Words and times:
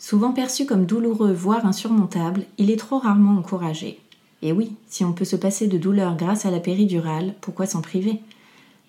Souvent 0.00 0.32
perçu 0.32 0.64
comme 0.64 0.86
douloureux, 0.86 1.32
voire 1.32 1.66
insurmontable, 1.66 2.46
il 2.56 2.70
est 2.70 2.78
trop 2.78 2.98
rarement 2.98 3.38
encouragé. 3.38 4.00
Et 4.40 4.50
oui, 4.50 4.72
si 4.88 5.04
on 5.04 5.12
peut 5.12 5.26
se 5.26 5.36
passer 5.36 5.68
de 5.68 5.76
douleur 5.76 6.16
grâce 6.16 6.46
à 6.46 6.50
la 6.50 6.58
péridurale, 6.58 7.34
pourquoi 7.42 7.66
s'en 7.66 7.82
priver? 7.82 8.18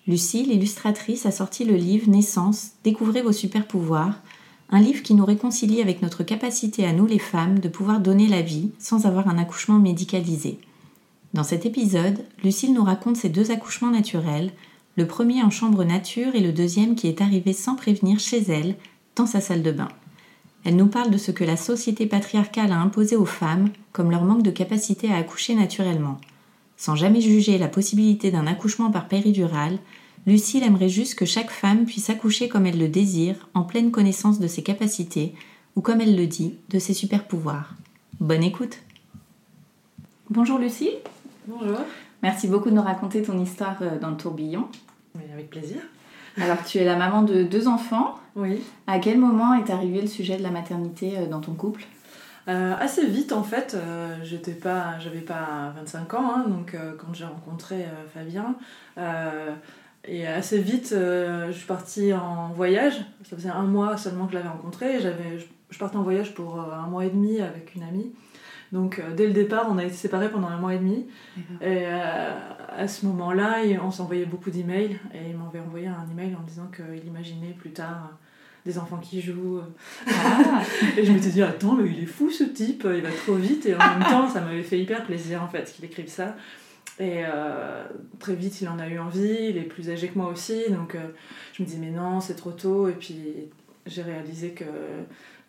Lucie, 0.08 0.42
l'illustratrice, 0.42 1.26
a 1.26 1.30
sorti 1.30 1.66
le 1.66 1.76
livre 1.76 2.08
Naissance, 2.08 2.70
Découvrez 2.82 3.20
vos 3.20 3.32
super 3.32 3.66
pouvoirs, 3.66 4.14
un 4.70 4.80
livre 4.80 5.02
qui 5.02 5.12
nous 5.12 5.26
réconcilie 5.26 5.82
avec 5.82 6.00
notre 6.00 6.22
capacité 6.22 6.86
à 6.86 6.94
nous 6.94 7.06
les 7.06 7.18
femmes 7.18 7.58
de 7.58 7.68
pouvoir 7.68 8.00
donner 8.00 8.26
la 8.26 8.40
vie 8.40 8.70
sans 8.78 9.04
avoir 9.04 9.28
un 9.28 9.36
accouchement 9.36 9.78
médicalisé. 9.78 10.58
Dans 11.34 11.44
cet 11.44 11.66
épisode, 11.66 12.24
Lucille 12.42 12.72
nous 12.72 12.84
raconte 12.84 13.18
ses 13.18 13.28
deux 13.28 13.50
accouchements 13.50 13.90
naturels, 13.90 14.50
le 14.96 15.06
premier 15.06 15.42
en 15.42 15.50
chambre 15.50 15.84
nature 15.84 16.34
et 16.34 16.40
le 16.40 16.52
deuxième 16.52 16.94
qui 16.94 17.06
est 17.06 17.20
arrivé 17.20 17.52
sans 17.52 17.74
prévenir 17.74 18.18
chez 18.18 18.42
elle, 18.50 18.76
dans 19.14 19.26
sa 19.26 19.42
salle 19.42 19.62
de 19.62 19.72
bain. 19.72 19.88
Elle 20.64 20.76
nous 20.76 20.86
parle 20.86 21.10
de 21.10 21.18
ce 21.18 21.32
que 21.32 21.44
la 21.44 21.56
société 21.56 22.06
patriarcale 22.06 22.70
a 22.70 22.78
imposé 22.80 23.16
aux 23.16 23.26
femmes, 23.26 23.70
comme 23.92 24.10
leur 24.10 24.22
manque 24.22 24.42
de 24.42 24.50
capacité 24.50 25.12
à 25.12 25.16
accoucher 25.16 25.54
naturellement. 25.54 26.20
Sans 26.76 26.94
jamais 26.94 27.20
juger 27.20 27.58
la 27.58 27.68
possibilité 27.68 28.30
d'un 28.30 28.46
accouchement 28.46 28.90
par 28.90 29.08
péridurale, 29.08 29.78
Lucille 30.26 30.62
aimerait 30.62 30.88
juste 30.88 31.16
que 31.16 31.24
chaque 31.24 31.50
femme 31.50 31.84
puisse 31.84 32.10
accoucher 32.10 32.48
comme 32.48 32.66
elle 32.66 32.78
le 32.78 32.88
désire, 32.88 33.48
en 33.54 33.62
pleine 33.62 33.90
connaissance 33.90 34.38
de 34.38 34.46
ses 34.46 34.62
capacités, 34.62 35.34
ou 35.74 35.80
comme 35.80 36.00
elle 36.00 36.16
le 36.16 36.26
dit, 36.26 36.54
de 36.68 36.78
ses 36.78 36.94
super 36.94 37.24
pouvoirs. 37.24 37.74
Bonne 38.20 38.44
écoute 38.44 38.78
Bonjour 40.30 40.58
Lucie, 40.58 40.90
Bonjour. 41.48 41.78
merci 42.22 42.46
beaucoup 42.46 42.70
de 42.70 42.74
nous 42.74 42.82
raconter 42.82 43.22
ton 43.22 43.42
histoire 43.42 43.76
euh, 43.82 43.98
dans 43.98 44.10
le 44.10 44.16
tourbillon. 44.16 44.68
Avec 45.32 45.50
plaisir. 45.50 45.82
Alors 46.40 46.64
tu 46.64 46.78
es 46.78 46.84
la 46.84 46.96
maman 46.96 47.22
de 47.22 47.42
deux 47.42 47.68
enfants. 47.68 48.18
Oui. 48.34 48.62
À 48.86 48.98
quel 48.98 49.18
moment 49.18 49.54
est 49.54 49.70
arrivé 49.70 50.00
le 50.00 50.06
sujet 50.06 50.36
de 50.36 50.42
la 50.42 50.50
maternité 50.50 51.18
euh, 51.18 51.26
dans 51.26 51.40
ton 51.40 51.52
couple? 51.52 51.84
Euh, 52.48 52.74
assez 52.78 53.06
vite 53.06 53.32
en 53.32 53.44
fait, 53.44 53.74
euh, 53.74 54.16
j'étais 54.24 54.52
pas, 54.52 54.98
j'avais 54.98 55.20
pas 55.20 55.72
25 55.76 56.14
ans, 56.14 56.32
hein, 56.34 56.44
donc 56.48 56.74
euh, 56.74 56.92
quand 56.98 57.14
j'ai 57.14 57.24
rencontré 57.24 57.86
Fabien, 58.12 58.56
et 60.04 60.26
assez 60.26 60.58
vite 60.58 60.88
je 60.90 61.52
suis 61.52 61.66
partie 61.66 62.12
en 62.12 62.48
voyage. 62.48 63.04
Ça 63.28 63.36
faisait 63.36 63.50
un 63.50 63.62
mois 63.62 63.96
seulement 63.96 64.26
que 64.26 64.32
je 64.32 64.38
l'avais 64.38 64.48
rencontré. 64.48 64.96
et 64.96 65.00
J'avais, 65.00 65.38
je, 65.38 65.44
je 65.70 65.78
partais 65.78 65.96
en 65.96 66.02
voyage 66.02 66.34
pour 66.34 66.60
un 66.60 66.88
mois 66.88 67.04
et 67.04 67.10
demi 67.10 67.40
avec 67.40 67.76
une 67.76 67.84
amie. 67.84 68.12
Donc 68.72 69.00
dès 69.16 69.28
le 69.28 69.32
départ, 69.32 69.66
on 69.70 69.78
a 69.78 69.84
été 69.84 69.94
séparés 69.94 70.28
pendant 70.28 70.48
un 70.48 70.56
mois 70.56 70.74
et 70.74 70.78
demi. 70.78 71.06
Et 71.60 71.84
à 72.76 72.88
ce 72.88 73.06
moment-là, 73.06 73.62
on 73.82 73.90
s'envoyait 73.90 74.26
beaucoup 74.26 74.50
d'emails 74.50 74.98
et 75.14 75.30
il 75.30 75.36
m'avait 75.36 75.60
envoyé 75.60 75.86
un 75.86 76.06
email 76.10 76.34
en 76.34 76.42
me 76.42 76.48
disant 76.48 76.70
qu'il 76.74 77.06
imaginait 77.06 77.54
plus 77.58 77.70
tard 77.70 78.10
euh, 78.10 78.14
des 78.64 78.78
enfants 78.78 78.98
qui 78.98 79.20
jouent. 79.20 79.60
Ah, 80.06 80.62
Et 80.96 81.04
je 81.04 81.12
m'étais 81.12 81.30
dit, 81.30 81.42
attends, 81.42 81.74
mais 81.74 81.90
il 81.90 82.02
est 82.02 82.06
fou 82.06 82.30
ce 82.30 82.44
type, 82.44 82.86
il 82.92 83.02
va 83.02 83.10
trop 83.10 83.34
vite. 83.34 83.66
Et 83.66 83.74
en 83.74 83.78
même 83.78 84.08
temps, 84.08 84.28
ça 84.28 84.40
m'avait 84.40 84.62
fait 84.62 84.78
hyper 84.78 85.04
plaisir 85.04 85.42
en 85.42 85.48
fait 85.48 85.72
qu'il 85.72 85.84
écrive 85.84 86.08
ça. 86.08 86.36
Et 86.98 87.22
euh, 87.24 87.84
très 88.18 88.34
vite, 88.34 88.60
il 88.60 88.68
en 88.68 88.78
a 88.78 88.86
eu 88.86 88.98
envie, 88.98 89.48
il 89.50 89.56
est 89.56 89.62
plus 89.62 89.90
âgé 89.90 90.08
que 90.08 90.18
moi 90.18 90.28
aussi. 90.28 90.70
Donc 90.70 90.94
euh, 90.94 91.08
je 91.54 91.62
me 91.62 91.68
dis, 91.68 91.78
mais 91.78 91.90
non, 91.90 92.20
c'est 92.20 92.36
trop 92.36 92.52
tôt. 92.52 92.88
Et 92.88 92.92
puis 92.92 93.18
j'ai 93.86 94.02
réalisé 94.02 94.50
que 94.50 94.64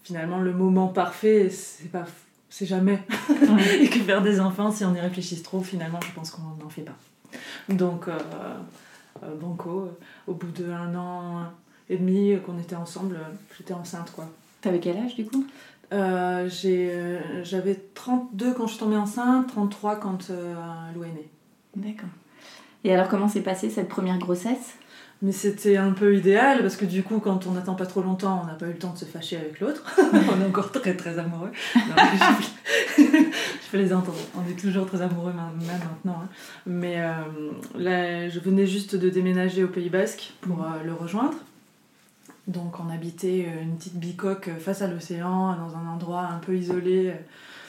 finalement, 0.03 0.39
le 0.39 0.53
moment 0.53 0.87
parfait, 0.87 1.49
c'est 1.49 1.91
pas. 1.91 2.05
C'est 2.49 2.67
jamais. 2.67 2.99
et 3.81 3.89
que 3.89 3.99
faire 3.99 4.21
des 4.21 4.39
enfants, 4.39 4.71
si 4.71 4.85
on 4.85 4.93
y 4.93 4.99
réfléchit 4.99 5.41
trop, 5.41 5.61
finalement, 5.61 5.99
je 6.05 6.11
pense 6.13 6.29
qu'on 6.29 6.43
n'en 6.43 6.69
fait 6.69 6.83
pas. 6.83 6.97
Donc, 7.69 8.07
euh, 8.07 8.17
euh, 9.23 9.35
Banco, 9.39 9.89
au 10.27 10.33
bout 10.33 10.51
d'un 10.51 10.95
an 10.95 11.45
et 11.89 11.97
demi 11.97 12.37
qu'on 12.45 12.57
était 12.59 12.75
ensemble, 12.75 13.19
j'étais 13.57 13.73
enceinte, 13.73 14.11
quoi. 14.11 14.25
T'avais 14.61 14.79
quel 14.79 14.97
âge 14.97 15.15
du 15.15 15.25
coup? 15.25 15.45
Euh, 15.93 16.49
euh, 16.65 17.19
J'avais 17.43 17.75
32 17.93 18.53
quand 18.53 18.65
je 18.65 18.71
suis 18.71 18.79
tombée 18.79 18.97
enceinte, 18.97 19.47
33 19.47 19.97
quand 19.97 20.29
euh, 20.29 20.55
Lou 20.95 21.03
est 21.03 21.07
née. 21.07 21.29
D'accord. 21.75 22.09
Et 22.83 22.93
alors 22.93 23.07
comment 23.07 23.27
s'est 23.27 23.41
passée 23.41 23.69
cette 23.69 23.89
première 23.89 24.17
grossesse? 24.17 24.75
Mais 25.23 25.31
c'était 25.31 25.77
un 25.77 25.91
peu 25.93 26.17
idéal 26.17 26.61
parce 26.61 26.75
que 26.75 26.83
du 26.83 27.01
coup, 27.01 27.19
quand 27.19 27.47
on 27.47 27.51
n'attend 27.51 27.75
pas 27.75 27.85
trop 27.85 28.01
longtemps, 28.01 28.41
on 28.43 28.45
n'a 28.45 28.55
pas 28.55 28.65
eu 28.65 28.73
le 28.73 28.77
temps 28.77 28.91
de 28.91 28.97
se 28.97 29.05
fâcher 29.05 29.37
avec 29.37 29.61
l'autre. 29.61 29.81
on 30.13 30.41
est 30.41 30.45
encore 30.45 30.73
très 30.73 30.95
très 30.97 31.17
amoureux. 31.17 31.51
Je, 31.73 31.79
je 33.03 33.69
plaisante, 33.71 34.09
on 34.09 34.41
on 34.41 34.51
est 34.51 34.59
toujours 34.59 34.85
très 34.85 35.01
amoureux 35.01 35.31
même 35.31 35.65
maintenant. 35.65 36.19
hein. 36.23 36.27
Mais 36.65 36.99
euh, 36.99 37.13
là, 37.77 38.27
je 38.27 38.37
venais 38.39 38.67
juste 38.67 38.97
de 38.97 39.09
déménager 39.09 39.63
au 39.63 39.69
Pays 39.69 39.89
Basque 39.89 40.33
pour 40.41 40.61
euh, 40.61 40.83
le 40.83 40.93
rejoindre. 40.93 41.37
Donc 42.47 42.81
on 42.81 42.93
habitait 42.93 43.47
euh, 43.47 43.61
une 43.63 43.77
petite 43.77 43.95
bicoque 43.95 44.49
face 44.59 44.81
à 44.81 44.87
l'océan, 44.87 45.55
dans 45.55 45.77
un 45.77 45.87
endroit 45.87 46.27
un 46.33 46.39
peu 46.39 46.57
isolé 46.57 47.13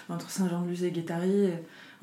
entre 0.09 0.29
Saint-Jean-de-Luz 0.29 0.83
et 0.83 0.91
Guétari. 0.91 1.51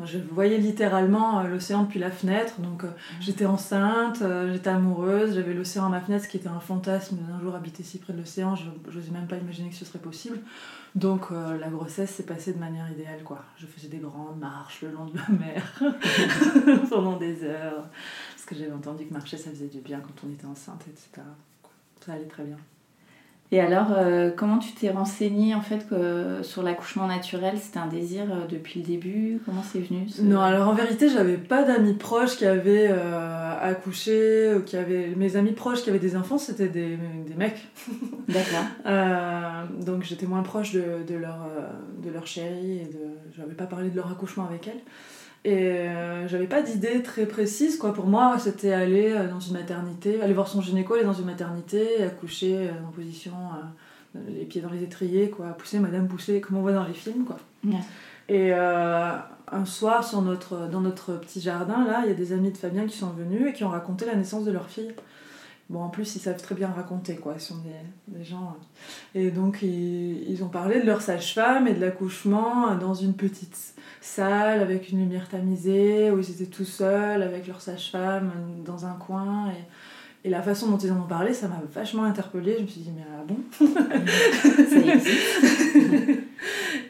Je 0.05 0.17
voyais 0.17 0.57
littéralement 0.57 1.39
euh, 1.39 1.47
l'océan 1.47 1.83
depuis 1.83 1.99
la 1.99 2.11
fenêtre, 2.11 2.59
donc 2.59 2.83
euh, 2.83 2.89
j'étais 3.19 3.45
enceinte, 3.45 4.21
euh, 4.21 4.51
j'étais 4.51 4.69
amoureuse, 4.69 5.35
j'avais 5.35 5.53
l'océan 5.53 5.85
à 5.85 5.89
ma 5.89 6.01
fenêtre, 6.01 6.25
ce 6.25 6.29
qui 6.29 6.37
était 6.37 6.47
un 6.47 6.59
fantasme 6.59 7.17
d'un 7.17 7.39
jour 7.39 7.55
habiter 7.55 7.83
si 7.83 7.97
près 7.99 8.13
de 8.13 8.19
l'océan, 8.19 8.55
je 8.55 8.65
n'osais 8.93 9.11
même 9.11 9.27
pas 9.27 9.37
imaginer 9.37 9.69
que 9.69 9.75
ce 9.75 9.85
serait 9.85 9.99
possible. 9.99 10.39
Donc 10.95 11.31
euh, 11.31 11.57
la 11.57 11.69
grossesse 11.69 12.11
s'est 12.11 12.25
passée 12.25 12.53
de 12.53 12.59
manière 12.59 12.89
idéale, 12.91 13.23
quoi. 13.23 13.43
Je 13.57 13.65
faisais 13.65 13.87
des 13.87 13.99
grandes 13.99 14.39
marches 14.39 14.81
le 14.81 14.91
long 14.91 15.05
de 15.05 15.17
la 15.17 15.29
mer 15.29 15.83
pendant 16.89 17.17
des 17.17 17.43
heures, 17.43 17.87
parce 18.33 18.45
que 18.45 18.55
j'avais 18.55 18.73
entendu 18.73 19.05
que 19.05 19.13
marcher 19.13 19.37
ça 19.37 19.51
faisait 19.51 19.67
du 19.67 19.79
bien 19.79 19.99
quand 19.99 20.27
on 20.27 20.31
était 20.31 20.47
enceinte, 20.47 20.83
etc. 20.87 21.25
Ça 22.05 22.13
allait 22.13 22.25
très 22.25 22.43
bien. 22.43 22.57
Et 23.53 23.59
alors 23.59 23.87
euh, 23.91 24.31
comment 24.31 24.59
tu 24.59 24.71
t'es 24.71 24.89
renseignée 24.91 25.53
en 25.55 25.61
fait 25.61 25.85
que 25.89 26.41
sur 26.41 26.63
l'accouchement 26.63 27.05
naturel? 27.07 27.55
C'était 27.61 27.79
un 27.79 27.87
désir 27.87 28.23
euh, 28.31 28.47
depuis 28.47 28.79
le 28.79 28.85
début? 28.85 29.41
Comment 29.45 29.61
c'est 29.61 29.79
venu 29.79 30.07
ce- 30.07 30.21
Non, 30.21 30.39
alors 30.39 30.69
en 30.69 30.73
vérité, 30.73 31.09
j'avais 31.09 31.35
pas 31.35 31.63
d'amis 31.63 31.93
proches 31.95 32.37
qui 32.37 32.45
avaient 32.45 32.87
euh, 32.89 33.53
accouché, 33.61 34.53
ou 34.55 34.61
qui 34.61 34.77
avaient... 34.77 35.09
Mes 35.17 35.35
amis 35.35 35.51
proches 35.51 35.81
qui 35.83 35.89
avaient 35.89 35.99
des 35.99 36.15
enfants, 36.15 36.37
c'était 36.37 36.69
des, 36.69 36.97
des 37.27 37.33
mecs. 37.35 37.67
D'accord. 38.29 38.63
Donc 39.85 40.03
j'étais 40.03 40.27
moins 40.27 40.43
proche 40.43 40.71
de, 40.71 40.83
de 41.05 41.15
leur, 41.15 41.39
de 42.01 42.09
leur 42.09 42.25
chérie 42.27 42.79
et 42.79 42.85
de... 42.85 42.99
J'avais 43.35 43.53
pas 43.53 43.65
parlé 43.65 43.89
de 43.89 43.95
leur 43.97 44.09
accouchement 44.11 44.45
avec 44.45 44.67
elle. 44.69 44.79
Et 45.43 45.55
euh, 45.55 46.27
j'avais 46.27 46.45
pas 46.45 46.61
d'idée 46.61 47.01
très 47.01 47.25
précise, 47.25 47.77
quoi. 47.77 47.93
Pour 47.93 48.05
moi, 48.05 48.37
c'était 48.37 48.73
aller 48.73 49.11
euh, 49.11 49.27
dans 49.27 49.39
une 49.39 49.53
maternité, 49.53 50.21
aller 50.21 50.33
voir 50.33 50.47
son 50.47 50.61
gynéco, 50.61 50.93
aller 50.93 51.03
dans 51.03 51.13
une 51.13 51.25
maternité, 51.25 52.03
accoucher 52.03 52.69
euh, 52.69 52.87
en 52.87 52.91
position, 52.91 53.33
les 54.27 54.45
pieds 54.45 54.61
dans 54.61 54.69
les 54.69 54.83
étriers, 54.83 55.29
quoi. 55.29 55.47
Pousser, 55.57 55.79
madame 55.79 56.07
pousser, 56.07 56.41
comme 56.41 56.57
on 56.57 56.61
voit 56.61 56.73
dans 56.73 56.85
les 56.85 56.93
films, 56.93 57.25
quoi. 57.25 57.37
Ouais. 57.65 57.79
Et 58.29 58.53
euh, 58.53 59.11
un 59.51 59.65
soir, 59.65 60.03
sur 60.03 60.21
notre, 60.21 60.69
dans 60.69 60.79
notre 60.79 61.13
petit 61.13 61.41
jardin, 61.41 61.85
là, 61.85 62.01
il 62.05 62.07
y 62.07 62.11
a 62.11 62.15
des 62.15 62.31
amis 62.31 62.51
de 62.51 62.57
Fabien 62.57 62.85
qui 62.85 62.97
sont 62.97 63.09
venus 63.09 63.49
et 63.49 63.53
qui 63.53 63.63
ont 63.63 63.69
raconté 63.69 64.05
la 64.05 64.15
naissance 64.15 64.45
de 64.45 64.51
leur 64.51 64.69
fille. 64.69 64.93
Bon, 65.71 65.81
en 65.83 65.89
plus, 65.89 66.15
ils 66.15 66.19
savent 66.19 66.41
très 66.41 66.53
bien 66.53 66.67
raconter, 66.67 67.15
quoi. 67.15 67.35
Ce 67.39 67.47
sont 67.53 67.59
des, 67.59 68.17
des 68.19 68.23
gens. 68.25 68.55
euh. 69.15 69.19
Et 69.19 69.31
donc, 69.31 69.59
ils, 69.61 70.29
ils 70.29 70.43
ont 70.43 70.49
parlé 70.49 70.81
de 70.81 70.85
leur 70.85 71.01
sage-femme 71.01 71.65
et 71.67 71.73
de 71.73 71.79
l'accouchement 71.79 72.75
dans 72.75 72.93
une 72.93 73.13
petite 73.13 73.57
salle 74.01 74.59
avec 74.59 74.89
une 74.89 74.99
lumière 74.99 75.29
tamisée, 75.29 76.11
où 76.11 76.19
ils 76.19 76.29
étaient 76.29 76.45
tout 76.51 76.65
seuls 76.65 77.23
avec 77.23 77.47
leur 77.47 77.61
sage-femme 77.61 78.31
dans 78.65 78.85
un 78.85 78.93
coin. 78.95 79.49
Et, 79.51 80.27
et 80.27 80.29
la 80.29 80.41
façon 80.41 80.69
dont 80.69 80.77
ils 80.77 80.91
en 80.91 80.97
ont 80.99 81.07
parlé, 81.07 81.33
ça 81.33 81.47
m'a 81.47 81.61
vachement 81.73 82.03
interpellée. 82.03 82.55
Je 82.57 82.63
me 82.63 82.67
suis 82.67 82.81
dit, 82.81 82.91
mais 82.93 83.05
ah 83.17 83.23
bon? 83.25 83.37
Ça 84.69 84.77
existe. 84.93 86.19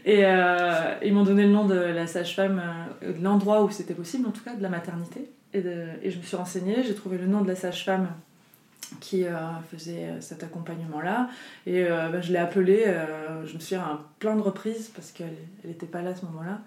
Et 0.05 0.25
euh, 0.25 0.95
ils 1.03 1.13
m'ont 1.13 1.23
donné 1.23 1.43
le 1.45 1.51
nom 1.51 1.65
de 1.65 1.75
la 1.75 2.07
sage-femme, 2.07 2.59
euh, 3.03 3.13
de 3.13 3.23
l'endroit 3.23 3.63
où 3.63 3.69
c'était 3.69 3.93
possible, 3.93 4.27
en 4.27 4.31
tout 4.31 4.43
cas, 4.43 4.55
de 4.55 4.63
la 4.63 4.69
maternité. 4.69 5.29
Et, 5.53 5.61
de- 5.61 5.89
et 6.01 6.09
je 6.09 6.17
me 6.17 6.23
suis 6.23 6.35
renseignée, 6.35 6.77
j'ai 6.83 6.95
trouvé 6.95 7.17
le 7.19 7.27
nom 7.27 7.41
de 7.41 7.47
la 7.47 7.55
sage-femme 7.55 8.07
qui 8.99 9.25
euh, 9.25 9.31
faisait 9.71 10.05
euh, 10.05 10.21
cet 10.21 10.43
accompagnement-là. 10.43 11.29
Et 11.65 11.85
euh, 11.85 12.09
bah, 12.09 12.21
je 12.21 12.31
l'ai 12.31 12.39
appelée, 12.39 12.85
je 13.45 13.53
me 13.53 13.59
suis 13.59 13.75
à 13.75 13.99
plein 14.19 14.35
de 14.35 14.41
reprises 14.41 14.91
parce 14.93 15.11
qu'elle 15.11 15.35
n'était 15.63 15.85
pas 15.85 16.01
là 16.01 16.11
à 16.11 16.15
ce 16.15 16.25
moment-là. 16.25 16.59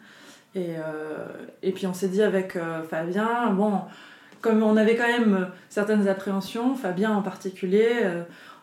Et, 0.57 0.75
et 1.65 1.73
puis 1.73 1.89
on 1.89 1.93
s'est 1.93 2.09
dit 2.09 2.23
avec 2.23 2.57
Fabien, 2.89 3.51
bon, 3.51 3.81
comme 4.41 4.63
on 4.63 4.77
avait 4.77 4.95
quand 4.95 5.09
même 5.09 5.49
certaines 5.69 6.07
appréhensions, 6.07 6.77
Fabien 6.77 7.11
en 7.11 7.23
particulier, 7.23 7.91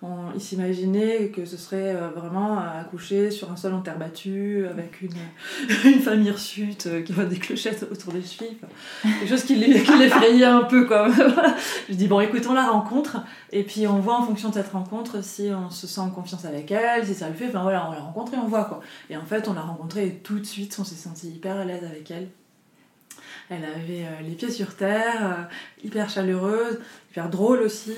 on- 0.03 0.31
il 0.33 0.41
s'imaginait 0.41 1.27
que 1.29 1.45
ce 1.45 1.57
serait 1.57 1.95
euh, 1.95 2.09
vraiment 2.09 2.57
accoucher 2.59 3.29
sur 3.29 3.51
un 3.51 3.55
sol 3.55 3.73
en 3.73 3.81
terre 3.81 3.97
battue, 3.99 4.65
avec 4.67 5.01
une, 5.01 5.11
une 5.85 5.99
femme 6.01 6.23
hirsute 6.23 6.87
euh, 6.87 7.01
qui 7.03 7.13
voit 7.13 7.25
des 7.25 7.37
clochettes 7.37 7.83
autour 7.91 8.13
des 8.13 8.21
chevilles. 8.23 8.57
Quelque 9.03 9.27
chose 9.29 9.43
qui 9.43 9.55
l'e- 9.55 9.83
qui 9.83 9.97
l'effrayait 9.99 10.45
un 10.45 10.63
peu. 10.63 10.85
Quoi. 10.87 11.07
Je 11.89 11.93
dis, 11.93 12.07
bon, 12.07 12.19
écoute, 12.19 12.45
on 12.49 12.53
la 12.53 12.67
rencontre, 12.69 13.17
et 13.51 13.63
puis 13.63 13.85
on 13.87 13.99
voit 13.99 14.17
en 14.19 14.23
fonction 14.23 14.49
de 14.49 14.55
cette 14.55 14.71
rencontre 14.71 15.23
si 15.23 15.49
on 15.55 15.69
se 15.69 15.85
sent 15.87 16.01
en 16.01 16.09
confiance 16.09 16.45
avec 16.45 16.71
elle, 16.71 17.05
si 17.05 17.13
ça 17.13 17.27
le 17.29 17.35
fait. 17.35 17.47
Enfin 17.49 17.61
voilà, 17.61 17.87
on 17.87 17.91
la 17.91 17.99
rencontre 17.99 18.33
et 18.33 18.37
on 18.37 18.47
voit. 18.47 18.65
quoi. 18.65 18.81
Et 19.09 19.17
en 19.17 19.25
fait, 19.25 19.47
on 19.47 19.53
l'a 19.53 19.61
rencontrée 19.61 20.07
et 20.07 20.13
tout 20.15 20.39
de 20.39 20.45
suite, 20.45 20.75
on 20.79 20.83
s'est 20.83 20.95
senti 20.95 21.29
hyper 21.29 21.57
à 21.57 21.65
l'aise 21.65 21.83
avec 21.83 22.09
elle. 22.09 22.27
Elle 23.49 23.65
avait 23.65 24.05
euh, 24.05 24.21
les 24.25 24.31
pieds 24.31 24.49
sur 24.49 24.75
terre, 24.77 25.49
hyper 25.83 26.09
chaleureuse, 26.09 26.79
hyper 27.11 27.29
drôle 27.29 27.59
aussi. 27.59 27.91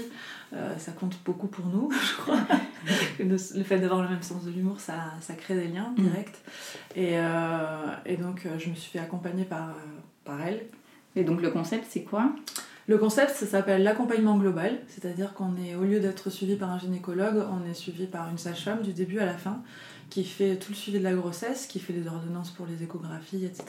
Euh, 0.53 0.77
ça 0.77 0.91
compte 0.91 1.17
beaucoup 1.25 1.47
pour 1.47 1.65
nous, 1.65 1.89
je 2.07 2.21
crois. 2.21 2.39
le, 3.19 3.37
fait 3.37 3.79
d'avoir 3.79 4.03
le 4.03 4.09
même 4.09 4.21
sens 4.21 4.43
de 4.43 4.51
l'humour, 4.51 4.79
ça, 4.79 5.13
ça 5.21 5.33
crée 5.33 5.55
des 5.55 5.67
liens 5.67 5.93
Mm. 5.97 6.03
directs. 6.03 6.41
Et, 6.95 7.17
euh, 7.17 7.87
et 8.05 8.17
donc, 8.17 8.45
euh, 8.45 8.59
je 8.59 8.69
me 8.69 8.75
suis 8.75 8.91
fait 8.91 8.99
accompagner 8.99 9.45
par, 9.45 9.73
par 10.25 10.41
elle. 10.41 10.65
Et 11.15 11.23
donc 11.23 11.41
le 11.41 11.51
concept, 11.51 11.85
c'est 11.89 12.03
quoi? 12.03 12.31
Le 12.87 12.97
concept, 12.97 13.31
ça 13.31 13.45
s'appelle 13.45 13.83
l'accompagnement 13.83 14.37
global, 14.37 14.79
c'est-à-dire 14.87 15.33
qu'on 15.33 15.55
est, 15.55 15.75
au 15.75 15.83
lieu 15.83 15.99
d'être 15.99 16.29
suivi 16.29 16.55
par 16.55 16.69
un 16.69 16.79
gynécologue, 16.79 17.41
on 17.49 17.69
est 17.69 17.73
suivi 17.73 18.07
par 18.07 18.29
une 18.29 18.37
sage-femme 18.37 18.81
du 18.81 18.91
début 18.93 19.19
à 19.19 19.25
la 19.25 19.37
fin, 19.37 19.61
qui 20.09 20.25
fait 20.25 20.57
tout 20.57 20.71
le 20.71 20.75
suivi 20.75 20.99
de 20.99 21.03
la 21.03 21.13
grossesse, 21.13 21.65
qui 21.65 21.79
fait 21.79 21.93
les 21.93 22.07
ordonnances 22.07 22.51
pour 22.51 22.65
les 22.65 22.83
échographies, 22.83 23.45
etc. 23.45 23.65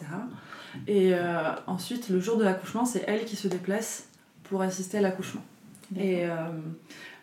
Et 0.89 1.15
euh, 1.15 1.53
ensuite, 1.67 2.09
le 2.09 2.19
jour 2.19 2.37
de 2.39 2.45
l'accouchement, 2.45 2.85
c'est 2.85 3.05
elle 3.07 3.25
qui 3.25 3.37
se 3.37 3.47
déplace 3.47 4.09
pour 4.45 4.63
assister 4.63 4.99
à 4.99 5.01
l'accouchement. 5.01 5.43
Et 5.99 6.25
euh, 6.27 6.31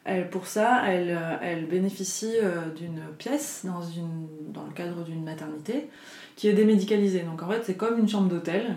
elle, 0.06 0.30
pour 0.30 0.48
ça, 0.48 0.84
elle, 0.88 1.10
euh, 1.12 1.38
elle 1.42 1.66
bénéficie 1.68 2.34
euh, 2.42 2.70
d'une 2.76 3.02
pièce 3.18 3.62
dans, 3.66 3.82
une, 3.82 4.28
dans 4.52 4.64
le 4.66 4.72
cadre 4.74 5.04
d'une 5.04 5.24
maternité 5.24 5.90
qui 6.36 6.48
est 6.48 6.54
démédicalisée. 6.54 7.22
Donc 7.22 7.42
en 7.44 7.50
fait, 7.50 7.62
c'est 7.64 7.76
comme 7.76 8.00
une 8.00 8.10
chambre 8.10 8.30
d'hôtel. 8.30 8.76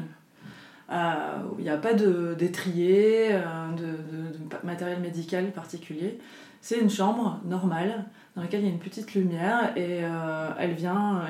euh, 0.92 1.14
où 1.50 1.56
il 1.58 1.64
n'y 1.64 1.70
a 1.70 1.78
pas 1.78 1.94
de- 1.94 2.34
d'étrier, 2.34 3.30
de, 3.30 3.86
de- 3.86 4.38
de 4.38 4.66
matériel 4.66 5.00
médical 5.00 5.50
particulier. 5.50 6.18
C'est 6.60 6.78
une 6.78 6.90
chambre 6.90 7.40
normale 7.46 8.04
dans 8.36 8.42
laquelle 8.42 8.60
il 8.60 8.66
y 8.66 8.70
a 8.70 8.72
une 8.72 8.78
petite 8.78 9.14
lumière 9.14 9.72
et 9.76 10.00
euh, 10.02 10.50
elle 10.58 10.72
vient 10.74 11.22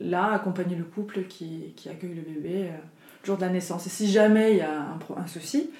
là 0.00 0.30
accompagner 0.32 0.76
le 0.76 0.84
couple 0.84 1.24
qui, 1.24 1.72
qui 1.76 1.88
accueille 1.88 2.14
le 2.14 2.22
bébé 2.22 2.68
euh, 2.68 2.76
le 3.22 3.26
jour 3.26 3.36
de 3.36 3.42
la 3.42 3.48
naissance. 3.48 3.86
Et 3.86 3.90
si 3.90 4.08
jamais 4.10 4.52
il 4.52 4.58
y 4.58 4.62
a 4.62 4.96
un 5.16 5.26
souci, 5.26 5.70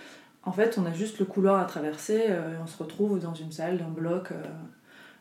en 0.45 0.53
fait, 0.53 0.79
on 0.79 0.87
a 0.87 0.93
juste 0.93 1.19
le 1.19 1.25
couloir 1.27 1.61
à 1.61 1.65
traverser 1.65 2.27
euh, 2.29 2.55
et 2.55 2.59
on 2.63 2.67
se 2.67 2.79
retrouve 2.83 3.19
dans 3.19 3.35
une 3.35 3.53
salle, 3.53 3.79
d'un 3.79 3.89
bloc, 3.89 4.33
euh, 4.33 4.43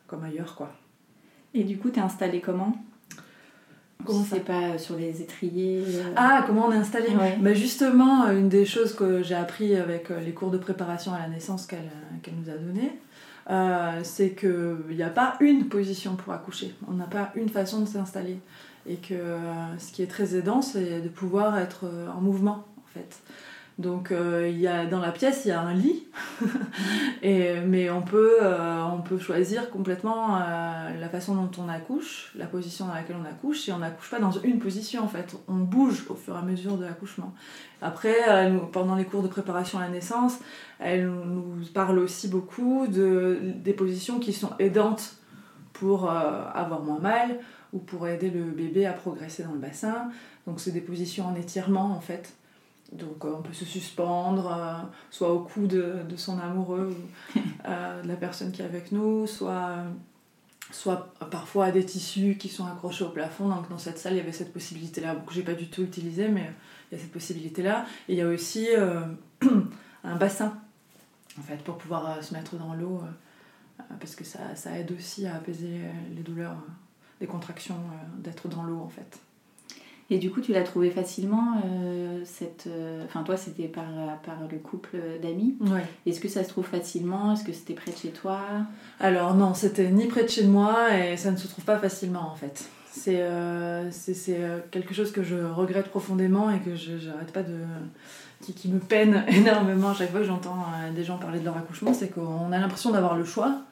comme 0.07 0.23
ailleurs, 0.23 0.55
quoi. 0.55 0.71
Et 1.53 1.63
du 1.63 1.77
coup, 1.77 1.89
t'es 1.89 2.01
installé 2.01 2.41
comment? 2.41 2.75
Comment 4.05 4.23
Si 4.23 4.29
c'est 4.29 4.45
pas 4.45 4.77
sur 4.77 4.95
les 4.95 5.21
étriers 5.21 5.83
euh, 5.85 6.13
Ah, 6.15 6.43
comment 6.47 6.67
on 6.67 6.71
est 6.71 6.77
installé? 6.77 7.09
Ouais. 7.09 7.37
bah 7.41 7.53
Justement, 7.53 8.29
une 8.31 8.47
des 8.47 8.65
choses 8.65 8.93
que 8.93 9.23
j'ai 9.23 9.35
appris 9.35 9.75
avec 9.75 10.09
les 10.09 10.31
cours 10.31 10.51
de 10.51 10.57
préparation 10.57 11.13
à 11.13 11.19
la 11.19 11.27
naissance 11.27 11.67
qu'elle 11.67 11.89
nous 12.41 12.49
a 12.49 12.57
donné, 12.57 12.97
euh, 13.49 13.99
c'est 14.03 14.35
qu'il 14.35 14.95
n'y 14.95 15.03
a 15.03 15.09
pas 15.09 15.35
une 15.41 15.67
position 15.67 16.15
pour 16.15 16.31
accoucher. 16.33 16.73
On 16.87 16.93
n'a 16.93 17.07
pas 17.07 17.31
une 17.35 17.49
façon 17.49 17.81
de 17.81 17.87
s'installer. 17.87 18.39
Et 18.87 18.95
que 18.95 19.13
euh, 19.13 19.77
ce 19.77 19.91
qui 19.91 20.01
est 20.01 20.07
très 20.07 20.33
aidant, 20.35 20.61
c'est 20.61 21.01
de 21.01 21.09
pouvoir 21.09 21.57
être 21.59 21.85
en 22.15 22.21
mouvement, 22.21 22.65
en 22.77 22.87
fait. 22.93 23.19
Donc, 23.79 24.11
euh, 24.11 24.49
y 24.49 24.67
a, 24.67 24.85
dans 24.85 24.99
la 24.99 25.13
pièce, 25.13 25.43
il 25.45 25.47
y 25.47 25.51
a 25.51 25.61
un 25.61 25.73
lit, 25.73 26.03
et, 27.23 27.61
mais 27.61 27.89
on 27.89 28.01
peut, 28.01 28.35
euh, 28.41 28.83
on 28.83 29.01
peut 29.01 29.17
choisir 29.17 29.69
complètement 29.69 30.35
euh, 30.35 30.99
la 30.99 31.07
façon 31.07 31.33
dont 31.33 31.49
on 31.63 31.69
accouche, 31.69 32.33
la 32.35 32.45
position 32.45 32.87
dans 32.87 32.93
laquelle 32.93 33.15
on 33.17 33.25
accouche, 33.25 33.69
et 33.69 33.71
on 33.71 33.77
n'accouche 33.77 34.11
pas 34.11 34.19
dans 34.19 34.31
une 34.31 34.59
position 34.59 35.01
en 35.01 35.07
fait, 35.07 35.33
on 35.47 35.55
bouge 35.55 36.07
au 36.09 36.15
fur 36.15 36.35
et 36.35 36.39
à 36.39 36.41
mesure 36.41 36.75
de 36.75 36.83
l'accouchement. 36.83 37.33
Après, 37.81 38.17
pendant 38.73 38.95
les 38.95 39.05
cours 39.05 39.23
de 39.23 39.29
préparation 39.29 39.79
à 39.79 39.83
la 39.83 39.89
naissance, 39.89 40.39
elle 40.79 41.09
nous 41.09 41.65
parle 41.73 41.99
aussi 41.99 42.27
beaucoup 42.27 42.85
de, 42.85 43.39
des 43.63 43.71
positions 43.71 44.19
qui 44.19 44.33
sont 44.33 44.51
aidantes 44.59 45.15
pour 45.71 46.11
avoir 46.11 46.81
moins 46.81 46.99
mal 46.99 47.39
ou 47.71 47.79
pour 47.79 48.09
aider 48.09 48.29
le 48.29 48.43
bébé 48.43 48.85
à 48.85 48.91
progresser 48.91 49.43
dans 49.43 49.53
le 49.53 49.59
bassin. 49.59 50.09
Donc 50.45 50.59
c'est 50.59 50.71
des 50.71 50.81
positions 50.81 51.27
en 51.27 51.35
étirement 51.35 51.95
en 51.95 52.01
fait. 52.01 52.33
Donc 52.91 53.23
euh, 53.23 53.35
on 53.37 53.41
peut 53.41 53.53
se 53.53 53.65
suspendre, 53.65 54.51
euh, 54.51 54.87
soit 55.11 55.31
au 55.31 55.39
cou 55.41 55.67
de, 55.67 55.97
de 56.07 56.15
son 56.15 56.39
amoureux 56.39 56.95
ou 57.35 57.39
euh, 57.65 58.01
de 58.01 58.07
la 58.07 58.15
personne 58.15 58.51
qui 58.51 58.61
est 58.61 58.65
avec 58.65 58.91
nous, 58.91 59.27
soit, 59.27 59.83
soit 60.71 61.13
parfois 61.29 61.65
à 61.65 61.71
des 61.71 61.85
tissus 61.85 62.37
qui 62.39 62.49
sont 62.49 62.65
accrochés 62.65 63.03
au 63.03 63.09
plafond. 63.09 63.47
Donc 63.47 63.69
dans 63.69 63.77
cette 63.77 63.99
salle, 63.99 64.13
il 64.13 64.17
y 64.17 64.21
avait 64.21 64.31
cette 64.31 64.53
possibilité-là, 64.53 65.15
que 65.15 65.33
j'ai 65.33 65.43
pas 65.43 65.53
du 65.53 65.69
tout 65.69 65.83
utilisée, 65.83 66.29
mais 66.29 66.51
il 66.91 66.97
y 66.97 66.99
a 66.99 67.03
cette 67.03 67.11
possibilité-là. 67.11 67.85
Et 68.07 68.13
il 68.13 68.17
y 68.17 68.21
a 68.21 68.27
aussi 68.27 68.67
euh, 68.69 69.01
un 70.03 70.15
bassin, 70.15 70.57
en 71.37 71.43
fait, 71.43 71.57
pour 71.57 71.77
pouvoir 71.77 72.23
se 72.23 72.33
mettre 72.33 72.55
dans 72.55 72.73
l'eau, 72.73 73.01
parce 73.99 74.15
que 74.15 74.23
ça, 74.23 74.55
ça 74.55 74.77
aide 74.77 74.91
aussi 74.91 75.25
à 75.25 75.35
apaiser 75.35 75.81
les 76.13 76.21
douleurs 76.21 76.57
des 77.21 77.27
contractions 77.27 77.79
d'être 78.17 78.47
dans 78.49 78.63
l'eau, 78.63 78.79
en 78.79 78.89
fait. 78.89 79.19
Et 80.11 80.17
du 80.17 80.31
coup, 80.31 80.41
tu 80.41 80.53
l'as 80.53 80.63
trouvé 80.63 80.89
facilement, 80.89 81.57
euh, 81.65 82.21
cette... 82.25 82.65
euh, 82.67 83.03
Enfin, 83.05 83.21
toi, 83.23 83.37
c'était 83.37 83.67
par, 83.67 83.85
par 84.25 84.35
le 84.51 84.57
couple 84.57 84.97
d'amis. 85.21 85.55
Ouais. 85.61 85.85
Est-ce 86.07 86.19
que 86.19 86.27
ça 86.27 86.43
se 86.43 86.49
trouve 86.49 86.65
facilement? 86.65 87.33
Est-ce 87.33 87.43
que 87.43 87.53
c'était 87.53 87.75
près 87.75 87.91
de 87.91 87.97
chez 87.97 88.09
toi? 88.09 88.39
Alors 88.99 89.35
non, 89.35 89.53
c'était 89.53 89.89
ni 89.91 90.07
près 90.07 90.23
de 90.23 90.29
chez 90.29 90.45
moi 90.45 90.97
et 90.97 91.15
ça 91.15 91.29
ne 91.31 91.37
se 91.37 91.47
trouve 91.47 91.63
pas 91.63 91.77
facilement 91.77 92.31
en 92.31 92.35
fait. 92.35 92.67
C'est 92.91 93.17
euh, 93.19 93.89
quelque 94.71 94.93
chose 94.95 95.11
que 95.11 95.21
je 95.23 95.35
regrette 95.35 95.89
profondément 95.89 96.49
et 96.49 96.59
que 96.59 96.75
je 96.75 96.97
j'arrête 96.97 97.31
pas 97.31 97.43
de... 97.43 97.57
Qui, 98.41 98.53
qui 98.53 98.69
me 98.69 98.79
peine 98.79 99.25
énormément 99.27 99.89
à 99.89 99.93
chaque 99.93 100.11
fois 100.11 100.21
que 100.21 100.25
j'entends 100.25 100.65
des 100.95 101.03
gens 101.03 101.17
parler 101.17 101.39
de 101.39 101.45
leur 101.45 101.57
accouchement, 101.57 101.93
c'est 101.93 102.07
qu'on 102.07 102.51
a 102.53 102.57
l'impression 102.57 102.89
d'avoir 102.91 103.15
le 103.17 103.25
choix 103.25 103.63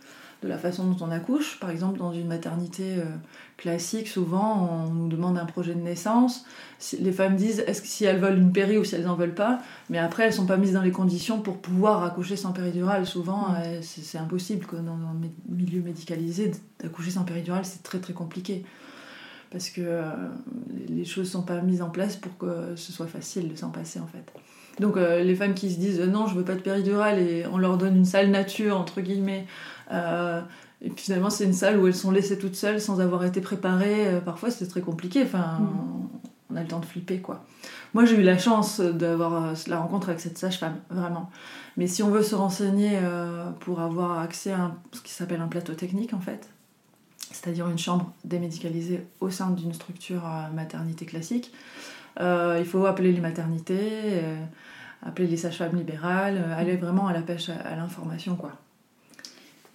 de 0.44 0.48
la 0.48 0.58
façon 0.58 0.86
dont 0.86 1.06
on 1.06 1.10
accouche. 1.10 1.60
Par 1.60 1.70
exemple, 1.70 1.98
dans 1.98 2.14
une 2.14 2.28
maternité 2.28 2.96
euh, 2.98 3.06
classique, 3.58 4.08
souvent, 4.08 4.86
on 4.86 4.94
nous 4.94 5.08
demande 5.08 5.38
un 5.38 5.46
projet 5.46 5.74
de 5.74 5.82
naissance. 5.82 6.46
Les 7.00 7.12
femmes 7.12 7.36
disent 7.36 7.64
est-ce 7.66 7.82
que 7.82 7.88
si 7.88 8.06
elles 8.06 8.20
veulent 8.20 8.38
une 8.38 8.52
péri 8.52 8.78
ou 8.78 8.84
si 8.84 8.96
elles 8.96 9.06
n'en 9.06 9.16
veulent 9.16 9.34
pas, 9.34 9.60
mais 9.90 9.98
après 9.98 10.24
elles 10.24 10.34
sont 10.34 10.46
pas 10.46 10.58
mises 10.58 10.74
dans 10.74 10.84
les 10.84 10.92
conditions 10.92 11.42
pour 11.42 11.58
pouvoir 11.58 12.04
accoucher 12.04 12.36
sans 12.36 12.52
péridurale. 12.52 13.06
Souvent, 13.06 13.50
Mm. 13.50 13.56
euh, 13.66 13.80
c'est 13.82 14.18
impossible 14.18 14.66
dans 14.72 14.94
un 14.94 15.16
milieu 15.50 15.82
médicalisé 15.82 16.52
d'accoucher 16.80 17.12
sans 17.12 17.24
péridurale, 17.24 17.66
c'est 17.66 17.84
très 17.84 18.00
très 18.00 18.14
compliqué. 18.14 18.64
Parce 19.50 19.70
que 19.70 19.82
euh, 19.82 20.12
les 20.90 21.06
choses 21.06 21.32
sont 21.32 21.42
pas 21.44 21.62
mises 21.62 21.82
en 21.82 21.90
place 21.90 22.18
pour 22.18 22.38
que 22.38 22.76
ce 22.76 22.92
soit 22.92 23.08
facile 23.08 23.48
de 23.50 23.56
s'en 23.56 23.70
passer 23.70 24.00
en 24.00 24.08
fait. 24.08 24.32
Donc 24.80 24.98
euh, 24.98 25.24
les 25.24 25.36
femmes 25.36 25.54
qui 25.54 25.72
se 25.72 25.80
disent 25.80 26.02
non, 26.02 26.28
je 26.28 26.36
veux 26.36 26.44
pas 26.44 26.56
de 26.56 26.60
péridurale 26.60 27.18
et 27.20 27.46
on 27.52 27.58
leur 27.58 27.78
donne 27.78 27.96
une 27.96 28.06
salle 28.06 28.30
nature 28.30 28.78
entre 28.78 29.02
guillemets. 29.02 29.48
Euh, 29.92 30.42
et 30.82 30.90
puis 30.90 31.06
finalement, 31.06 31.30
c'est 31.30 31.46
une 31.46 31.54
salle 31.54 31.78
où 31.80 31.88
elles 31.88 31.96
sont 31.96 32.12
laissées 32.12 32.38
toutes 32.38 32.56
seules 32.56 32.80
sans 32.82 33.00
avoir 33.00 33.24
été 33.26 33.42
préparées. 33.42 34.08
Euh, 34.08 34.20
parfois, 34.22 34.52
c'est 34.52 34.68
très 34.68 34.82
compliqué. 34.82 35.24
Enfin, 35.24 35.58
Mhm. 35.60 35.68
on, 36.52 36.56
a 36.56 36.62
le 36.62 36.68
temps 36.68 36.80
de 36.80 36.86
flipper, 36.86 37.20
quoi. 37.20 37.44
Moi, 37.94 38.06
j'ai 38.06 38.16
eu 38.16 38.22
la 38.24 38.38
chance 38.38 38.80
d'avoir 38.80 39.44
euh, 39.46 39.54
la 39.68 39.80
rencontre 39.80 40.10
avec 40.10 40.20
cette 40.22 40.38
sage-femme, 40.38 40.76
vraiment. 40.90 41.30
Mais 41.78 41.88
si 41.88 42.04
on 42.04 42.10
veut 42.10 42.24
se 42.24 42.36
renseigner 42.36 43.00
pour 43.60 43.80
avoir 43.82 44.20
accès 44.20 44.52
à 44.52 44.60
un- 44.62 44.76
ce 44.92 45.02
qui 45.02 45.12
s'appelle 45.12 45.42
un 45.42 45.48
plateau 45.48 45.74
technique, 45.74 46.14
en 46.14 46.20
fait, 46.20 46.50
c'est-à-dire 47.32 47.68
une 47.70 47.78
chambre 47.78 48.14
démédicalisée 48.26 49.06
au 49.20 49.30
sein 49.30 49.52
d'une 49.52 49.74
structure 49.74 50.24
maternité 50.56 51.06
classique, 51.06 51.52
il 52.20 52.66
faut 52.66 52.86
appeler 52.88 53.12
les 53.12 53.22
maternités, 53.22 54.22
appeler 55.06 55.28
les 55.28 55.38
sages-femmes 55.38 55.76
libérales, 55.76 56.44
aller 56.58 56.78
vraiment 56.78 57.06
à 57.08 57.14
la 57.14 57.22
pêche 57.22 57.50
à, 57.50 57.56
à 57.68 57.76
l'information, 57.76 58.36
quoi. 58.36 58.54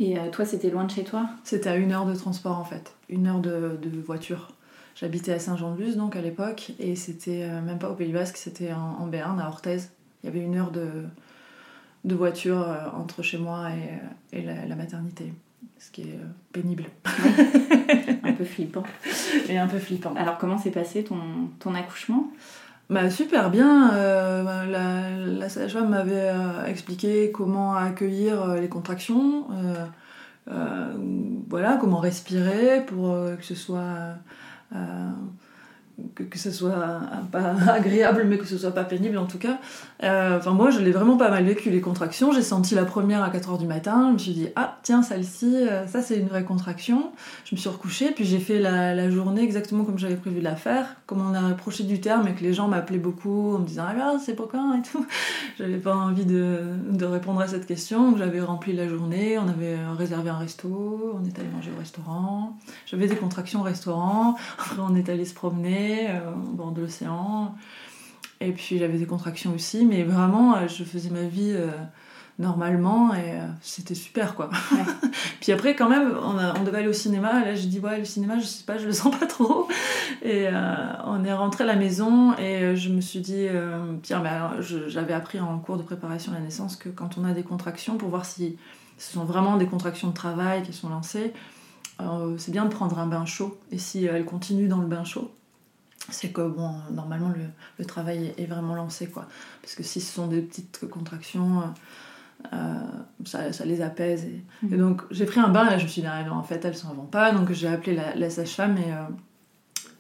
Et 0.00 0.18
euh, 0.18 0.30
toi, 0.30 0.44
c'était 0.44 0.70
loin 0.70 0.84
de 0.84 0.90
chez 0.90 1.04
toi? 1.04 1.28
C'était 1.44 1.70
à 1.70 1.76
une 1.76 1.92
heure 1.92 2.06
de 2.06 2.14
transport 2.14 2.58
en 2.58 2.64
fait, 2.64 2.94
une 3.08 3.26
heure 3.26 3.40
de, 3.40 3.78
de 3.80 4.00
voiture. 4.00 4.48
J'habitais 4.94 5.32
à 5.32 5.38
Saint-Jean-de-Luz 5.38 5.96
donc 5.96 6.16
à 6.16 6.20
l'époque 6.20 6.72
et 6.78 6.96
c'était 6.96 7.44
euh, 7.44 7.60
même 7.62 7.78
pas 7.78 7.88
au 7.90 7.94
Pays 7.94 8.12
Basque, 8.12 8.36
c'était 8.36 8.72
en, 8.72 8.96
en 9.00 9.06
Béarn, 9.06 9.38
à 9.40 9.48
Orthez. 9.48 9.78
Il 10.22 10.26
y 10.26 10.28
avait 10.28 10.40
une 10.44 10.56
heure 10.56 10.70
de, 10.70 10.88
de 12.04 12.14
voiture 12.14 12.60
euh, 12.60 12.88
entre 12.94 13.22
chez 13.22 13.38
moi 13.38 13.68
et, 13.70 14.36
et 14.38 14.42
la, 14.42 14.66
la 14.66 14.76
maternité, 14.76 15.32
ce 15.78 15.90
qui 15.90 16.02
est 16.02 16.14
euh, 16.14 16.26
pénible 16.52 16.84
Un 18.24 18.32
peu 18.32 18.44
flippant. 18.44 18.82
et 19.48 19.58
un 19.58 19.66
peu 19.66 19.78
flippant. 19.78 20.14
Alors, 20.16 20.38
comment 20.38 20.58
s'est 20.58 20.70
passé 20.70 21.04
ton, 21.04 21.18
ton 21.58 21.74
accouchement? 21.74 22.30
Bah, 22.92 23.08
super 23.08 23.48
bien. 23.48 23.90
euh, 23.94 25.38
la 25.38 25.48
sage-femme 25.48 25.88
m'avait 25.88 26.28
euh, 26.28 26.66
expliqué 26.66 27.32
comment 27.32 27.74
accueillir 27.74 28.42
euh, 28.42 28.60
les 28.60 28.68
contractions, 28.68 29.46
voilà, 31.48 31.78
comment 31.80 32.00
respirer 32.00 32.84
pour 32.84 33.14
que 33.38 33.44
ce 33.44 33.54
soit 33.54 34.16
que, 36.14 36.22
que 36.22 36.38
ce 36.38 36.50
soit 36.50 37.00
pas 37.30 37.54
agréable, 37.72 38.24
mais 38.26 38.38
que 38.38 38.46
ce 38.46 38.58
soit 38.58 38.70
pas 38.72 38.84
pénible 38.84 39.18
en 39.18 39.26
tout 39.26 39.38
cas. 39.38 39.58
Euh, 40.02 40.38
Enfin 40.38 40.52
moi, 40.52 40.70
je 40.70 40.80
l'ai 40.80 40.90
vraiment 40.90 41.16
pas 41.16 41.30
mal 41.30 41.44
vécu 41.44 41.70
les 41.70 41.80
contractions. 41.80 42.32
J'ai 42.32 42.42
senti 42.42 42.74
la 42.74 42.84
première 42.84 43.22
à 43.22 43.30
4h 43.30 43.58
du 43.58 43.66
matin. 43.66 44.06
Je 44.08 44.12
me 44.14 44.18
suis 44.18 44.32
dit 44.32 44.48
ah 44.56 44.78
tiens 44.82 45.02
celle-ci, 45.02 45.54
euh, 45.56 45.86
ça 45.86 46.02
c'est 46.02 46.16
une 46.16 46.28
vraie 46.28 46.44
contraction. 46.44 47.12
Je 47.44 47.54
me 47.54 47.60
suis 47.60 47.68
recouchée, 47.68 48.10
puis 48.12 48.24
j'ai 48.24 48.38
fait 48.38 48.58
la, 48.58 48.94
la 48.94 49.10
journée 49.10 49.42
exactement 49.42 49.84
comme 49.84 49.98
j'avais 49.98 50.16
prévu 50.16 50.40
de 50.40 50.44
la 50.44 50.56
faire. 50.56 50.96
Comme 51.06 51.20
on 51.20 51.34
a 51.34 51.50
approché 51.50 51.84
du 51.84 52.00
terme 52.00 52.28
et 52.28 52.32
que 52.32 52.42
les 52.42 52.54
gens 52.54 52.68
m'appelaient 52.68 52.98
beaucoup 52.98 53.54
en 53.54 53.58
me 53.60 53.66
disant 53.66 53.84
ah 53.88 54.16
c'est 54.24 54.34
pour 54.34 54.48
quand 54.48 54.74
et 54.74 54.82
tout. 54.82 55.06
J'avais 55.58 55.78
pas 55.78 55.94
envie 55.94 56.24
de, 56.24 56.60
de 56.90 57.04
répondre 57.04 57.40
à 57.40 57.46
cette 57.46 57.66
question. 57.66 58.16
J'avais 58.16 58.40
rempli 58.40 58.72
la 58.72 58.88
journée. 58.88 59.38
On 59.38 59.48
avait 59.48 59.76
réservé 59.96 60.30
un 60.30 60.38
resto. 60.38 61.18
On 61.20 61.24
est 61.24 61.38
allé 61.38 61.48
manger 61.54 61.70
au 61.74 61.78
restaurant. 61.78 62.58
J'avais 62.86 63.06
des 63.06 63.16
contractions 63.16 63.60
au 63.60 63.64
restaurant. 63.64 64.36
Après 64.58 64.76
on 64.80 64.94
est 64.94 65.08
allé 65.08 65.24
se 65.24 65.34
promener 65.34 66.01
euh, 66.10 66.32
au 66.32 66.52
bord 66.52 66.72
de 66.72 66.80
l'océan. 66.82 67.54
Et 68.40 68.52
puis 68.52 68.78
j'avais 68.78 68.98
des 68.98 69.06
contractions 69.06 69.52
aussi, 69.54 69.84
mais 69.86 70.02
vraiment 70.02 70.56
euh, 70.56 70.66
je 70.68 70.82
faisais 70.84 71.10
ma 71.10 71.22
vie 71.22 71.52
euh, 71.54 71.68
normalement 72.38 73.14
et 73.14 73.32
euh, 73.40 73.46
c'était 73.60 73.94
super 73.94 74.34
quoi. 74.34 74.50
Ouais. 74.72 74.78
puis 75.40 75.52
après 75.52 75.76
quand 75.76 75.88
même 75.88 76.12
on, 76.20 76.38
a- 76.38 76.54
on 76.58 76.64
devait 76.64 76.78
aller 76.78 76.88
au 76.88 76.92
cinéma, 76.92 77.42
et 77.42 77.44
là 77.44 77.54
j'ai 77.54 77.68
dit 77.68 77.78
ouais 77.78 77.98
le 77.98 78.04
cinéma 78.04 78.38
je 78.40 78.44
sais 78.44 78.64
pas, 78.64 78.78
je 78.78 78.86
le 78.86 78.92
sens 79.00 79.16
pas 79.16 79.26
trop. 79.26 79.68
Et 80.22 80.48
euh, 80.48 80.74
on 81.04 81.24
est 81.24 81.32
rentré 81.32 81.62
à 81.64 81.66
la 81.68 81.76
maison 81.76 82.36
et 82.36 82.74
je 82.76 82.88
me 82.90 83.00
suis 83.00 83.20
dit, 83.20 83.46
tiens 84.02 84.22
je- 84.60 84.88
j'avais 84.88 85.12
appris 85.14 85.38
en 85.40 85.58
cours 85.58 85.76
de 85.76 85.82
préparation 85.82 86.32
à 86.32 86.36
la 86.36 86.40
naissance 86.40 86.76
que 86.76 86.88
quand 86.88 87.18
on 87.18 87.24
a 87.24 87.32
des 87.32 87.42
contractions, 87.44 87.96
pour 87.96 88.08
voir 88.08 88.24
si 88.24 88.56
ce 88.98 89.12
sont 89.12 89.24
vraiment 89.24 89.56
des 89.56 89.66
contractions 89.66 90.08
de 90.08 90.14
travail 90.14 90.62
qui 90.62 90.72
sont 90.72 90.88
lancées, 90.88 91.32
c'est 92.38 92.50
bien 92.52 92.64
de 92.64 92.70
prendre 92.70 92.98
un 92.98 93.06
bain 93.06 93.24
chaud. 93.24 93.58
Et 93.70 93.78
si 93.78 94.04
elles 94.04 94.24
continuent 94.24 94.68
dans 94.68 94.78
le 94.78 94.86
bain 94.86 95.04
chaud, 95.04 95.30
c'est 96.10 96.30
que 96.30 96.42
bon, 96.42 96.74
normalement 96.90 97.28
le, 97.28 97.44
le 97.78 97.84
travail 97.84 98.34
est 98.36 98.46
vraiment 98.46 98.74
lancé 98.74 99.06
quoi. 99.06 99.26
Parce 99.62 99.74
que 99.74 99.82
si 99.82 100.00
ce 100.00 100.12
sont 100.12 100.26
des 100.26 100.42
petites 100.42 100.88
contractions, 100.90 101.60
euh, 101.60 101.64
euh, 102.54 102.80
ça, 103.24 103.52
ça 103.52 103.64
les 103.64 103.80
apaise. 103.80 104.24
Et, 104.24 104.42
et 104.72 104.76
donc 104.76 105.02
j'ai 105.10 105.26
pris 105.26 105.40
un 105.40 105.48
bain 105.48 105.70
et 105.70 105.78
je 105.78 105.84
me 105.84 105.88
suis 105.88 106.02
dit, 106.02 106.08
ah, 106.10 106.24
non, 106.24 106.34
en 106.34 106.42
fait 106.42 106.64
elles 106.64 106.76
s'en 106.76 106.92
vont 106.92 107.04
pas. 107.06 107.32
Donc 107.32 107.52
j'ai 107.52 107.68
appelé 107.68 107.94
la, 107.94 108.14
la 108.16 108.30
sage-femme 108.30 108.76
et, 108.78 108.92
euh, 108.92 109.04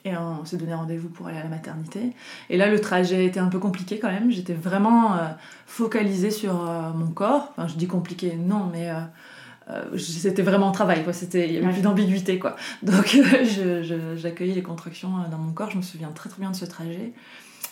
et 0.04 0.16
on 0.16 0.44
s'est 0.44 0.56
donné 0.56 0.74
rendez-vous 0.74 1.08
pour 1.08 1.28
aller 1.28 1.38
à 1.38 1.44
la 1.44 1.48
maternité. 1.48 2.14
Et 2.50 2.56
là 2.56 2.68
le 2.68 2.80
trajet 2.80 3.24
était 3.24 3.40
un 3.40 3.48
peu 3.48 3.60
compliqué 3.60 4.00
quand 4.00 4.10
même. 4.10 4.30
J'étais 4.30 4.54
vraiment 4.54 5.14
euh, 5.14 5.28
focalisée 5.66 6.32
sur 6.32 6.54
mon 6.54 7.12
corps. 7.12 7.52
Enfin 7.52 7.68
je 7.68 7.74
dis 7.76 7.86
compliqué, 7.86 8.34
non, 8.36 8.68
mais. 8.72 8.90
Euh, 9.70 9.96
c'était 9.98 10.42
vraiment 10.42 10.68
un 10.68 10.72
travail, 10.72 11.04
quoi. 11.04 11.12
C'était, 11.12 11.48
il 11.48 11.54
y 11.54 11.58
avait 11.58 11.72
plus 11.72 11.82
d'ambiguïté, 11.82 12.38
quoi. 12.38 12.56
Donc 12.82 13.14
euh, 13.14 14.16
j'accueillais 14.16 14.54
les 14.54 14.62
contractions 14.62 15.18
euh, 15.18 15.30
dans 15.30 15.38
mon 15.38 15.52
corps. 15.52 15.70
Je 15.70 15.76
me 15.76 15.82
souviens 15.82 16.10
très 16.10 16.28
très 16.28 16.40
bien 16.40 16.50
de 16.50 16.56
ce 16.56 16.64
trajet. 16.64 17.12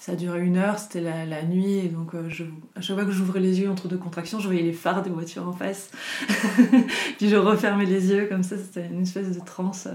Ça 0.01 0.13
a 0.13 0.15
duré 0.15 0.41
une 0.41 0.57
heure, 0.57 0.79
c'était 0.79 1.01
la, 1.01 1.27
la 1.27 1.43
nuit, 1.43 1.79
et 1.79 1.89
donc 1.89 2.15
euh, 2.15 2.29
je, 2.29 2.45
à 2.75 2.81
chaque 2.81 2.97
fois 2.97 3.05
que 3.05 3.11
j'ouvrais 3.11 3.41
les 3.41 3.61
yeux 3.61 3.71
entre 3.71 3.87
deux 3.87 3.99
contractions, 3.99 4.41
je 4.41 4.47
voyais 4.47 4.63
les 4.63 4.73
phares 4.73 5.03
des 5.03 5.11
voitures 5.11 5.47
en 5.47 5.53
face. 5.53 5.91
Puis 7.19 7.29
je 7.29 7.37
refermais 7.37 7.85
les 7.85 8.11
yeux 8.11 8.27
comme 8.27 8.43
ça, 8.43 8.57
c'était 8.57 8.87
une 8.87 9.03
espèce 9.03 9.37
de 9.37 9.45
transe. 9.45 9.89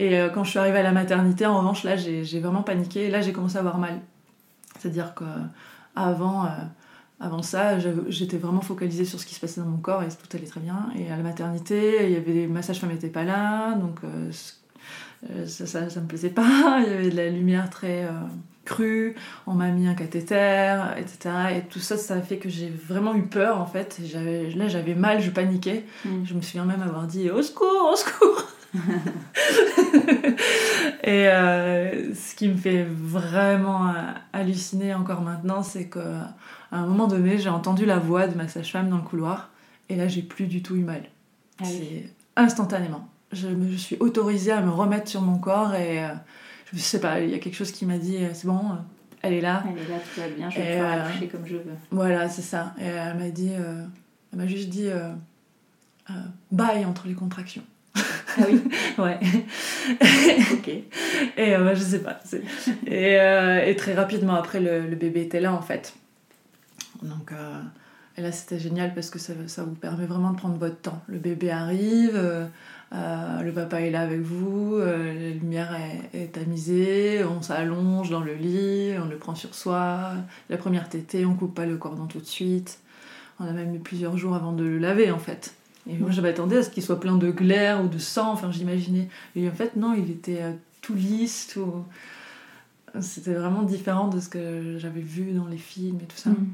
Et 0.00 0.18
quand 0.32 0.44
je 0.44 0.50
suis 0.50 0.58
arrivée 0.58 0.78
à 0.78 0.82
la 0.82 0.92
maternité, 0.92 1.44
en 1.44 1.58
revanche, 1.58 1.84
là 1.84 1.94
j'ai 1.96 2.40
vraiment 2.40 2.62
paniqué. 2.62 3.04
Et 3.04 3.10
là 3.10 3.20
j'ai 3.20 3.32
commencé 3.32 3.56
à 3.56 3.60
avoir 3.60 3.76
mal. 3.76 4.00
C'est-à-dire 4.78 5.14
que 5.14 5.24
avant, 5.94 6.48
avant 7.20 7.42
ça, 7.42 7.78
j'étais 8.08 8.38
vraiment 8.38 8.62
focalisée 8.62 9.04
sur 9.04 9.20
ce 9.20 9.26
qui 9.26 9.34
se 9.34 9.40
passait 9.40 9.60
dans 9.60 9.66
mon 9.66 9.76
corps 9.76 10.02
et 10.02 10.08
tout 10.08 10.36
allait 10.36 10.46
très 10.46 10.60
bien. 10.60 10.88
Et 10.98 11.10
à 11.10 11.16
la 11.16 11.22
maternité, 11.22 12.06
il 12.06 12.12
y 12.12 12.16
avait 12.16 12.46
ma 12.46 12.62
sage-femme 12.62 12.90
n'était 12.90 13.08
pas 13.08 13.24
là, 13.24 13.74
donc 13.74 13.98
euh, 14.04 14.30
euh, 15.28 15.46
ça, 15.46 15.66
ça, 15.66 15.90
ça 15.90 16.00
me 16.00 16.06
plaisait 16.06 16.30
pas. 16.30 16.80
Il 16.86 16.90
y 16.90 16.94
avait 16.94 17.10
de 17.10 17.16
la 17.16 17.28
lumière 17.28 17.68
très 17.68 18.04
euh, 18.04 18.12
crue, 18.64 19.14
on 19.46 19.52
m'a 19.52 19.68
mis 19.68 19.86
un 19.86 19.94
cathéter, 19.94 20.78
etc. 20.96 21.58
Et 21.58 21.60
tout 21.68 21.78
ça, 21.78 21.98
ça 21.98 22.14
a 22.14 22.22
fait 22.22 22.38
que 22.38 22.48
j'ai 22.48 22.70
vraiment 22.70 23.14
eu 23.14 23.22
peur 23.22 23.60
en 23.60 23.66
fait. 23.66 24.00
Là, 24.56 24.68
j'avais 24.68 24.94
mal, 24.94 25.20
je 25.20 25.30
paniquais. 25.30 25.84
Mm. 26.06 26.24
Je 26.24 26.34
me 26.34 26.40
souviens 26.40 26.64
même 26.64 26.82
avoir 26.82 27.06
dit 27.06 27.30
au 27.30 27.42
secours, 27.42 27.90
au 27.92 27.96
secours. 27.96 28.46
et 31.02 31.28
euh, 31.28 32.14
ce 32.14 32.36
qui 32.36 32.48
me 32.48 32.56
fait 32.56 32.86
vraiment 32.88 33.92
halluciner 34.32 34.94
encore 34.94 35.22
maintenant, 35.22 35.62
c'est 35.62 35.88
que 35.88 35.98
à 36.72 36.78
un 36.78 36.86
moment 36.86 37.06
donné, 37.06 37.38
j'ai 37.38 37.48
entendu 37.48 37.84
la 37.86 37.98
voix 37.98 38.26
de 38.26 38.36
ma 38.36 38.48
sage-femme 38.48 38.88
dans 38.88 38.96
le 38.96 39.02
couloir, 39.02 39.50
et 39.88 39.96
là, 39.96 40.08
j'ai 40.08 40.22
plus 40.22 40.46
du 40.46 40.62
tout 40.62 40.76
eu 40.76 40.82
mal. 40.84 41.02
Ah 41.60 41.64
oui. 41.66 42.04
Instantanément. 42.36 43.08
Je 43.32 43.48
me 43.48 43.70
je 43.70 43.76
suis 43.76 43.96
autorisée 44.00 44.52
à 44.52 44.60
me 44.60 44.70
remettre 44.70 45.08
sur 45.08 45.20
mon 45.20 45.38
corps 45.38 45.74
et 45.74 46.02
euh, 46.04 46.08
je 46.72 46.78
sais 46.78 47.00
pas, 47.00 47.20
il 47.20 47.30
y 47.30 47.34
a 47.34 47.38
quelque 47.38 47.54
chose 47.54 47.70
qui 47.70 47.86
m'a 47.86 47.98
dit 47.98 48.16
euh, 48.16 48.30
c'est 48.32 48.46
bon, 48.48 48.58
euh, 48.58 48.74
elle 49.22 49.34
est 49.34 49.40
là. 49.40 49.62
Elle 49.68 49.78
est 49.78 49.88
là, 49.88 49.98
tout 49.98 50.20
va 50.20 50.28
bien, 50.28 50.50
je 50.50 50.56
vais 50.56 50.72
pouvoir 50.72 50.92
euh, 50.92 51.06
accoucher 51.06 51.28
comme 51.28 51.46
je 51.46 51.56
veux. 51.56 51.76
Voilà, 51.92 52.28
c'est 52.28 52.42
ça. 52.42 52.74
Et 52.80 52.86
elle 52.86 53.16
m'a 53.18 53.28
dit, 53.28 53.52
elle 53.52 54.38
m'a 54.38 54.46
juste 54.48 54.68
dit 54.68 54.88
bye 56.50 56.84
entre 56.84 57.06
les 57.06 57.14
contractions. 57.14 57.62
Ah 58.38 58.44
oui, 58.48 58.62
Ouais. 58.98 59.18
ok. 60.52 60.68
Et 60.68 61.54
euh, 61.54 61.74
je 61.74 61.82
sais 61.82 62.00
pas. 62.00 62.20
Et, 62.86 63.18
euh, 63.20 63.66
et 63.66 63.76
très 63.76 63.94
rapidement 63.94 64.34
après, 64.34 64.60
le, 64.60 64.86
le 64.86 64.96
bébé 64.96 65.22
était 65.22 65.40
là 65.40 65.52
en 65.52 65.62
fait. 65.62 65.94
Donc, 67.02 67.32
euh, 67.32 67.60
là 68.18 68.32
c'était 68.32 68.58
génial 68.58 68.94
parce 68.94 69.10
que 69.10 69.18
ça, 69.18 69.32
vous 69.64 69.74
permet 69.74 70.06
vraiment 70.06 70.32
de 70.32 70.36
prendre 70.36 70.56
votre 70.56 70.80
temps. 70.80 71.02
Le 71.06 71.18
bébé 71.18 71.50
arrive, 71.50 72.12
euh, 72.14 72.46
euh, 72.92 73.42
le 73.42 73.52
papa 73.52 73.80
est 73.80 73.90
là 73.90 74.02
avec 74.02 74.20
vous, 74.20 74.78
la 74.78 75.30
lumière 75.30 75.74
est, 76.12 76.18
est 76.18 77.24
on 77.24 77.42
s'allonge 77.42 78.10
dans 78.10 78.20
le 78.20 78.34
lit, 78.34 78.92
on 79.02 79.08
le 79.08 79.16
prend 79.16 79.34
sur 79.34 79.54
soi. 79.54 80.12
La 80.48 80.56
première 80.56 80.88
tétée, 80.88 81.24
on 81.24 81.34
coupe 81.34 81.54
pas 81.54 81.66
le 81.66 81.76
cordon 81.76 82.06
tout 82.06 82.20
de 82.20 82.26
suite. 82.26 82.80
On 83.38 83.46
a 83.46 83.52
même 83.52 83.70
mis 83.70 83.78
plusieurs 83.78 84.18
jours 84.18 84.34
avant 84.34 84.52
de 84.52 84.64
le 84.64 84.78
laver 84.78 85.10
en 85.10 85.18
fait. 85.18 85.54
Et 85.88 85.96
moi 85.96 86.10
je 86.10 86.20
m'attendais 86.20 86.58
à 86.58 86.62
ce 86.62 86.68
qu'il 86.68 86.82
soit 86.82 87.00
plein 87.00 87.16
de 87.16 87.30
glaire 87.30 87.82
ou 87.82 87.88
de 87.88 87.98
sang, 87.98 88.32
enfin 88.32 88.50
j'imaginais. 88.52 89.08
Et 89.34 89.48
en 89.48 89.52
fait 89.52 89.76
non, 89.76 89.94
il 89.94 90.10
était 90.10 90.42
tout 90.82 90.94
lisse. 90.94 91.56
C'était 93.00 93.34
vraiment 93.34 93.62
différent 93.62 94.08
de 94.08 94.18
ce 94.18 94.28
que 94.28 94.76
j'avais 94.78 95.00
vu 95.00 95.32
dans 95.32 95.46
les 95.46 95.56
films 95.56 96.00
et 96.02 96.06
tout 96.06 96.16
ça. 96.16 96.30
Mm. 96.30 96.48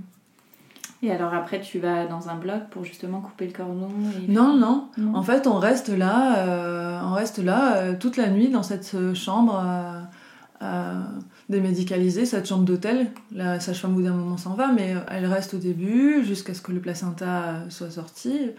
Et 1.03 1.12
alors 1.12 1.35
après, 1.35 1.61
tu 1.61 1.79
vas 1.79 2.07
dans 2.07 2.31
un 2.31 2.37
bloc 2.37 2.69
pour 2.71 2.85
justement 2.85 3.21
couper 3.21 3.47
le 3.47 3.53
cordon 3.53 3.91
et... 4.17 4.33
Non, 4.33 4.57
non. 4.57 4.88
Non. 4.97 5.15
En 5.15 5.23
fait, 5.23 5.47
on 5.47 5.59
reste 5.59 5.91
là, 5.91 6.38
euh, 6.38 7.00
on 7.05 7.12
reste 7.12 7.38
là 7.38 7.76
euh, 7.76 7.95
toute 7.99 8.17
la 8.17 8.31
nuit 8.31 8.49
dans 8.49 8.62
cette 8.62 8.95
euh, 8.95 9.15
chambre 9.15 9.62
euh, 10.62 11.03
démédicalisée, 11.50 12.25
cette 12.25 12.49
chambre 12.49 12.65
d'hôtel. 12.65 13.09
La 13.31 13.61
sage-femme, 13.61 13.93
au 13.93 13.97
bout 13.97 14.03
d'un 14.03 14.15
moment, 14.15 14.38
s'en 14.38 14.55
va, 14.55 14.73
mais 14.73 14.97
elle 15.09 15.26
reste 15.26 15.53
au 15.55 15.59
début 15.59 16.25
jusqu'à 16.25 16.55
ce 16.55 16.62
que 16.62 16.73
le 16.73 16.81
placenta 16.81 17.69
soit 17.69 17.91
sorti. 17.91 18.53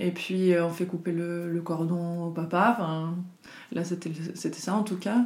Et 0.00 0.10
puis, 0.10 0.52
on 0.60 0.70
fait 0.70 0.86
couper 0.86 1.12
le, 1.12 1.52
le 1.52 1.60
cordon 1.62 2.24
au 2.24 2.30
papa. 2.30 2.76
Enfin, 2.76 3.14
là, 3.70 3.84
c'était 3.84 4.10
c'était 4.34 4.58
ça 4.58 4.74
en 4.74 4.82
tout 4.82 4.98
cas. 4.98 5.18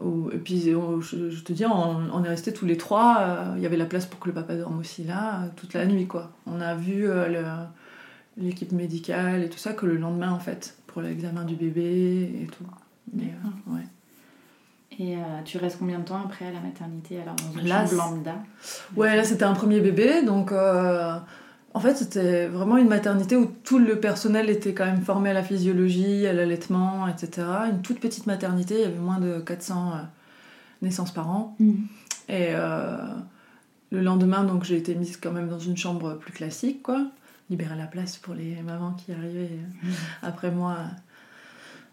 Et 0.00 0.38
puis, 0.38 0.74
on- 0.74 1.00
je, 1.00 1.30
je 1.30 1.42
te 1.44 1.52
dis, 1.52 1.64
on, 1.66 1.70
on 2.12 2.24
est 2.24 2.28
restés 2.28 2.52
tous 2.52 2.64
les 2.66 2.76
trois. 2.76 3.18
euh, 3.20 3.54
Il 3.56 3.62
y 3.62 3.66
avait 3.66 3.76
la 3.76 3.84
place 3.84 4.06
pour 4.06 4.18
que 4.20 4.28
le 4.28 4.34
papa 4.34 4.54
dorme 4.56 4.78
aussi 4.80 5.04
là, 5.04 5.42
euh, 5.42 5.48
toute 5.56 5.74
la 5.74 5.84
nuit, 5.86 6.06
quoi. 6.06 6.30
On 6.46 6.60
a 6.60 6.74
vu 6.74 7.08
euh, 7.08 7.44
l'équipe 8.38 8.72
médicale 8.72 9.42
et 9.44 9.48
tout 9.50 9.58
ça 9.58 9.72
que 9.74 9.84
le 9.86 9.96
lendemain, 9.96 10.32
en 10.32 10.38
fait, 10.38 10.76
pour 10.86 11.02
l'examen 11.02 11.44
du 11.44 11.54
bébé 11.56 12.42
et 12.42 12.46
tout. 12.46 12.64
Mais, 13.12 13.34
euh, 13.68 13.74
ouais. 13.74 13.82
Et 14.98 15.16
tu 15.46 15.56
restes 15.58 15.78
combien 15.78 15.98
de 15.98 16.04
temps 16.04 16.20
après 16.22 16.46
à 16.46 16.52
la 16.52 16.60
maternité 16.60 17.18
alors 17.20 17.34
dans 17.36 17.58
une 17.60 17.66
Là, 17.66 17.86
chambre 17.86 17.96
lambda? 18.10 18.34
Ouais, 18.94 19.16
là 19.16 19.24
c'était 19.24 19.44
un 19.44 19.54
premier 19.54 19.80
bébé, 19.80 20.22
donc 20.22 20.52
en 21.74 21.80
fait 21.80 21.96
c'était 21.96 22.46
vraiment 22.46 22.76
une 22.76 22.88
maternité 22.88 23.36
où 23.36 23.46
tout 23.64 23.78
le 23.78 23.98
personnel 23.98 24.50
était 24.50 24.74
quand 24.74 24.84
même 24.84 25.02
formé 25.02 25.30
à 25.30 25.32
la 25.32 25.42
physiologie, 25.42 26.26
à 26.26 26.32
l'allaitement, 26.32 27.08
etc. 27.08 27.46
Une 27.70 27.82
toute 27.82 28.00
petite 28.00 28.26
maternité, 28.26 28.74
il 28.74 28.80
y 28.80 28.84
avait 28.84 28.98
moins 28.98 29.18
de 29.18 29.40
400 29.40 29.92
euh, 29.92 29.96
naissances 30.82 31.12
par 31.12 31.30
an. 31.30 31.56
Mm. 31.58 31.72
Et 32.28 32.48
euh, 32.50 32.96
le 33.90 34.00
lendemain, 34.00 34.44
donc 34.44 34.64
j'ai 34.64 34.76
été 34.76 34.94
mise 34.94 35.16
quand 35.16 35.32
même 35.32 35.48
dans 35.48 35.58
une 35.58 35.76
chambre 35.76 36.14
plus 36.14 36.32
classique, 36.32 36.82
quoi. 36.82 37.06
libérer 37.50 37.76
la 37.76 37.86
place 37.86 38.16
pour 38.16 38.34
les 38.34 38.60
mamans 38.62 38.92
qui 38.92 39.12
arrivaient 39.12 39.50
après 40.22 40.50
moi 40.50 40.76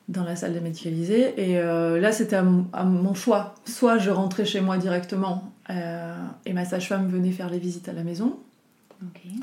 dans 0.08 0.24
la 0.24 0.36
salle 0.36 0.54
de 0.54 0.60
médicalisée. 0.60 1.34
Et 1.38 1.62
là, 1.62 2.12
c'était 2.12 2.38
à, 2.38 2.44
mon 2.44 3.14
choix. 3.14 3.54
Soit 3.66 3.98
je 3.98 4.10
rentrais 4.10 4.46
chez 4.46 4.62
moi 4.62 4.78
directement 4.78 5.54
et 5.70 6.54
ma 6.54 6.66
sage-femme 6.66 7.10
venait 7.10 7.32
faire 7.32 7.50
les 7.50 7.60
visites 7.60 7.90
à 7.90 7.94
la 7.94 8.04
maison. 8.04 8.40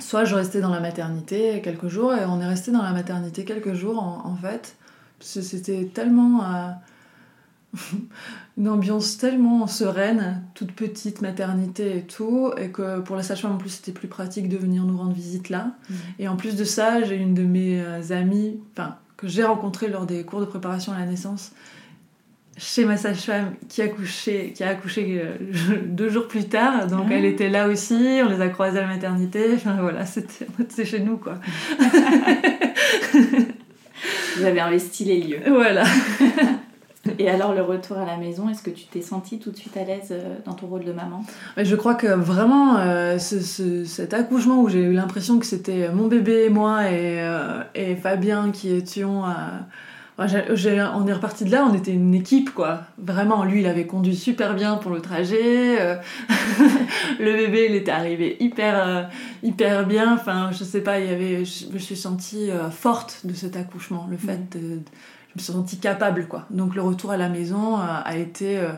Soit 0.00 0.24
je 0.24 0.34
restais 0.34 0.60
dans 0.60 0.70
la 0.70 0.80
maternité 0.80 1.60
quelques 1.62 1.88
jours 1.88 2.12
et 2.14 2.24
on 2.26 2.40
est 2.40 2.46
resté 2.46 2.72
dans 2.72 2.82
la 2.82 2.92
maternité 2.92 3.44
quelques 3.44 3.74
jours 3.74 4.02
en, 4.02 4.26
en 4.26 4.36
fait. 4.36 4.76
C'était 5.20 5.86
tellement 5.86 6.42
une 8.58 8.68
ambiance 8.68 9.18
tellement 9.18 9.66
sereine, 9.66 10.42
toute 10.54 10.72
petite 10.72 11.22
maternité 11.22 11.98
et 11.98 12.02
tout, 12.02 12.52
et 12.56 12.70
que 12.70 13.00
pour 13.00 13.16
la 13.16 13.22
sage-femme 13.22 13.52
en 13.52 13.58
plus 13.58 13.70
c'était 13.70 13.92
plus 13.92 14.08
pratique 14.08 14.48
de 14.48 14.56
venir 14.56 14.84
nous 14.84 14.96
rendre 14.96 15.12
visite 15.12 15.48
là. 15.48 15.72
Mm. 15.88 15.94
Et 16.18 16.28
en 16.28 16.36
plus 16.36 16.56
de 16.56 16.64
ça, 16.64 17.02
j'ai 17.02 17.16
une 17.16 17.34
de 17.34 17.42
mes 17.42 17.80
euh, 17.80 18.02
amies, 18.10 18.60
enfin 18.72 18.96
que 19.16 19.28
j'ai 19.28 19.44
rencontrée 19.44 19.88
lors 19.88 20.04
des 20.04 20.24
cours 20.24 20.40
de 20.40 20.44
préparation 20.44 20.92
à 20.92 20.98
la 20.98 21.06
naissance, 21.06 21.52
chez 22.56 22.84
ma 22.84 22.96
sage-femme 22.96 23.54
qui 23.68 23.82
a 23.82 23.84
accouché, 23.86 24.52
qui 24.54 24.64
a 24.64 24.70
accouché 24.70 25.20
euh, 25.22 25.34
deux 25.86 26.08
jours 26.08 26.28
plus 26.28 26.48
tard, 26.48 26.86
donc 26.86 27.06
elle 27.10 27.24
ah. 27.24 27.28
était 27.28 27.50
là 27.50 27.68
aussi, 27.68 28.20
on 28.24 28.28
les 28.28 28.40
a 28.40 28.48
croisés 28.48 28.78
à 28.78 28.82
la 28.82 28.88
maternité, 28.88 29.50
enfin 29.54 29.76
voilà, 29.80 30.06
c'était 30.06 30.84
chez 30.84 31.00
nous 31.00 31.18
quoi. 31.18 31.34
Vous 34.36 34.44
avez 34.44 34.60
investi 34.60 35.04
les 35.04 35.20
lieux. 35.20 35.40
Voilà. 35.46 35.84
Et 37.18 37.30
alors 37.30 37.54
le 37.54 37.62
retour 37.62 37.98
à 37.98 38.04
la 38.04 38.16
maison, 38.16 38.48
est-ce 38.48 38.62
que 38.62 38.70
tu 38.70 38.84
t'es 38.86 39.00
sentie 39.00 39.38
tout 39.38 39.50
de 39.50 39.56
suite 39.56 39.76
à 39.76 39.84
l'aise 39.84 40.08
euh, 40.10 40.36
dans 40.44 40.54
ton 40.54 40.66
rôle 40.66 40.84
de 40.84 40.92
maman? 40.92 41.24
Je 41.56 41.76
crois 41.76 41.94
que 41.94 42.08
vraiment 42.08 42.78
euh, 42.78 43.18
cet 43.18 44.12
accouchement 44.12 44.60
où 44.60 44.68
j'ai 44.68 44.82
eu 44.82 44.92
l'impression 44.92 45.38
que 45.38 45.46
c'était 45.46 45.88
mon 45.90 46.08
bébé, 46.08 46.48
moi 46.48 46.90
et, 46.90 47.20
euh, 47.20 47.62
et 47.74 47.96
Fabien 47.96 48.50
qui 48.50 48.74
étions... 48.74 49.24
on 50.18 51.06
est 51.06 51.12
reparti 51.12 51.44
de 51.44 51.50
là, 51.50 51.66
on 51.70 51.74
était 51.74 51.92
une 51.92 52.14
équipe 52.14 52.54
quoi. 52.54 52.82
Vraiment, 52.98 53.44
lui 53.44 53.60
il 53.60 53.66
avait 53.66 53.86
conduit 53.86 54.16
super 54.16 54.54
bien 54.54 54.76
pour 54.76 54.92
le 54.92 55.00
trajet. 55.00 55.76
le 57.20 57.32
bébé 57.32 57.66
il 57.68 57.76
était 57.76 57.90
arrivé 57.90 58.36
hyper, 58.40 59.10
hyper 59.42 59.86
bien. 59.86 60.14
Enfin, 60.14 60.50
je 60.52 60.64
sais 60.64 60.80
pas, 60.80 61.00
il 61.00 61.06
y 61.06 61.12
avait, 61.12 61.44
je 61.44 61.66
me 61.72 61.78
suis 61.78 61.96
sentie 61.96 62.50
forte 62.70 63.20
de 63.24 63.34
cet 63.34 63.56
accouchement. 63.56 64.06
Le 64.10 64.16
fait 64.16 64.56
de 64.56 64.80
me 65.36 65.40
suis 65.40 65.52
sentie 65.52 65.78
capable, 65.78 66.26
quoi. 66.26 66.46
Donc 66.50 66.74
le 66.74 66.82
retour 66.82 67.12
à 67.12 67.16
la 67.16 67.28
maison 67.28 67.78
euh, 67.78 67.82
a 67.82 68.16
été 68.16 68.58
euh, 68.58 68.72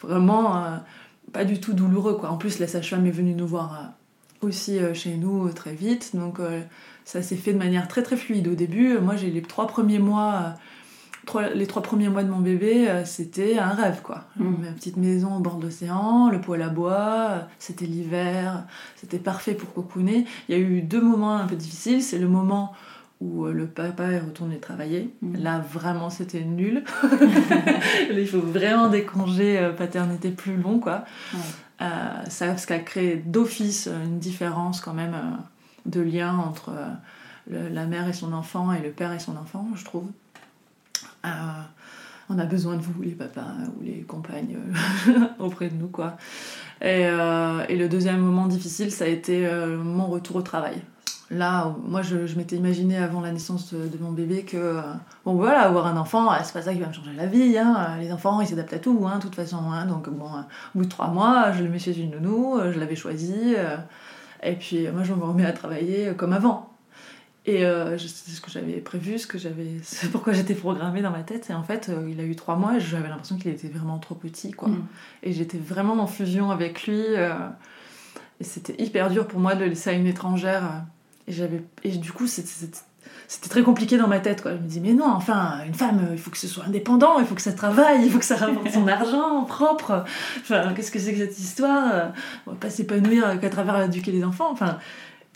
vraiment 0.00 0.56
euh, 0.56 0.76
pas 1.32 1.44
du 1.44 1.60
tout 1.60 1.72
douloureux, 1.72 2.14
quoi. 2.14 2.30
En 2.30 2.36
plus, 2.36 2.58
la 2.58 2.66
sage-femme 2.66 3.06
est 3.06 3.12
venue 3.12 3.34
nous 3.34 3.46
voir 3.46 3.92
aussi 4.40 4.78
chez 4.94 5.16
nous 5.16 5.50
très 5.50 5.74
vite, 5.74 6.16
donc 6.16 6.40
ça 7.12 7.22
s'est 7.22 7.36
fait 7.36 7.52
de 7.52 7.58
manière 7.58 7.88
très 7.88 8.02
très 8.02 8.16
fluide. 8.16 8.48
Au 8.48 8.54
début, 8.54 8.98
moi 8.98 9.16
j'ai 9.16 9.30
les 9.30 9.42
trois 9.42 9.66
premiers 9.66 9.98
mois 9.98 10.54
les 11.54 11.66
trois 11.66 11.82
premiers 11.82 12.08
mois 12.08 12.24
de 12.24 12.30
mon 12.30 12.40
bébé, 12.40 12.88
c'était 13.04 13.58
un 13.58 13.68
rêve, 13.68 14.00
quoi. 14.02 14.24
Mmh. 14.36 14.44
Ma 14.62 14.72
petite 14.72 14.96
maison 14.96 15.36
au 15.36 15.38
bord 15.38 15.58
de 15.58 15.64
l'océan, 15.64 16.28
le 16.28 16.40
poêle 16.40 16.62
à 16.62 16.70
bois, 16.70 17.42
c'était 17.58 17.84
l'hiver, 17.84 18.64
c'était 18.96 19.18
parfait 19.18 19.54
pour 19.54 19.72
cocooner. 19.72 20.24
Il 20.48 20.56
y 20.56 20.58
a 20.58 20.60
eu 20.60 20.80
deux 20.80 21.00
moments 21.00 21.36
un 21.36 21.46
peu 21.46 21.56
difficiles. 21.56 22.02
C'est 22.02 22.18
le 22.18 22.26
moment 22.26 22.72
où 23.20 23.44
euh, 23.44 23.52
le 23.52 23.66
papa 23.66 24.04
est 24.04 24.20
retourné 24.20 24.58
travailler. 24.58 25.14
Mm. 25.22 25.42
Là, 25.42 25.58
vraiment, 25.58 26.10
c'était 26.10 26.42
nul. 26.42 26.84
il 28.10 28.26
faut 28.26 28.40
vraiment 28.40 28.88
des 28.88 29.04
congés 29.04 29.58
euh, 29.58 29.72
paternité 29.72 30.30
plus 30.30 30.56
longs, 30.56 30.78
quoi. 30.78 31.04
Euh, 31.82 31.86
ça, 32.28 32.56
ce 32.56 32.66
qui 32.66 32.72
a 32.72 32.78
créé 32.78 33.16
d'office 33.16 33.88
une 34.04 34.18
différence 34.18 34.80
quand 34.80 34.94
même 34.94 35.14
de 35.86 36.00
lien 36.00 36.36
entre 36.36 36.72
la 37.48 37.86
mère 37.86 38.08
et 38.08 38.12
son 38.12 38.32
enfant 38.32 38.72
et 38.72 38.80
le 38.80 38.90
père 38.90 39.12
et 39.12 39.18
son 39.18 39.36
enfant, 39.36 39.66
je 39.74 39.84
trouve. 39.84 40.08
on 41.24 42.38
a 42.38 42.44
besoin 42.44 42.76
de 42.76 42.82
vous, 42.82 43.02
les 43.02 43.10
papas 43.10 43.54
ou 43.76 43.82
les 43.82 44.02
compagnes, 44.02 44.56
auprès 45.38 45.68
de 45.68 45.74
nous, 45.74 45.88
quoi. 45.88 46.16
Et, 46.80 47.06
le 47.10 47.86
deuxième 47.88 48.20
moment 48.20 48.46
difficile, 48.46 48.92
ça 48.92 49.04
a 49.04 49.08
été 49.08 49.48
mon 49.82 50.06
retour 50.06 50.36
au 50.36 50.42
travail. 50.42 50.80
Là, 51.30 51.76
moi, 51.84 52.02
je, 52.02 52.16
m'étais 52.36 52.56
imaginé 52.56 52.96
avant 52.96 53.20
la 53.20 53.30
naissance 53.30 53.72
de, 53.72 53.98
mon 54.00 54.10
bébé 54.10 54.42
que, 54.42 54.56
euh, 54.56 54.82
bon, 55.24 55.34
voilà, 55.34 55.60
avoir 55.60 55.86
un 55.86 55.96
enfant, 55.96 56.32
euh, 56.32 56.36
c'est 56.42 56.52
pas 56.52 56.62
ça 56.62 56.74
qui 56.74 56.80
va 56.80 56.88
me 56.88 56.92
changer 56.92 57.12
la 57.16 57.26
vie. 57.26 57.56
Hein. 57.56 57.96
Les 58.00 58.12
enfants, 58.12 58.40
ils 58.40 58.48
s'adaptent 58.48 58.72
à 58.72 58.80
tout, 58.80 59.06
hein, 59.06 59.18
de 59.18 59.22
toute 59.22 59.36
façon. 59.36 59.70
Hein. 59.70 59.86
Donc, 59.86 60.08
bon, 60.08 60.26
euh, 60.26 60.40
au 60.74 60.78
bout 60.78 60.84
de 60.86 60.90
trois 60.90 61.06
mois, 61.06 61.52
je 61.52 61.62
le 61.62 61.68
mets 61.68 61.78
chez 61.78 61.96
une 61.96 62.10
nounou, 62.10 62.58
je 62.72 62.80
l'avais 62.80 62.96
choisi. 62.96 63.54
Et 64.42 64.54
puis, 64.54 64.88
moi, 64.88 65.02
je 65.02 65.12
me 65.12 65.22
remets 65.22 65.44
à 65.44 65.52
travailler 65.52 66.12
comme 66.16 66.32
avant. 66.32 66.68
Et 67.46 67.64
c'est 67.98 68.30
ce 68.30 68.40
que 68.40 68.50
j'avais 68.50 68.74
prévu, 68.74 69.18
ce 69.18 69.26
que 69.26 69.38
j'avais, 69.38 69.68
c'est 69.82 70.10
pourquoi 70.10 70.32
j'étais 70.32 70.54
programmée 70.54 71.02
dans 71.02 71.10
ma 71.10 71.22
tête. 71.22 71.50
Et 71.50 71.54
en 71.54 71.62
fait, 71.62 71.90
il 72.08 72.20
a 72.20 72.24
eu 72.24 72.36
trois 72.36 72.56
mois 72.56 72.76
et 72.76 72.80
j'avais 72.80 73.08
l'impression 73.08 73.36
qu'il 73.36 73.50
était 73.50 73.68
vraiment 73.68 73.98
trop 73.98 74.14
petit, 74.14 74.52
quoi. 74.52 74.68
Mm. 74.68 74.86
Et 75.22 75.32
j'étais 75.32 75.58
vraiment 75.58 75.94
en 75.94 76.06
fusion 76.06 76.50
avec 76.50 76.86
lui. 76.86 77.00
et 78.40 78.44
c'était 78.44 78.80
hyper 78.82 79.10
dur 79.10 79.26
pour 79.26 79.40
moi 79.40 79.54
de 79.54 79.60
le 79.60 79.70
laisser 79.70 79.90
à 79.90 79.94
une 79.94 80.06
étrangère 80.06 80.84
et, 81.26 81.32
j'avais, 81.32 81.62
et 81.84 81.90
du 81.90 82.12
coup, 82.12 82.26
c'était 82.26 82.76
très 83.48 83.62
compliqué 83.62 83.96
dans 83.96 84.08
ma 84.08 84.18
tête. 84.18 84.42
Quoi. 84.42 84.52
Je 84.52 84.56
me 84.56 84.66
dis, 84.66 84.80
mais 84.80 84.92
non, 84.92 85.08
enfin, 85.08 85.58
une 85.66 85.74
femme, 85.74 86.08
il 86.12 86.18
faut 86.18 86.30
que 86.30 86.38
ce 86.38 86.48
soit 86.48 86.64
indépendant, 86.64 87.18
il 87.20 87.26
faut 87.26 87.34
que 87.34 87.42
ça 87.42 87.52
travaille, 87.52 88.04
il 88.04 88.10
faut 88.10 88.18
que 88.18 88.24
ça 88.24 88.36
rapporte 88.36 88.70
son 88.70 88.86
argent 88.88 89.44
propre. 89.44 90.04
Enfin, 90.40 90.72
qu'est-ce 90.74 90.90
que 90.90 90.98
c'est 90.98 91.12
que 91.12 91.18
cette 91.18 91.38
histoire? 91.38 92.12
On 92.46 92.52
va 92.52 92.56
pas 92.56 92.70
s'épanouir 92.70 93.38
qu'à 93.40 93.50
travers 93.50 93.80
éduquer 93.82 94.12
les 94.12 94.24
enfants. 94.24 94.50
Enfin, 94.50 94.78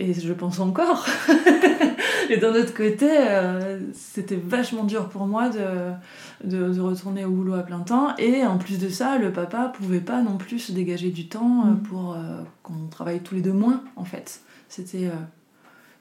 et 0.00 0.12
je 0.12 0.32
pense 0.32 0.58
encore. 0.58 1.06
et 2.30 2.36
d'un 2.36 2.52
autre 2.54 2.74
côté, 2.74 3.08
euh, 3.10 3.78
c'était 3.92 4.36
vachement 4.36 4.82
dur 4.82 5.08
pour 5.08 5.26
moi 5.26 5.50
de, 5.50 5.92
de, 6.42 6.80
retourner 6.80 7.24
au 7.24 7.30
boulot 7.30 7.54
à 7.54 7.62
plein 7.62 7.80
temps. 7.80 8.16
Et 8.18 8.44
en 8.44 8.58
plus 8.58 8.80
de 8.80 8.88
ça, 8.88 9.18
le 9.18 9.32
papa 9.32 9.68
pouvait 9.68 10.00
pas 10.00 10.20
non 10.20 10.36
plus 10.36 10.58
se 10.58 10.72
dégager 10.72 11.10
du 11.10 11.28
temps 11.28 11.64
euh, 11.66 11.70
mm. 11.70 11.82
pour 11.82 12.14
euh, 12.14 12.42
qu'on 12.64 12.88
travaille 12.90 13.20
tous 13.20 13.36
les 13.36 13.40
deux 13.40 13.52
moins, 13.52 13.84
en 13.94 14.04
fait. 14.04 14.40
C'était 14.68 15.10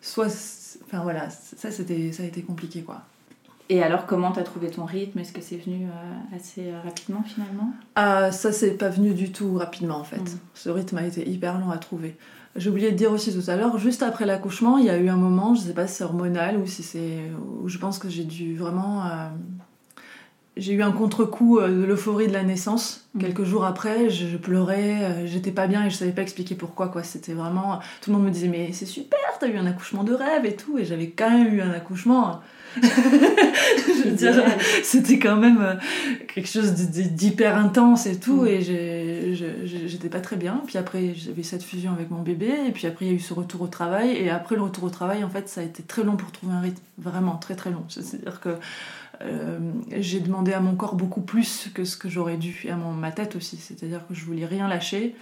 soit. 0.02 0.30
Enfin 0.94 1.02
voilà, 1.02 1.28
ça, 1.32 1.72
c'était, 1.72 2.12
ça 2.12 2.22
a 2.22 2.28
été 2.28 2.44
compliqué 2.44 2.82
quoi. 2.82 3.02
Et 3.70 3.82
alors, 3.82 4.06
comment 4.06 4.32
t'as 4.32 4.44
trouvé 4.44 4.70
ton 4.70 4.86
rythme? 4.86 5.18
Est-ce 5.18 5.34
que 5.34 5.42
c'est 5.42 5.56
venu 5.56 5.86
euh, 5.86 6.36
assez 6.36 6.68
euh, 6.68 6.80
rapidement 6.84 7.24
finalement? 7.24 7.74
Ah, 7.96 8.32
ça, 8.32 8.52
c'est 8.52 8.72
pas 8.72 8.90
venu 8.90 9.16
du 9.16 9.32
tout 9.32 9.56
rapidement 9.56 9.98
en 9.98 10.04
fait. 10.04 10.20
Mm. 10.20 10.40
Ce 10.54 10.70
rythme 10.70 10.98
a 10.98 11.08
été 11.08 11.28
hyper 11.28 11.58
long 11.58 11.72
à 11.72 11.78
trouver. 11.78 12.16
J'ai 12.56 12.70
oublié 12.70 12.92
de 12.92 12.96
dire 12.96 13.12
aussi 13.12 13.34
tout 13.34 13.50
à 13.50 13.56
l'heure, 13.56 13.80
juste 13.80 14.04
après 14.04 14.28
l'accouchement, 14.28 14.78
il 14.78 14.86
y 14.86 14.92
a 14.92 14.98
eu 14.98 15.10
un 15.10 15.16
moment, 15.16 15.56
je 15.56 15.62
sais 15.62 15.74
pas 15.74 15.88
si 15.88 15.96
c'est 15.96 16.04
hormonal 16.04 16.58
ou 16.58 16.68
si 16.68 16.84
c'est. 16.84 17.22
où 17.64 17.68
je 17.68 17.80
pense 17.80 17.98
que 17.98 18.10
j'ai 18.10 18.26
dû 18.26 18.56
vraiment. 18.56 19.04
Euh, 19.06 19.30
j'ai 20.56 20.74
eu 20.74 20.84
un 20.84 20.92
contre-coup 20.92 21.60
euh, 21.60 21.68
de 21.68 21.84
l'euphorie 21.84 22.28
de 22.28 22.34
la 22.34 22.44
naissance. 22.44 23.06
Mm. 23.14 23.20
Quelques 23.22 23.44
jours 23.44 23.66
après, 23.66 24.10
je, 24.10 24.38
pleurais, 24.38 25.04
euh, 25.04 25.28
j'étais 25.28 25.52
pas 25.52 25.68
bien 25.68 25.86
et 25.86 25.90
je 25.90 25.96
savais 25.96 26.12
pas 26.12 26.22
expliquer 26.22 26.56
pourquoi. 26.56 26.90
quoi. 26.90 27.04
C'était 27.04 27.34
vraiment. 27.34 27.80
Tout 28.02 28.12
le 28.12 28.18
monde 28.18 28.26
me 28.28 28.32
disait 28.32 28.48
Mais 28.48 28.72
c'est 28.72 28.86
super, 28.86 29.20
t'as 29.40 29.48
eu 29.48 29.58
un 29.58 29.66
accouchement 29.66 30.04
de 30.04 30.14
rêve 30.14 30.46
et 30.46 30.56
tout. 30.56 30.78
Et 30.78 30.86
j'avais 30.86 31.08
quand 31.08 31.30
même 31.30 31.54
eu 31.54 31.62
un 31.62 31.72
accouchement. 31.72 32.42
je 32.82 34.10
veux 34.10 34.16
dire, 34.16 34.34
c'était 34.84 35.20
quand 35.20 35.36
même 35.36 35.62
euh, 35.62 35.76
quelque 36.34 36.50
chose 36.50 36.74
d'hyper 36.74 37.56
intense 37.56 38.06
et 38.06 38.20
tout. 38.20 38.44
Mm. 38.44 38.48
Et 38.48 39.36
j'étais 39.66 40.10
pas 40.10 40.22
très 40.22 40.36
bien. 40.36 40.62
Puis 40.68 40.78
après, 40.78 41.16
j'avais 41.16 41.44
cette 41.44 41.64
fusion 41.64 41.94
avec 41.94 42.12
mon 42.12 42.22
bébé. 42.22 42.52
Et 42.68 42.72
puis 42.72 42.86
après, 42.86 43.06
il 43.06 43.08
y 43.08 43.12
a 43.12 43.16
eu 43.16 43.20
ce 43.20 43.34
retour 43.34 43.62
au 43.62 43.68
travail. 43.68 44.12
Et 44.12 44.30
après 44.30 44.56
le 44.56 44.62
retour 44.62 44.84
au 44.84 44.90
travail, 44.92 45.24
en 45.24 45.30
fait, 45.30 45.50
ça 45.50 45.62
a 45.62 45.64
été 45.64 45.82
très 45.82 46.04
long 46.04 46.16
pour 46.16 46.32
trouver 46.32 46.54
un 46.54 46.62
rythme. 46.62 46.82
Vraiment 47.00 47.38
très 47.38 47.56
très 47.56 47.72
long. 47.72 47.86
C'est-à-dire 47.90 48.40
que 48.40 48.58
j'ai 49.92 50.20
demandé 50.20 50.54
à 50.54 50.60
mon 50.60 50.76
corps 50.76 50.96
beaucoup 50.96 51.22
plus 51.22 51.70
que 51.74 51.86
ce 51.86 51.98
que 51.98 52.10
j'aurais 52.10 52.38
dû, 52.38 52.64
et 52.66 52.72
à 52.72 52.76
mon, 52.76 52.92
ma 52.92 53.12
tête 53.12 53.36
aussi. 53.36 53.58
C'est-à-dire 53.58 54.06
que 54.08 54.14
je 54.14 54.26
voulais 54.26 54.46
rien 54.46 54.68
lâcher, 54.68 55.16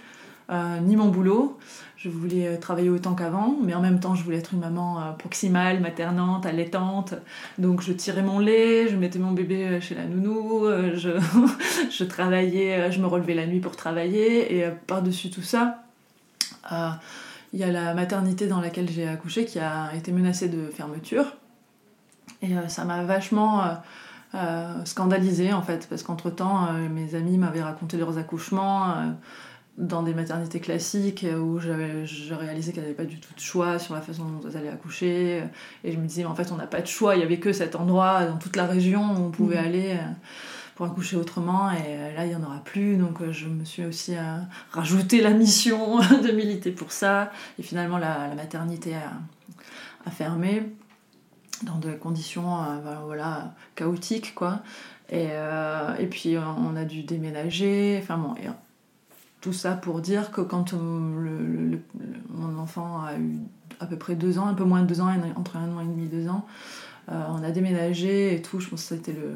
euh, 0.50 0.80
ni 0.80 0.96
mon 0.96 1.08
boulot. 1.08 1.58
Je 1.96 2.08
voulais 2.08 2.48
euh, 2.48 2.56
travailler 2.58 2.90
autant 2.90 3.14
qu'avant, 3.14 3.56
mais 3.62 3.74
en 3.74 3.80
même 3.80 4.00
temps, 4.00 4.14
je 4.14 4.24
voulais 4.24 4.38
être 4.38 4.54
une 4.54 4.60
maman 4.60 5.14
proximale, 5.18 5.80
maternante, 5.80 6.46
allaitante. 6.46 7.14
Donc, 7.58 7.80
je 7.80 7.92
tirais 7.92 8.22
mon 8.22 8.38
lait, 8.38 8.88
je 8.88 8.96
mettais 8.96 9.18
mon 9.18 9.32
bébé 9.32 9.80
chez 9.80 9.94
la 9.94 10.04
nounou, 10.04 10.66
je 10.94 12.04
travaillais, 12.04 12.90
je 12.90 13.00
me 13.00 13.06
relevais 13.06 13.34
la 13.34 13.46
nuit 13.46 13.60
pour 13.60 13.76
travailler, 13.76 14.56
et 14.56 14.68
par-dessus 14.86 15.30
tout 15.30 15.42
ça, 15.42 15.84
il 17.52 17.60
y 17.60 17.64
a 17.64 17.70
la 17.70 17.94
maternité 17.94 18.46
dans 18.46 18.60
laquelle 18.60 18.88
j'ai 18.90 19.06
accouché 19.06 19.44
qui 19.44 19.58
a 19.58 19.94
été 19.94 20.10
menacée 20.10 20.48
de 20.48 20.66
fermeture. 20.66 21.36
Et 22.42 22.56
euh, 22.56 22.68
ça 22.68 22.84
m'a 22.84 23.02
vachement 23.04 23.62
euh, 23.62 23.68
euh, 24.34 24.84
scandalisée 24.84 25.52
en 25.52 25.62
fait, 25.62 25.86
parce 25.88 26.02
qu'entre-temps, 26.02 26.72
mes 26.90 27.14
amis 27.14 27.38
m'avaient 27.38 27.62
raconté 27.62 27.96
leurs 27.96 28.18
accouchements 28.18 29.14
dans 29.78 30.02
des 30.02 30.12
maternités 30.12 30.60
classiques 30.60 31.24
où 31.38 31.58
je 31.58 32.34
réalisais 32.34 32.72
qu'elles 32.72 32.82
n'avaient 32.82 32.94
pas 32.94 33.04
du 33.04 33.20
tout 33.20 33.32
de 33.34 33.40
choix 33.40 33.78
sur 33.78 33.94
la 33.94 34.02
façon 34.02 34.24
dont 34.24 34.46
elles 34.46 34.56
allaient 34.56 34.68
accoucher. 34.68 35.42
Et 35.84 35.92
je 35.92 35.98
me 35.98 36.06
disais, 36.06 36.24
en 36.24 36.34
fait, 36.34 36.52
on 36.52 36.56
n'a 36.56 36.66
pas 36.66 36.80
de 36.80 36.86
choix, 36.86 37.14
il 37.14 37.18
n'y 37.18 37.24
avait 37.24 37.38
que 37.38 37.52
cet 37.52 37.76
endroit 37.76 38.26
dans 38.26 38.36
toute 38.36 38.56
la 38.56 38.66
région 38.66 39.14
où 39.14 39.26
on 39.26 39.30
pouvait 39.30 39.60
mmh. 39.60 39.64
aller 39.64 39.98
pour 40.74 40.86
accoucher 40.86 41.16
autrement. 41.16 41.70
Et 41.70 42.14
là, 42.14 42.24
il 42.24 42.30
n'y 42.30 42.36
en 42.36 42.42
aura 42.42 42.60
plus. 42.64 42.96
Donc, 42.96 43.18
je 43.30 43.46
me 43.46 43.64
suis 43.64 43.84
aussi 43.84 44.14
rajouté 44.72 45.20
la 45.20 45.30
mission 45.30 45.98
de 46.22 46.32
militer 46.32 46.70
pour 46.70 46.92
ça. 46.92 47.30
Et 47.58 47.62
finalement, 47.62 47.98
la, 47.98 48.28
la 48.28 48.34
maternité 48.34 48.94
a 48.94 49.12
à 50.06 50.10
fermer 50.10 50.72
dans 51.64 51.78
des 51.78 51.96
conditions 51.96 52.60
euh, 52.62 52.80
voilà, 52.82 53.00
voilà, 53.04 53.54
chaotiques 53.74 54.34
quoi. 54.34 54.60
Et, 55.08 55.28
euh, 55.30 56.06
puis 56.10 56.36
on 56.38 56.74
a 56.76 56.84
dû 56.84 57.02
déménager, 57.02 57.98
enfin 58.02 58.34
et 58.42 58.46
tout 59.40 59.52
ça 59.52 59.72
pour 59.72 60.00
dire 60.00 60.30
que 60.30 60.40
quand 60.40 60.72
mon 60.72 62.58
enfant 62.58 63.02
a 63.04 63.16
eu 63.18 63.38
à 63.80 63.86
peu 63.86 63.96
près 63.96 64.14
deux 64.14 64.38
ans, 64.38 64.46
un 64.46 64.54
peu 64.54 64.64
moins 64.64 64.82
de 64.82 64.86
deux 64.86 65.00
ans, 65.00 65.12
entre 65.36 65.56
un 65.56 65.70
an 65.76 65.80
et 65.80 65.86
demi, 65.86 66.06
deux 66.06 66.28
ans, 66.28 66.46
euh, 67.10 67.20
on 67.28 67.42
a 67.42 67.50
déménagé 67.50 68.34
et 68.34 68.42
tout, 68.42 68.60
je 68.60 68.68
pense 68.68 68.82
que 68.82 68.96
c'était 68.96 69.12
le... 69.12 69.34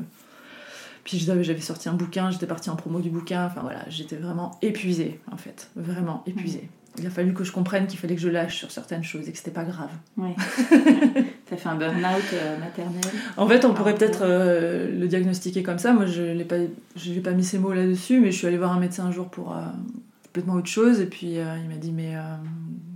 Puis 1.04 1.18
j'avais 1.18 1.60
sorti 1.60 1.88
un 1.88 1.94
bouquin, 1.94 2.30
j'étais 2.30 2.46
partie 2.46 2.68
en 2.68 2.76
promo 2.76 3.00
du 3.00 3.10
bouquin, 3.10 3.46
enfin 3.46 3.60
voilà, 3.60 3.88
j'étais 3.88 4.16
vraiment 4.16 4.58
épuisée 4.62 5.20
en 5.30 5.36
fait, 5.36 5.70
vraiment 5.76 6.24
épuisée. 6.26 6.68
Il 6.98 7.06
a 7.06 7.10
fallu 7.10 7.34
que 7.34 7.44
je 7.44 7.52
comprenne 7.52 7.86
qu'il 7.86 7.98
fallait 7.98 8.14
que 8.14 8.20
je 8.20 8.28
lâche 8.28 8.58
sur 8.58 8.70
certaines 8.70 9.04
choses 9.04 9.28
et 9.28 9.32
que 9.32 9.38
c'était 9.38 9.50
pas 9.50 9.64
grave. 9.64 9.90
Oui. 10.16 10.30
T'as 11.48 11.56
fait 11.56 11.68
un 11.68 11.76
burn-out 11.76 12.22
euh, 12.32 12.58
maternel. 12.58 13.02
En 13.36 13.46
fait, 13.46 13.64
on 13.64 13.74
pourrait 13.74 13.92
Ah, 13.94 13.98
peut-être 13.98 14.20
euh, 14.22 14.98
le 14.98 15.06
diagnostiquer 15.06 15.62
comme 15.62 15.78
ça. 15.78 15.92
Moi, 15.92 16.06
je 16.06 16.22
n'ai 16.22 16.44
pas, 16.44 16.56
je 16.96 17.20
pas 17.20 17.32
mis 17.32 17.44
ces 17.44 17.58
mots 17.58 17.72
là-dessus, 17.72 18.20
mais 18.20 18.30
je 18.30 18.38
suis 18.38 18.46
allée 18.46 18.58
voir 18.58 18.72
un 18.72 18.80
médecin 18.80 19.06
un 19.06 19.12
jour 19.12 19.28
pour 19.28 19.52
euh, 19.52 19.60
complètement 20.24 20.54
autre 20.54 20.68
chose. 20.68 21.00
Et 21.00 21.06
puis, 21.06 21.34
il 21.34 21.68
m'a 21.68 21.76
dit, 21.76 21.92
mais 21.92 22.14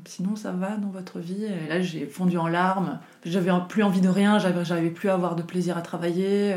sinon, 0.05 0.37
ça 0.37 0.53
va 0.53 0.77
dans 0.77 0.91
votre 0.91 1.19
vie? 1.19 1.45
Et 1.45 1.69
là, 1.69 1.81
j'ai 1.81 2.07
fondu 2.07 2.39
en 2.39 2.49
larmes. 2.49 2.99
J'avais 3.25 3.51
plus 3.69 3.83
envie 3.83 4.01
de 4.01 4.09
rien, 4.09 4.39
j'avais, 4.39 4.65
j'arrivais 4.65 4.91
plus 4.91 5.09
à 5.11 5.15
avoir 5.15 5.37
de 5.37 5.43
plaisir 5.43 5.77
à 5.77 5.83
travailler. 5.83 6.55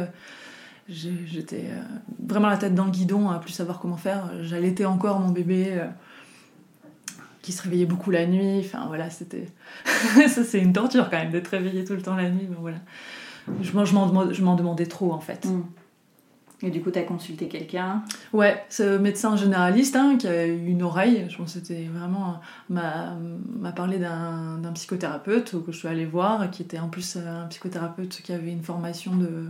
J'étais 0.90 1.66
vraiment 2.28 2.48
la 2.48 2.58
tête 2.58 2.76
dans 2.76 2.86
le 2.86 2.92
guidon, 2.92 3.30
à 3.30 3.40
plus 3.40 3.54
savoir 3.54 3.80
comment 3.80 3.98
faire. 3.98 4.32
J'allaitais 4.42 4.86
encore 4.86 5.20
mon 5.20 5.30
bébé. 5.30 5.80
Euh, 7.44 7.46
qui 7.46 7.52
se 7.52 7.62
réveillait 7.62 7.86
beaucoup 7.86 8.10
la 8.10 8.26
nuit, 8.26 8.60
enfin 8.60 8.86
voilà, 8.88 9.10
c'était... 9.10 9.46
ça 10.28 10.44
c'est 10.44 10.60
une 10.60 10.74
torture 10.74 11.10
quand 11.10 11.18
même 11.18 11.32
d'être 11.32 11.50
réveillé 11.50 11.84
tout 11.84 11.94
le 11.94 12.02
temps 12.02 12.16
la 12.16 12.30
nuit, 12.30 12.48
mais 12.50 12.58
voilà. 12.60 12.78
Je 13.62 13.74
m'en, 13.74 13.86
je 13.86 14.44
m'en 14.44 14.56
demandais 14.56 14.86
trop 14.86 15.12
en 15.12 15.20
fait. 15.20 15.46
Mm. 15.46 15.64
Et 16.66 16.70
du 16.70 16.82
coup, 16.82 16.92
t'as 16.92 17.04
consulté 17.04 17.50
quelqu'un? 17.50 18.04
Ouais, 18.32 18.64
ce 18.70 18.98
médecin 18.98 19.36
généraliste 19.36 19.98
hein, 19.98 20.16
qui 20.18 20.28
a 20.28 20.48
eu 20.48 20.66
une 20.66 20.82
oreille, 20.82 21.26
je 21.28 21.36
pense 21.36 21.54
que 21.54 21.60
c'était 21.60 21.90
vraiment. 21.94 22.40
m'a, 22.70 23.18
parlé 23.76 24.00
d'un, 24.00 24.60
d'un 24.60 24.72
psychothérapeute 24.72 25.62
que 25.66 25.74
je 25.74 25.78
suis 25.78 25.90
allée 25.90 26.06
voir, 26.06 26.50
qui 26.52 26.62
était 26.62 26.80
en 26.80 26.88
plus 26.88 27.18
un 27.18 27.48
psychothérapeute 27.48 28.22
qui 28.24 28.32
avait 28.32 28.52
une 28.52 28.64
formation 28.64 29.14
de, 29.14 29.50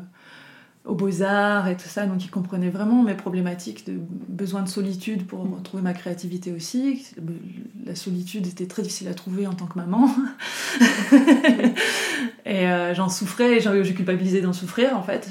aux 0.85 0.95
beaux-arts 0.95 1.69
et 1.69 1.77
tout 1.77 1.87
ça, 1.87 2.05
donc 2.05 2.25
il 2.25 2.29
comprenait 2.29 2.69
vraiment 2.69 3.03
mes 3.03 3.13
problématiques 3.13 3.85
de 3.87 3.93
besoin 4.27 4.63
de 4.63 4.67
solitude 4.67 5.25
pour 5.25 5.45
Mm. 5.45 5.53
retrouver 5.53 5.83
ma 5.83 5.93
créativité 5.93 6.51
aussi. 6.51 7.05
La 7.85 7.95
solitude 7.95 8.47
était 8.47 8.65
très 8.65 8.81
difficile 8.81 9.07
à 9.07 9.13
trouver 9.13 9.47
en 9.47 9.53
tant 9.53 9.65
que 9.65 9.77
maman. 9.77 10.09
et 12.45 12.67
euh, 12.67 12.93
j'en 12.93 13.07
souffrais, 13.07 13.61
je 13.61 13.91
culpabilisais 13.93 14.41
d'en 14.41 14.53
souffrir 14.53 14.97
en 14.97 15.03
fait. 15.03 15.29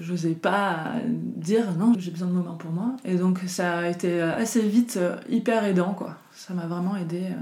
J'osais 0.00 0.34
pas 0.34 0.94
dire 1.06 1.74
non, 1.78 1.92
j'ai 1.98 2.10
besoin 2.10 2.28
de 2.28 2.32
moments 2.32 2.56
pour 2.56 2.70
moi. 2.72 2.96
Et 3.04 3.16
donc 3.16 3.40
ça 3.46 3.78
a 3.78 3.88
été 3.88 4.20
assez 4.20 4.62
vite 4.62 4.96
euh, 4.96 5.16
hyper 5.28 5.64
aidant 5.64 5.92
quoi. 5.92 6.16
Ça 6.32 6.54
m'a 6.54 6.66
vraiment 6.66 6.96
aidé 6.96 7.20
euh, 7.26 7.34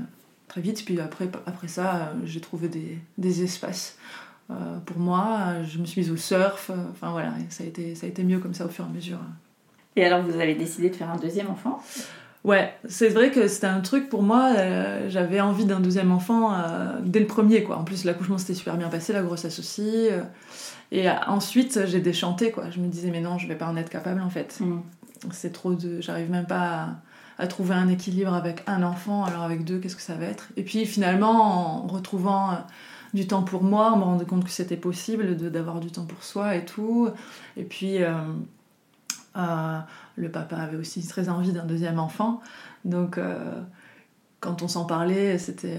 très 0.48 0.60
vite. 0.60 0.84
Puis 0.84 1.00
après, 1.00 1.30
après 1.46 1.68
ça, 1.68 2.12
j'ai 2.24 2.40
trouvé 2.40 2.68
des, 2.68 2.98
des 3.16 3.42
espaces 3.44 3.96
euh, 4.50 4.78
pour 4.84 4.98
moi. 4.98 5.62
Je 5.64 5.78
me 5.78 5.86
suis 5.86 6.00
mise 6.00 6.10
au 6.10 6.16
surf. 6.16 6.70
euh, 6.70 6.74
Enfin 6.92 7.10
voilà, 7.10 7.32
ça 7.50 7.64
a, 7.64 7.66
été, 7.66 7.94
ça 7.94 8.06
a 8.06 8.08
été 8.08 8.22
mieux 8.24 8.38
comme 8.38 8.54
ça 8.54 8.64
au 8.66 8.68
fur 8.68 8.84
et 8.84 8.88
à 8.88 8.90
mesure. 8.92 9.18
Et 9.96 10.04
alors, 10.04 10.22
vous 10.22 10.38
avez 10.38 10.54
décidé 10.54 10.90
de 10.90 10.94
faire 10.94 11.10
un 11.10 11.16
deuxième 11.16 11.48
enfant? 11.50 11.82
Ouais, 12.44 12.72
c'est 12.88 13.08
vrai 13.08 13.30
que 13.30 13.48
c'était 13.48 13.66
un 13.66 13.80
truc 13.80 14.08
pour 14.08 14.22
moi. 14.22 14.52
euh, 14.56 15.08
J'avais 15.10 15.40
envie 15.40 15.64
d'un 15.64 15.80
deuxième 15.80 16.12
enfant 16.12 16.52
euh, 16.54 16.98
dès 17.02 17.18
le 17.20 17.26
premier, 17.26 17.62
quoi. 17.64 17.76
En 17.78 17.84
plus, 17.84 18.04
l'accouchement 18.04 18.38
s'était 18.38 18.54
super 18.54 18.76
bien 18.76 18.88
passé, 18.88 19.12
la 19.12 19.22
grossesse 19.22 19.58
aussi. 19.58 20.08
et 20.92 21.10
ensuite, 21.26 21.86
j'ai 21.86 22.00
déchanté, 22.00 22.52
quoi. 22.52 22.70
Je 22.70 22.78
me 22.78 22.86
disais, 22.88 23.10
mais 23.10 23.20
non, 23.20 23.38
je 23.38 23.48
vais 23.48 23.56
pas 23.56 23.66
en 23.66 23.76
être 23.76 23.90
capable, 23.90 24.20
en 24.20 24.30
fait. 24.30 24.58
Mm. 24.60 24.80
C'est 25.32 25.52
trop 25.52 25.74
de. 25.74 26.00
J'arrive 26.00 26.30
même 26.30 26.46
pas 26.46 26.60
à, 27.38 27.42
à 27.42 27.46
trouver 27.48 27.74
un 27.74 27.88
équilibre 27.88 28.32
avec 28.34 28.62
un 28.66 28.82
enfant, 28.82 29.24
alors 29.24 29.42
avec 29.42 29.64
deux, 29.64 29.78
qu'est-ce 29.78 29.96
que 29.96 30.02
ça 30.02 30.14
va 30.14 30.26
être? 30.26 30.48
Et 30.56 30.62
puis 30.62 30.84
finalement, 30.86 31.84
en 31.84 31.86
retrouvant 31.88 32.50
du 33.16 33.26
temps 33.26 33.42
pour 33.42 33.64
moi, 33.64 33.92
on 33.94 33.96
me 33.96 34.04
rendait 34.04 34.24
compte 34.24 34.44
que 34.44 34.50
c'était 34.50 34.76
possible 34.76 35.36
d'avoir 35.36 35.80
du 35.80 35.90
temps 35.90 36.04
pour 36.04 36.22
soi 36.22 36.54
et 36.54 36.64
tout. 36.64 37.08
Et 37.56 37.64
puis. 37.64 38.02
euh, 38.02 38.12
euh, 39.36 39.78
le 40.16 40.30
papa 40.30 40.56
avait 40.56 40.76
aussi 40.78 41.06
très 41.06 41.28
envie 41.28 41.52
d'un 41.52 41.64
deuxième 41.64 41.98
enfant. 41.98 42.40
Donc, 42.84 43.18
euh, 43.18 43.36
quand 44.40 44.62
on 44.62 44.68
s'en 44.68 44.86
parlait, 44.86 45.38
c'était. 45.38 45.78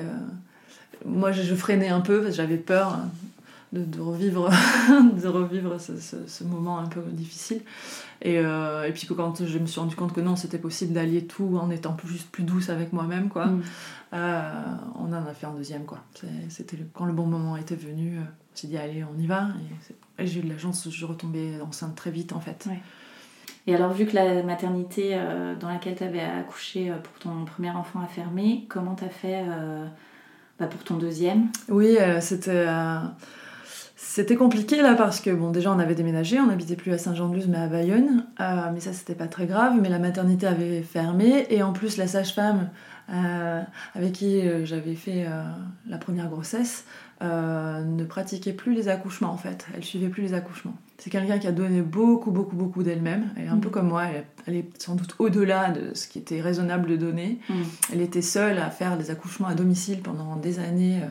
Moi, 1.05 1.31
je, 1.31 1.55
freinais 1.55 1.89
un 1.89 2.01
peu 2.01 2.17
parce 2.17 2.31
que 2.31 2.37
j'avais 2.37 2.57
peur 2.57 2.99
de, 3.73 3.99
revivre, 3.99 4.49
de 4.91 5.27
revivre 5.27 5.77
ce 5.79 6.43
moment 6.43 6.79
un 6.79 6.85
peu 6.87 7.01
difficile. 7.01 7.61
Et, 8.21 8.39
euh, 8.39 8.87
et 8.87 8.91
puis 8.91 9.07
que 9.07 9.13
quand 9.13 9.45
je 9.45 9.57
me 9.59 9.65
suis 9.65 9.79
rendu 9.79 9.95
compte 9.95 10.13
que 10.13 10.21
non, 10.21 10.35
c'était 10.35 10.57
possible 10.57 10.93
d'allier 10.93 11.25
tout 11.25 11.57
en 11.61 11.69
étant 11.69 11.93
plus, 11.93 12.07
juste 12.07 12.29
plus 12.31 12.43
douce 12.43 12.69
avec 12.69 12.93
moi-même, 12.93 13.29
quoi. 13.29 13.47
Mm. 13.47 13.61
Euh, 14.13 14.51
on 14.95 15.07
en 15.13 15.25
a 15.25 15.33
fait 15.33 15.45
un 15.45 15.53
deuxième, 15.53 15.85
quoi. 15.85 15.99
C'était 16.49 16.77
quand 16.93 17.05
le 17.05 17.13
bon 17.13 17.25
moment 17.25 17.57
était 17.57 17.75
venu, 17.75 18.17
euh, 18.17 18.21
on 18.21 18.57
s'est 18.57 18.67
dit 18.67 18.77
allez, 18.77 19.03
on 19.03 19.19
y 19.19 19.27
va. 19.27 19.49
Et, 20.17 20.25
j'ai 20.25 20.39
eu 20.39 20.43
de 20.43 20.49
la 20.49 20.57
chance, 20.57 20.83
je 20.85 20.89
suis 20.89 21.05
retombée 21.05 21.59
enceinte 21.61 21.95
très 21.95 22.11
vite, 22.11 22.33
en 22.33 22.39
fait. 22.39 22.67
Et 23.67 23.75
alors, 23.75 23.91
vu 23.91 24.05
que 24.05 24.15
la 24.15 24.43
maternité 24.43 25.11
euh, 25.13 25.55
dans 25.55 25.67
laquelle 25.67 25.95
tu 25.95 26.03
avais 26.03 26.21
accouché 26.21 26.91
pour 27.03 27.19
ton 27.19 27.45
premier 27.45 27.71
enfant 27.71 27.99
a 27.99 28.07
fermé, 28.07 28.65
comment 28.69 28.95
t'as 28.95 29.09
fait 29.09 29.43
bah, 30.59 30.67
pour 30.67 30.83
ton 30.83 30.95
deuxième? 30.95 31.51
Oui, 31.67 31.97
c'était 32.21 32.65
c'était 34.17 34.35
compliqué 34.35 34.81
là 34.81 34.95
parce 34.95 35.21
que 35.21 35.29
bon 35.29 35.51
déjà 35.51 35.71
on 35.71 35.77
avait 35.77 35.93
déménagé, 35.93 36.39
on 36.39 36.47
n'habitait 36.47 36.75
plus 36.75 36.91
à 36.91 36.97
Saint-Jean-de-Luz 36.97 37.47
mais 37.49 37.59
à 37.59 37.67
Bayonne, 37.67 38.25
Euh, 38.39 38.71
mais 38.73 38.79
ça 38.79 38.91
c'était 38.91 39.13
pas 39.13 39.27
très 39.27 39.45
grave. 39.45 39.73
Mais 39.79 39.89
la 39.89 39.99
maternité 39.99 40.47
avait 40.47 40.81
fermé 40.81 41.45
et 41.51 41.61
en 41.61 41.71
plus 41.71 41.97
la 41.97 42.07
sage-femme 42.07 42.71
euh, 43.13 43.61
avec 43.93 44.13
qui 44.13 44.41
euh, 44.41 44.65
j'avais 44.65 44.95
fait 44.95 45.25
euh, 45.27 45.43
la 45.87 45.99
première 45.99 46.29
grossesse 46.29 46.85
ne 47.21 48.03
pratiquait 48.05 48.53
plus 48.53 48.73
les 48.73 48.89
accouchements 48.89 49.31
en 49.31 49.37
fait. 49.37 49.67
Elle 49.75 49.83
suivait 49.83 50.09
plus 50.09 50.23
les 50.23 50.33
accouchements. 50.33 50.75
C'est 50.97 51.11
quelqu'un 51.11 51.37
qui 51.37 51.45
a 51.45 51.51
donné 51.51 51.83
beaucoup 51.83 52.31
beaucoup 52.31 52.55
beaucoup 52.55 52.81
d'elle-même. 52.81 53.29
Elle 53.35 53.45
est 53.45 53.49
un 53.49 53.57
peu 53.57 53.69
comme 53.69 53.89
moi. 53.89 54.05
Elle, 54.05 54.25
elle 54.47 54.55
est 54.55 54.81
sans 54.81 54.95
doute 54.95 55.15
au-delà 55.19 55.69
de 55.69 55.93
ce 55.93 56.07
qui 56.07 56.17
était 56.17 56.41
raisonnable 56.41 56.89
de 56.89 56.95
donner. 56.95 57.39
Mm. 57.49 57.53
Elle 57.93 58.01
était 58.01 58.23
seule 58.23 58.57
à 58.57 58.71
faire 58.71 58.97
des 58.97 59.11
accouchements 59.11 59.47
à 59.47 59.53
domicile 59.53 60.01
pendant 60.01 60.35
des 60.37 60.57
années 60.57 61.01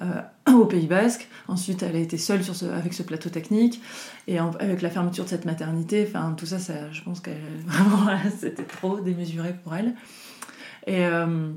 au 0.52 0.64
Pays 0.66 0.86
Basque. 0.86 1.28
Ensuite, 1.48 1.82
elle 1.82 1.96
a 1.96 1.98
été 1.98 2.18
seule 2.18 2.40
avec 2.72 2.94
ce 2.94 3.02
plateau 3.02 3.30
technique. 3.30 3.80
Et 4.26 4.38
avec 4.38 4.82
la 4.82 4.90
fermeture 4.90 5.24
de 5.24 5.28
cette 5.30 5.44
maternité, 5.44 6.08
tout 6.36 6.46
ça, 6.46 6.58
je 6.90 7.02
pense 7.02 7.20
que 7.20 7.30
c'était 8.38 8.64
trop 8.64 9.00
démesuré 9.00 9.54
pour 9.62 9.74
elle. 9.74 9.94
Et 10.86 11.04
euh, 11.06 11.52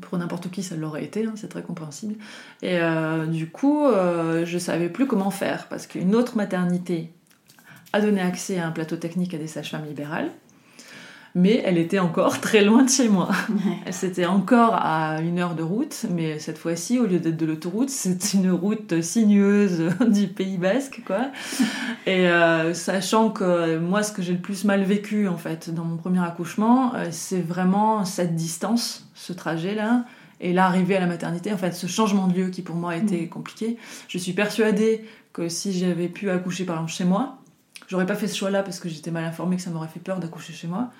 pour 0.00 0.18
n'importe 0.18 0.50
qui, 0.50 0.62
ça 0.62 0.76
l'aurait 0.76 1.04
été, 1.04 1.24
hein, 1.26 1.34
c'est 1.36 1.48
très 1.48 1.62
compréhensible. 1.62 2.14
Et 2.62 2.78
euh, 2.78 3.26
du 3.26 3.48
coup, 3.48 3.84
euh, 3.84 4.44
je 4.44 4.58
savais 4.58 4.88
plus 4.88 5.06
comment 5.06 5.30
faire 5.30 5.68
parce 5.68 5.86
qu'une 5.86 6.14
autre 6.14 6.36
maternité 6.36 7.12
a 7.92 8.00
donné 8.00 8.20
accès 8.20 8.58
à 8.58 8.66
un 8.66 8.70
plateau 8.70 8.96
technique 8.96 9.34
à 9.34 9.38
des 9.38 9.46
sages-femmes 9.46 9.86
libérales, 9.86 10.30
mais 11.36 11.62
elle 11.66 11.76
était 11.76 11.98
encore 11.98 12.40
très 12.40 12.64
loin 12.64 12.82
de 12.82 12.88
chez 12.88 13.08
moi. 13.08 13.28
C'était 13.90 14.24
encore 14.24 14.74
à 14.74 15.20
une 15.20 15.38
heure 15.38 15.54
de 15.54 15.62
route, 15.62 16.06
mais 16.10 16.38
cette 16.38 16.56
fois-ci, 16.56 16.98
au 16.98 17.04
lieu 17.04 17.18
d'être 17.18 17.36
de 17.36 17.44
l'autoroute, 17.44 17.90
c'est 17.90 18.32
une 18.32 18.50
route 18.50 19.02
sinueuse 19.02 19.90
du 20.08 20.28
Pays 20.28 20.56
Basque, 20.56 21.02
quoi. 21.06 21.30
Et 22.06 22.26
euh, 22.28 22.72
sachant 22.72 23.30
que 23.30 23.76
moi, 23.76 24.02
ce 24.02 24.12
que 24.12 24.22
j'ai 24.22 24.32
le 24.32 24.38
plus 24.38 24.64
mal 24.64 24.82
vécu, 24.82 25.28
en 25.28 25.36
fait, 25.36 25.72
dans 25.72 25.84
mon 25.84 25.98
premier 25.98 26.24
accouchement, 26.24 26.94
euh, 26.94 27.08
c'est 27.10 27.42
vraiment 27.42 28.06
cette 28.06 28.34
distance, 28.34 29.06
ce 29.14 29.34
trajet-là, 29.34 30.06
et 30.40 30.54
l'arrivée 30.54 30.96
à 30.96 31.00
la 31.00 31.06
maternité, 31.06 31.52
en 31.52 31.58
fait, 31.58 31.72
ce 31.72 31.86
changement 31.86 32.28
de 32.28 32.34
lieu 32.34 32.48
qui 32.48 32.62
pour 32.62 32.76
moi 32.76 32.92
a 32.92 32.96
été 32.96 33.28
compliqué. 33.28 33.76
Je 34.08 34.16
suis 34.16 34.32
persuadée 34.32 35.04
que 35.34 35.50
si 35.50 35.78
j'avais 35.78 36.08
pu 36.08 36.30
accoucher, 36.30 36.64
par 36.64 36.76
exemple, 36.76 36.92
chez 36.92 37.04
moi, 37.04 37.38
j'aurais 37.88 38.06
pas 38.06 38.14
fait 38.14 38.26
ce 38.26 38.38
choix-là 38.38 38.62
parce 38.62 38.80
que 38.80 38.88
j'étais 38.88 39.10
mal 39.10 39.24
informée, 39.24 39.56
que 39.56 39.62
ça 39.62 39.70
m'aurait 39.70 39.88
fait 39.88 40.00
peur 40.00 40.18
d'accoucher 40.18 40.54
chez 40.54 40.66
moi. 40.66 40.90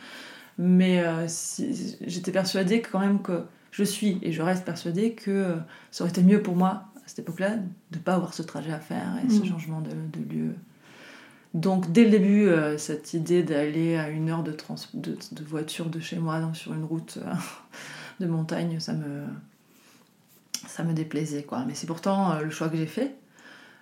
Mais 0.58 1.00
euh, 1.00 1.24
si- 1.28 1.96
j'étais 2.06 2.32
persuadée 2.32 2.80
que 2.80 2.90
quand 2.90 3.00
même 3.00 3.20
que 3.22 3.42
je 3.72 3.84
suis 3.84 4.18
et 4.22 4.32
je 4.32 4.40
reste 4.42 4.64
persuadée 4.64 5.12
que 5.12 5.30
euh, 5.30 5.56
ça 5.90 6.04
aurait 6.04 6.10
été 6.10 6.22
mieux 6.22 6.42
pour 6.42 6.56
moi 6.56 6.84
à 6.96 7.00
cette 7.08 7.18
époque-là 7.20 7.56
de 7.56 7.98
ne 7.98 8.02
pas 8.02 8.14
avoir 8.14 8.32
ce 8.34 8.42
trajet 8.42 8.72
à 8.72 8.80
faire 8.80 9.18
et 9.24 9.28
ce 9.30 9.40
Mm. 9.42 9.46
changement 9.46 9.80
de, 9.82 9.90
de 9.90 10.34
lieu. 10.34 10.54
Donc 11.54 11.92
dès 11.92 12.04
le 12.04 12.10
début, 12.10 12.48
euh, 12.48 12.76
cette 12.78 13.12
idée 13.14 13.42
d'aller 13.42 13.96
à 13.96 14.08
une 14.08 14.28
heure 14.30 14.42
de, 14.42 14.52
trans 14.52 14.76
de, 14.94 15.16
de 15.32 15.44
voiture 15.44 15.86
de 15.86 16.00
chez 16.00 16.18
moi 16.18 16.40
donc 16.40 16.56
sur 16.56 16.72
une 16.74 16.84
route 16.84 17.18
euh, 17.22 17.32
de 18.20 18.26
montagne, 18.26 18.78
ça 18.80 18.92
me, 18.94 19.24
ça 20.66 20.82
me 20.84 20.92
déplaisait. 20.92 21.42
Quoi. 21.44 21.64
Mais 21.66 21.74
c'est 21.74 21.86
pourtant 21.86 22.32
euh, 22.32 22.42
le 22.42 22.50
choix 22.50 22.68
que 22.68 22.76
j'ai 22.76 22.86
fait. 22.86 23.14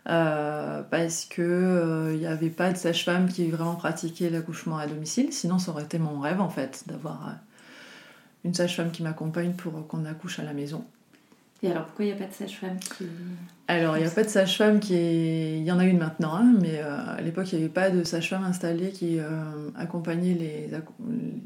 Euh, 0.07 0.83
parce 0.83 1.25
que 1.25 2.11
il 2.13 2.19
n'y 2.19 2.27
avait 2.27 2.51
pas 2.51 2.71
de 2.71 2.77
sage-femme 2.77 3.27
qui 3.27 3.51
vraiment 3.51 3.75
pratiquait 3.75 4.29
l'accouchement 4.29 4.77
à 4.77 4.87
domicile. 4.87 5.33
Sinon, 5.33 5.59
ça 5.59 5.71
aurait 5.71 5.85
été 5.85 5.99
mon 5.99 6.21
rêve 6.21 6.41
en 6.41 6.51
fait 6.51 6.85
d'avoir 6.87 7.29
euh, 7.29 7.33
une 8.45 8.55
sage-femme 8.55 8.91
qui 8.91 9.03
m'accompagne 9.03 9.55
pour 9.55 9.87
qu'on 9.87 10.05
accouche 10.05 10.39
à 10.39 10.43
la 10.43 10.53
maison. 10.53 10.85
Et 11.63 11.71
alors 11.71 11.87
pourquoi 11.87 12.05
il 12.05 12.09
n'y 12.09 12.15
a 12.15 12.19
pas 12.19 12.27
de 12.27 12.35
sage-femme 12.35 12.79
qui... 12.79 13.07
Alors, 13.69 13.97
il 13.97 14.01
n'y 14.01 14.07
a 14.07 14.11
pas 14.11 14.23
de 14.23 14.29
sage-femme 14.29 14.81
qui 14.81 14.95
est. 14.95 15.59
Il 15.59 15.65
y 15.65 15.73
en 15.73 15.79
a 15.79 15.85
une 15.85 15.97
maintenant, 15.97 16.35
hein, 16.35 16.55
mais 16.61 16.81
euh, 16.81 17.17
à 17.17 17.23
l'époque, 17.23 17.51
il 17.53 17.57
n'y 17.57 17.65
avait 17.65 17.73
pas 17.73 17.89
de 17.89 18.05
sage-femme 18.05 18.45
installée 18.45 18.91
qui 18.91 19.19
euh, 19.19 19.25
accompagnait 19.75 20.35
les, 20.35 20.71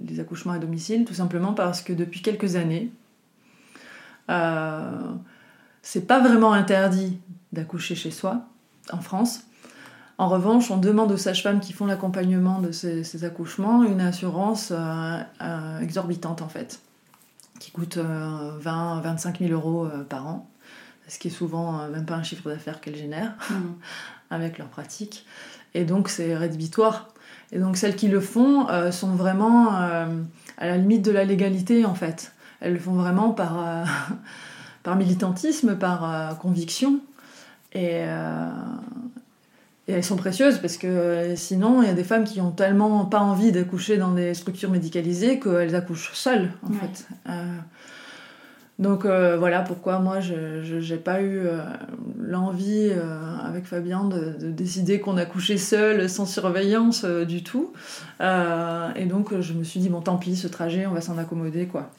les, 0.04 0.18
accouchements 0.18 0.52
à 0.52 0.58
domicile, 0.58 1.04
tout 1.04 1.14
simplement 1.14 1.52
parce 1.52 1.80
que 1.80 1.92
depuis 1.92 2.20
quelques 2.20 2.56
années, 2.56 2.90
euh, 4.30 4.98
c'est 5.82 6.08
pas 6.08 6.18
vraiment 6.18 6.52
interdit 6.52 7.20
d'accoucher 7.52 7.94
chez 7.94 8.10
soi 8.10 8.42
en 8.92 9.00
France. 9.00 9.42
En 10.18 10.28
revanche, 10.28 10.70
on 10.70 10.78
demande 10.78 11.12
aux 11.12 11.16
sages-femmes 11.16 11.60
qui 11.60 11.72
font 11.72 11.86
l'accompagnement 11.86 12.60
de 12.60 12.72
ces, 12.72 13.24
accouchements 13.24 13.84
une 13.84 14.00
assurance 14.00 14.72
exorbitante 15.80 16.42
en 16.42 16.48
fait, 16.48 16.80
qui 17.60 17.70
coûte 17.70 17.98
20-25 17.98 19.38
000 19.38 19.52
euros 19.52 19.86
par 20.08 20.26
an 20.26 20.48
ce 21.08 21.18
qui 21.18 21.28
est 21.28 21.32
souvent 21.32 21.80
euh, 21.80 21.90
même 21.90 22.04
pas 22.04 22.14
un 22.14 22.22
chiffre 22.22 22.48
d'affaires 22.48 22.80
qu'elles 22.80 22.96
génèrent 22.96 23.34
mm. 23.50 23.54
avec 24.30 24.58
leur 24.58 24.68
pratique. 24.68 25.26
Et 25.74 25.84
donc 25.84 26.08
c'est 26.08 26.36
rédhibitoire. 26.36 27.08
Et 27.50 27.58
donc 27.58 27.76
celles 27.76 27.96
qui 27.96 28.08
le 28.08 28.20
font 28.20 28.68
euh, 28.68 28.92
sont 28.92 29.14
vraiment 29.14 29.74
euh, 29.80 30.06
à 30.58 30.66
la 30.66 30.76
limite 30.76 31.04
de 31.04 31.10
la 31.10 31.24
légalité 31.24 31.84
en 31.84 31.94
fait. 31.94 32.32
Elles 32.60 32.74
le 32.74 32.78
font 32.78 32.94
vraiment 32.94 33.30
par, 33.30 33.86
par 34.82 34.96
militantisme, 34.96 35.76
par 35.76 36.36
conviction. 36.38 37.00
Et, 37.78 38.02
et, 39.88 39.92
elles 39.92 40.04
sont 40.04 40.16
précieuses 40.16 40.58
parce 40.58 40.76
que 40.76 41.34
sinon 41.36 41.82
il 41.82 41.88
y 41.88 41.90
a 41.90 41.94
des 41.94 42.04
femmes 42.04 42.24
qui 42.24 42.40
ont 42.40 42.50
tellement 42.50 43.04
pas 43.04 43.20
envie 43.20 43.52
d'accoucher 43.52 43.96
dans 43.96 44.12
des 44.12 44.34
structures 44.34 44.70
médicalisées 44.70 45.38
qu'elles 45.38 45.74
accouchent 45.74 46.12
seules 46.12 46.50
en 46.62 46.72
fait. 46.72 47.06
Donc 48.78 49.04
euh, 49.04 49.36
voilà 49.36 49.62
pourquoi 49.62 49.98
moi 49.98 50.20
je 50.20 50.92
n'ai 50.92 50.98
pas 51.00 51.20
eu 51.20 51.38
euh, 51.38 51.62
l'envie 52.20 52.90
euh, 52.92 53.36
avec 53.44 53.64
Fabien 53.64 54.04
de, 54.04 54.50
décider 54.50 55.00
qu'on 55.00 55.16
a 55.16 55.24
couché 55.24 55.58
seul 55.58 56.08
sans 56.08 56.26
surveillance 56.26 57.04
du 57.04 57.42
tout. 57.42 57.72
et 58.20 59.04
donc 59.06 59.40
je 59.40 59.52
me 59.52 59.64
suis 59.64 59.80
dit 59.80 59.88
bon 59.88 60.00
tant 60.00 60.16
pis 60.16 60.36
ce 60.36 60.46
trajet 60.46 60.86
on 60.86 60.92
va 60.92 61.00
s'en 61.00 61.18
accommoder 61.18 61.66
quoi. 61.66 61.90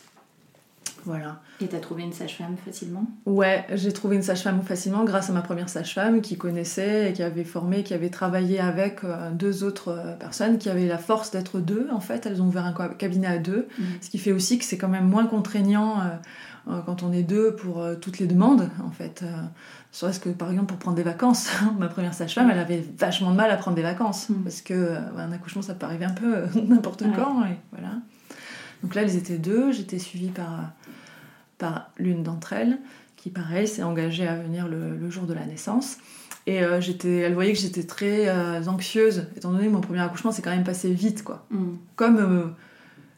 Voilà. 1.06 1.42
Et 1.62 1.68
t'as 1.68 1.80
trouvé 1.80 2.04
une 2.04 2.14
sage-femme 2.14 2.56
facilement? 2.66 3.06
Ouais, 3.26 3.66
j'ai 3.74 3.92
trouvé 3.92 4.16
une 4.16 4.22
sage-femme 4.22 4.62
facilement 4.62 5.04
grâce 5.04 5.30
à 5.30 5.34
ma 5.34 5.42
première 5.42 5.70
sage-femme 5.70 6.22
qui 6.22 6.38
connaissait 6.38 7.10
et 7.10 7.14
qui 7.14 7.24
avait 7.24 7.44
formé, 7.44 7.84
qui 7.84 7.94
avait 7.94 8.10
travaillé 8.10 8.60
avec 8.60 9.02
deux 9.34 9.64
autres 9.64 10.16
personnes 10.20 10.58
qui 10.58 10.70
avaient 10.70 10.88
la 10.88 10.98
force 10.98 11.32
d'être 11.32 11.60
deux 11.60 11.88
en 11.92 12.00
fait. 12.00 12.26
Elles 12.26 12.42
ont 12.42 12.48
ouvert 12.48 12.66
un 12.66 12.74
cabinet 12.90 13.28
à 13.28 13.38
deux, 13.38 13.68
mmh. 13.78 13.84
ce 14.02 14.10
qui 14.10 14.18
fait 14.18 14.32
aussi 14.32 14.60
que 14.60 14.66
c'est 14.66 14.78
quand 14.78 14.90
même 14.90 15.08
moins 15.08 15.26
contraignant 15.26 16.02
euh, 16.70 16.82
quand 16.86 17.04
on 17.04 17.12
est 17.12 17.24
deux 17.24 17.56
pour 17.56 17.82
euh, 17.82 17.96
toutes 17.96 18.20
les 18.20 18.28
demandes, 18.28 18.70
en 18.84 18.92
fait. 18.92 19.22
Euh, 19.24 19.42
serait-ce 19.92 20.20
que, 20.20 20.30
par 20.30 20.52
exemple, 20.52 20.68
pour 20.68 20.78
prendre 20.78 20.98
des 20.98 21.04
vacances, 21.04 21.50
ma 21.80 21.88
première 21.88 22.14
sage-femme, 22.14 22.50
elle 22.52 22.60
avait 22.60 22.86
vachement 22.98 23.32
de 23.32 23.36
mal 23.36 23.50
à 23.50 23.58
prendre 23.58 23.76
des 23.76 23.84
vacances, 23.84 24.30
mm. 24.30 24.44
parce 24.44 24.62
que 24.62 24.96
un 25.18 25.32
accouchement, 25.32 25.62
ça 25.62 25.74
peut 25.74 25.86
arriver 25.86 26.06
un 26.06 26.14
peu 26.14 26.46
n'importe 26.68 27.04
quand, 27.16 27.44
et 27.46 27.58
voilà. 27.72 27.94
Donc 28.84 28.96
là, 28.96 29.02
elles 29.02 29.18
étaient 29.18 29.38
deux, 29.38 29.72
j'étais 29.72 30.00
suivie 30.00 30.30
par, 30.30 30.72
par 31.60 31.92
l'une 31.98 32.24
d'entre 32.24 32.54
elles, 32.54 32.80
qui, 33.16 33.30
pareil, 33.30 33.68
s'est 33.68 33.84
engagée 33.84 34.28
à 34.28 34.36
venir 34.36 34.68
le, 34.68 35.10
jour 35.12 35.26
de 35.26 35.34
la 35.34 35.46
naissance. 35.46 35.98
Et 36.48 36.62
j'étais, 36.80 37.18
elle 37.18 37.36
voyait 37.36 37.54
que 37.54 37.60
j'étais 37.60 37.84
très 37.84 38.28
anxieuse, 38.68 39.26
étant 39.36 39.52
donné 39.52 39.66
que 39.66 39.72
mon 39.72 39.82
premier 39.82 40.00
accouchement 40.00 40.32
s'est 40.32 40.42
quand 40.42 40.50
même 40.50 40.64
passé 40.64 40.92
vite, 40.92 41.24
quoi. 41.24 41.46
Mm. 41.52 41.74
Comme 41.96 42.56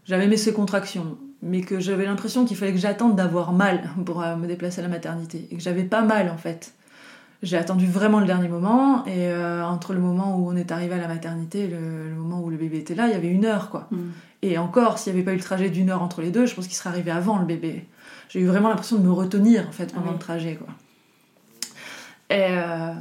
j'avais 0.06 0.28
mes 0.28 0.36
ces 0.36 0.52
contractions 0.52 1.18
mais 1.42 1.62
que 1.62 1.80
j'avais 1.80 2.06
l'impression 2.06 2.46
qu'il 2.46 2.58
fallait 2.58 2.74
que 2.74 2.78
j'attende 2.78 3.16
d'avoir 3.16 3.52
mal 3.52 3.90
pour 4.06 4.22
euh, 4.22 4.36
me 4.36 4.48
déplacer 4.48 4.80
à 4.80 4.84
la 4.84 4.90
maternité 4.90 5.48
et 5.50 5.56
que 5.56 5.62
j'avais 5.62 5.84
pas 5.84 6.02
mal 6.02 6.30
en 6.30 6.38
fait. 6.38 6.74
J'ai 7.44 7.58
attendu 7.58 7.88
vraiment 7.88 8.20
le 8.20 8.28
dernier 8.28 8.48
moment 8.48 9.04
et 9.08 9.28
euh, 9.28 9.66
entre 9.66 9.94
le 9.94 10.00
moment 10.00 10.38
où 10.38 10.48
on 10.48 10.56
est 10.56 10.72
arrivé 10.72 10.94
à 10.94 11.00
la 11.00 11.08
maternité 11.08 11.62
et 11.62 11.68
le, 11.68 12.14
moment 12.16 12.40
où 12.40 12.52
le 12.52 12.58
bébé 12.58 12.78
était 12.78 12.94
là, 12.94 13.08
il 13.08 13.14
y 13.14 13.16
avait 13.16 13.30
une 13.30 13.46
heure 13.46 13.72
quoi. 13.72 13.88
Mm. 13.90 13.98
Et 14.44 14.58
encore, 14.60 15.00
s'il 15.00 15.14
n'y 15.14 15.20
avait 15.20 15.26
pas 15.26 15.34
eu 15.34 15.38
le 15.38 15.44
trajet 15.44 15.70
d'une 15.70 15.90
heure 15.90 16.04
entre 16.04 16.22
les 16.22 16.30
deux, 16.30 16.46
je 16.46 16.54
pense 16.54 16.68
qu'il 16.68 16.76
serait 16.76 16.90
arrivé 16.90 17.10
avant 17.10 17.40
le 17.40 17.46
bébé. 17.46 17.88
J'ai 18.30 18.42
eu 18.42 18.46
vraiment 18.46 18.70
l'impression 18.70 18.98
de 18.98 19.04
me 19.04 19.12
retenir 19.12 19.68
en 19.68 19.72
fait 19.72 19.92
pendant 19.92 20.10
ah 20.10 20.14
le 20.14 20.20
trajet 20.20 20.56
quoi. 20.56 20.68
Et, 22.30 22.46
euh, 22.52 22.94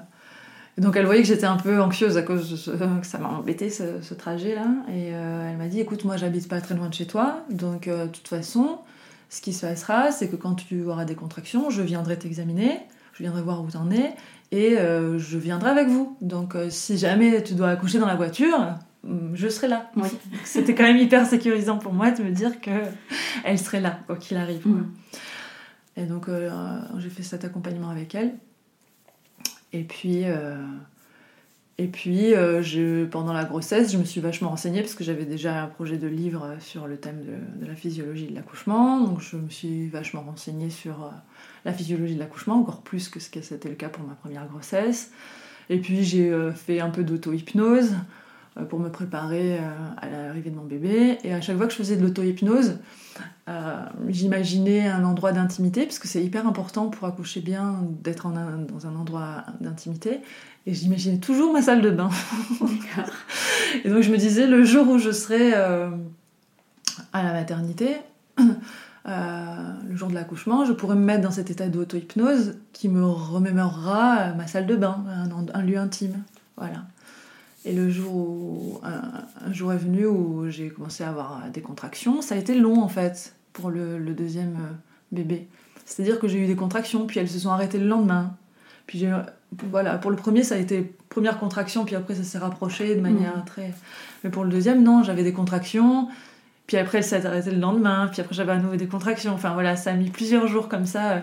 donc 0.78 0.96
elle 0.96 1.04
voyait 1.04 1.20
que 1.20 1.28
j'étais 1.28 1.46
un 1.46 1.58
peu 1.58 1.82
anxieuse 1.82 2.16
à 2.16 2.22
cause 2.22 2.66
de 2.66 3.00
que 3.00 3.06
ça 3.06 3.18
m'a 3.18 3.28
embêté 3.28 3.68
ce, 3.68 4.14
trajet-là. 4.14 4.68
Et 4.88 5.14
euh, 5.14 5.50
elle 5.50 5.58
m'a 5.58 5.68
dit 5.68 5.80
écoute, 5.80 6.04
moi 6.06 6.16
j'habite 6.16 6.48
pas 6.48 6.62
très 6.62 6.74
loin 6.74 6.88
de 6.88 6.94
chez 6.94 7.06
toi, 7.06 7.44
donc 7.50 7.88
de 7.90 8.06
toute 8.06 8.28
façon, 8.28 8.78
ce 9.28 9.42
qui 9.42 9.52
se 9.52 9.66
passera, 9.66 10.12
c'est 10.12 10.28
que 10.28 10.36
quand 10.36 10.54
tu 10.54 10.86
auras 10.86 11.04
des 11.04 11.14
contractions, 11.14 11.68
je 11.68 11.82
viendrai 11.82 12.18
t'examiner, 12.18 12.80
je 13.20 13.24
viendrai 13.24 13.42
voir 13.42 13.62
où 13.62 13.70
tu 13.70 13.76
en 13.76 13.90
es, 13.90 14.14
et 14.50 14.78
euh, 14.78 15.18
je 15.18 15.36
viendrai 15.36 15.70
avec 15.70 15.88
vous. 15.88 16.16
Donc 16.22 16.56
si 16.70 16.96
jamais 16.96 17.42
tu 17.42 17.54
dois 17.54 17.68
accoucher 17.68 17.98
dans 17.98 18.06
la 18.06 18.16
voiture, 18.16 18.78
mm, 19.04 19.34
je 19.34 19.48
serai 19.48 19.68
là. 19.68 19.90
C'était 20.44 20.74
quand 20.74 20.84
même 20.84 20.96
hyper 20.96 21.26
sécurisant 21.26 21.76
pour 21.76 21.92
moi 21.92 22.10
de 22.10 22.22
me 22.22 22.30
dire 22.30 22.60
que 22.60 22.70
elle 23.44 23.58
serait 23.58 23.80
là, 23.80 24.00
quoi 24.06 24.16
qu'il 24.16 24.38
arrive. 24.38 24.66
Mm. 24.66 24.90
Et 25.98 26.04
donc 26.04 26.30
j'ai 26.98 27.10
fait 27.10 27.22
cet 27.22 27.44
accompagnement 27.44 27.90
avec 27.90 28.14
elle. 28.14 28.32
Et 29.72 29.84
puis, 29.84 30.24
euh, 30.24 30.56
et 31.78 31.86
puis 31.86 32.34
euh, 32.34 32.62
je, 32.62 33.04
pendant 33.06 33.32
la 33.32 33.44
grossesse, 33.44 33.92
je 33.92 33.98
me 33.98 34.04
suis 34.04 34.20
vachement 34.20 34.50
renseignée 34.50 34.80
parce 34.80 34.94
que 34.94 35.04
j'avais 35.04 35.24
déjà 35.24 35.62
un 35.62 35.66
projet 35.66 35.96
de 35.96 36.08
livre 36.08 36.56
sur 36.60 36.86
le 36.86 36.96
thème 36.96 37.24
de, 37.24 37.66
la 37.66 37.74
physiologie 37.74 38.26
de 38.26 38.34
l'accouchement. 38.34 39.00
Donc 39.00 39.20
je 39.20 39.36
me 39.36 39.48
suis 39.48 39.88
vachement 39.88 40.22
renseignée 40.22 40.70
sur 40.70 41.04
euh, 41.04 41.10
la 41.64 41.72
physiologie 41.72 42.14
de 42.14 42.18
l'accouchement, 42.18 42.54
encore 42.54 42.82
plus 42.82 43.08
que 43.08 43.20
ce 43.20 43.30
que 43.30 43.40
c'était 43.40 43.68
le 43.68 43.74
cas 43.74 43.88
pour 43.88 44.06
ma 44.06 44.14
première 44.14 44.46
grossesse. 44.46 45.12
Et 45.68 45.78
puis 45.78 46.02
j'ai 46.04 46.32
fait 46.54 46.80
un 46.80 46.90
peu 46.90 47.04
d'auto-hypnose 47.04 47.94
pour 48.68 48.80
me 48.80 48.88
préparer 48.88 49.58
à 49.98 50.08
l'arrivée 50.08 50.50
de 50.50 50.56
mon 50.56 50.64
bébé. 50.64 51.18
Et 51.22 51.32
à 51.32 51.40
chaque 51.40 51.56
fois 51.56 51.66
que 51.66 51.72
je 51.72 51.78
faisais 51.78 51.96
de 51.96 52.02
l'auto-hypnose, 52.02 52.78
j'imaginais 54.08 54.88
un 54.88 55.04
endroit 55.04 55.30
d'intimité, 55.30 55.84
parce 55.84 56.00
que 56.00 56.08
c'est 56.08 56.24
hyper 56.24 56.48
important 56.48 56.88
pour 56.88 57.06
accoucher 57.06 57.40
bien 57.40 57.84
d'être 58.02 58.28
dans 58.32 58.86
un 58.88 58.96
endroit 58.96 59.44
d'intimité. 59.60 60.22
Et 60.66 60.74
j'imaginais 60.74 61.18
toujours 61.18 61.52
ma 61.52 61.62
salle 61.62 61.80
de 61.80 61.90
bain. 61.90 62.10
et 63.84 63.88
donc 63.88 64.02
je 64.02 64.10
me 64.10 64.16
disais, 64.16 64.46
le 64.46 64.64
jour 64.64 64.88
où 64.88 64.98
je 64.98 65.10
serai 65.10 65.54
euh, 65.54 65.90
à 67.12 67.22
la 67.22 67.32
maternité, 67.32 67.96
euh, 68.38 68.44
le 69.06 69.96
jour 69.96 70.08
de 70.08 70.14
l'accouchement, 70.14 70.64
je 70.64 70.72
pourrais 70.72 70.96
me 70.96 71.04
mettre 71.04 71.22
dans 71.22 71.30
cet 71.30 71.50
état 71.50 71.68
d'auto-hypnose 71.68 72.58
qui 72.72 72.88
me 72.88 73.04
remémorera 73.04 74.34
ma 74.34 74.46
salle 74.46 74.66
de 74.66 74.76
bain, 74.76 75.04
un, 75.08 75.58
un 75.58 75.62
lieu 75.62 75.78
intime. 75.78 76.22
Voilà. 76.56 76.84
Et 77.64 77.74
le 77.74 77.90
jour 77.90 78.14
où, 78.14 78.80
un, 78.82 79.52
jour 79.52 79.72
est 79.72 79.78
venu 79.78 80.06
où 80.06 80.48
j'ai 80.48 80.70
commencé 80.70 81.04
à 81.04 81.10
avoir 81.10 81.42
des 81.52 81.60
contractions, 81.60 82.22
ça 82.22 82.34
a 82.34 82.38
été 82.38 82.54
long 82.54 82.80
en 82.82 82.88
fait 82.88 83.34
pour 83.52 83.70
le, 83.70 83.98
deuxième 84.14 84.56
euh, 84.56 84.72
bébé. 85.12 85.46
C'est-à-dire 85.84 86.18
que 86.18 86.28
j'ai 86.28 86.38
eu 86.38 86.46
des 86.46 86.56
contractions, 86.56 87.06
puis 87.06 87.20
elles 87.20 87.28
se 87.28 87.38
sont 87.38 87.50
arrêtées 87.50 87.78
le 87.78 87.86
lendemain. 87.86 88.34
Puis 88.86 89.04
voilà, 89.70 89.98
pour 89.98 90.10
le 90.10 90.16
premier, 90.16 90.42
ça 90.42 90.54
a 90.54 90.58
été 90.58 90.94
première 91.08 91.38
contraction, 91.38 91.84
puis 91.84 91.96
après 91.96 92.14
ça 92.14 92.22
s'est 92.22 92.38
rapproché 92.38 92.94
de 92.94 93.00
manière 93.00 93.38
mmh. 93.38 93.44
très. 93.44 93.74
Mais 94.24 94.30
pour 94.30 94.44
le 94.44 94.50
deuxième, 94.50 94.82
non, 94.82 95.02
j'avais 95.02 95.24
des 95.24 95.32
contractions, 95.32 96.08
puis 96.70 96.78
après 96.78 96.98
elle 96.98 97.04
s'est 97.04 97.26
arrêtée 97.26 97.50
le 97.50 97.58
lendemain, 97.58 98.06
puis 98.12 98.20
après 98.20 98.32
j'avais 98.32 98.52
à 98.52 98.56
nouveau 98.56 98.76
des 98.76 98.86
contractions. 98.86 99.32
Enfin 99.32 99.54
voilà, 99.54 99.74
ça 99.74 99.90
a 99.90 99.94
mis 99.94 100.08
plusieurs 100.08 100.46
jours 100.46 100.68
comme 100.68 100.86
ça 100.86 101.10
euh, 101.10 101.20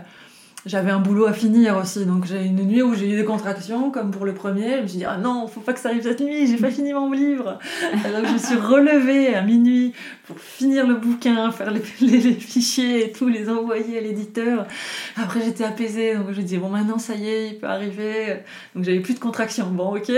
j'avais 0.68 0.92
un 0.92 1.00
boulot 1.00 1.26
à 1.26 1.34
finir 1.34 1.78
aussi. 1.78 2.06
Donc 2.06 2.26
j'ai 2.26 2.44
une 2.44 2.64
nuit 2.64 2.82
où 2.82 2.94
j'ai 2.94 3.10
eu 3.10 3.16
des 3.16 3.26
contractions, 3.26 3.90
comme 3.90 4.12
pour 4.12 4.26
le 4.26 4.34
premier. 4.34 4.78
Je 4.78 4.82
me 4.82 4.88
suis 4.88 4.98
dit, 5.00 5.06
ah 5.06 5.18
non, 5.18 5.48
faut 5.48 5.62
pas 5.62 5.74
que 5.74 5.80
ça 5.80 5.90
arrive 5.90 6.04
cette 6.04 6.20
nuit, 6.20 6.46
j'ai 6.48 6.58
pas 6.58 6.70
fini 6.70 6.94
mon 6.94 7.12
livre. 7.12 7.58
Alors 8.06 8.26
je 8.26 8.34
me 8.34 8.38
suis 8.38 8.56
relevée 8.56 9.34
à 9.34 9.42
minuit 9.42 9.94
pour 10.26 10.40
finir 10.40 10.86
le 10.86 10.96
bouquin, 10.96 11.52
faire 11.52 11.72
les, 12.02 12.34
fichiers 12.34 13.06
et 13.06 13.12
tout, 13.12 13.28
les 13.28 13.50
envoyer 13.50 13.98
à 13.98 14.02
l'éditeur. 14.02 14.68
Après 15.16 15.42
j'étais 15.42 15.64
apaisée, 15.64 16.16
donc 16.16 16.32
je 16.32 16.42
me 16.42 16.46
dis, 16.46 16.58
bon 16.58 16.70
maintenant 16.70 17.00
ça 17.00 17.16
y 17.16 17.28
est, 17.28 17.48
il 17.48 17.58
peut 17.58 17.68
arriver. 17.68 18.44
Donc 18.76 18.84
j'avais 18.84 19.00
plus 19.00 19.14
de 19.14 19.20
contractions. 19.20 19.68
Bon, 19.68 19.96
ok. 19.96 20.12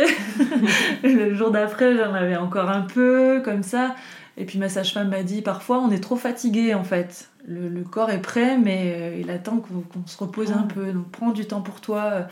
le 1.04 1.34
jour 1.34 1.52
d'après, 1.52 1.96
j'en 1.96 2.14
avais 2.14 2.38
encore 2.38 2.70
un 2.70 2.82
peu, 2.82 3.42
comme 3.46 3.64
ça. 3.64 3.96
Et 4.38 4.46
puis 4.46 4.58
ma 4.58 4.70
sage-femme 4.70 5.10
m'a 5.10 5.22
dit, 5.22 5.42
parfois 5.42 5.80
on 5.80 5.92
est 5.92 6.00
trop 6.00 6.16
fatigué 6.16 6.74
en 6.74 6.84
fait 6.84 7.30
le, 7.48 7.84
corps 7.84 8.10
est 8.10 8.22
prêt, 8.22 8.58
mais 8.58 8.94
euh, 8.96 9.18
il 9.20 9.30
attend 9.30 9.58
qu'on 9.58 10.06
se 10.06 10.18
repose 10.18 10.52
un 10.52 10.64
peu. 10.64 10.92
Donc 10.92 11.10
prends 11.10 11.32
du 11.32 11.46
temps 11.46 11.62
pour 11.62 11.82
toi, 11.82 12.04
euh, 12.04 12.24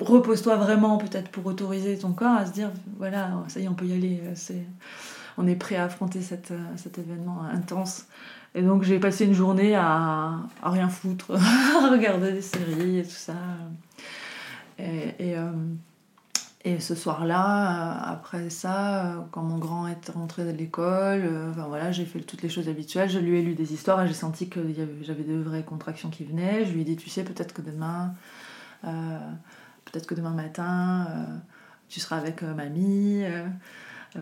repose-toi 0.00 0.56
vraiment, 0.56 0.98
peut-être 0.98 1.30
pour 1.30 1.46
autoriser 1.46 1.98
ton 1.98 2.12
corps 2.12 2.36
à 2.36 2.46
se 2.46 2.52
dire 2.52 2.70
voilà, 2.98 3.32
ça 3.48 3.60
y 3.60 3.64
est, 3.64 3.68
on 3.68 3.74
peut 3.74 3.86
y 3.86 3.92
aller. 3.92 4.20
Euh, 4.24 4.54
on 5.36 5.46
est 5.48 5.56
prêt 5.56 5.76
à 5.76 5.84
affronter 5.84 6.20
cet 6.22 6.52
événement 6.98 7.42
intense. 7.42 8.06
Et 8.54 8.62
donc 8.62 8.84
j'ai 8.84 9.00
passé 9.00 9.24
une 9.24 9.34
journée 9.34 9.74
à, 9.74 10.38
rien 10.62 10.88
foutre, 10.88 11.32
à 11.34 11.90
regarder 11.90 12.32
des 12.32 12.42
séries 12.42 13.00
et 13.00 13.02
tout 13.02 13.10
ça. 13.10 13.34
Et, 14.78 15.14
Et 15.18 15.36
ce 16.80 16.94
soir-là, 16.94 18.06
euh, 18.08 18.12
après 18.14 18.48
ça, 18.48 19.06
euh, 19.06 19.20
quand 19.32 19.42
mon 19.42 19.58
grand 19.58 19.86
est 19.86 20.08
rentré 20.08 20.44
de 20.44 20.50
l'école, 20.50 21.22
euh, 21.24 21.50
enfin, 21.50 21.66
voilà, 21.68 21.92
j'ai 21.92 22.06
fait 22.06 22.20
toutes 22.20 22.40
les 22.42 22.48
choses 22.48 22.68
habituelles. 22.70 23.10
Je 23.10 23.18
lui 23.18 23.38
ai 23.38 23.42
lu 23.42 23.54
des 23.54 23.74
histoires 23.74 24.02
et 24.02 24.08
j'ai 24.08 24.14
senti 24.14 24.48
que 24.48 24.60
j'avais 25.02 25.24
de 25.24 25.36
vraies 25.36 25.62
contractions 25.62 26.08
qui 26.08 26.24
venaient. 26.24 26.64
Je 26.64 26.72
lui 26.72 26.80
ai 26.80 26.84
dit, 26.84 26.96
tu 26.96 27.10
sais, 27.10 27.22
peut-être 27.22 27.52
que 27.52 27.60
demain, 27.60 28.14
peut-être 28.82 30.06
que 30.06 30.14
demain 30.14 30.30
matin, 30.30 31.06
tu 31.90 32.00
seras 32.00 32.16
avec 32.16 32.42
mamie, 32.42 33.24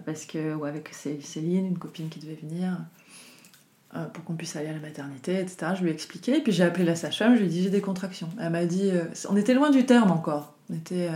parce 0.05 0.25
que, 0.25 0.55
ou 0.55 0.65
avec 0.65 0.89
Cé- 0.93 1.21
Céline, 1.21 1.67
une 1.67 1.79
copine 1.79 2.09
qui 2.09 2.19
devait 2.19 2.39
venir, 2.43 2.77
pour 4.13 4.25
qu'on 4.25 4.35
puisse 4.35 4.57
aller 4.57 4.69
à 4.69 4.73
la 4.73 4.81
maternité, 4.81 5.39
etc. 5.39 5.75
Je 5.77 5.83
lui 5.83 5.91
ai 5.91 5.93
expliqué, 5.93 6.39
et 6.39 6.41
puis 6.41 6.51
j'ai 6.53 6.65
appelé 6.65 6.85
la 6.85 6.97
sage-femme, 6.97 7.35
je 7.35 7.41
lui 7.41 7.47
ai 7.47 7.51
dit, 7.51 7.63
j'ai 7.63 7.71
des 7.71 7.81
contractions. 7.81 8.31
Elle 8.41 8.51
m'a 8.51 8.65
dit, 8.65 8.91
on 9.29 9.37
était 9.37 9.55
loin 9.55 9.71
du 9.71 9.87
terme 9.87 10.11
encore, 10.11 10.55
on 10.71 10.75
était 10.75 11.09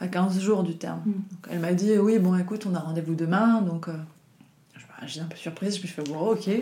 à 0.00 0.08
15 0.08 0.40
jours 0.40 0.62
du 0.62 0.76
terme. 0.76 1.00
Mm. 1.06 1.12
Donc, 1.12 1.46
elle 1.50 1.58
m'a 1.60 1.72
dit, 1.72 1.98
oui, 1.98 2.18
bon, 2.18 2.36
écoute, 2.36 2.66
on 2.70 2.74
a 2.74 2.78
rendez-vous 2.80 3.14
demain, 3.14 3.60
donc... 3.62 3.88
euh, 3.88 3.92
J'étais 5.06 5.20
un 5.24 5.28
peu 5.28 5.36
surprise, 5.36 5.76
je 5.76 5.82
me 5.82 5.86
suis 5.86 5.94
fait, 5.94 6.08
bon, 6.10 6.18
ok. 6.30 6.48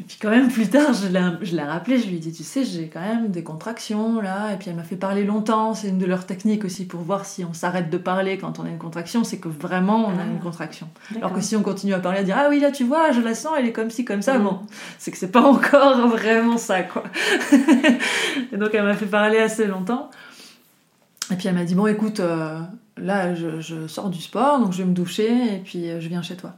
Et 0.00 0.04
puis 0.04 0.16
quand 0.20 0.30
même, 0.30 0.48
plus 0.50 0.68
tard, 0.68 0.94
je 0.94 1.06
l'ai, 1.06 1.62
rappelé, 1.62 1.98
je 1.98 2.08
lui 2.08 2.16
ai 2.16 2.18
dit, 2.18 2.32
tu 2.32 2.42
sais, 2.42 2.64
j'ai 2.64 2.88
quand 2.88 3.00
même 3.02 3.28
des 3.30 3.44
contractions, 3.44 4.20
là. 4.20 4.52
Et 4.52 4.56
puis 4.56 4.68
elle 4.70 4.74
m'a 4.74 4.82
fait 4.82 4.96
parler 4.96 5.22
longtemps. 5.22 5.74
C'est 5.74 5.88
une 5.88 5.98
de 5.98 6.06
leurs 6.06 6.26
techniques 6.26 6.64
aussi 6.64 6.86
pour 6.86 7.02
voir 7.02 7.24
si 7.26 7.44
on 7.44 7.52
s'arrête 7.52 7.88
de 7.90 7.98
parler 7.98 8.36
quand 8.38 8.58
on 8.58 8.64
a 8.64 8.68
une 8.70 8.78
contraction, 8.78 9.22
c'est 9.22 9.38
que 9.38 9.48
vraiment 9.48 10.06
on 10.06 10.18
a 10.18 10.22
Ah. 10.22 10.26
une 10.32 10.40
contraction. 10.40 10.88
Alors 11.16 11.32
que 11.34 11.40
si 11.42 11.54
on 11.54 11.62
continue 11.62 11.92
à 11.94 12.00
parler, 12.00 12.18
à 12.20 12.22
dire, 12.24 12.36
ah 12.38 12.46
oui, 12.48 12.58
là, 12.58 12.72
tu 12.72 12.82
vois, 12.84 13.12
je 13.12 13.20
la 13.20 13.34
sens, 13.34 13.52
elle 13.56 13.66
est 13.66 13.72
comme 13.72 13.90
ci, 13.90 14.04
comme 14.04 14.22
ça, 14.22 14.38
Mm. 14.38 14.44
bon, 14.44 14.60
c'est 14.98 15.10
que 15.12 15.18
c'est 15.18 15.30
pas 15.30 15.42
encore 15.46 16.08
vraiment 16.08 16.56
ça, 16.56 16.82
quoi. 16.82 17.04
et 18.52 18.56
donc 18.56 18.70
elle 18.72 18.84
m'a 18.84 18.94
fait 18.94 19.06
parler 19.06 19.38
assez 19.38 19.66
longtemps. 19.66 20.10
Et 21.32 21.36
puis 21.36 21.48
elle 21.48 21.54
m'a 21.54 21.64
dit, 21.64 21.74
bon, 21.74 21.86
écoute, 21.86 22.20
euh, 22.20 22.60
là, 22.96 23.34
je, 23.34 23.60
je 23.60 23.86
sors 23.86 24.10
du 24.10 24.20
sport, 24.20 24.60
donc 24.60 24.72
je 24.72 24.78
vais 24.78 24.88
me 24.88 24.94
doucher, 24.94 25.56
et 25.56 25.58
puis 25.60 25.88
euh, 25.88 26.00
je 26.00 26.08
viens 26.08 26.22
chez 26.22 26.36
toi. 26.36 26.54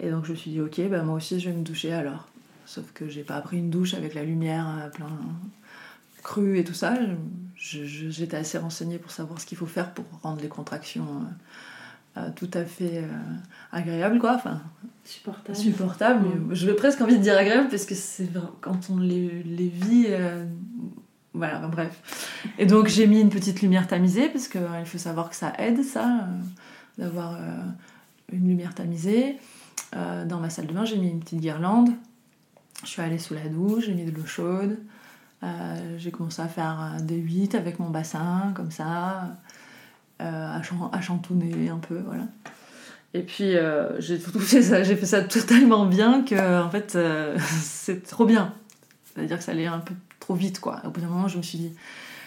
Et 0.00 0.10
donc 0.10 0.24
je 0.24 0.32
me 0.32 0.36
suis 0.36 0.50
dit, 0.50 0.60
ok, 0.60 0.80
bah, 0.90 1.02
moi 1.02 1.14
aussi 1.16 1.38
je 1.40 1.50
vais 1.50 1.56
me 1.56 1.62
doucher 1.62 1.92
alors. 1.92 2.26
Sauf 2.66 2.90
que 2.92 3.08
j'ai 3.08 3.22
pas 3.22 3.40
pris 3.40 3.58
une 3.58 3.70
douche 3.70 3.94
avec 3.94 4.14
la 4.14 4.24
lumière 4.24 4.66
à 4.66 4.88
plein 4.88 5.10
cru 6.22 6.58
et 6.58 6.64
tout 6.64 6.74
ça. 6.74 6.94
Je- 7.56 7.84
je- 7.84 8.08
J'étais 8.10 8.36
assez 8.36 8.58
renseignée 8.58 8.98
pour 8.98 9.10
savoir 9.10 9.40
ce 9.40 9.46
qu'il 9.46 9.58
faut 9.58 9.66
faire 9.66 9.92
pour 9.92 10.04
rendre 10.22 10.40
les 10.40 10.48
contractions 10.48 11.06
euh, 12.16 12.20
euh, 12.20 12.28
tout 12.34 12.50
à 12.54 12.64
fait 12.64 12.98
euh, 12.98 13.06
agréables, 13.72 14.18
quoi. 14.18 14.34
Enfin, 14.34 14.60
Supportable. 15.04 15.56
supportables. 15.58 16.26
Mm. 16.28 16.44
mais 16.48 16.54
J'ai 16.54 16.72
presque 16.74 17.00
envie 17.02 17.18
de 17.18 17.22
dire 17.22 17.36
agréables 17.36 17.68
parce 17.68 17.84
que 17.86 17.94
c'est 17.94 18.28
quand 18.60 18.78
on 18.90 18.98
les, 18.98 19.42
les 19.44 19.68
vit. 19.68 20.06
Euh, 21.34 21.38
voilà, 21.38 21.58
bref. 21.68 22.44
Et 22.58 22.66
donc 22.66 22.88
j'ai 22.88 23.06
mis 23.06 23.20
une 23.20 23.30
petite 23.30 23.62
lumière 23.62 23.86
tamisée 23.86 24.28
parce 24.28 24.48
qu'il 24.48 24.60
faut 24.86 24.98
savoir 24.98 25.30
que 25.30 25.36
ça 25.36 25.52
aide, 25.58 25.82
ça, 25.84 26.06
euh, 26.06 27.02
d'avoir 27.02 27.34
euh, 27.34 27.38
une 28.32 28.48
lumière 28.48 28.74
tamisée. 28.74 29.36
Euh, 29.96 30.24
dans 30.24 30.38
ma 30.38 30.50
salle 30.50 30.66
de 30.66 30.72
bain, 30.72 30.84
j'ai 30.84 30.96
mis 30.98 31.08
une 31.10 31.20
petite 31.20 31.40
guirlande. 31.40 31.90
Je 32.82 32.88
suis 32.88 33.02
allée 33.02 33.18
sous 33.18 33.34
la 33.34 33.48
douche, 33.48 33.84
j'ai 33.86 33.94
mis 33.94 34.04
de 34.04 34.10
l'eau 34.16 34.24
chaude. 34.26 34.78
Euh, 35.42 35.96
j'ai 35.98 36.10
commencé 36.10 36.40
à 36.42 36.48
faire 36.48 36.78
euh, 36.96 37.00
des 37.02 37.16
8 37.16 37.54
avec 37.54 37.78
mon 37.78 37.90
bassin, 37.90 38.52
comme 38.54 38.70
ça, 38.70 39.36
euh, 40.20 40.56
à, 40.56 40.62
chan- 40.62 40.90
à 40.92 41.00
chantouner 41.00 41.68
un 41.70 41.78
peu, 41.78 41.98
voilà. 42.04 42.24
Et 43.14 43.22
puis 43.22 43.56
euh, 43.56 43.98
j'ai 44.00 44.18
fait 44.18 44.62
ça, 44.62 44.82
j'ai 44.84 44.94
fait 44.96 45.06
ça 45.06 45.22
totalement 45.24 45.84
bien 45.86 46.22
que 46.22 46.62
en 46.62 46.70
fait 46.70 46.94
euh, 46.94 47.36
c'est 47.60 48.02
trop 48.06 48.24
bien. 48.26 48.54
C'est-à-dire 49.04 49.38
que 49.38 49.42
ça 49.44 49.50
allait 49.52 49.66
un 49.66 49.78
peu 49.80 49.94
trop 50.30 50.38
vite 50.38 50.60
quoi. 50.60 50.80
Au 50.84 50.90
bout 50.90 51.00
d'un 51.00 51.08
moment, 51.08 51.26
je 51.28 51.36
me 51.38 51.42
suis 51.42 51.58
dit. 51.58 51.72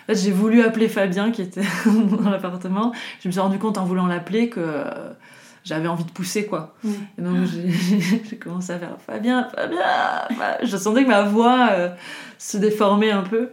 En 0.03 0.07
fait, 0.07 0.19
j'ai 0.19 0.31
voulu 0.31 0.61
appeler 0.61 0.89
Fabien 0.89 1.31
qui 1.31 1.41
était 1.41 1.61
dans 1.85 2.29
l'appartement. 2.29 2.91
Je 3.21 3.29
me 3.29 3.31
suis 3.31 3.39
rendu 3.39 3.57
compte 3.57 3.77
en 3.77 3.85
voulant 3.85 4.05
l'appeler 4.07 4.49
que 4.49 4.59
euh, 4.59 5.13
j'avais 5.63 5.87
envie 5.87 6.03
de 6.03 6.11
pousser 6.11 6.45
quoi. 6.45 6.75
Oui. 6.83 6.93
Et 7.17 7.21
donc 7.21 7.37
j'ai 8.29 8.35
commencé 8.37 8.73
à 8.73 8.79
faire 8.79 8.97
Fabien, 8.99 9.47
Fabien. 9.55 9.77
Fa- 10.37 10.65
Je 10.65 10.75
sentais 10.75 11.03
que 11.03 11.07
ma 11.09 11.23
voix 11.23 11.69
euh, 11.71 11.89
se 12.37 12.57
déformait 12.57 13.11
un 13.11 13.23
peu. 13.23 13.51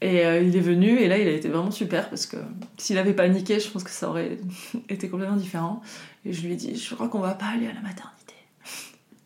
Et 0.00 0.24
euh, 0.24 0.40
il 0.40 0.56
est 0.56 0.60
venu 0.60 0.98
et 0.98 1.08
là 1.08 1.16
il 1.18 1.26
a 1.28 1.32
été 1.32 1.48
vraiment 1.48 1.70
super 1.72 2.08
parce 2.08 2.26
que 2.26 2.36
s'il 2.76 2.98
avait 2.98 3.12
paniqué, 3.14 3.58
je 3.60 3.68
pense 3.68 3.82
que 3.84 3.90
ça 3.90 4.08
aurait 4.08 4.38
été 4.88 5.08
complètement 5.08 5.36
différent. 5.36 5.80
Et 6.24 6.32
je 6.32 6.46
lui 6.46 6.52
ai 6.52 6.56
dit, 6.56 6.76
je 6.76 6.94
crois 6.94 7.08
qu'on 7.08 7.18
va 7.20 7.34
pas 7.34 7.46
aller 7.54 7.66
à 7.66 7.72
la 7.72 7.80
maternité. 7.80 8.34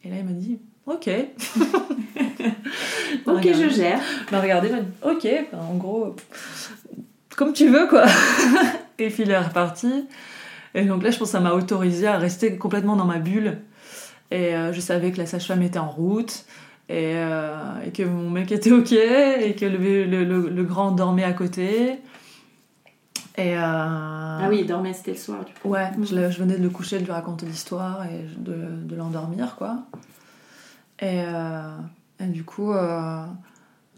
Et 0.04 0.08
là 0.08 0.16
il 0.18 0.24
m'a 0.24 0.32
dit, 0.32 0.58
ok. 0.86 1.10
Ok, 3.26 3.42
je 3.52 3.68
gère. 3.68 4.00
M'a 4.32 4.40
regardé, 4.40 4.68
il 4.68 4.74
m'a 4.74 4.80
dit, 4.80 4.88
ok, 5.02 5.22
ben, 5.52 5.58
en 5.58 5.74
gros, 5.74 6.14
comme 7.36 7.52
tu 7.52 7.68
veux 7.68 7.86
quoi. 7.88 8.04
et 8.98 9.08
puis 9.08 9.22
il 9.24 9.30
est 9.30 9.38
reparti. 9.38 10.06
Et 10.74 10.84
donc 10.84 11.02
là, 11.02 11.10
je 11.10 11.18
pense 11.18 11.28
que 11.28 11.32
ça 11.32 11.40
m'a 11.40 11.52
autorisé 11.52 12.06
à 12.06 12.18
rester 12.18 12.56
complètement 12.56 12.96
dans 12.96 13.04
ma 13.04 13.18
bulle. 13.18 13.58
Et 14.30 14.54
euh, 14.54 14.72
je 14.72 14.80
savais 14.80 15.12
que 15.12 15.18
la 15.18 15.26
sage-femme 15.26 15.62
était 15.62 15.78
en 15.78 15.88
route. 15.88 16.44
Et, 16.88 17.12
euh, 17.16 17.56
et 17.84 17.90
que 17.90 18.02
mon 18.04 18.30
mec 18.30 18.52
était 18.52 18.70
ok. 18.72 18.92
Et 18.92 19.54
que 19.58 19.66
le, 19.66 20.04
le, 20.04 20.24
le- 20.24 20.48
le 20.48 20.62
grand 20.64 20.92
dormait 20.92 21.24
à 21.24 21.32
côté. 21.32 21.98
Et 23.38 23.56
euh, 23.56 23.60
Ah 23.62 24.46
oui, 24.48 24.58
il 24.60 24.66
dormait, 24.66 24.92
c'était 24.92 25.12
le 25.12 25.16
soir 25.18 25.44
du 25.44 25.52
coup. 25.52 25.68
Ouais, 25.68 25.90
je, 26.00 26.04
je 26.30 26.38
venais 26.38 26.56
de 26.56 26.62
le 26.62 26.70
coucher, 26.70 26.98
de 26.98 27.04
lui 27.04 27.12
raconter 27.12 27.44
l'histoire 27.46 28.04
et 28.06 28.24
de, 28.38 28.54
de 28.84 28.96
l'endormir, 28.96 29.56
quoi. 29.56 29.78
Et, 31.00 31.22
euh, 31.24 31.76
et 32.20 32.26
du 32.26 32.44
coup, 32.44 32.72
euh, 32.72 33.24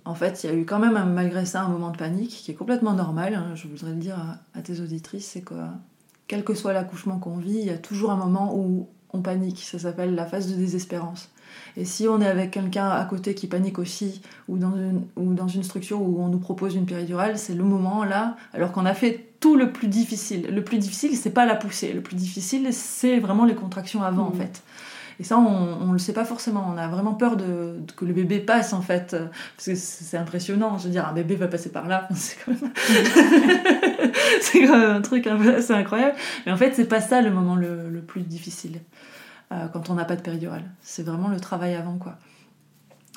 en 0.05 0.15
fait, 0.15 0.43
il 0.43 0.51
y 0.51 0.53
a 0.53 0.57
eu 0.57 0.65
quand 0.65 0.79
même, 0.79 1.13
malgré 1.13 1.45
ça, 1.47 1.63
un 1.63 1.69
moment 1.69 1.91
de 1.91 1.97
panique 1.97 2.31
qui 2.31 2.51
est 2.51 2.55
complètement 2.55 2.93
normal. 2.95 3.35
hein, 3.35 3.55
je 3.55 3.69
voudrais 3.69 3.91
le 3.91 3.97
dire 3.97 4.17
à, 4.19 4.59
à 4.59 4.63
tes 4.63 4.81
auditrices, 4.81 5.27
c'est 5.27 5.43
que 5.43 5.55
quel 6.27 6.45
que 6.45 6.55
soit 6.55 6.73
l'accouchement 6.73 7.19
qu'on 7.19 7.37
vit, 7.37 7.59
il 7.61 7.67
y 7.67 7.71
a 7.71 7.79
toujours 7.79 8.11
un 8.11 8.17
moment 8.17 8.55
où 8.57 8.89
on 9.13 9.21
panique. 9.23 9.61
Ça 9.65 9.79
s'appelle 9.79 10.15
la 10.15 10.27
phase 10.27 10.51
de 10.51 10.57
désespérance. 10.57 11.31
Et 11.79 11.85
si 11.87 12.07
on 12.09 12.21
est 12.21 12.27
avec 12.27 12.51
quelqu'un 12.51 12.89
à 12.91 13.05
côté 13.07 13.35
qui 13.35 13.47
panique 13.47 13.79
aussi, 13.79 14.21
ou 14.49 14.59
dans 14.59 14.75
une, 14.77 15.07
ou 15.17 15.33
dans 15.33 15.49
une 15.49 15.63
structure 15.63 16.03
où 16.03 16.21
on 16.23 16.29
nous 16.29 16.39
propose 16.39 16.75
une 16.75 16.85
péridurale, 16.85 17.39
c'est 17.39 17.55
le 17.55 17.65
moment 17.65 18.05
là, 18.05 18.37
alors 18.53 18.73
qu'on 18.73 18.85
a 18.85 18.93
fait 18.95 19.29
tout 19.41 19.57
le 19.57 19.73
plus 19.73 19.89
difficile. 19.89 20.49
Le 20.53 20.63
plus 20.63 20.79
difficile, 20.79 21.17
c'est 21.17 21.31
pas 21.31 21.47
la 21.47 21.55
poussée. 21.55 21.93
Le 21.95 22.03
plus 22.03 22.17
difficile, 22.17 22.69
c'est 22.73 23.19
vraiment 23.21 23.45
les 23.45 23.55
contractions 23.55 24.03
avant, 24.03 24.27
en 24.27 24.31
Mhm. 24.31 24.37
fait. 24.37 24.63
Et 25.21 25.25
ça, 25.25 25.37
on, 25.39 25.89
on 25.89 25.93
le 25.93 25.99
sait 25.99 26.13
pas 26.13 26.25
forcément. 26.25 26.71
On 26.73 26.77
a 26.79 26.87
vraiment 26.89 27.15
peur 27.15 27.37
de, 27.37 27.77
de- 27.81 27.93
que 27.97 28.05
le 28.05 28.13
bébé 28.13 28.39
passe, 28.39 28.73
en 28.73 28.83
fait. 28.83 29.17
Parce 29.57 29.67
que 29.67 29.75
c'est 29.75 30.17
impressionnant. 30.17 30.79
Je 30.79 30.85
veux 30.85 30.91
dire, 30.91 31.07
un 31.09 31.13
bébé 31.13 31.35
va 31.37 31.49
passer 31.49 31.71
par 31.71 31.89
là. 31.89 32.09
C'est 32.15 32.37
quand 32.45 32.53
même, 32.53 32.73
c'est 34.41 34.61
quand 34.67 34.79
même 34.79 34.91
un 34.97 35.01
truc 35.01 35.27
un 35.27 35.37
peu 35.37 35.55
assez 35.57 35.73
incroyable. 35.73 36.15
Mais 36.47 36.53
en 36.53 36.57
fait, 36.57 36.73
c'est 36.75 36.85
pas 36.87 37.01
ça 37.01 37.21
le 37.21 37.31
moment 37.31 37.57
le, 37.57 37.89
le 37.89 38.01
plus 38.01 38.23
difficile. 38.23 38.81
euh, 39.53 39.67
quand 39.73 39.91
on 39.91 39.95
n'a 39.95 40.05
pas 40.05 40.17
de 40.17 40.21
péridurale. 40.23 40.65
C'est 40.83 41.03
vraiment 41.05 41.29
le 41.29 41.41
travail 41.41 41.75
avant, 41.75 41.97
quoi. 41.99 42.17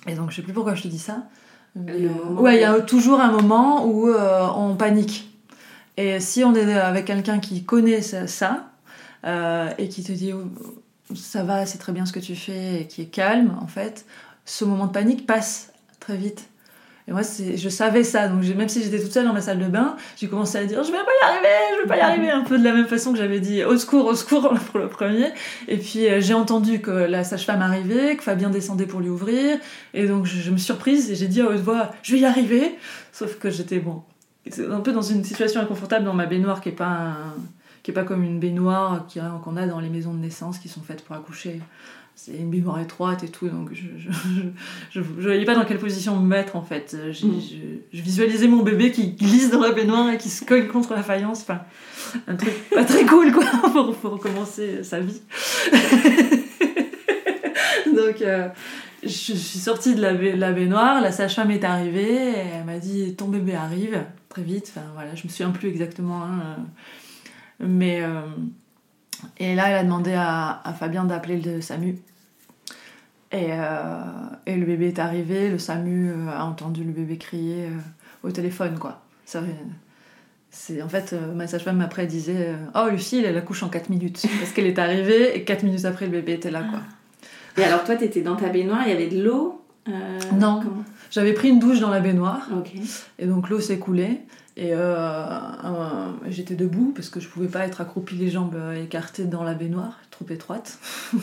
Et 0.08 0.16
donc, 0.16 0.32
je 0.32 0.38
sais 0.38 0.42
plus 0.42 0.54
pourquoi 0.54 0.76
je 0.76 0.84
te 0.84 0.88
dis 0.88 1.00
ça. 1.00 1.24
Mais, 1.76 2.06
euh, 2.06 2.34
ouais, 2.34 2.56
il 2.58 2.62
y 2.62 2.66
a 2.66 2.80
toujours 2.82 3.20
un 3.22 3.32
moment 3.32 3.86
où 3.86 4.08
euh, 4.10 4.48
on 4.56 4.76
panique. 4.76 5.30
Et 5.98 6.20
si 6.20 6.44
on 6.44 6.56
est 6.56 6.74
avec 6.74 7.06
quelqu'un 7.06 7.40
qui 7.40 7.64
connaît 7.64 8.02
ça, 8.02 8.72
euh, 9.26 9.70
et 9.78 9.88
qui 9.90 10.04
te 10.04 10.12
dit 10.12 10.34
ça 11.16 11.44
va, 11.44 11.66
c'est 11.66 11.78
très 11.78 11.92
bien 11.92 12.06
ce 12.06 12.14
que 12.14 12.20
tu 12.20 12.36
fais, 12.36 12.82
et 12.82 12.88
qui 12.88 13.02
est 13.04 13.06
calme, 13.06 13.58
en 13.62 13.68
fait, 13.68 14.06
ce 14.46 14.66
moment 14.66 14.88
de 14.88 14.92
panique 14.92 15.26
passe 15.28 15.72
très 16.00 16.18
vite. 16.18 16.48
Et 17.08 17.12
moi, 17.14 17.22
je 17.24 17.68
savais 17.70 18.04
ça, 18.04 18.28
donc 18.28 18.44
même 18.56 18.70
si 18.70 18.84
j'étais 18.84 19.00
toute 19.02 19.12
seule 19.12 19.26
dans 19.26 19.34
ma 19.34 19.42
salle 19.42 19.58
de 19.58 19.66
bain, 19.66 19.96
j'ai 20.18 20.28
commencé 20.28 20.60
à 20.60 20.66
dire 20.66 20.84
je 20.84 20.92
vais 20.92 20.98
pas 21.00 21.04
y 21.22 21.30
arriver, 21.32 21.48
je 21.78 21.82
vais 21.82 21.88
pas 21.88 21.98
y 21.98 22.00
arriver, 22.00 22.30
un 22.30 22.44
peu 22.44 22.60
de 22.60 22.64
la 22.64 22.74
même 22.74 22.86
façon 22.88 23.12
que 23.12 23.18
j'avais 23.18 23.40
dit 23.40 23.64
au 23.64 23.76
secours, 23.76 24.06
au 24.06 24.16
secours 24.16 24.54
pour 24.72 24.80
le 24.80 24.88
premier. 24.88 25.30
Et 25.68 25.78
puis 25.78 26.08
euh, 26.08 26.22
j'ai 26.22 26.36
entendu 26.36 26.80
que 26.80 26.92
la 26.92 27.24
sage-femme 27.24 27.62
arrivait, 27.64 28.16
que 28.16 28.24
Fabien 28.24 28.52
descendait 28.52 28.86
pour 28.86 29.00
lui 29.00 29.10
ouvrir, 29.10 29.58
et 29.96 30.06
donc 30.06 30.26
je, 30.28 30.40
je 30.42 30.52
me 30.52 30.58
suis 30.58 30.66
surprise 30.68 31.10
et 31.10 31.16
j'ai 31.16 31.28
dit 31.28 31.42
à 31.42 31.48
haute 31.48 31.58
voix 31.60 31.92
je 32.04 32.14
vais 32.14 32.20
y 32.20 32.26
arriver, 32.26 32.78
sauf 33.12 33.40
que 33.40 33.50
j'étais 33.50 33.80
bon, 33.80 34.04
un 34.70 34.80
peu 34.82 34.92
dans 34.94 35.02
une 35.02 35.24
situation 35.24 35.60
inconfortable 35.60 36.06
dans 36.06 36.14
ma 36.14 36.28
baignoire 36.28 36.62
qui 36.62 36.70
est 36.70 36.74
pas 36.74 36.86
un- 36.86 37.34
qui 37.84 37.92
est 37.92 37.94
pas 37.94 38.04
comme 38.04 38.24
une 38.24 38.40
baignoire 38.40 39.06
qu'on 39.44 39.58
a 39.58 39.66
dans 39.68 39.80
les 39.80 39.90
maisons 39.90 40.14
de 40.14 40.20
naissance 40.20 40.60
qui 40.60 40.68
sont 40.70 40.82
faites 40.82 41.04
pour 41.04 41.16
accoucher. 41.16 41.62
C'est 42.14 42.34
une 42.36 42.52
baignoire 42.52 42.80
étroite 42.80 43.24
et 43.24 43.30
tout, 43.30 43.48
donc 43.50 43.70
je 43.74 43.88
je 44.92 45.00
voyais 45.02 45.46
pas 45.46 45.56
dans 45.56 45.64
quelle 45.66 45.80
position 45.80 46.20
me 46.20 46.28
mettre 46.28 46.56
en 46.56 46.62
fait. 46.62 46.96
J'ai- 47.12 47.26
Mm. 47.28 47.40
Je, 47.40 47.98
je 47.98 48.02
visualisais 48.04 48.48
mon 48.48 48.62
bébé 48.64 48.92
qui 48.92 49.12
glisse 49.14 49.50
dans 49.50 49.62
la 49.62 49.72
baignoire 49.72 50.10
et 50.12 50.18
qui 50.18 50.30
se 50.30 50.44
cogne 50.46 50.68
contre 50.68 50.94
la 50.94 51.02
faïence. 51.04 51.42
Enfin, 51.42 51.62
un 52.28 52.36
truc 52.36 52.54
pas 52.70 52.84
très 52.84 53.06
cool 53.06 53.32
quoi 53.32 53.46
pour, 53.74 53.96
pour 53.96 54.12
recommencer 54.12 54.84
sa 54.84 55.00
vie. 55.00 55.22
donc 57.96 58.22
euh, 58.22 58.48
je 59.04 59.08
suis 59.08 59.36
sortie 59.60 59.96
de 59.96 60.02
la 60.02 60.52
baignoire, 60.52 61.02
la 61.02 61.12
sage-femme 61.12 61.50
est 61.52 61.64
arrivée, 61.64 62.14
et 62.30 62.36
elle 62.60 62.66
m'a 62.66 62.78
dit 62.78 63.16
ton 63.16 63.28
bébé 63.30 63.56
arrive 63.56 64.04
très 64.30 64.44
vite. 64.44 64.72
Enfin 64.76 64.86
voilà, 64.94 65.16
je 65.16 65.24
me 65.24 65.30
souviens 65.30 65.50
plus 65.52 65.70
exactement. 65.70 66.24
hein, 66.24 66.40
euh, 66.42 66.62
mais 67.62 68.02
euh, 68.02 68.22
et 69.38 69.56
là, 69.56 69.70
elle 69.70 69.76
a 69.76 69.84
demandé 69.84 70.14
à, 70.14 70.62
à 70.64 70.74
Fabien 70.74 71.06
d'appeler 71.06 71.40
le 71.40 71.62
SAMU. 71.62 71.98
Et, 73.32 73.48
euh, 73.52 74.04
et 74.46 74.56
le 74.58 74.66
bébé 74.66 74.90
est 74.90 75.00
arrivé, 75.00 75.50
le 75.50 75.58
SAMU 75.58 76.10
euh, 76.10 76.30
a 76.30 76.44
entendu 76.44 76.84
le 76.84 76.92
bébé 76.92 77.18
crier 77.18 77.70
au 78.24 78.32
téléphone, 78.32 78.78
quoi. 78.78 79.02
Ça, 79.26 79.42
c'est 80.50 80.82
en 80.82 80.90
fait, 80.90 81.16
ma 81.34 81.48
sage-femme 81.48 81.80
après 81.80 82.08
disait 82.08 82.54
Oh, 82.76 82.88
Lucie, 82.92 83.24
elle 83.24 83.38
accouche 83.38 83.64
en 83.64 83.70
4 83.70 83.90
minutes. 83.90 84.26
Parce 84.40 84.52
qu'elle 84.52 84.68
est 84.68 84.80
arrivée 84.80 85.38
et 85.38 85.46
4 85.46 85.64
minutes 85.64 85.86
après, 85.86 86.06
le 86.06 86.12
bébé 86.12 86.34
était 86.34 86.52
là, 86.52 86.64
quoi. 86.64 86.82
Et 87.58 87.64
alors 87.64 87.84
toi, 87.84 87.96
t'étais 87.96 88.22
dans 88.22 88.36
ta 88.36 88.50
baignoire, 88.50 88.82
il 88.86 88.90
y 88.90 88.94
avait 88.94 89.10
de 89.10 89.24
l'eau 89.24 89.62
euh, 89.88 90.20
Non. 90.34 90.60
comment? 90.62 90.84
J'avais 91.10 91.34
pris 91.34 91.50
une 91.50 91.60
douche 91.60 91.80
dans 91.80 91.90
la 91.90 92.00
baignoire 92.00 92.48
et 93.20 93.26
donc 93.26 93.50
l'eau 93.50 93.60
s'est 93.60 93.80
coulée. 93.80 94.22
Et 94.64 94.76
euh, 94.76 94.96
euh, 94.96 96.12
j'étais 96.30 96.54
debout 96.56 96.92
parce 96.96 97.10
que 97.10 97.20
je 97.20 97.28
pouvais 97.28 97.48
pas 97.48 97.66
être 97.66 97.82
accroupie 97.82 98.16
les 98.16 98.30
jambes 98.30 98.54
euh, 98.56 98.84
écartées 98.84 99.24
dans 99.26 99.44
la 99.44 99.56
baignoire, 99.56 100.00
trop 100.12 100.26
étroite. 100.30 100.78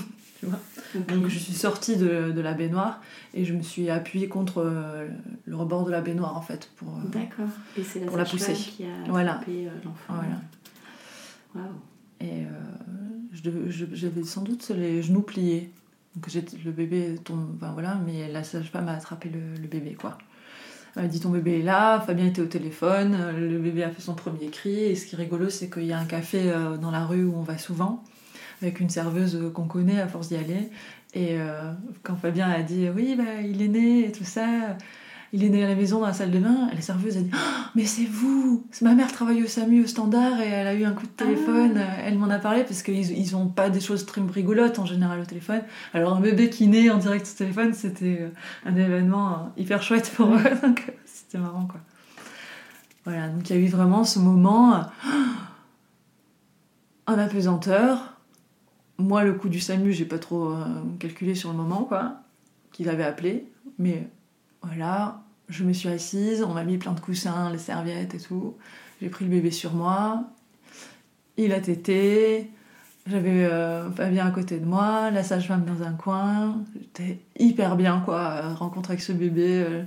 Donc 1.08 1.28
je 1.28 1.38
suis 1.38 1.52
sortie 1.52 1.96
de, 1.96 2.32
de 2.32 2.40
la 2.40 2.54
baignoire 2.54 3.00
et 3.34 3.44
je 3.44 3.52
me 3.54 3.62
suis 3.62 3.90
appuyée 3.90 4.28
contre 4.28 4.64
le 5.44 5.56
rebord 5.56 5.84
de 5.84 5.90
la 5.90 6.00
baignoire 6.00 6.36
en 6.36 6.40
fait 6.40 6.70
pour 6.76 6.88
D'accord. 7.12 7.46
Et 7.76 7.82
c'est 7.84 8.00
la 8.00 8.06
Pour 8.06 8.16
la 8.16 8.24
pousser. 8.24 8.52
qui 8.54 8.84
a 8.84 8.88
Voilà. 9.08 9.32
attrapé 9.34 9.68
l'enfant. 9.84 10.14
voilà. 10.14 10.40
Waouh. 11.54 11.74
Et 12.20 12.44
euh, 12.44 12.48
je 13.32 13.42
devais- 13.42 13.70
je- 13.70 13.86
j'avais 13.92 14.22
sans 14.24 14.42
doute 14.42 14.68
les 14.70 15.02
genoux 15.02 15.22
pliés. 15.22 15.70
Donc 16.16 16.28
j'ai- 16.28 16.44
le 16.64 16.70
bébé 16.72 17.16
tombe, 17.24 17.54
enfin 17.56 17.72
voilà, 17.72 17.96
mais 18.06 18.30
la 18.32 18.42
sage-femme 18.44 18.88
a 18.88 18.92
attrapé 18.94 19.28
le, 19.28 19.60
le 19.60 19.68
bébé 19.68 19.94
quoi. 19.94 20.18
Elle 20.96 21.02
m'a 21.02 21.08
dit 21.08 21.20
ton 21.20 21.30
bébé 21.30 21.60
est 21.60 21.62
là, 21.62 22.00
Fabien 22.00 22.26
était 22.26 22.42
au 22.42 22.46
téléphone, 22.46 23.16
euh, 23.18 23.32
le 23.32 23.58
bébé 23.58 23.84
a 23.84 23.90
fait 23.90 24.00
son 24.00 24.14
premier 24.14 24.48
cri. 24.48 24.84
Et 24.84 24.94
ce 24.94 25.06
qui 25.06 25.14
est 25.14 25.18
rigolo, 25.18 25.50
c'est 25.50 25.70
qu'il 25.70 25.84
y 25.84 25.92
a 25.92 25.98
un 25.98 26.06
café 26.06 26.50
euh, 26.50 26.76
dans 26.76 26.90
la 26.90 27.04
rue 27.04 27.24
où 27.24 27.34
on 27.36 27.42
va 27.42 27.58
souvent, 27.58 28.02
avec 28.62 28.80
une 28.80 28.90
serveuse 28.90 29.36
euh, 29.36 29.50
qu'on 29.50 29.66
connaît 29.66 30.00
à 30.00 30.08
force 30.08 30.28
d'y 30.28 30.36
aller. 30.36 30.70
Et 31.14 31.40
euh, 31.40 31.72
quand 32.02 32.16
Fabien 32.16 32.50
a 32.50 32.62
dit 32.62 32.88
oui, 32.94 33.14
bah, 33.16 33.40
il 33.42 33.62
est 33.62 33.68
né 33.68 34.06
et 34.06 34.12
tout 34.12 34.24
ça, 34.24 34.76
il 35.32 35.44
est 35.44 35.50
né 35.50 35.62
à 35.62 35.68
la 35.68 35.74
maison 35.74 36.00
dans 36.00 36.06
la 36.06 36.14
salle 36.14 36.30
de 36.30 36.38
bain, 36.38 36.70
la 36.72 36.80
serveuse 36.80 37.18
a 37.18 37.20
dit 37.20 37.30
Oh, 37.34 37.68
mais 37.74 37.84
c'est 37.84 38.06
vous 38.06 38.66
Ma 38.80 38.94
mère 38.94 39.12
travaille 39.12 39.42
au 39.42 39.46
SAMU 39.46 39.84
au 39.84 39.86
standard 39.86 40.40
et 40.40 40.48
elle 40.48 40.66
a 40.66 40.74
eu 40.74 40.84
un 40.84 40.92
coup 40.92 41.06
de 41.06 41.12
téléphone. 41.12 41.76
Ah. 41.78 42.02
Elle 42.04 42.16
m'en 42.16 42.30
a 42.30 42.38
parlé 42.38 42.64
parce 42.64 42.82
qu'ils 42.82 43.10
ils 43.10 43.36
ont 43.36 43.46
pas 43.46 43.68
des 43.68 43.80
choses 43.80 44.06
très 44.06 44.22
rigolotes 44.22 44.78
en 44.78 44.86
général 44.86 45.20
au 45.20 45.24
téléphone. 45.24 45.62
Alors 45.92 46.14
un 46.14 46.20
bébé 46.20 46.48
qui 46.48 46.66
naît 46.66 46.88
en 46.90 46.98
direct 46.98 47.28
au 47.30 47.36
téléphone, 47.36 47.74
c'était 47.74 48.18
euh, 48.22 48.28
un 48.64 48.76
événement 48.76 49.32
euh, 49.32 49.60
hyper 49.60 49.82
chouette 49.82 50.10
pour 50.16 50.28
eux. 50.28 50.42
Donc 50.62 50.84
euh, 50.88 50.92
c'était 51.04 51.38
marrant 51.38 51.66
quoi. 51.66 51.80
Voilà, 53.04 53.28
donc 53.28 53.48
il 53.48 53.56
y 53.56 53.58
a 53.58 53.62
eu 53.62 53.68
vraiment 53.68 54.04
ce 54.04 54.18
moment 54.18 54.84
en 57.06 57.18
apesanteur. 57.18 58.18
Moi, 58.98 59.24
le 59.24 59.32
coup 59.32 59.48
du 59.48 59.60
SAMU, 59.60 59.92
j'ai 59.92 60.04
pas 60.04 60.18
trop 60.18 60.54
calculé 60.98 61.34
sur 61.34 61.50
le 61.50 61.56
moment, 61.56 61.84
quoi, 61.84 62.16
qu'il 62.70 62.90
avait 62.90 63.04
appelé. 63.04 63.50
Mais 63.78 64.10
voilà, 64.68 65.20
je 65.48 65.64
me 65.64 65.72
suis 65.72 65.88
assise, 65.88 66.42
on 66.42 66.52
m'a 66.54 66.64
mis 66.64 66.78
plein 66.78 66.92
de 66.92 67.00
coussins, 67.00 67.50
les 67.50 67.58
serviettes 67.58 68.14
et 68.14 68.18
tout. 68.20 68.54
J'ai 69.00 69.08
pris 69.08 69.24
le 69.24 69.30
bébé 69.30 69.50
sur 69.50 69.72
moi. 69.72 70.24
Il 71.36 71.52
a 71.52 71.60
tété. 71.60 72.50
J'avais 73.06 73.44
euh, 73.46 73.90
Fabien 73.92 74.26
à 74.26 74.30
côté 74.30 74.58
de 74.58 74.66
moi, 74.66 75.10
la 75.10 75.22
sage-femme 75.22 75.64
dans 75.64 75.86
un 75.86 75.92
coin. 75.92 76.56
J'étais 76.74 77.18
hyper 77.38 77.76
bien, 77.76 78.02
quoi, 78.04 78.20
à 78.22 78.54
rencontrer 78.54 78.92
avec 78.94 79.02
ce 79.02 79.12
bébé. 79.12 79.64
euh. 79.66 79.82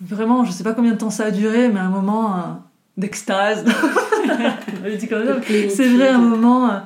Vraiment, 0.00 0.44
je 0.44 0.50
sais 0.50 0.64
pas 0.64 0.72
combien 0.72 0.92
de 0.92 0.98
temps 0.98 1.10
ça 1.10 1.26
a 1.26 1.30
duré, 1.30 1.68
mais 1.68 1.78
un 1.78 1.90
moment 1.90 2.34
euh, 2.36 2.40
d'extase. 2.96 3.64
C'est 5.70 5.88
vrai, 5.96 6.08
un 6.08 6.18
moment. 6.18 6.70
euh, 6.70 6.78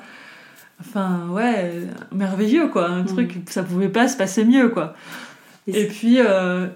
Enfin, 0.79 1.29
ouais, 1.31 1.71
euh, 1.75 1.87
merveilleux, 2.13 2.69
quoi. 2.69 2.91
Un 2.91 3.05
truc, 3.05 3.39
ça 3.49 3.63
pouvait 3.63 3.89
pas 3.89 4.09
se 4.09 4.17
passer 4.19 4.45
mieux, 4.45 4.69
quoi. 4.69 4.95
Et 5.67 5.83
Et 5.83 5.87
puis, 5.87 6.21
euh, 6.21 6.67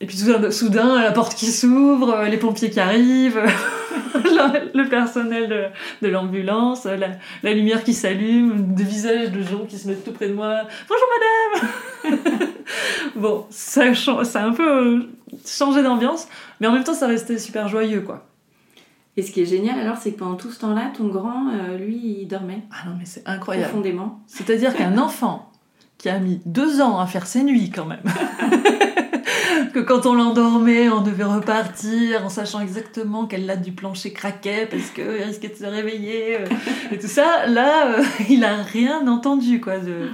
et 0.00 0.06
puis 0.06 0.16
soudain, 0.16 1.02
la 1.02 1.10
porte 1.12 1.34
qui 1.34 1.46
s'ouvre, 1.46 2.10
euh, 2.10 2.28
les 2.28 2.36
pompiers 2.36 2.70
qui 2.70 2.78
arrivent, 2.78 3.40
le 4.74 4.88
personnel 4.88 5.48
de, 5.48 6.06
de 6.06 6.12
l'ambulance, 6.12 6.84
la, 6.84 7.08
la 7.42 7.52
lumière 7.52 7.82
qui 7.82 7.94
s'allume, 7.94 8.74
des 8.74 8.84
visages 8.84 9.32
de 9.32 9.42
gens 9.42 9.64
qui 9.68 9.76
se 9.76 9.88
mettent 9.88 10.04
tout 10.04 10.12
près 10.12 10.28
de 10.28 10.34
moi. 10.34 10.62
Bonjour 10.88 11.06
madame 12.12 12.38
Bon, 13.16 13.46
ça, 13.50 13.92
ça 13.94 14.40
a 14.40 14.46
un 14.46 14.52
peu 14.52 14.68
euh, 14.68 15.02
changé 15.44 15.82
d'ambiance, 15.82 16.28
mais 16.60 16.68
en 16.68 16.72
même 16.72 16.84
temps, 16.84 16.94
ça 16.94 17.08
restait 17.08 17.38
super 17.38 17.66
joyeux, 17.66 18.02
quoi. 18.02 18.24
Et 19.16 19.22
ce 19.22 19.32
qui 19.32 19.42
est 19.42 19.46
génial 19.46 19.80
alors, 19.80 19.96
c'est 19.96 20.12
que 20.12 20.18
pendant 20.20 20.36
tout 20.36 20.52
ce 20.52 20.60
temps-là, 20.60 20.92
ton 20.96 21.08
grand, 21.08 21.48
euh, 21.50 21.76
lui, 21.76 22.20
il 22.20 22.28
dormait 22.28 22.62
Ah 22.70 22.88
non, 22.88 22.94
mais 22.96 23.04
c'est 23.04 23.26
incroyable. 23.26 23.70
profondément. 23.70 24.20
C'est-à-dire 24.28 24.76
qu'un 24.76 24.96
enfant 24.96 25.47
qui 25.98 26.08
a 26.08 26.18
mis 26.20 26.40
deux 26.46 26.80
ans 26.80 26.98
à 27.00 27.06
faire 27.06 27.26
ses 27.26 27.42
nuits 27.42 27.70
quand 27.74 27.84
même, 27.84 28.02
que 29.74 29.80
quand 29.80 30.06
on 30.06 30.14
l'endormait, 30.14 30.88
on 30.88 31.00
devait 31.00 31.24
repartir 31.24 32.24
en 32.24 32.28
sachant 32.28 32.60
exactement 32.60 33.26
quelle 33.26 33.46
latte 33.46 33.62
du 33.62 33.72
plancher 33.72 34.12
craquait 34.12 34.66
parce 34.70 34.90
qu'il 34.90 35.04
risquait 35.04 35.48
de 35.48 35.56
se 35.56 35.64
réveiller 35.64 36.36
euh, 36.36 36.46
et 36.92 36.98
tout 36.98 37.08
ça, 37.08 37.46
là, 37.46 37.98
euh, 37.98 38.04
il 38.30 38.44
a 38.44 38.62
rien 38.62 39.06
entendu 39.08 39.60
quoi 39.60 39.78
de, 39.78 40.08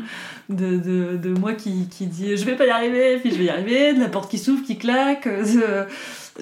de, 0.49 1.16
de, 1.16 1.39
moi 1.39 1.53
qui, 1.53 1.87
qui 1.89 2.07
dit 2.07 2.37
je 2.37 2.45
vais 2.45 2.57
pas 2.57 2.66
y 2.66 2.70
arriver, 2.70 3.18
puis 3.18 3.30
je 3.30 3.37
vais 3.37 3.45
y 3.45 3.51
arriver, 3.51 3.93
de 3.93 4.01
la 4.01 4.09
porte 4.09 4.30
qui 4.30 4.39
s'ouvre, 4.39 4.64
qui 4.64 4.78
claque, 4.78 5.26
euh, 5.26 5.85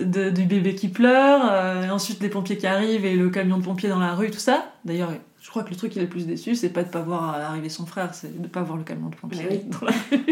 de- 0.01 0.30
du 0.30 0.45
bébé 0.45 0.74
qui 0.74 0.88
pleure, 0.88 1.40
euh, 1.51 1.84
et 1.84 1.90
ensuite 1.90 2.20
les 2.22 2.28
pompiers 2.28 2.57
qui 2.57 2.66
arrivent 2.66 3.05
et 3.05 3.14
le 3.16 3.28
camion 3.30 3.59
de 3.59 3.62
pompiers 3.64 3.88
dans 3.88 3.99
la 4.01 4.14
rue, 4.14 4.30
tout 4.30 4.38
ça. 4.38 4.72
D'ailleurs, 4.84 5.12
je 5.40 5.51
crois 5.51 5.64
que 5.64 5.70
le 5.70 5.76
truc 5.76 5.93
qui 5.93 5.99
est 5.99 6.03
le 6.03 6.09
plus 6.09 6.26
déçu, 6.26 6.55
c'est 6.55 6.70
pas 6.70 6.82
de 6.84 6.88
pas 6.88 7.03
voir 7.03 7.34
arriver 7.34 7.68
son 7.68 7.84
frère, 7.86 8.14
c'est 8.14 8.40
de 8.40 8.47
pas 8.49 8.62
voir 8.62 8.78
le 8.78 8.84
camion 8.84 9.09
de 9.09 9.16
pompiers 9.16 9.47
oui. 9.51 9.61
dans 9.70 9.86
la 9.86 9.93
rue. 10.11 10.24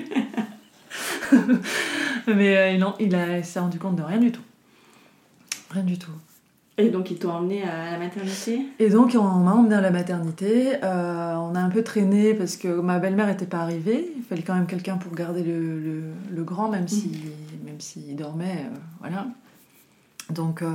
Mais 2.26 2.56
euh, 2.56 2.78
non, 2.78 2.94
il, 3.00 3.14
a, 3.14 3.38
il 3.38 3.44
s'est 3.44 3.60
rendu 3.60 3.78
compte 3.78 3.96
de 3.96 4.02
rien 4.02 4.18
du 4.18 4.32
tout. 4.32 4.40
Rien 5.70 5.82
du 5.84 5.98
tout. 5.98 6.10
Et 6.78 6.88
donc, 6.88 7.10
ils 7.10 7.18
t'ont 7.18 7.30
emmené 7.30 7.62
à 7.62 7.92
la 7.92 7.98
maternité? 7.98 8.62
Et 8.78 8.88
donc, 8.88 9.14
on 9.18 9.22
m'a 9.22 9.52
emmené 9.52 9.74
à 9.74 9.80
la 9.82 9.90
maternité. 9.90 10.76
Euh, 10.82 11.34
on 11.34 11.54
a 11.54 11.60
un 11.60 11.68
peu 11.68 11.82
traîné 11.82 12.32
parce 12.34 12.56
que 12.56 12.68
ma 12.68 12.98
belle-mère 12.98 13.26
n'était 13.26 13.46
pas 13.46 13.58
arrivée. 13.58 14.10
Il 14.16 14.22
fallait 14.22 14.42
quand 14.42 14.54
même 14.54 14.66
quelqu'un 14.66 14.96
pour 14.96 15.14
garder 15.14 15.42
le, 15.42 15.78
le- 15.78 16.02
le 16.30 16.42
grand, 16.44 16.70
même 16.70 16.88
s'il 16.88 17.18
même 17.66 17.80
s'il 17.80 18.16
dormait. 18.16 18.64
euh, 18.66 18.76
voilà. 19.00 19.26
Donc, 20.32 20.62
euh, 20.62 20.72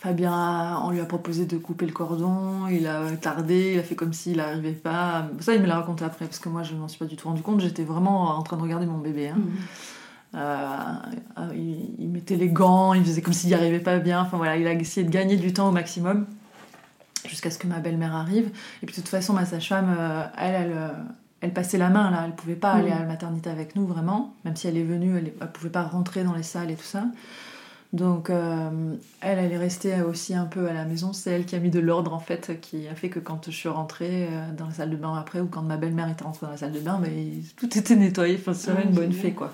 Fabien, 0.00 0.32
a- 0.32 0.80
on 0.84 0.90
lui 0.90 1.00
a 1.00 1.04
proposé 1.04 1.44
de 1.46 1.58
couper 1.58 1.84
le 1.86 1.92
cordon. 1.92 2.66
Il 2.70 2.86
a 2.86 3.02
tardé, 3.20 3.72
il 3.74 3.78
a 3.78 3.82
fait 3.82 3.94
comme 3.94 4.12
s'il 4.12 4.38
n'arrivait 4.38 4.72
pas. 4.72 5.26
Ça, 5.40 5.54
il 5.54 5.60
me 5.62 5.66
l'a 5.66 5.76
raconté 5.76 6.04
après, 6.04 6.24
parce 6.26 6.38
que 6.38 6.48
moi, 6.48 6.62
je 6.62 6.74
ne 6.74 6.78
m'en 6.80 6.88
suis 6.88 6.98
pas 6.98 7.04
du 7.04 7.16
tout 7.16 7.28
rendu 7.28 7.42
compte. 7.42 7.60
J'étais 7.60 7.84
vraiment 7.84 8.30
en 8.36 8.42
train 8.42 8.56
de 8.56 8.62
regarder 8.62 8.86
mon 8.86 8.98
bébé. 8.98 9.28
hein. 9.28 9.38
Euh, 10.34 10.66
euh, 11.38 11.52
il, 11.54 11.94
il 11.98 12.08
mettait 12.08 12.36
les 12.36 12.48
gants, 12.48 12.94
il 12.94 13.04
faisait 13.04 13.20
comme 13.20 13.32
s'il 13.32 13.48
n'y 13.48 13.54
arrivait 13.54 13.80
pas 13.80 13.98
bien. 13.98 14.20
Enfin 14.22 14.36
voilà, 14.36 14.56
il 14.56 14.66
a 14.66 14.72
essayé 14.72 15.04
de 15.04 15.10
gagner 15.10 15.36
du 15.36 15.52
temps 15.52 15.68
au 15.68 15.72
maximum 15.72 16.24
jusqu'à 17.28 17.50
ce 17.50 17.58
que 17.58 17.66
ma 17.66 17.80
belle-mère 17.80 18.14
arrive. 18.14 18.46
Et 18.82 18.86
puis 18.86 18.94
de 18.94 19.00
toute 19.00 19.08
façon, 19.08 19.32
ma 19.32 19.44
sage-femme, 19.44 19.94
elle, 20.38 20.54
elle, 20.54 20.76
elle 21.40 21.52
passait 21.52 21.78
la 21.78 21.88
main 21.90 22.10
là. 22.12 22.22
Elle 22.26 22.34
pouvait 22.36 22.54
pas 22.54 22.72
aller 22.72 22.90
Mhm. 22.90 22.96
à 22.96 23.00
la 23.00 23.06
maternité 23.06 23.50
avec 23.50 23.74
nous 23.74 23.86
vraiment, 23.86 24.34
même 24.44 24.54
si 24.56 24.68
elle 24.68 24.76
est 24.76 24.84
venue, 24.84 25.16
elle, 25.18 25.32
elle 25.40 25.50
pouvait 25.52 25.68
pas 25.68 25.82
rentrer 25.82 26.22
dans 26.22 26.34
les 26.34 26.44
salles 26.44 26.70
et 26.70 26.76
tout 26.76 26.84
ça. 26.84 27.02
Donc 27.92 28.30
euh, 28.30 28.94
elle, 29.20 29.38
elle 29.38 29.50
est 29.52 29.56
restée 29.58 30.00
aussi 30.02 30.34
un 30.34 30.44
peu 30.44 30.68
à 30.68 30.72
la 30.72 30.84
maison. 30.84 31.12
C'est 31.12 31.30
elle 31.32 31.44
qui 31.44 31.56
a 31.56 31.58
mis 31.58 31.70
de 31.70 31.80
l'ordre 31.80 32.14
en 32.14 32.20
fait, 32.20 32.60
qui 32.60 32.86
a 32.86 32.94
fait 32.94 33.08
que 33.08 33.18
quand 33.18 33.46
je 33.46 33.50
suis 33.50 33.68
rentrée 33.68 34.28
euh, 34.30 34.52
dans 34.56 34.66
la 34.66 34.72
salle 34.72 34.90
de 34.90 34.96
bain 34.96 35.14
après 35.16 35.40
ou 35.40 35.46
quand 35.46 35.62
ma 35.62 35.76
belle-mère 35.76 36.08
était 36.08 36.22
rentrée 36.24 36.46
dans 36.46 36.52
la 36.52 36.58
salle 36.58 36.72
de 36.72 36.78
bain, 36.80 36.98
mais 37.02 37.10
tout 37.56 37.76
était 37.78 37.96
nettoyé. 37.96 38.36
Enfin, 38.40 38.54
c'est 38.54 38.70
Ah, 38.76 38.82
une 38.82 38.90
bonne 38.94 39.12
fée 39.12 39.32
quoi. 39.32 39.50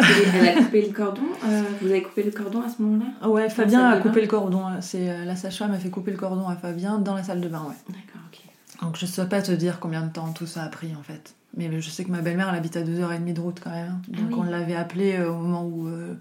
Et 0.00 0.04
Elle 0.34 0.48
a 0.48 0.54
coupé 0.62 0.86
le 0.86 0.92
cordon 0.92 1.22
euh, 1.46 1.62
Vous 1.82 1.88
avez 1.90 2.02
coupé 2.02 2.22
le 2.24 2.30
cordon 2.32 2.62
à 2.62 2.68
ce 2.68 2.82
moment-là? 2.82 3.28
Ouais, 3.28 3.48
Fabien 3.50 3.88
a 3.90 3.98
coupé 3.98 4.22
le 4.22 4.26
cordon. 4.26 4.66
hein. 4.66 4.80
C'est 4.80 5.24
la 5.24 5.36
sage-femme 5.36 5.72
a 5.72 5.78
fait 5.78 5.90
couper 5.90 6.10
le 6.10 6.16
cordon 6.16 6.48
à 6.48 6.56
Fabien 6.56 6.98
dans 6.98 7.14
la 7.14 7.22
salle 7.22 7.40
de 7.40 7.48
bain, 7.48 7.62
ouais. 7.68 7.76
D'accord, 7.88 8.22
ok. 8.32 8.40
Donc 8.82 8.96
je 8.98 9.06
sais 9.06 9.26
pas 9.28 9.40
te 9.42 9.52
dire 9.52 9.78
combien 9.80 10.02
de 10.02 10.10
temps 10.12 10.32
tout 10.32 10.46
ça 10.46 10.62
a 10.64 10.68
pris 10.68 10.94
en 10.98 11.02
fait. 11.02 11.34
Mais 11.56 11.70
je 11.80 11.88
sais 11.90 12.04
que 12.04 12.10
ma 12.10 12.22
belle-mère 12.22 12.48
elle 12.48 12.56
habite 12.56 12.76
à 12.76 12.82
2h30 12.82 13.32
de 13.34 13.40
route 13.40 13.60
quand 13.62 13.70
même. 13.70 13.98
Ah 14.02 14.16
Donc 14.20 14.30
oui. 14.30 14.34
on 14.38 14.42
l'avait 14.42 14.74
appelée 14.74 15.22
au 15.22 15.34
moment 15.34 15.64
où, 15.64 15.86
euh, 15.86 16.14
où 16.14 16.16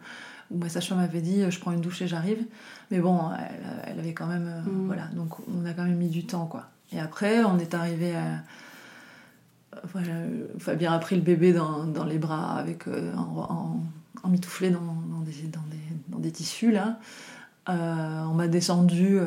ma 0.53 0.69
sage-femme 0.69 0.99
avait 0.99 1.21
dit 1.21 1.41
euh, 1.41 1.51
je 1.51 1.59
prends 1.59 1.71
une 1.71 1.81
douche 1.81 2.01
et 2.01 2.07
j'arrive. 2.07 2.43
Mais 2.91 2.99
bon, 2.99 3.19
elle, 3.37 3.91
elle 3.93 3.99
avait 3.99 4.13
quand 4.13 4.27
même. 4.27 4.47
euh, 4.47 4.61
Mm. 4.69 4.85
Voilà, 4.87 5.05
donc 5.15 5.29
on 5.49 5.65
a 5.65 5.73
quand 5.73 5.83
même 5.83 5.97
mis 5.97 6.09
du 6.09 6.25
temps 6.25 6.45
quoi. 6.45 6.65
Et 6.91 6.99
après 6.99 7.43
on 7.43 7.57
est 7.59 7.73
arrivé 7.73 8.15
à. 8.15 8.43
Voilà, 9.93 10.11
Fabien 10.59 10.93
a 10.93 10.99
pris 10.99 11.15
le 11.15 11.21
bébé 11.23 11.51
dans, 11.51 11.83
dans 11.85 12.05
les 12.05 12.19
bras 12.19 12.53
avec 12.57 12.87
euh, 12.87 13.11
en, 13.15 13.39
en, 13.49 13.83
emmitouflé 14.23 14.69
dans, 14.69 14.79
dans, 14.79 15.21
des, 15.21 15.31
dans, 15.47 15.63
des, 15.71 15.77
dans 16.09 16.19
des 16.19 16.31
tissus 16.31 16.71
là. 16.71 16.99
Euh, 17.69 18.23
on 18.25 18.33
m'a 18.35 18.47
descendu 18.47 19.17
euh, 19.19 19.25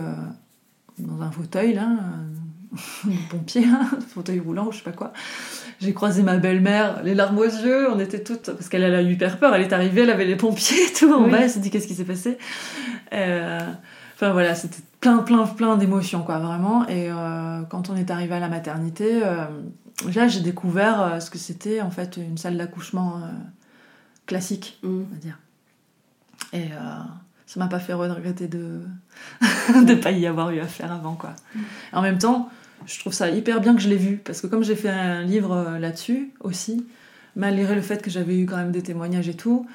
dans 0.98 1.20
un 1.22 1.30
fauteuil 1.32 1.74
là, 1.74 1.88
pompier, 3.30 3.66
hein, 3.66 3.88
fauteuil 4.08 4.38
roulant 4.40 4.68
ou 4.68 4.72
je 4.72 4.78
sais 4.78 4.84
pas 4.84 4.92
quoi. 4.92 5.12
J'ai 5.80 5.92
croisé 5.92 6.22
ma 6.22 6.36
belle-mère, 6.38 7.02
les 7.04 7.14
larmes 7.14 7.38
aux 7.38 7.44
yeux, 7.44 7.90
on 7.90 7.98
était 7.98 8.22
toutes. 8.22 8.50
Parce 8.50 8.68
qu'elle 8.68 8.82
elle 8.82 8.94
a 8.94 9.02
eu 9.02 9.12
hyper 9.12 9.38
peur, 9.38 9.54
elle 9.54 9.62
est 9.62 9.72
arrivée, 9.72 10.02
elle 10.02 10.10
avait 10.10 10.24
les 10.24 10.36
pompiers 10.36 10.84
et 10.88 10.92
tout 10.92 11.12
en 11.12 11.24
Oui. 11.24 11.30
bas, 11.30 11.38
elle 11.42 11.50
s'est 11.50 11.60
dit 11.60 11.70
qu'est-ce 11.70 11.86
qui 11.86 11.94
s'est 11.94 12.04
passé? 12.04 12.38
Euh, 13.12 13.60
Enfin 14.14 14.32
voilà, 14.32 14.54
c'était 14.54 14.80
plein, 15.00 15.18
plein, 15.18 15.44
plein 15.46 15.76
d'émotions 15.76 16.22
quoi, 16.22 16.38
vraiment. 16.38 16.88
Et 16.88 17.10
euh, 17.10 17.60
quand 17.68 17.90
on 17.90 17.96
est 17.96 18.10
arrivé 18.10 18.34
à 18.34 18.40
la 18.40 18.48
maternité, 18.48 19.20
euh, 19.22 19.44
là 20.14 20.26
j'ai 20.26 20.40
découvert 20.40 21.02
euh, 21.02 21.20
ce 21.20 21.28
que 21.30 21.36
c'était 21.36 21.82
en 21.82 21.90
fait 21.90 22.16
une 22.16 22.38
salle 22.38 22.56
d'accouchement 22.56 23.20
classique 24.24 24.78
Mm. 24.82 24.88
on 25.02 25.14
va 25.14 25.20
dire. 25.20 25.38
Et 26.54 26.68
ça 27.44 27.60
m'a 27.60 27.66
pas 27.66 27.78
fait 27.78 27.92
regretter 27.92 28.48
de 28.48 28.80
de 29.86 29.94
pas 29.94 30.12
y 30.12 30.26
avoir 30.26 30.50
eu 30.50 30.60
affaire 30.60 30.92
avant 30.92 31.14
quoi. 31.14 31.34
En 31.92 32.00
même 32.00 32.16
temps, 32.18 32.48
je 32.84 33.00
trouve 33.00 33.12
ça 33.12 33.30
hyper 33.30 33.60
bien 33.60 33.74
que 33.74 33.80
je 33.80 33.88
l'ai 33.88 33.96
vu 33.96 34.16
parce 34.24 34.40
que 34.40 34.46
comme 34.46 34.62
j'ai 34.62 34.76
fait 34.76 34.90
un 34.90 35.22
livre 35.22 35.52
euh, 35.52 35.78
là-dessus 35.78 36.30
aussi, 36.40 36.86
malgré 37.34 37.74
le 37.74 37.80
fait 37.80 38.02
que 38.02 38.10
j'avais 38.10 38.38
eu 38.38 38.46
quand 38.46 38.56
même 38.56 38.72
des 38.72 38.82
témoignages 38.82 39.28
et 39.28 39.34
tout, 39.34 39.66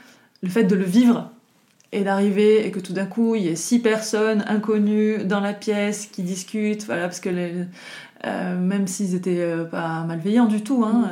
le 0.43 0.49
fait 0.49 0.63
de 0.63 0.75
le 0.75 0.85
vivre 0.85 1.31
et 1.91 2.03
d'arriver 2.03 2.65
et 2.65 2.71
que 2.71 2.79
tout 2.79 2.93
d'un 2.93 3.05
coup 3.05 3.35
il 3.35 3.43
y 3.43 3.47
ait 3.49 3.55
six 3.55 3.79
personnes 3.79 4.43
inconnues 4.47 5.25
dans 5.25 5.39
la 5.41 5.53
pièce 5.53 6.05
qui 6.07 6.23
discutent, 6.23 6.85
voilà 6.85 7.03
parce 7.03 7.19
que 7.19 7.29
les, 7.29 7.53
euh, 8.25 8.57
même 8.59 8.87
s'ils 8.87 9.13
étaient 9.15 9.41
euh, 9.41 9.65
pas 9.65 10.03
malveillants 10.05 10.45
du 10.47 10.61
tout, 10.63 10.83
hein, 10.85 11.11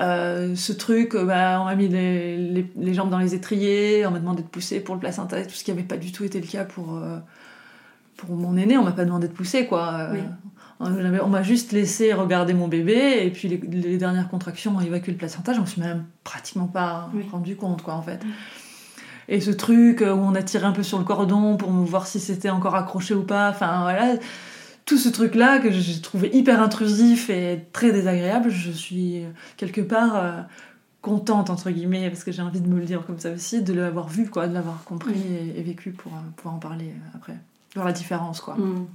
euh, 0.00 0.54
ce 0.54 0.72
truc, 0.72 1.14
bah, 1.16 1.58
on 1.60 1.64
m'a 1.64 1.74
mis 1.74 1.88
les, 1.88 2.36
les- 2.38 2.66
les 2.76 2.94
jambes 2.94 3.10
dans 3.10 3.18
les 3.18 3.34
étriers, 3.34 4.06
on 4.06 4.10
m'a 4.12 4.20
demandé 4.20 4.42
de 4.42 4.48
pousser 4.48 4.80
pour 4.80 4.94
le 4.94 5.00
placenta, 5.00 5.42
tout 5.44 5.50
ce 5.54 5.64
qui 5.64 5.70
n'avait 5.72 5.82
pas 5.82 5.96
du 5.96 6.12
tout 6.12 6.24
été 6.24 6.40
le 6.40 6.46
cas 6.46 6.64
pour, 6.64 6.96
euh, 6.96 7.18
pour 8.16 8.30
mon 8.36 8.56
aîné, 8.56 8.78
on 8.78 8.84
m'a 8.84 8.92
pas 8.92 9.04
demandé 9.04 9.26
de 9.28 9.32
pousser 9.32 9.66
quoi. 9.66 9.92
Euh, 9.92 10.12
Oui. 10.12 10.20
On 10.82 11.28
m'a 11.28 11.42
juste 11.42 11.72
laissé 11.72 12.12
regarder 12.12 12.54
mon 12.54 12.68
bébé 12.68 13.20
et 13.24 13.30
puis 13.30 13.48
les, 13.48 13.56
les 13.56 13.98
dernières 13.98 14.28
contractions 14.28 14.76
ont 14.76 14.80
évacué 14.80 15.12
le 15.12 15.18
placenta, 15.18 15.52
j'en 15.52 15.66
suis 15.66 15.80
même 15.80 16.04
pratiquement 16.24 16.66
pas 16.66 17.10
Oui. 17.14 17.24
rendu 17.30 17.56
compte 17.56 17.82
quoi 17.82 17.94
en 17.94 18.02
fait. 18.02 18.20
Et 19.28 19.40
ce 19.40 19.50
truc 19.50 20.02
euh, 20.02 20.12
où 20.12 20.18
on 20.18 20.34
a 20.34 20.42
tiré 20.42 20.64
un 20.66 20.72
peu 20.72 20.82
sur 20.82 20.98
le 20.98 21.04
cordon 21.04 21.56
pour 21.56 21.70
voir 21.70 22.06
si 22.06 22.18
c'était 22.20 22.50
encore 22.50 22.74
accroché 22.74 23.14
ou 23.14 23.22
pas, 23.22 23.50
enfin 23.50 23.82
voilà, 23.82 24.14
tout 24.84 24.98
ce 24.98 25.08
truc-là 25.08 25.60
que 25.60 25.70
j'ai 25.70 26.00
trouvé 26.00 26.28
hyper 26.34 26.60
intrusif 26.60 27.30
et 27.30 27.64
très 27.72 27.92
désagréable, 27.92 28.50
je 28.50 28.72
suis 28.72 29.22
euh, 29.22 29.28
quelque 29.56 29.80
part 29.80 30.16
euh, 30.16 30.40
contente, 31.02 31.50
entre 31.50 31.70
guillemets, 31.70 32.10
parce 32.10 32.24
que 32.24 32.32
j'ai 32.32 32.42
envie 32.42 32.60
de 32.60 32.68
me 32.68 32.78
le 32.80 32.84
dire 32.84 33.06
comme 33.06 33.18
ça 33.18 33.30
aussi, 33.30 33.62
de 33.62 33.72
l'avoir 33.72 34.08
vu, 34.08 34.28
quoi, 34.28 34.48
de 34.48 34.54
l'avoir 34.54 34.82
compris 34.84 35.14
et, 35.14 35.58
et 35.58 35.62
vécu 35.62 35.92
pour 35.92 36.12
euh, 36.12 36.30
pouvoir 36.36 36.56
en 36.56 36.58
parler 36.58 36.92
après. 37.14 37.36
Voir 37.74 37.86
la 37.86 37.92
différence, 37.92 38.40
quoi. 38.40 38.54
Mm. 38.56 38.86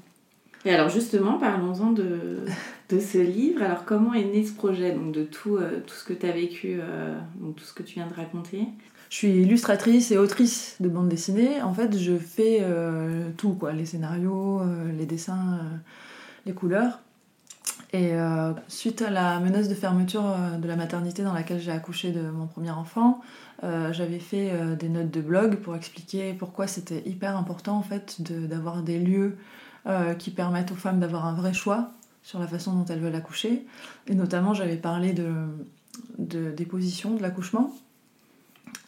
Et 0.68 0.74
alors 0.74 0.89
justement, 0.89 1.38
parlons-en 1.39 1.91
de, 1.91 2.39
de 2.89 2.99
ce 2.99 3.18
livre. 3.20 3.63
Alors 3.63 3.86
comment 3.86 4.13
est 4.13 4.26
né 4.26 4.45
ce 4.45 4.51
projet 4.53 4.91
donc 4.91 5.13
de 5.13 5.24
tout, 5.24 5.55
euh, 5.55 5.80
tout 5.86 5.95
ce 5.95 6.03
que 6.03 6.11
tu 6.13 6.26
as 6.26 6.34
vécu, 6.34 6.78
euh, 6.82 7.18
donc 7.39 7.55
tout 7.55 7.63
ce 7.63 7.74
que 7.74 7.84
tu 7.84 7.95
viens 7.95 8.07
de 8.07 8.13
raconter? 8.13 8.68
Je 9.09 9.15
suis 9.15 9.30
illustratrice 9.30 10.11
et 10.11 10.18
autrice 10.18 10.76
de 10.82 10.89
bande 10.89 11.07
dessinée. 11.07 11.61
En 11.61 11.74
fait, 11.74 11.97
je 11.97 12.18
fais 12.18 12.59
euh, 12.61 13.30
tout, 13.38 13.53
quoi. 13.53 13.72
Les 13.72 13.86
scénarios, 13.86 14.61
les 14.97 15.05
dessins, 15.05 15.59
les 16.45 16.51
couleurs. 16.51 16.99
Et 17.93 18.15
euh, 18.15 18.51
suite 18.68 19.01
à 19.01 19.09
la 19.09 19.39
menace 19.39 19.70
de 19.70 19.74
fermeture 19.74 20.36
de 20.61 20.68
la 20.68 20.76
maternité 20.76 21.24
dans 21.24 21.32
laquelle 21.34 21.59
j'ai 21.61 21.72
accouché 21.72 22.11
de 22.11 22.30
mon 22.30 22.45
premier 22.45 22.72
enfant, 22.72 23.22
euh, 23.63 23.93
j'avais 23.93 24.20
fait 24.20 24.51
euh, 24.51 24.76
des 24.76 24.89
notes 24.89 25.09
de 25.09 25.22
blog 25.22 25.55
pour 25.57 25.74
expliquer 25.74 26.34
pourquoi 26.34 26.68
c'était 26.68 27.01
hyper 27.05 27.38
important 27.38 27.78
en 27.78 27.82
fait 27.84 28.22
de- 28.22 28.45
d'avoir 28.45 28.82
des 28.84 28.99
lieux 28.99 29.38
euh, 29.86 30.13
qui 30.13 30.32
permettent 30.32 30.71
aux 30.71 30.75
femmes 30.75 30.99
d'avoir 30.99 31.25
un 31.25 31.34
vrai 31.34 31.53
choix 31.53 31.91
sur 32.23 32.39
la 32.39 32.47
façon 32.47 32.73
dont 32.73 32.86
elles 32.86 32.99
veulent 32.99 33.15
accoucher. 33.15 33.65
Et 34.07 34.15
notamment, 34.15 34.53
j'avais 34.53 34.75
parlé 34.75 35.13
de, 35.13 35.32
de, 36.17 36.51
des 36.51 36.65
positions 36.65 37.15
de 37.15 37.21
l'accouchement. 37.21 37.73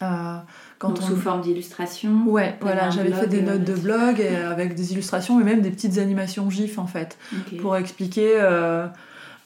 Euh, 0.02 0.38
quand 0.78 0.90
Donc 0.90 1.00
on... 1.02 1.08
sous 1.08 1.16
forme 1.16 1.42
d'illustration 1.42 2.24
Ouais, 2.28 2.58
voilà, 2.62 2.90
j'avais 2.90 3.12
fait 3.12 3.28
des 3.28 3.40
euh, 3.40 3.58
notes 3.58 3.64
de 3.64 3.76
blog 3.76 4.20
et 4.20 4.36
avec 4.36 4.76
des 4.76 4.94
illustrations 4.94 5.40
et 5.40 5.44
même 5.44 5.62
des 5.62 5.72
petites 5.72 5.98
animations 5.98 6.50
GIF 6.50 6.80
en 6.80 6.88
fait 6.88 7.18
pour 7.62 7.76
expliquer. 7.76 8.34
euh, 8.36 8.88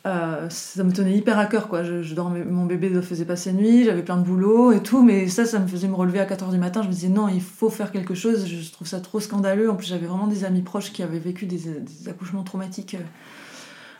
euh, 0.05 0.49
ça 0.49 0.83
me 0.83 0.91
tenait 0.91 1.15
hyper 1.15 1.39
à 1.39 1.45
cœur 1.45 1.69
quoi. 1.69 1.83
Je, 1.83 2.13
dormais, 2.13 2.43
mon 2.43 2.65
bébé 2.65 2.89
ne 2.89 2.99
faisait 2.99 3.23
pas 3.25 3.37
ses 3.37 3.53
nuits, 3.53 3.85
j'avais 3.85 4.01
plein 4.01 4.17
de 4.17 4.23
boulot 4.23 4.73
et 4.73 4.83
tout, 4.83 5.01
mais 5.01 5.29
ça, 5.29 5.45
ça 5.45 5.59
me 5.59 5.67
faisait 5.67 5.87
me 5.87 5.95
relever 5.95 6.19
à 6.19 6.25
4h 6.25 6.51
du 6.51 6.57
matin. 6.57 6.81
Je 6.81 6.87
me 6.87 6.93
disais 6.93 7.07
non, 7.07 7.29
il 7.29 7.41
faut 7.41 7.69
faire 7.69 7.91
quelque 7.91 8.13
chose. 8.13 8.45
Je 8.45 8.71
trouve 8.71 8.87
ça 8.87 8.99
trop 8.99 9.21
scandaleux. 9.21 9.69
En 9.69 9.75
plus, 9.75 9.87
j'avais 9.87 10.07
vraiment 10.07 10.27
des 10.27 10.43
amis 10.43 10.61
proches 10.61 10.91
qui 10.91 11.03
avaient 11.03 11.19
vécu 11.19 11.45
des, 11.45 12.09
accouchements 12.09 12.43
traumatiques 12.43 12.97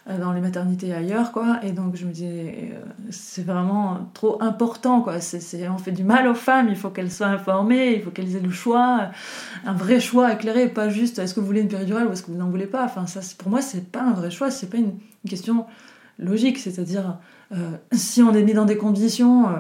euh, 0.10 0.20
dans 0.20 0.34
les 0.34 0.42
maternités 0.42 0.94
ailleurs 0.94 1.32
quoi. 1.32 1.60
Et 1.64 1.72
donc 1.72 1.96
je 1.96 2.06
me 2.06 2.12
disais, 2.12 2.74
euh, 2.74 2.80
c'est 3.10 3.46
vraiment 3.46 4.10
trop 4.14 4.44
important 4.44 5.00
quoi. 5.00 5.22
C'est, 5.22 5.70
on 5.70 5.78
fait 5.78 5.94
du 5.94 6.04
mal 6.04 6.28
aux 6.28 6.36
femmes, 6.36 6.68
il 6.68 6.76
faut 6.76 6.90
qu'elles 6.90 7.12
soient 7.12 7.28
informées, 7.28 7.94
il 7.96 8.02
faut 8.02 8.12
qu'elles 8.12 8.36
aient 8.36 8.42
le 8.42 8.52
choix 8.52 9.10
un 9.66 9.74
vrai 9.74 10.02
choix 10.02 10.34
éclairé, 10.34 10.68
pas 10.68 10.90
juste 10.90 11.20
est-ce 11.20 11.34
que 11.34 11.40
vous 11.40 11.46
voulez 11.46 11.62
une 11.62 11.70
péridurale 11.70 12.08
ou 12.08 12.12
est-ce 12.12 12.24
que 12.24 12.32
vous 12.32 12.38
n'en 12.38 12.50
voulez 12.50 12.68
pas? 12.68 12.84
Enfin, 12.84 13.08
ça, 13.08 13.22
pour 13.38 13.50
moi, 13.50 13.62
c'est 13.62 13.90
pas 13.90 14.02
un 14.02 14.12
vrai 14.12 14.32
choix, 14.32 14.52
c'est 14.52 14.70
pas 14.70 14.78
une 14.78 14.98
question 15.26 15.66
logique. 16.20 16.58
C'est-à-dire, 16.58 17.18
euh, 17.54 17.72
si 17.92 18.22
on 18.22 18.34
est 18.34 18.44
mis 18.44 18.54
dans 18.54 18.66
des 18.66 18.78
conditions 18.78 19.48
euh, 19.48 19.52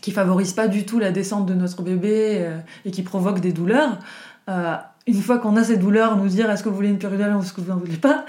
qui 0.00 0.10
favorisent 0.10 0.52
pas 0.52 0.68
du 0.68 0.84
tout 0.84 0.98
la 0.98 1.12
descente 1.12 1.46
de 1.46 1.54
notre 1.54 1.82
bébé 1.82 2.38
euh, 2.40 2.58
et 2.84 2.90
qui 2.90 3.02
provoquent 3.02 3.40
des 3.40 3.52
douleurs, 3.52 3.98
une 5.06 5.20
fois 5.20 5.38
qu'on 5.38 5.56
a 5.56 5.64
ces 5.64 5.76
douleurs, 5.76 6.16
nous 6.16 6.28
dire 6.28 6.50
est-ce 6.50 6.62
que 6.62 6.70
vous 6.70 6.74
voulez 6.76 6.88
une 6.88 6.98
péridurale 6.98 7.36
ou 7.36 7.40
est-ce 7.40 7.52
que 7.52 7.60
vous 7.60 7.70
n'en 7.70 7.78
voulez 7.78 7.96
pas, 7.96 8.24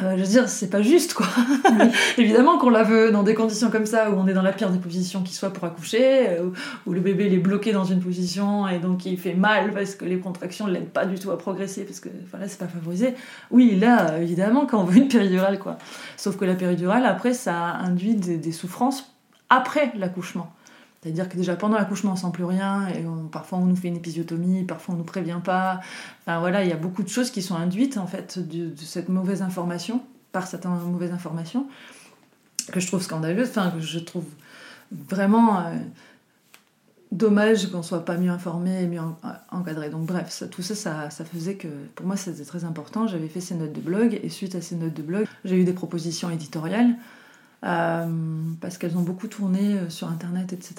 euh, 0.00 0.16
je 0.16 0.22
veux 0.22 0.28
dire, 0.28 0.48
c'est 0.48 0.70
pas 0.70 0.80
juste 0.80 1.14
quoi. 1.14 1.26
Évidemment 2.18 2.56
qu'on 2.56 2.70
la 2.70 2.84
veut 2.84 3.10
dans 3.10 3.24
des 3.24 3.34
conditions 3.34 3.68
comme 3.68 3.86
ça 3.86 4.10
où 4.10 4.14
on 4.14 4.28
est 4.28 4.32
dans 4.32 4.42
la 4.42 4.52
pire 4.52 4.70
des 4.70 4.78
positions 4.78 5.22
qui 5.22 5.34
soit 5.34 5.52
pour 5.52 5.64
accoucher, 5.64 6.28
euh, 6.28 6.50
où 6.86 6.92
le 6.92 7.00
bébé 7.00 7.26
il 7.26 7.34
est 7.34 7.38
bloqué 7.38 7.72
dans 7.72 7.84
une 7.84 8.00
position 8.00 8.68
et 8.68 8.78
donc 8.78 9.06
il 9.06 9.18
fait 9.18 9.34
mal 9.34 9.72
parce 9.72 9.96
que 9.96 10.04
les 10.04 10.20
contractions 10.20 10.68
ne 10.68 10.72
l'aident 10.72 10.90
pas 10.90 11.04
du 11.04 11.18
tout 11.18 11.32
à 11.32 11.38
progresser 11.38 11.84
parce 11.84 11.98
que 11.98 12.08
voilà, 12.30 12.46
c'est 12.46 12.60
pas 12.60 12.68
favorisé. 12.68 13.14
Oui, 13.50 13.76
là, 13.76 14.18
évidemment, 14.18 14.66
quand 14.66 14.80
on 14.80 14.84
veut 14.84 14.98
une 14.98 15.08
péridurale, 15.08 15.58
quoi. 15.58 15.78
Sauf 16.16 16.36
que 16.36 16.44
la 16.44 16.54
péridurale, 16.54 17.06
après, 17.06 17.34
ça 17.34 17.56
induit 17.56 18.14
des, 18.14 18.36
des 18.36 18.52
souffrances 18.52 19.12
après 19.48 19.90
l'accouchement. 19.96 20.52
C'est-à-dire 21.02 21.28
que 21.28 21.36
déjà 21.36 21.56
pendant 21.56 21.78
l'accouchement 21.78 22.12
on 22.12 22.16
sent 22.16 22.30
plus 22.32 22.44
rien 22.44 22.86
et 22.88 23.04
parfois 23.32 23.58
on 23.58 23.64
nous 23.64 23.76
fait 23.76 23.88
une 23.88 23.96
épisiotomie, 23.96 24.64
parfois 24.64 24.94
on 24.94 24.98
nous 24.98 25.04
prévient 25.04 25.40
pas. 25.42 25.80
Enfin 26.22 26.40
voilà, 26.40 26.62
il 26.62 26.68
y 26.68 26.72
a 26.72 26.76
beaucoup 26.76 27.02
de 27.02 27.08
choses 27.08 27.30
qui 27.30 27.40
sont 27.40 27.54
induites 27.54 27.96
en 27.96 28.06
fait 28.06 28.38
de, 28.38 28.70
cette 28.76 29.08
mauvaise 29.08 29.40
information, 29.40 30.02
par 30.32 30.46
cette 30.46 30.66
mauvaise 30.66 31.12
information, 31.12 31.66
que 32.70 32.80
je 32.80 32.86
trouve 32.86 33.02
scandaleuse, 33.02 33.48
enfin 33.48 33.70
que 33.70 33.80
je 33.80 33.98
trouve 33.98 34.26
vraiment 34.92 35.60
euh, 35.60 35.76
dommage 37.12 37.70
qu'on 37.70 37.82
soit 37.82 38.04
pas 38.04 38.18
mieux 38.18 38.30
informé 38.30 38.82
et 38.82 38.86
mieux 38.86 39.00
en- 39.00 39.16
encadré. 39.52 39.88
Donc 39.88 40.04
bref, 40.04 40.42
tout 40.50 40.60
ça, 40.62 40.74
ça, 40.74 41.08
ça 41.08 41.24
faisait 41.24 41.54
que 41.54 41.68
pour 41.94 42.04
moi 42.04 42.16
c'était 42.16 42.44
très 42.44 42.64
important. 42.64 43.06
J'avais 43.06 43.28
fait 43.28 43.40
ces 43.40 43.54
notes 43.54 43.72
de 43.72 43.80
blog 43.80 44.20
et 44.22 44.28
suite 44.28 44.54
à 44.54 44.60
ces 44.60 44.76
notes 44.76 44.94
de 44.94 45.02
blog, 45.02 45.26
j'ai 45.46 45.56
eu 45.56 45.64
des 45.64 45.72
propositions 45.72 46.28
éditoriales. 46.28 46.94
Euh, 47.64 48.06
parce 48.60 48.78
qu'elles 48.78 48.96
ont 48.96 49.02
beaucoup 49.02 49.26
tourné 49.28 49.74
euh, 49.74 49.90
sur 49.90 50.08
internet, 50.08 50.52
etc. 50.52 50.74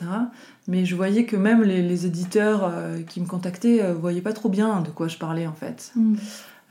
Mais 0.68 0.84
je 0.86 0.96
voyais 0.96 1.26
que 1.26 1.36
même 1.36 1.62
les, 1.62 1.82
les 1.82 2.06
éditeurs 2.08 2.64
euh, 2.64 3.02
qui 3.04 3.22
me 3.22 3.28
contactaient 3.28 3.84
euh, 3.84 3.94
voyaient 3.94 4.22
pas 4.22 4.34
trop 4.34 4.50
bien 4.50 4.82
de 4.82 4.90
quoi 4.90 5.08
je 5.08 5.18
parlais 5.18 5.46
en 5.48 5.54
fait. 5.54 5.92
Mm. 5.96 6.16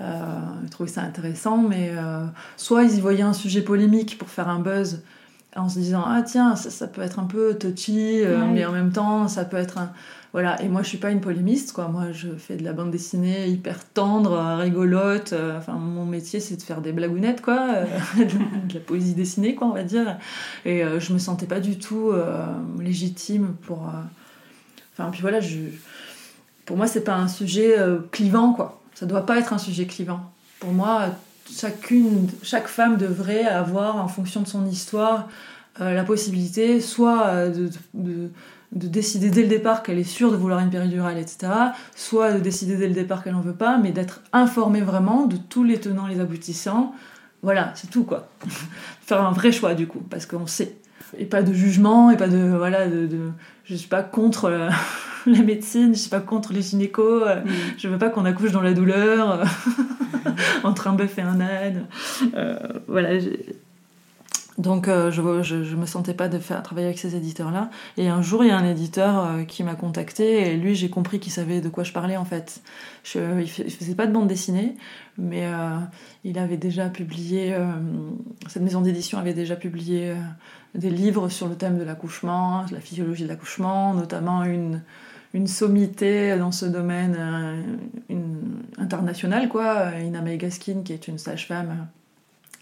Ils 0.01 0.71
trouvaient 0.71 0.89
ça 0.91 1.03
intéressant, 1.03 1.59
mais 1.59 1.93
soit 2.57 2.85
ils 2.85 2.97
y 2.97 3.01
voyaient 3.03 3.23
un 3.23 3.35
sujet 3.35 3.61
polémique 3.61 4.17
pour 4.17 4.31
faire 4.31 4.49
un 4.49 4.59
buzz 4.59 5.03
en 5.55 5.69
se 5.69 5.79
disant 5.79 6.03
ah 6.07 6.23
tiens 6.23 6.57
ça, 6.57 6.71
ça 6.71 6.87
peut 6.87 7.03
être 7.03 7.19
un 7.19 7.25
peu 7.27 7.53
touchy, 7.59 8.23
Ouais. 8.23 8.47
mais 8.51 8.65
en 8.65 8.73
même 8.73 8.93
temps 8.93 9.29
ça 9.29 9.45
peut 9.45 9.59
être 9.59 9.77
un 9.77 9.93
voilà. 10.33 10.63
Et 10.63 10.69
moi 10.69 10.83
je 10.83 10.89
suis 10.89 10.99
pas 10.99 11.11
une 11.11 11.21
polémiste 11.21 11.73
quoi. 11.73 11.89
Moi 11.89 12.13
je 12.13 12.29
fais 12.39 12.57
de 12.57 12.63
la 12.65 12.73
bande 12.73 12.91
dessinée 12.91 13.49
hyper 13.49 13.85
tendre, 13.89 14.33
euh, 14.33 14.57
rigolote. 14.57 15.33
euh, 15.33 15.59
Enfin 15.59 15.73
mon 15.73 16.05
métier 16.07 16.39
c'est 16.41 16.57
de 16.57 16.63
faire 16.63 16.81
des 16.81 16.93
blagounettes 16.93 17.41
quoi, 17.43 17.67
euh, 17.75 17.85
de 18.19 18.75
la 18.75 18.81
poésie 18.81 19.15
dessinée 19.15 19.55
quoi 19.55 19.67
on 19.69 19.75
va 19.75 19.83
dire. 19.83 20.19
Et 20.65 20.85
euh, 20.85 21.01
je 21.01 21.13
me 21.13 21.19
sentais 21.19 21.47
pas 21.47 21.61
du 21.61 21.79
tout 21.79 22.13
légitime 22.79 23.55
pour. 23.67 23.91
Enfin 24.93 25.11
puis 25.11 25.21
voilà 25.23 25.41
je 25.41 25.59
pour 26.67 26.77
moi 26.77 26.87
c'est 26.87 27.03
pas 27.05 27.17
un 27.17 27.29
sujet 27.29 27.77
clivant 28.13 28.53
quoi. 28.53 28.81
Ça 28.95 29.07
doit 29.07 29.25
pas 29.27 29.39
être 29.39 29.53
un 29.53 29.59
sujet 29.59 29.87
clivant. 29.87 30.21
Pour 30.61 30.73
moi 30.73 31.07
chacune, 31.53 32.29
chaque 32.43 32.69
femme 32.69 32.97
devrait 32.97 33.45
avoir, 33.47 33.97
en 33.97 34.07
fonction 34.07 34.41
de 34.43 34.47
son 34.47 34.65
histoire, 34.67 35.29
la 35.81 36.05
possibilité 36.05 36.81
soit 36.81 37.49
de- 37.49 38.31
de 38.73 38.87
décider 38.87 39.31
dès 39.31 39.43
le 39.43 39.49
départ 39.49 39.83
qu'elle 39.83 39.99
est 39.99 40.05
sûre 40.05 40.31
de 40.31 40.37
vouloir 40.37 40.61
une 40.61 40.71
péridurale, 40.71 41.19
etc., 41.19 41.53
soit 41.97 42.33
de 42.33 42.39
décider 42.39 42.77
dès 42.77 42.87
le 42.87 42.95
départ 42.95 43.25
qu'elle 43.25 43.33
n'en 43.33 43.41
veut 43.41 43.53
pas, 43.55 43.79
mais 43.79 43.91
d'être 43.91 44.23
informée 44.33 44.81
vraiment 44.81 45.27
de 45.27 45.37
tous 45.37 45.65
les 45.65 45.79
tenants, 45.81 46.07
les 46.07 46.21
aboutissants. 46.21 46.95
Voilà, 47.43 47.73
c'est 47.75 47.91
tout 47.91 48.05
quoi. 48.05 48.29
Faire 49.03 49.23
un 49.27 49.33
vrai 49.33 49.51
choix 49.51 49.75
du 49.75 49.87
coup, 49.87 50.01
parce 50.11 50.27
qu'on 50.27 50.47
sait. 50.47 50.77
Et 51.19 51.25
pas 51.25 51.43
de 51.43 51.53
jugement, 51.53 52.11
et 52.13 52.17
pas 52.17 52.29
de. 52.29 52.39
Voilà, 52.57 52.87
de. 52.87 53.07
de- 53.07 53.31
je 53.65 53.75
suis 53.75 53.89
pas 53.89 54.03
contre 54.05 54.49
la 54.51 54.71
médecine, 55.43 55.93
je 55.95 55.99
suis 55.99 56.11
pas 56.11 56.21
contre 56.21 56.53
les 56.53 56.63
gynécos. 56.63 57.23
euh, 57.27 57.41
Mm. 57.43 57.49
je 57.79 57.89
veux 57.89 57.99
pas 57.99 58.11
qu'on 58.11 58.25
accouche 58.25 58.53
dans 58.53 58.61
la 58.63 58.73
douleur, 58.75 59.43
entre 60.65 60.87
un 60.89 60.93
bœuf 60.93 61.19
et 61.19 61.23
un 61.23 61.41
âne. 61.41 61.87
Euh, 62.35 62.57
voilà. 62.87 63.19
j'ai- 63.19 63.47
Donc 64.61 64.89
euh, 64.89 65.11
je, 65.11 65.43
je, 65.43 65.65
je 65.65 65.75
me 65.75 65.87
sentais 65.87 66.13
pas 66.13 66.29
de 66.29 66.39
faire 66.39 66.63
travailler 66.63 66.87
avec 66.87 66.99
ces 66.99 67.17
éditeurs-là. 67.17 67.71
Et 67.97 68.09
un 68.09 68.21
jour, 68.21 68.45
il 68.45 68.49
y 68.49 68.51
a 68.51 68.59
un 68.59 68.69
éditeur 68.69 69.25
euh, 69.25 69.45
qui 69.45 69.65
m'a 69.65 69.75
contacté 69.75 70.53
et 70.53 70.57
lui, 70.59 70.75
j'ai 70.75 70.91
compris 70.91 71.19
qu'il 71.19 71.33
savait 71.33 71.63
de 71.63 71.71
quoi 71.71 71.83
je 71.83 71.93
parlais 71.93 72.19
en 72.19 72.27
fait. 72.27 72.61
Je, 73.03 73.41
il, 73.41 73.47
il 73.47 73.71
faisait 73.71 73.95
pas 73.95 74.07
de 74.07 74.13
bande 74.13 74.29
dessinée, 74.29 74.77
mais 75.17 75.47
euh, 75.47 75.79
il 76.25 76.39
avait 76.39 76.59
déjà 76.59 76.91
publié. 76.91 77.57
cette 78.49 78.63
maison 78.63 78.83
d'édition 78.83 79.19
avait 79.19 79.33
déjà 79.33 79.57
publié 79.57 80.15
des 80.75 80.91
livres 80.91 81.31
sur 81.31 81.49
le 81.49 81.55
thème 81.55 81.79
de 81.79 81.83
l'accouchement, 81.85 82.67
la 82.71 82.81
physiologie 82.81 83.25
de 83.25 83.29
l'accouchement, 83.29 83.95
notamment 83.95 84.45
une 84.45 84.83
une 85.33 85.47
sommité 85.47 86.37
dans 86.37 86.51
ce 86.51 86.67
domaine 86.67 87.17
une, 88.09 88.65
international, 88.79 89.49
quoi. 89.49 89.93
Ina 90.01 90.23
May 90.23 90.39
Gaskin, 90.39 90.83
qui 90.85 90.93
est 90.93 91.07
une 91.07 91.19
sage-femme 91.19 91.87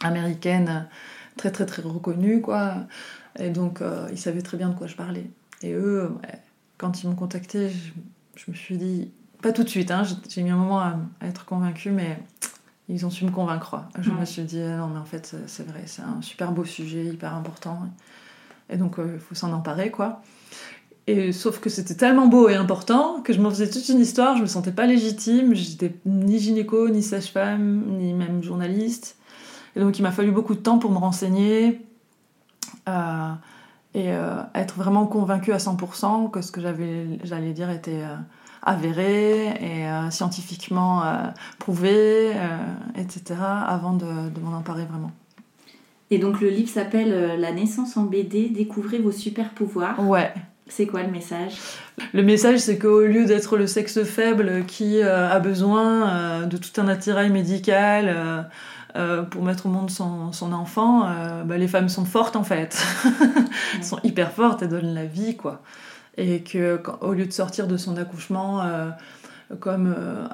américaine 0.01 0.86
très 1.39 1.51
très 1.51 1.64
très 1.64 1.80
reconnue, 1.80 2.43
quoi. 2.43 2.74
Et 3.39 3.49
donc, 3.49 3.80
euh, 3.80 4.07
ils 4.11 4.18
savaient 4.18 4.43
très 4.43 4.59
bien 4.59 4.68
de 4.68 4.74
quoi 4.74 4.86
je 4.86 4.97
parlais. 4.97 5.30
Et 5.62 5.72
eux, 5.72 6.11
quand 6.76 7.03
ils 7.03 7.09
m'ont 7.09 7.14
contacté, 7.14 7.70
je, 8.36 8.51
me 8.51 8.55
suis 8.55 8.76
dit, 8.76 9.11
pas 9.41 9.53
tout 9.53 9.64
de 9.64 9.68
suite, 9.68 9.91
hein, 9.91 10.03
j'ai 10.28 10.43
mis 10.43 10.51
un 10.51 10.57
moment 10.57 10.80
à, 10.80 10.99
être 11.22 11.47
convaincue, 11.47 11.91
mais 11.91 12.18
ils 12.89 13.07
ont 13.07 13.11
su 13.11 13.24
me 13.24 13.30
convaincre. 13.30 13.82
Je 13.99 14.11
me 14.11 14.24
suis 14.24 14.43
dit, 14.43 14.61
non, 14.61 14.89
mais 14.89 14.99
en 14.99 15.05
fait, 15.05 15.34
c'est 15.47 15.66
vrai, 15.66 15.84
c'est 15.86 16.03
un 16.03 16.20
super 16.20 16.53
beau 16.53 16.64
sujet, 16.64 17.07
hyper 17.07 17.34
important. 17.34 17.80
Et 18.68 18.76
donc, 18.76 18.97
il 18.99 19.18
faut 19.18 19.34
s'en 19.34 19.53
emparer, 19.53 19.91
quoi. 19.91 20.22
Et 21.09 21.32
sauf 21.32 21.59
que 21.59 21.70
c'était 21.70 21.95
tellement 21.95 22.26
beau 22.26 22.51
et 22.51 22.55
important 22.55 23.22
que 23.22 23.32
je 23.32 23.41
m'en 23.41 23.49
faisais 23.49 23.70
toute 23.70 23.89
une 23.89 23.99
histoire, 23.99 24.36
je 24.36 24.43
me 24.43 24.47
sentais 24.47 24.72
pas 24.72 24.84
légitime, 24.84 25.55
j'étais 25.55 25.95
ni 26.05 26.39
gynéco, 26.39 26.91
ni 26.91 27.03
sage-femme, 27.03 27.97
ni 27.97 28.12
même 28.12 28.43
journaliste. 28.43 29.16
Et 29.79 29.81
donc 29.81 29.97
il 29.99 30.03
m'a 30.03 30.11
fallu 30.11 30.33
beaucoup 30.33 30.57
de 30.57 30.61
temps 30.61 30.79
pour 30.79 30.91
me 30.91 30.99
renseigner 30.99 31.81
euh, 32.89 33.33
et 33.95 34.12
euh, 34.12 34.43
être 34.57 34.74
vraiment 34.74 35.07
convaincue 35.07 35.53
à 35.53 35.59
100% 35.59 36.33
que 36.33 36.43
ce 36.43 36.51
que 36.51 36.61
j'allais 37.22 37.53
dire 37.53 37.70
était 37.70 38.03
euh, 38.03 38.16
avéré 38.62 39.47
et 39.62 39.87
scientifiquement 40.11 41.05
prouvé, 41.61 42.33
etc., 42.97 43.37
avant 43.66 43.93
de, 43.93 44.05
de 44.05 44.41
m'en 44.41 44.59
emparer 44.59 44.85
vraiment. 44.85 45.12
Et 46.11 46.18
donc 46.18 46.41
le 46.41 46.49
livre 46.49 46.68
s'appelle 46.68 47.41
La 47.41 47.53
naissance 47.53 47.97
en 47.97 48.03
BD, 48.03 48.49
découvrez 48.49 48.99
vos 48.99 49.12
super 49.12 49.51
pouvoirs. 49.51 50.01
Ouais. 50.01 50.33
C'est 50.68 50.87
quoi 50.87 51.03
le 51.03 51.11
message? 51.11 51.55
Le 52.12 52.22
message, 52.22 52.59
c'est 52.59 52.79
qu'au 52.79 53.01
lieu 53.01 53.24
d'être 53.24 53.57
le 53.57 53.66
sexe 53.66 54.03
faible 54.05 54.64
qui 54.66 55.01
euh, 55.01 55.29
a 55.29 55.41
besoin 55.41 56.09
euh, 56.09 56.45
de 56.45 56.57
tout 56.57 56.79
un 56.81 56.89
attirail 56.89 57.31
médical 57.31 58.47
euh, 58.97 59.22
pour 59.22 59.43
mettre 59.43 59.66
au 59.66 59.68
monde 59.68 59.91
son, 59.91 60.32
son 60.32 60.53
enfant, 60.53 61.03
bah, 61.45 61.57
les 61.57 61.68
femmes 61.68 61.89
sont 61.89 62.05
fortes 62.05 62.36
en 62.36 62.45
fait. 62.45 62.82
Elles 63.74 63.84
sont 63.84 64.01
hyper 64.05 64.32
fortes, 64.32 64.62
elles 64.62 64.68
donnent 64.68 64.95
la 64.95 65.07
vie, 65.07 65.36
quoi. 65.36 65.62
Et 66.16 66.43
qu'au 66.43 67.12
lieu 67.12 67.26
de 67.26 67.32
sortir 67.32 67.66
de 67.68 67.76
son 67.76 67.97
accouchement 67.97 68.62
comme 69.61 69.95
euh, 69.97 70.26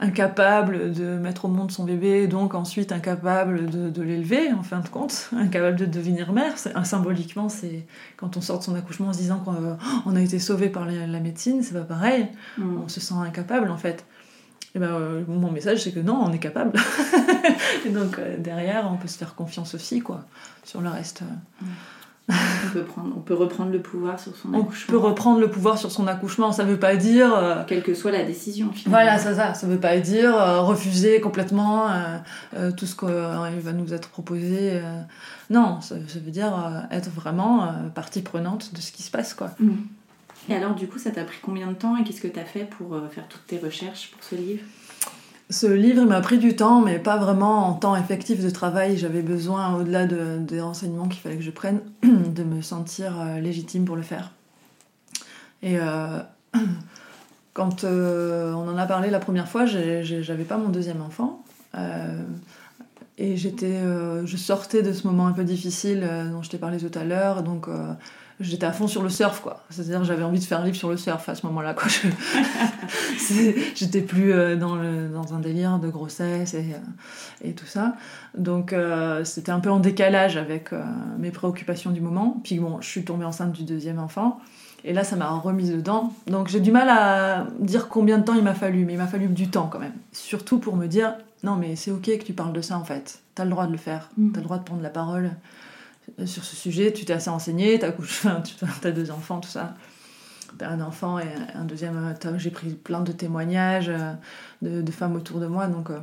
incapable 0.00 0.92
de 0.92 1.16
mettre 1.16 1.44
au 1.44 1.48
monde 1.48 1.70
son 1.70 1.84
bébé, 1.84 2.26
donc 2.26 2.54
ensuite 2.54 2.90
incapable 2.90 3.70
de, 3.70 4.02
l'élever, 4.02 4.52
en 4.52 4.62
fin 4.62 4.80
de 4.80 4.88
compte, 4.88 5.30
incapable 5.36 5.76
de 5.76 5.86
devenir 5.86 6.32
mère. 6.32 6.54
Symboliquement, 6.84 7.48
c'est 7.48 7.86
quand 8.16 8.36
on 8.36 8.40
sort 8.40 8.58
de 8.58 8.64
son 8.64 8.74
accouchement 8.74 9.08
en 9.08 9.12
se 9.12 9.18
disant 9.18 9.38
qu'on 9.38 9.54
euh, 9.54 10.16
a 10.16 10.20
été 10.20 10.38
sauvé 10.40 10.68
par 10.68 10.86
la, 10.86 11.20
médecine, 11.20 11.62
c'est 11.62 11.74
pas 11.74 11.82
pareil. 11.84 12.26
Mm. 12.58 12.78
On 12.84 12.88
se 12.88 13.00
sent 13.00 13.14
incapable 13.14 13.70
en 13.70 13.76
fait. 13.76 14.04
Et 14.74 14.78
ben, 14.78 14.86
euh, 14.86 15.22
mon 15.28 15.50
message, 15.50 15.82
c'est 15.82 15.92
que 15.92 16.00
non, 16.00 16.22
on 16.22 16.32
est 16.32 16.38
capable. 16.38 16.78
et 17.86 17.90
donc 17.90 18.18
derrière, 18.38 18.88
on 18.90 18.96
peut 18.96 19.08
se 19.08 19.18
faire 19.18 19.34
confiance 19.34 19.74
aussi, 19.74 20.00
quoi, 20.00 20.24
sur 20.64 20.80
le 20.80 20.88
reste. 20.88 21.22
On, 22.28 22.72
peut 22.72 22.84
prendre, 22.84 23.14
on 23.16 23.20
peut 23.20 23.34
reprendre 23.34 23.72
le 23.72 23.82
pouvoir 23.82 24.18
sur 24.18 24.36
son 24.36 24.54
accouchement. 24.54 24.86
On 24.88 24.92
peut 24.92 25.06
reprendre 25.06 25.40
le 25.40 25.50
pouvoir 25.50 25.76
sur 25.76 25.90
son 25.90 26.06
accouchement, 26.06 26.52
ça 26.52 26.64
veut 26.64 26.78
pas 26.78 26.96
dire... 26.96 27.34
Euh, 27.34 27.64
Quelle 27.66 27.82
que 27.82 27.94
soit 27.94 28.12
la 28.12 28.24
décision, 28.24 28.70
finalement. 28.72 29.04
Voilà, 29.04 29.18
ça, 29.18 29.34
ça. 29.34 29.54
Ça 29.54 29.66
veut 29.66 29.80
pas 29.80 29.98
dire 29.98 30.34
euh, 30.34 30.60
refuser 30.60 31.20
complètement 31.20 31.88
euh, 32.54 32.70
tout 32.70 32.86
ce 32.86 32.94
qui 32.94 33.60
va 33.60 33.72
nous 33.72 33.92
être 33.92 34.08
proposé. 34.08 34.80
non, 35.50 35.80
ça, 35.80 35.96
veut 35.96 36.30
dire 36.30 36.86
être 36.90 37.10
vraiment 37.10 37.74
partie 37.94 38.22
prenante 38.22 38.72
de 38.72 38.80
ce 38.80 38.92
qui 38.92 39.02
se 39.02 39.10
passe, 39.10 39.34
quoi. 39.34 39.50
Mm. 39.58 39.72
Et 40.48 40.54
alors, 40.54 40.74
du 40.74 40.88
coup, 40.88 40.98
ça 40.98 41.10
t'a 41.10 41.24
pris 41.24 41.38
combien 41.42 41.68
de 41.68 41.74
temps 41.74 41.96
et 41.96 42.04
qu'est-ce 42.04 42.20
que 42.20 42.28
t'as 42.28 42.44
fait 42.44 42.64
pour 42.64 43.00
faire 43.10 43.28
toutes 43.28 43.46
tes 43.46 43.58
recherches 43.58 44.10
pour 44.10 44.22
ce 44.24 44.34
livre? 44.34 44.62
Ce 45.52 45.66
livre 45.66 46.04
m'a 46.06 46.22
pris 46.22 46.38
du 46.38 46.56
temps, 46.56 46.80
mais 46.80 46.98
pas 46.98 47.18
vraiment 47.18 47.68
en 47.68 47.74
temps 47.74 47.94
effectif 47.94 48.42
de 48.42 48.48
travail. 48.48 48.96
J'avais 48.96 49.20
besoin, 49.20 49.76
au-delà 49.76 50.06
des 50.06 50.60
renseignements 50.62 51.08
qu'il 51.08 51.20
fallait 51.20 51.36
que 51.36 51.42
je 51.42 51.50
prenne, 51.50 51.80
de 52.02 52.42
me 52.42 52.62
sentir 52.62 53.20
euh, 53.20 53.38
légitime 53.38 53.84
pour 53.84 53.96
le 53.96 54.02
faire. 54.02 54.32
Et 55.62 55.78
euh, 55.78 56.20
quand 57.52 57.84
euh, 57.84 58.54
on 58.54 58.66
en 58.66 58.78
a 58.78 58.86
parlé 58.86 59.10
la 59.10 59.18
première 59.18 59.46
fois, 59.46 59.66
j'avais 59.66 60.44
pas 60.44 60.56
mon 60.56 60.70
deuxième 60.70 61.02
enfant. 61.02 61.44
et 63.18 63.36
j'étais, 63.36 63.78
je 64.24 64.36
sortais 64.38 64.82
de 64.82 64.94
ce 64.94 65.06
moment 65.06 65.26
un 65.26 65.32
peu 65.32 65.44
difficile 65.44 66.08
dont 66.32 66.42
je 66.42 66.48
t'ai 66.48 66.58
parlé 66.58 66.78
tout 66.78 66.98
à 66.98 67.04
l'heure. 67.04 67.42
Donc 67.42 67.68
j'étais 68.42 68.66
à 68.66 68.72
fond 68.72 68.86
sur 68.86 69.02
le 69.02 69.08
surf, 69.08 69.40
quoi. 69.40 69.62
C'est-à-dire, 69.70 70.04
j'avais 70.04 70.22
envie 70.22 70.38
de 70.38 70.44
faire 70.44 70.60
un 70.60 70.64
livre 70.64 70.76
sur 70.76 70.90
le 70.90 70.96
surf 70.96 71.28
à 71.28 71.34
ce 71.34 71.46
moment-là, 71.46 71.74
quoi. 71.74 71.88
j'étais 73.74 74.00
plus 74.00 74.32
euh, 74.32 74.56
dans, 74.56 74.76
le, 74.76 75.08
dans 75.08 75.34
un 75.34 75.38
délire 75.38 75.78
de 75.78 75.88
grossesse 75.88 76.54
et, 76.54 76.74
euh, 76.74 77.48
et 77.48 77.52
tout 77.52 77.66
ça. 77.66 77.96
Donc, 78.36 78.72
euh, 78.72 79.24
c'était 79.24 79.52
un 79.52 79.60
peu 79.60 79.70
en 79.70 79.80
décalage 79.80 80.36
avec 80.36 80.70
mes 81.18 81.30
préoccupations 81.30 81.90
du 81.90 82.00
moment. 82.00 82.40
Puis, 82.44 82.58
bon, 82.58 82.80
je 82.80 82.88
suis 82.88 83.04
tombée 83.04 83.24
enceinte 83.24 83.52
du 83.52 83.64
deuxième 83.64 83.98
enfant. 83.98 84.40
Et 84.84 84.92
là, 84.92 85.04
ça 85.04 85.16
m'a 85.16 85.30
remise 85.30 85.70
dedans. 85.70 86.12
Donc, 86.26 86.48
j'ai 86.48 86.60
du 86.60 86.72
mal 86.72 86.88
à 86.88 87.46
dire 87.60 87.88
combien 87.88 88.18
de 88.18 88.24
temps 88.24 88.34
il 88.34 88.42
m'a 88.42 88.54
fallu, 88.54 88.84
mais 88.84 88.94
il 88.94 88.98
m'a 88.98 89.06
fallu 89.06 89.28
du 89.28 89.48
temps 89.48 89.68
quand 89.70 89.78
même. 89.78 89.94
Surtout 90.12 90.58
pour 90.58 90.76
me 90.76 90.86
dire, 90.86 91.14
non, 91.44 91.56
mais 91.56 91.76
c'est 91.76 91.90
ok 91.90 92.04
que 92.04 92.24
tu 92.24 92.32
parles 92.32 92.52
de 92.52 92.60
ça, 92.60 92.76
en 92.78 92.84
fait. 92.84 93.20
T'as 93.34 93.44
le 93.44 93.50
droit 93.50 93.66
de 93.66 93.72
le 93.72 93.78
faire. 93.78 94.10
Mm. 94.16 94.32
T'as 94.32 94.40
le 94.40 94.44
droit 94.44 94.58
de 94.58 94.64
prendre 94.64 94.82
la 94.82 94.90
parole 94.90 95.30
sur 96.26 96.44
ce 96.44 96.56
sujet, 96.56 96.92
tu 96.92 97.04
t'es 97.04 97.12
assez 97.12 97.30
renseigné, 97.30 97.78
tu 98.44 98.86
as 98.86 98.90
deux 98.90 99.10
enfants, 99.10 99.40
tout 99.40 99.48
ça. 99.48 99.74
T'as 100.58 100.68
un 100.68 100.80
enfant 100.80 101.18
et 101.18 101.24
un 101.54 101.64
deuxième. 101.64 102.14
J'ai 102.36 102.50
pris 102.50 102.70
plein 102.70 103.00
de 103.00 103.12
témoignages 103.12 103.90
euh, 103.90 104.12
de, 104.82 104.92
femmes 104.92 105.16
autour 105.16 105.40
de 105.40 105.46
moi. 105.46 105.66
Donc, 105.66 105.90
euh. 105.90 105.98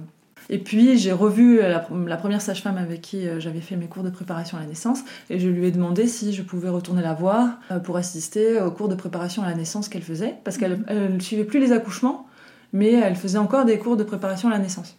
Et 0.49 0.57
puis 0.57 0.97
j'ai 0.97 1.11
revu 1.11 1.59
la, 1.59 1.79
première 1.79 2.41
sage-femme 2.41 2.77
avec 2.77 3.01
qui 3.01 3.27
euh, 3.27 3.39
j'avais 3.39 3.61
fait 3.61 3.75
mes 3.75 3.85
cours 3.85 4.01
de 4.01 4.09
préparation 4.09 4.57
à 4.57 4.61
la 4.61 4.65
naissance 4.65 5.01
et 5.29 5.37
je 5.37 5.47
lui 5.47 5.67
ai 5.67 5.71
demandé 5.71 6.07
si 6.07 6.33
je 6.33 6.41
pouvais 6.41 6.69
retourner 6.69 7.03
la 7.03 7.13
voir 7.13 7.59
pour 7.83 7.97
assister 7.97 8.59
aux 8.59 8.71
cours 8.71 8.87
de 8.87 8.95
préparation 8.95 9.43
à 9.43 9.49
la 9.49 9.55
naissance 9.55 9.89
qu'elle 9.89 10.01
faisait 10.01 10.35
parce 10.43 10.57
qu'elle 10.57 10.83
ne 10.89 11.19
suivait 11.19 11.43
plus 11.43 11.59
les 11.59 11.71
accouchements 11.71 12.25
mais 12.73 12.93
elle 12.93 13.15
faisait 13.15 13.37
encore 13.37 13.65
des 13.65 13.77
cours 13.77 13.97
de 13.97 14.03
préparation 14.03 14.47
à 14.49 14.51
la 14.51 14.59
naissance. 14.59 14.98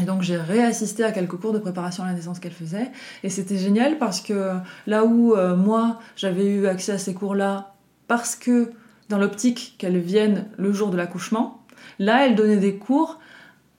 Et 0.00 0.04
donc 0.04 0.22
j'ai 0.22 0.36
réassisté 0.36 1.04
à 1.04 1.12
quelques 1.12 1.36
cours 1.36 1.52
de 1.52 1.58
préparation 1.58 2.04
à 2.04 2.06
la 2.06 2.12
naissance 2.12 2.38
qu'elle 2.38 2.52
faisait. 2.52 2.90
Et 3.22 3.30
c'était 3.30 3.58
génial 3.58 3.98
parce 3.98 4.20
que 4.20 4.52
là 4.86 5.04
où 5.04 5.34
euh, 5.34 5.56
moi 5.56 5.98
j'avais 6.16 6.46
eu 6.46 6.66
accès 6.66 6.92
à 6.92 6.98
ces 6.98 7.14
cours-là 7.14 7.74
parce 8.06 8.36
que 8.36 8.72
dans 9.08 9.18
l'optique 9.18 9.74
qu'elles 9.78 9.98
viennent 9.98 10.46
le 10.56 10.72
jour 10.72 10.90
de 10.90 10.96
l'accouchement, 10.96 11.62
là 11.98 12.26
elle 12.26 12.34
donnait 12.34 12.56
des 12.56 12.76
cours 12.76 13.18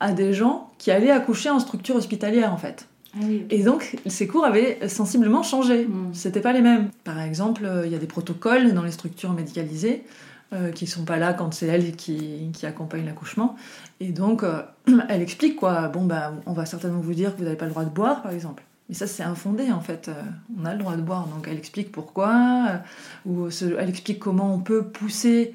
à 0.00 0.12
des 0.12 0.32
gens 0.32 0.70
qui 0.78 0.90
allaient 0.90 1.10
accoucher 1.10 1.50
en 1.50 1.58
structure 1.58 1.96
hospitalière 1.96 2.52
en 2.52 2.56
fait. 2.56 2.86
Ah 3.14 3.24
Et 3.50 3.64
donc, 3.64 3.96
ces 4.06 4.28
cours 4.28 4.44
avaient 4.44 4.88
sensiblement 4.88 5.42
changé. 5.42 5.86
Mm. 5.86 6.10
C'était 6.12 6.40
pas 6.40 6.52
les 6.52 6.60
mêmes. 6.60 6.90
Par 7.02 7.20
exemple, 7.20 7.64
euh, 7.64 7.84
il 7.84 7.92
y 7.92 7.96
a 7.96 7.98
des 7.98 8.06
protocoles 8.06 8.72
dans 8.72 8.84
les 8.84 8.92
structures 8.92 9.32
médicalisées 9.32 10.04
euh, 10.52 10.72
qui 10.72 10.88
sont 10.88 11.04
pas 11.04 11.18
là 11.18 11.32
quand 11.32 11.54
c'est 11.54 11.68
elle 11.68 11.94
qui, 11.94 12.50
accompagne 12.64 13.04
l'accouchement. 13.06 13.54
Et 14.00 14.10
donc, 14.10 14.42
euh, 14.42 14.62
elle 15.08 15.22
explique 15.22 15.54
quoi. 15.54 15.86
Bon, 15.86 16.04
bah, 16.04 16.32
on 16.44 16.52
va 16.52 16.66
certainement 16.66 16.98
vous 16.98 17.14
dire 17.14 17.32
que 17.32 17.38
vous 17.38 17.44
n'avez 17.44 17.56
pas 17.56 17.66
le 17.66 17.70
droit 17.70 17.84
de 17.84 17.90
boire, 17.90 18.20
par 18.20 18.32
exemple. 18.32 18.64
Mais 18.88 18.96
ça, 18.96 19.06
c'est 19.06 19.22
infondé, 19.22 19.70
en 19.70 19.80
fait. 19.80 20.08
Euh, 20.08 20.20
on 20.60 20.64
a 20.64 20.72
le 20.72 20.80
droit 20.80 20.96
de 20.96 21.02
boire. 21.02 21.28
Donc, 21.28 21.46
elle 21.48 21.56
explique 21.56 21.92
pourquoi, 21.92 22.80
ou 23.26 23.48
elle 23.78 23.88
explique 23.88 24.18
comment 24.18 24.52
on 24.52 24.58
peut 24.58 24.82
pousser, 24.82 25.54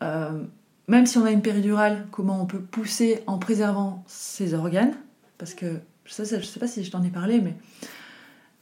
même 0.00 1.06
si 1.06 1.18
on 1.18 1.24
a 1.24 1.32
une 1.32 1.42
péridurale, 1.42 2.06
comment 2.12 2.40
on 2.40 2.46
peut 2.46 2.60
pousser 2.60 3.24
en 3.26 3.38
préservant 3.38 4.04
ses 4.06 4.54
organes. 4.54 4.94
Parce 5.36 5.54
que, 5.54 5.80
ça, 6.06 6.22
je 6.22 6.44
sais 6.44 6.60
pas 6.60 6.68
si 6.68 6.84
je 6.84 6.92
t'en 6.92 7.02
ai 7.02 7.10
parlé, 7.10 7.40
mais 7.40 7.56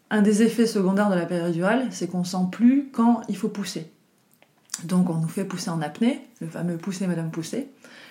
un 0.09 0.23
des 0.23 0.43
effets 0.43 0.67
secondaires 0.67 1.11
de 1.11 1.17
la 1.17 1.27
péridurale, 1.27 1.89
c'est 1.91 2.09
qu'on 2.09 2.25
sent 2.25 2.49
plus 2.51 2.89
quand 2.93 3.21
il 3.29 3.37
faut 3.37 3.51
pousser. 3.51 3.91
Donc 4.85 5.11
on 5.11 5.14
nous 5.14 5.28
fait 5.28 5.45
pousser 5.45 5.70
en 5.70 5.83
apnée, 5.83 6.20
le 6.41 6.49
fameux 6.49 6.76
pousser 6.76 7.07
madame 7.07 7.31
pousser. 7.31 7.68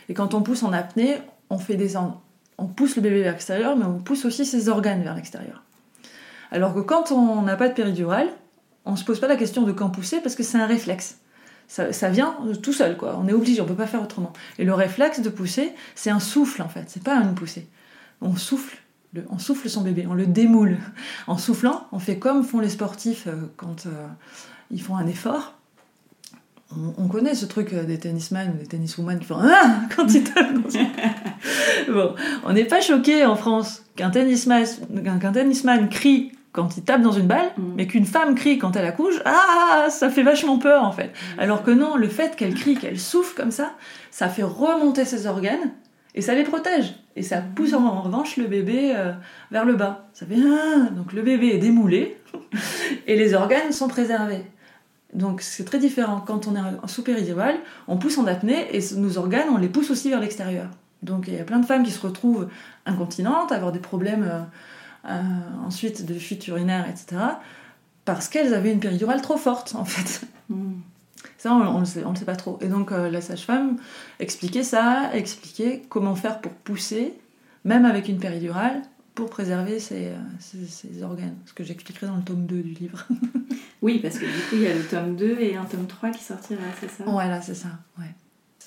Et 0.08 0.14
quand 0.14 0.34
on 0.34 0.42
pousse 0.42 0.64
en 0.64 0.74
apnée, 0.74 1.18
on 1.50 1.58
fait 1.58 1.76
descendre, 1.76 2.22
on 2.58 2.68
pousse 2.68 2.96
le 2.96 3.02
bébé 3.02 3.24
vers 3.24 3.34
l'extérieur, 3.34 3.76
mais 3.76 3.86
on 3.86 4.00
pousse 4.00 4.26
aussi 4.26 4.46
ses 4.46 4.70
organes 4.70 5.02
vers 5.04 5.16
l'extérieur. 5.16 5.64
Alors 6.52 6.74
que 6.74 6.80
quand 6.80 7.12
on 7.12 7.42
n'a 7.44 7.56
pas 7.56 7.70
de 7.70 7.74
péridurale, 7.74 8.30
on 8.86 8.96
se 8.96 9.04
pose 9.04 9.20
pas 9.20 9.28
la 9.28 9.36
question 9.36 9.64
de 9.64 9.72
quand 9.72 9.90
pousser 9.90 10.20
parce 10.20 10.36
que 10.36 10.44
c'est 10.44 10.58
un 10.58 10.66
réflexe. 10.66 11.20
Ça, 11.68 12.10
vient 12.10 12.36
tout 12.64 12.74
seul, 12.74 12.98
quoi. 12.98 13.20
On 13.22 13.28
est 13.28 13.34
obligé, 13.34 13.62
on 13.62 13.66
peut 13.66 13.76
pas 13.76 13.86
faire 13.86 14.02
autrement. 14.02 14.34
Et 14.58 14.66
le 14.66 14.74
réflexe 14.74 15.22
de 15.22 15.30
pousser, 15.30 15.72
c'est 15.94 16.10
un 16.10 16.20
souffle 16.20 16.64
en 16.64 16.68
fait, 16.68 16.86
c'est 16.88 17.04
pas 17.04 17.16
une 17.18 17.36
poussée. 17.36 17.68
On 18.22 18.36
souffle, 18.36 18.80
on 19.30 19.38
souffle 19.38 19.70
son 19.70 19.82
bébé, 19.82 20.08
on 20.10 20.16
le 20.16 20.26
démoule. 20.26 20.78
En 21.28 21.38
soufflant, 21.38 21.88
on 21.92 22.00
fait 22.00 22.18
comme 22.18 22.44
font 22.44 22.60
les 22.60 22.70
sportifs 22.70 23.28
euh, 23.28 23.36
quand 23.56 23.86
euh, 23.86 24.08
ils 24.72 24.82
font 24.82 24.96
un 24.96 25.06
effort 25.06 25.59
on, 26.98 27.08
connaît 27.08 27.34
ce 27.34 27.46
truc 27.46 27.74
euh, 27.74 27.84
des 27.84 27.98
tennisman 27.98 28.52
ou 28.52 28.58
des 28.58 28.68
tenniswoman 28.68 29.18
qui 29.20 29.26
font 29.26 29.40
ah 29.40 29.82
quand 29.96 30.06
ils 30.14 30.24
tapent 30.24 30.54
bon, 31.90 32.16
on 32.46 32.54
n'est 32.54 32.66
pas 32.66 32.82
choqué 32.82 33.26
en 33.26 33.36
France 33.36 33.84
qu'un 33.96 34.12
tennisman, 34.12 34.64
qu'un 35.04 35.32
tennisman 35.32 35.90
crie 35.90 36.32
quand 36.52 36.78
il 36.78 36.84
tape 36.84 37.02
dans 37.02 37.12
une 37.12 37.28
balle, 37.28 37.52
Mm. 37.58 37.74
mais 37.76 37.88
qu'une 37.88 38.06
femme 38.06 38.36
crie 38.36 38.58
quand 38.58 38.76
elle 38.76 38.86
accouche, 38.86 39.20
ah, 39.26 39.88
ça 39.90 40.10
fait 40.10 40.24
vachement 40.24 40.58
peur 40.58 40.84
en 40.84 40.92
fait. 40.92 41.12
Alors 41.38 41.64
que 41.64 41.72
non, 41.72 41.96
le 41.96 42.08
fait 42.08 42.36
qu'elle 42.36 42.54
crie, 42.54 42.76
qu'elle 42.76 43.00
souffle 43.00 43.36
comme 43.36 43.52
ça, 43.52 43.74
ça 44.12 44.28
fait 44.30 44.44
remonter 44.44 45.06
ses 45.06 45.28
organes 45.28 45.72
et 46.16 46.22
ça 46.22 46.34
les 46.34 46.44
protège. 46.44 46.96
Et 47.16 47.24
ça 47.24 47.42
pousse 47.42 47.74
en, 47.74 47.86
en 47.86 48.02
revanche 48.02 48.38
le 48.38 48.46
bébé 48.46 48.94
euh, 48.96 49.12
vers 49.52 49.66
le 49.66 49.76
bas. 49.76 50.08
Ça 50.14 50.26
fait 50.26 50.36
ah, 50.38 50.90
donc 50.92 51.14
le 51.14 51.22
bébé 51.22 51.50
est 51.50 51.58
démoulé 51.58 52.18
et 53.08 53.16
les 53.16 53.34
organes 53.34 53.72
sont 53.72 53.88
préservés. 53.88 54.44
Donc 55.14 55.42
c'est 55.42 55.66
très 55.66 55.80
différent. 55.80 56.22
Quand 56.26 56.48
on 56.48 56.56
est 56.56 56.60
en 56.60 56.88
sous 56.88 57.04
péridurale, 57.04 57.56
on 57.88 57.98
pousse 57.98 58.18
en 58.18 58.28
apnée 58.28 58.76
et 58.76 58.82
nos 58.96 59.18
organes, 59.18 59.50
on 59.52 59.58
les 59.58 59.70
pousse 59.70 59.90
aussi 59.90 60.10
vers 60.10 60.20
l'extérieur. 60.20 60.70
Donc 61.02 61.26
il 61.28 61.34
y 61.34 61.40
a 61.40 61.44
plein 61.44 61.60
de 61.60 61.66
femmes 61.66 61.84
qui 61.84 61.92
se 61.92 62.06
retrouvent 62.06 62.48
incontinentes, 62.86 63.52
avoir 63.52 63.72
des 63.72 63.80
problèmes 63.80 64.24
euh, 64.24 65.10
euh, 65.10 65.22
ensuite 65.66 66.06
de 66.06 66.14
fuite 66.14 66.48
urinaire, 66.48 66.88
etc. 66.90 67.22
Parce 68.06 68.28
qu'elles 68.28 68.54
avaient 68.54 68.72
une 68.72 68.80
péridurale 68.80 69.22
trop 69.22 69.38
forte, 69.38 69.76
en 69.76 69.86
fait. 69.86 70.22
Mm. 70.50 70.80
Ça, 71.38 71.54
on, 71.54 71.62
on 71.62 71.80
le 71.80 71.86
sait, 71.86 72.04
on 72.04 72.10
le 72.10 72.16
sait 72.16 72.26
pas 72.26 72.36
trop. 72.36 72.58
Et 72.62 72.70
donc 72.70 72.92
euh, 72.92 73.12
la 73.12 73.22
sage-femme 73.22 73.78
expliquait 74.20 74.64
ça, 74.64 75.12
expliquait 75.14 75.84
comment 75.90 76.16
faire 76.16 76.42
pour 76.42 76.52
pousser, 76.52 77.14
même 77.66 77.86
avec 77.86 78.10
une 78.10 78.18
péridurale, 78.18 78.82
pour 79.20 79.30
préserver 79.30 79.80
euh, 79.92 80.18
ses 80.40 81.04
organes. 81.04 81.36
Ce 81.46 81.54
que 81.54 81.64
j'expliquerai 81.66 82.08
dans 82.08 82.16
le 82.16 82.24
tome 82.24 82.46
2 82.46 82.62
du 82.62 82.74
livre. 82.74 83.06
Oui, 83.82 84.00
parce 84.00 84.18
que 84.18 84.26
du 84.26 84.32
coup, 84.50 84.56
il 84.56 84.62
y 84.62 84.68
a 84.68 84.76
le 84.76 84.84
tome 84.84 85.16
2 85.16 85.40
et 85.40 85.56
un 85.56 85.64
tome 85.64 85.88
3 85.88 86.12
qui 86.12 86.22
sortira, 86.22 86.62
c'est 86.82 86.90
ça? 86.90 87.06
Voilà, 87.06 87.42
c'est 87.42 87.56
ça. 87.56 87.70
Ouais. 87.98 88.14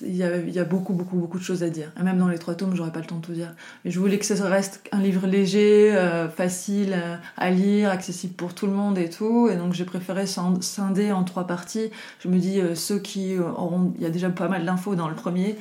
Il 0.01 0.15
y, 0.15 0.23
a, 0.23 0.63
beaucoup, 0.65 0.93
beaucoup, 0.93 1.17
beaucoup 1.17 1.37
de 1.37 1.43
choses 1.43 1.61
à 1.61 1.69
dire. 1.69 1.91
Et 1.99 2.03
même 2.03 2.17
dans 2.17 2.27
les 2.27 2.39
trois 2.39 2.55
tomes, 2.55 2.75
j'aurais 2.75 2.91
pas 2.91 2.99
le 2.99 3.05
temps 3.05 3.17
de 3.17 3.21
tout 3.21 3.31
dire. 3.33 3.53
Mais 3.85 3.91
je 3.91 3.99
voulais 3.99 4.17
que 4.17 4.25
ça 4.25 4.33
reste 4.47 4.81
un 4.91 4.99
livre 4.99 5.27
léger, 5.27 5.95
euh, 5.95 6.27
facile 6.27 6.93
euh, 6.95 7.15
à 7.37 7.51
lire, 7.51 7.91
accessible 7.91 8.33
pour 8.33 8.55
tout 8.55 8.65
le 8.65 8.73
monde 8.73 8.97
et 8.97 9.07
tout. 9.09 9.49
Et 9.51 9.55
donc 9.55 9.73
j'ai 9.73 9.85
préféré 9.85 10.25
scin- 10.25 10.59
scinder 10.61 11.11
en 11.11 11.23
trois 11.23 11.45
parties. 11.45 11.91
Je 12.19 12.27
me 12.27 12.39
dis, 12.39 12.59
euh, 12.59 12.73
ceux 12.73 12.97
qui 12.97 13.37
auront... 13.37 13.93
Il 13.97 14.01
y 14.01 14.07
a 14.07 14.09
déjà 14.09 14.31
pas 14.31 14.47
mal 14.47 14.65
d'infos 14.65 14.95
dans 14.95 15.09
le 15.09 15.15
premier. 15.15 15.57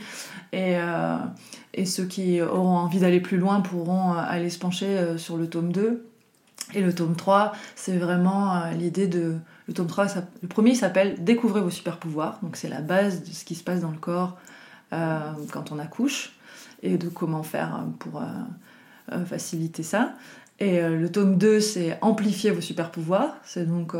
Et, 0.55 0.76
et 1.72 1.87
ceux 1.87 2.05
qui 2.05 2.43
auront 2.43 2.76
envie 2.76 3.01
d'aller 3.01 3.20
plus 3.20 3.39
loin 3.39 3.61
pourront 3.62 4.12
aller 4.12 4.51
se 4.51 4.59
pencher 4.59 5.14
sur 5.16 5.39
le 5.39 5.47
tome 5.47 5.72
2. 5.72 6.05
Et 6.74 6.83
le 6.83 6.95
tome 6.95 7.16
3, 7.16 7.53
c'est 7.74 7.97
vraiment 7.97 8.70
l'idée 8.78 9.07
de... 9.07 9.37
Le 9.69 9.75
tome 9.75 9.87
3, 9.87 10.09
ça- 10.09 10.25
le 10.43 10.49
premier 10.49 10.75
s'appelle 10.75 11.23
Découvrez 11.23 11.61
vos 11.61 11.71
super 11.71 11.99
pouvoirs. 11.99 12.39
Donc 12.43 12.57
c'est 12.57 12.69
la 12.69 12.81
base 12.81 13.23
de 13.23 13.31
ce 13.31 13.45
qui 13.45 13.55
se 13.55 13.63
passe 13.65 13.81
dans 13.81 13.91
le 13.91 13.99
corps 13.99 14.37
euh, 14.93 15.19
quand 15.53 15.73
on 15.73 15.79
accouche 15.79 16.33
et 16.83 16.99
de 16.99 17.09
comment 17.09 17.43
faire 17.43 17.77
euh, 17.77 17.89
pour 17.99 18.21
euh, 18.21 19.25
faciliter 19.25 19.83
ça. 19.83 20.15
Et 20.59 20.81
le 20.81 21.11
tome 21.11 21.39
2, 21.39 21.59
c'est 21.61 21.99
Amplifier 22.03 22.53
vos 22.53 22.61
super 22.61 22.93
pouvoirs. 22.93 23.35
C'est 23.43 23.67
donc 23.67 23.97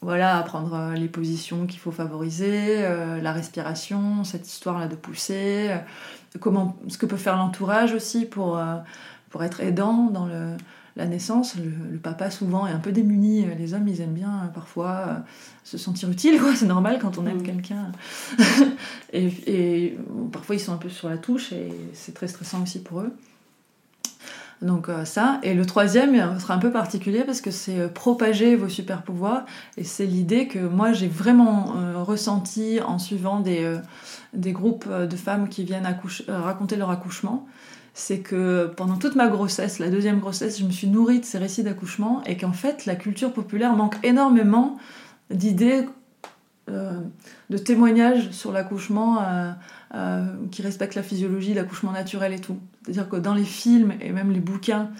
voilà, 0.00 0.38
apprendre 0.38 0.92
les 0.94 1.08
positions 1.08 1.66
qu'il 1.66 1.80
faut 1.80 1.90
favoriser, 1.90 2.82
la 2.82 3.32
respiration, 3.32 4.22
cette 4.22 4.46
histoire-là 4.46 4.86
de 4.86 4.94
pousser, 4.94 5.74
comment, 6.38 6.76
ce 6.86 6.98
que 6.98 7.06
peut 7.06 7.16
faire 7.16 7.36
l'entourage 7.36 7.94
aussi 7.94 8.26
pour 8.26 8.60
être 9.42 9.60
aidant 9.60 10.04
dans 10.06 10.26
le, 10.26 10.56
la 10.96 11.06
naissance. 11.06 11.56
Le, 11.56 11.70
le 11.92 11.98
papa, 11.98 12.30
souvent, 12.30 12.66
est 12.66 12.72
un 12.72 12.78
peu 12.78 12.92
démuni. 12.92 13.46
Les 13.58 13.74
hommes, 13.74 13.88
ils 13.88 14.00
aiment 14.00 14.12
bien 14.14 14.42
euh, 14.44 14.48
parfois 14.48 14.90
euh, 14.90 15.14
se 15.64 15.78
sentir 15.78 16.10
utile, 16.10 16.40
quoi. 16.40 16.54
C'est 16.54 16.66
normal 16.66 16.98
quand 17.00 17.18
on 17.18 17.26
aide 17.26 17.40
Mm. 17.40 17.42
quelqu'un. 17.42 17.92
et 19.12 19.96
parfois, 20.32 20.54
ils 20.56 20.60
sont 20.60 20.72
un 20.72 20.78
peu 20.78 20.88
sur 20.88 21.08
la 21.08 21.18
touche 21.18 21.52
et 21.52 21.68
c'est 21.94 22.12
très 22.14 22.28
stressant 22.28 22.62
aussi 22.62 22.80
pour 22.82 23.00
eux. 23.00 23.12
Donc 24.62 24.88
euh, 24.88 25.04
ça. 25.04 25.40
Et 25.42 25.54
le 25.54 25.66
troisième 25.66 26.14
euh, 26.14 26.38
sera 26.38 26.54
un 26.54 26.58
peu 26.58 26.70
particulier 26.70 27.24
parce 27.24 27.40
que 27.40 27.50
c'est 27.50 27.80
euh, 27.80 27.88
propager 27.88 28.54
vos 28.54 28.68
super 28.68 29.02
pouvoirs. 29.02 29.44
Et 29.76 29.82
c'est 29.84 30.06
l'idée 30.06 30.46
que 30.46 30.60
moi 30.60 30.92
j'ai 30.92 31.08
vraiment 31.08 31.74
euh, 31.76 32.02
ressenti 32.02 32.80
en 32.80 33.00
suivant 33.00 33.40
des, 33.40 33.64
euh, 33.64 33.78
des 34.34 34.52
groupes 34.52 34.86
euh, 34.88 35.06
de 35.06 35.16
femmes 35.16 35.48
qui 35.48 35.64
viennent 35.64 35.86
euh, 36.28 36.40
raconter 36.40 36.76
leur 36.76 36.90
accouchement. 36.90 37.44
C'est 37.94 38.20
que 38.20 38.72
pendant 38.76 38.96
toute 38.96 39.16
ma 39.16 39.28
grossesse, 39.28 39.78
la 39.78 39.90
deuxième 39.90 40.18
grossesse, 40.18 40.58
je 40.58 40.64
me 40.64 40.70
suis 40.70 40.86
nourrie 40.86 41.20
de 41.20 41.24
ces 41.24 41.38
récits 41.38 41.62
d'accouchement 41.62 42.22
et 42.24 42.36
qu'en 42.36 42.52
fait 42.52 42.86
la 42.86 42.96
culture 42.96 43.32
populaire 43.32 43.74
manque 43.74 43.96
énormément 44.02 44.78
d'idées, 45.30 45.86
euh, 46.70 47.00
de 47.50 47.58
témoignages 47.58 48.30
sur 48.30 48.52
l'accouchement 48.52 49.20
euh, 49.20 49.50
euh, 49.94 50.24
qui 50.50 50.62
respectent 50.62 50.94
la 50.94 51.02
physiologie, 51.02 51.54
l'accouchement 51.54 51.92
naturel 51.92 52.32
et 52.32 52.38
tout. 52.38 52.58
C'est-à-dire 52.82 53.08
que 53.08 53.16
dans 53.16 53.34
les 53.34 53.44
films 53.44 53.92
et 54.00 54.10
même 54.10 54.30
les 54.30 54.40
bouquins, 54.40 54.90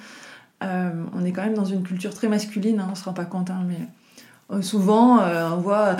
on 0.61 1.25
est 1.25 1.33
quand 1.33 1.43
même 1.43 1.55
dans 1.55 1.65
une 1.65 1.83
culture 1.83 2.15
très 2.15 2.29
masculine, 2.29 2.79
hein, 2.79 2.89
on 2.93 2.95
se 2.95 3.05
rend 3.05 3.13
pas 3.13 3.25
compte, 3.25 3.51
hein, 3.51 3.67
mais 3.67 4.63
souvent 4.63 5.19
on 5.19 5.57
voit 5.57 5.97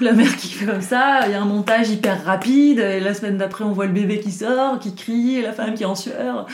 la 0.00 0.12
mère 0.12 0.36
qui 0.36 0.48
fait 0.48 0.66
comme 0.66 0.80
ça, 0.82 1.20
il 1.26 1.32
y 1.32 1.34
a 1.34 1.42
un 1.42 1.44
montage 1.46 1.90
hyper 1.90 2.24
rapide, 2.24 2.78
et 2.78 3.00
la 3.00 3.14
semaine 3.14 3.38
d'après 3.38 3.64
on 3.64 3.72
voit 3.72 3.86
le 3.86 3.92
bébé 3.92 4.20
qui 4.20 4.30
sort, 4.32 4.78
qui 4.78 4.94
crie, 4.94 5.36
et 5.36 5.42
la 5.42 5.52
femme 5.52 5.74
qui 5.74 5.82
est 5.82 5.86
en 5.86 5.94
sueur. 5.94 6.46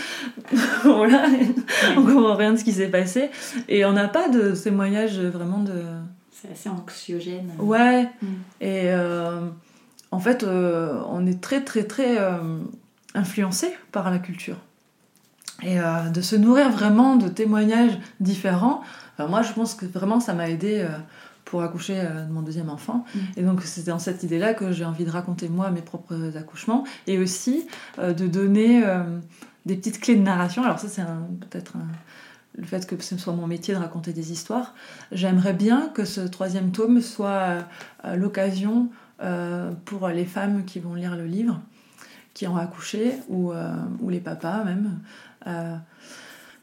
voilà, 0.85 1.25
on 1.97 2.03
comprend 2.03 2.35
rien 2.37 2.53
de 2.53 2.59
ce 2.59 2.65
qui 2.65 2.73
s'est 2.73 2.89
passé. 2.89 3.31
Et 3.69 3.85
on 3.85 3.93
n'a 3.93 4.09
pas 4.09 4.29
de 4.29 4.53
témoignage 4.53 5.19
vraiment 5.21 5.59
de... 5.61 5.83
C'est 6.31 6.53
assez 6.53 6.69
anxiogène. 6.69 7.51
Ouais, 7.59 8.09
Mm. 8.23 8.27
et 8.61 8.83
euh, 8.87 9.41
en 10.11 10.21
fait, 10.21 10.43
euh, 10.45 11.01
on 11.09 11.27
est 11.27 11.41
très, 11.41 11.63
très, 11.65 11.85
très 11.85 12.19
euh, 12.19 12.39
influencé 13.15 13.75
par 13.93 14.11
la 14.11 14.19
culture. 14.19 14.57
Et 15.65 15.79
de 16.15 16.21
se 16.21 16.37
nourrir 16.37 16.71
vraiment 16.71 17.17
de 17.17 17.27
témoignages 17.27 17.99
différents, 18.21 18.81
moi 19.19 19.43
je 19.43 19.53
pense 19.53 19.75
que 19.75 19.87
vraiment 19.87 20.21
ça 20.21 20.33
m'a 20.33 20.49
aidé 20.49 20.87
pour 21.49 21.63
accoucher 21.63 21.99
euh, 21.99 22.27
de 22.27 22.33
mon 22.33 22.43
deuxième 22.43 22.69
enfant. 22.69 23.07
Mm. 23.15 23.19
Et 23.39 23.43
donc 23.43 23.63
c'est 23.63 23.87
dans 23.87 23.99
cette 23.99 24.23
idée-là 24.23 24.53
que 24.53 24.71
j'ai 24.71 24.85
envie 24.85 25.07
de 25.07 25.11
raconter 25.11 25.49
moi 25.49 25.71
mes 25.71 25.81
propres 25.81 26.37
accouchements 26.37 26.85
et 27.07 27.19
aussi 27.19 27.67
euh, 27.99 28.13
de 28.13 28.27
donner 28.27 28.85
euh, 28.85 29.19
des 29.65 29.75
petites 29.77 29.99
clés 29.99 30.17
de 30.17 30.23
narration. 30.23 30.63
Alors 30.63 30.79
ça 30.79 30.89
c'est 30.89 31.03
peut-être 31.41 31.73
le 32.57 32.65
fait 32.65 32.87
que 32.87 33.03
ce 33.03 33.17
soit 33.17 33.33
mon 33.33 33.47
métier 33.47 33.73
de 33.73 33.79
raconter 33.79 34.13
des 34.13 34.31
histoires. 34.31 34.75
J'aimerais 35.11 35.55
bien 35.55 35.89
que 35.95 36.05
ce 36.05 36.21
troisième 36.21 36.71
tome 36.71 37.01
soit 37.01 37.65
euh, 38.05 38.15
l'occasion 38.15 38.91
pour 39.85 40.07
les 40.07 40.25
femmes 40.25 40.65
qui 40.65 40.79
vont 40.79 40.95
lire 40.95 41.17
le 41.17 41.27
livre, 41.27 41.61
qui 42.35 42.47
ont 42.47 42.57
accouché, 42.57 43.15
ou, 43.29 43.53
ou 44.01 44.11
les 44.11 44.21
papas 44.21 44.63
même, 44.63 45.01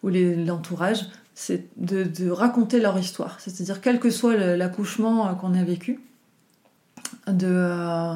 ou 0.04 0.10
l'entourage, 0.10 1.10
c'est 1.36 1.68
de, 1.78 2.04
de 2.04 2.30
raconter 2.32 2.80
leur 2.80 2.98
histoire. 2.98 3.40
C'est-à-dire, 3.40 3.82
quel 3.82 4.00
que 4.00 4.10
soit 4.10 4.36
l'accouchement 4.56 5.28
euh, 5.28 5.34
qu'on 5.34 5.54
a 5.54 5.64
vécu, 5.64 6.00
de, 7.28 7.48
euh, 7.52 8.14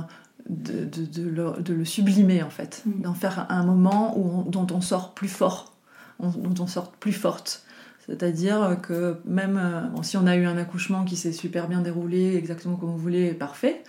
de, 0.49 1.71
le, 1.73 1.85
sublimer 1.85 2.41
en 2.43 2.49
fait, 2.49 2.81
Mm. 2.85 3.01
d'en 3.01 3.13
faire 3.13 3.45
un 3.49 3.63
moment 3.63 4.17
où 4.17 4.39
on- 4.39 4.49
dont 4.49 4.67
on 4.73 4.81
sort 4.81 5.13
plus 5.13 5.27
fort, 5.27 5.73
on- 6.19 6.29
dont 6.29 6.63
on 6.63 6.67
sort 6.67 6.91
plus 6.91 7.11
forte. 7.13 7.63
C'est-à-dire 8.07 8.77
que 8.81 9.17
même 9.25 9.57
euh, 9.57 9.81
bon, 9.89 10.01
si 10.01 10.17
on 10.17 10.25
a 10.25 10.35
eu 10.35 10.45
un 10.45 10.57
accouchement 10.57 11.03
qui 11.03 11.15
s'est 11.15 11.31
super 11.33 11.67
bien 11.67 11.81
déroulé, 11.81 12.35
exactement 12.35 12.75
comme 12.75 12.89
vous 12.89 12.97
voulez, 12.97 13.33
parfait, 13.33 13.83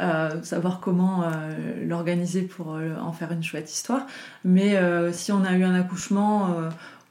euh, 0.00 0.42
savoir 0.42 0.80
comment 0.80 1.22
euh, 1.22 1.86
l'organiser 1.86 2.42
pour 2.42 2.74
euh, 2.74 2.94
en 3.00 3.12
faire 3.12 3.32
une 3.32 3.42
chouette 3.42 3.72
histoire. 3.72 4.06
Mais 4.44 4.76
si 5.12 5.32
on 5.32 5.44
a 5.44 5.52
eu 5.56 5.62
un 5.64 5.74
accouchement 5.74 6.54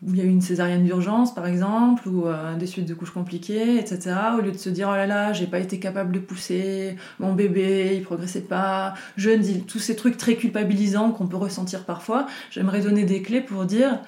où 0.03 0.13
il 0.13 0.17
y 0.17 0.21
a 0.21 0.23
eu 0.23 0.29
une 0.29 0.41
césarienne 0.41 0.83
d'urgence, 0.83 1.33
par 1.35 1.45
exemple, 1.45 2.07
ou 2.09 2.27
euh, 2.27 2.55
des 2.55 2.65
suites 2.65 2.87
de 2.87 2.93
couches 2.95 3.11
compliquées, 3.11 3.77
etc., 3.77 4.15
au 4.37 4.41
lieu 4.41 4.51
de 4.51 4.57
se 4.57 4.69
dire 4.69 4.89
oh 4.91 4.95
là 4.95 5.05
là, 5.05 5.31
j'ai 5.31 5.45
pas 5.45 5.59
été 5.59 5.79
capable 5.79 6.11
de 6.11 6.19
pousser, 6.19 6.95
mon 7.19 7.33
bébé, 7.33 7.93
il 7.97 8.03
progressait 8.03 8.41
pas, 8.41 8.95
je 9.15 9.29
ne 9.29 9.37
dis 9.37 9.61
tous 9.61 9.77
ces 9.79 9.95
trucs 9.95 10.17
très 10.17 10.35
culpabilisants 10.35 11.11
qu'on 11.11 11.27
peut 11.27 11.37
ressentir 11.37 11.85
parfois, 11.85 12.25
j'aimerais 12.49 12.81
donner 12.81 13.03
des 13.03 13.21
clés 13.21 13.41
pour 13.41 13.65
dire 13.65 13.99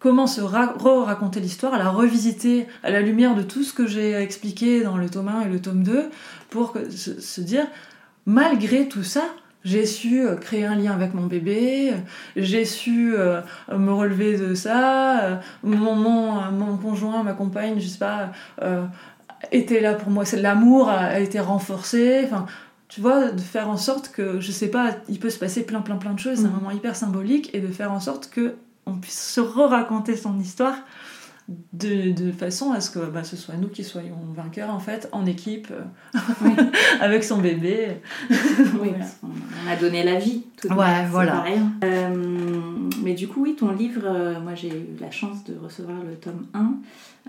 comment 0.00 0.26
se 0.26 0.40
ra- 0.40 0.74
re-raconter 0.76 1.38
l'histoire, 1.38 1.78
la 1.78 1.88
revisiter 1.90 2.66
à 2.82 2.90
la 2.90 3.00
lumière 3.00 3.36
de 3.36 3.42
tout 3.42 3.62
ce 3.62 3.72
que 3.72 3.86
j'ai 3.86 4.14
expliqué 4.14 4.82
dans 4.82 4.96
le 4.96 5.08
tome 5.08 5.28
1 5.28 5.42
et 5.42 5.48
le 5.48 5.60
tome 5.60 5.84
2, 5.84 6.10
pour 6.50 6.74
se 6.90 7.40
dire, 7.40 7.66
malgré 8.26 8.88
tout 8.88 9.04
ça, 9.04 9.22
j'ai 9.64 9.86
su 9.86 10.26
euh, 10.26 10.34
créer 10.36 10.64
un 10.64 10.74
lien 10.74 10.92
avec 10.92 11.14
mon 11.14 11.26
bébé, 11.26 11.94
j'ai 12.36 12.64
su 12.64 13.14
euh, 13.16 13.40
me 13.76 13.92
relever 13.92 14.36
de 14.36 14.54
ça, 14.54 15.20
euh, 15.22 15.36
mon, 15.62 15.94
mon, 15.94 16.32
mon 16.52 16.76
conjoint, 16.76 17.22
ma 17.22 17.32
compagne, 17.32 17.78
je 17.80 17.86
sais 17.88 17.98
pas, 17.98 18.30
euh, 18.62 18.84
était 19.50 19.80
là 19.80 19.94
pour 19.94 20.10
moi, 20.10 20.24
l'amour 20.36 20.88
a, 20.88 20.98
a 20.98 21.18
été 21.20 21.38
renforcé, 21.40 22.22
enfin, 22.24 22.46
tu 22.88 23.00
vois, 23.00 23.30
de 23.30 23.40
faire 23.40 23.68
en 23.70 23.76
sorte 23.76 24.10
que, 24.10 24.38
je 24.40 24.52
sais 24.52 24.68
pas, 24.68 24.90
il 25.08 25.18
peut 25.18 25.30
se 25.30 25.38
passer 25.38 25.64
plein 25.64 25.80
plein 25.80 25.96
plein 25.96 26.12
de 26.12 26.18
choses, 26.18 26.38
c'est 26.38 26.44
un 26.44 26.48
Mhm. 26.48 26.54
moment 26.56 26.70
hyper 26.70 26.94
symbolique, 26.96 27.50
et 27.54 27.60
de 27.60 27.68
faire 27.68 27.92
en 27.92 28.00
sorte 28.00 28.30
que 28.30 28.54
on 28.84 28.94
puisse 28.94 29.20
se 29.34 29.40
re-raconter 29.40 30.16
son 30.16 30.38
histoire 30.40 30.74
de, 31.72 32.12
de 32.12 32.32
façon 32.32 32.72
à 32.72 32.80
ce 32.80 32.90
que 32.90 33.00
bah, 33.10 33.24
ce 33.24 33.36
soit 33.36 33.56
nous 33.56 33.68
qui 33.68 33.84
soyons 33.84 34.16
vainqueurs 34.34 34.70
en 34.70 34.78
fait, 34.78 35.08
en 35.12 35.26
équipe, 35.26 35.72
Oui. 36.42 36.50
avec 37.00 37.24
son 37.24 37.38
bébé. 37.38 38.00
Oui, 38.30 38.36
Voilà. 38.90 39.04
on 39.66 39.70
a 39.70 39.76
donné 39.76 40.02
la 40.04 40.18
vie. 40.18 40.44
Tout 40.60 40.68
de 40.68 40.74
Ouais, 40.74 40.86
même, 40.86 41.04
c'est 41.06 41.10
voilà. 41.10 41.44
Euh, 41.84 42.14
Mais 43.02 43.14
du 43.14 43.28
coup, 43.28 43.42
oui, 43.42 43.56
ton 43.56 43.72
livre, 43.72 44.02
euh, 44.04 44.40
moi 44.40 44.54
j'ai 44.54 44.68
eu 44.68 44.86
la 45.00 45.10
chance 45.10 45.44
de 45.44 45.56
recevoir 45.56 45.98
le 46.02 46.14
tome 46.14 46.46
1, 46.54 46.74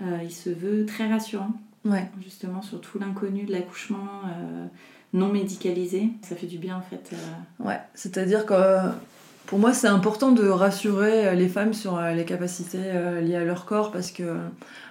euh, 0.02 0.18
il 0.22 0.32
se 0.32 0.50
veut 0.50 0.86
très 0.86 1.08
rassurant, 1.08 1.50
Ouais. 1.84 2.08
justement 2.22 2.62
sur 2.62 2.80
tout 2.80 2.98
l'inconnu 2.98 3.44
de 3.44 3.52
l'accouchement 3.52 4.06
non 5.12 5.28
médicalisé. 5.28 6.08
Ça 6.22 6.34
fait 6.34 6.46
du 6.46 6.58
bien 6.58 6.76
en 6.76 6.80
fait. 6.82 7.10
Ouais, 7.60 7.78
c'est-à-dire 7.94 8.46
que 8.46 8.54
euh, 8.54 8.88
pour 9.46 9.58
moi, 9.58 9.72
c'est 9.72 9.88
important 9.88 10.32
de 10.32 10.48
rassurer 10.48 11.28
euh, 11.28 11.34
les 11.34 11.48
femmes 11.48 11.74
sur 11.74 11.98
euh, 11.98 12.12
les 12.12 12.24
capacités 12.24 12.78
euh, 12.82 13.20
liées 13.20 13.36
à 13.36 13.44
leur 13.44 13.66
corps 13.66 13.92
parce 13.92 14.10
que 14.10 14.36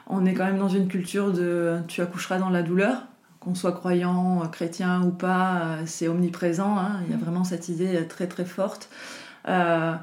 on 0.08 0.26
est 0.26 0.34
quand 0.34 0.45
même 0.45 0.60
dans 0.60 0.70
une 0.70 0.88
culture 0.88 1.32
de 1.32 1.78
tu 1.88 2.01
accoucheras 2.01 2.38
dans 2.38 2.49
la 2.49 2.62
douleur. 2.62 3.04
Qu'on 3.39 3.56
soit 3.56 3.74
croyant, 3.74 4.39
chrétien 4.51 5.01
ou 5.04 5.12
pas, 5.12 5.78
c'est 5.86 6.08
omniprésent. 6.08 6.78
hein. 6.78 7.01
Il 7.06 7.12
y 7.12 7.14
a 7.14 7.18
vraiment 7.18 7.43
cette 7.43 7.68
idée 7.68 8.08
très 8.08 8.28
très 8.28 8.45
forte. 8.45 8.89
Euh, 9.49 9.93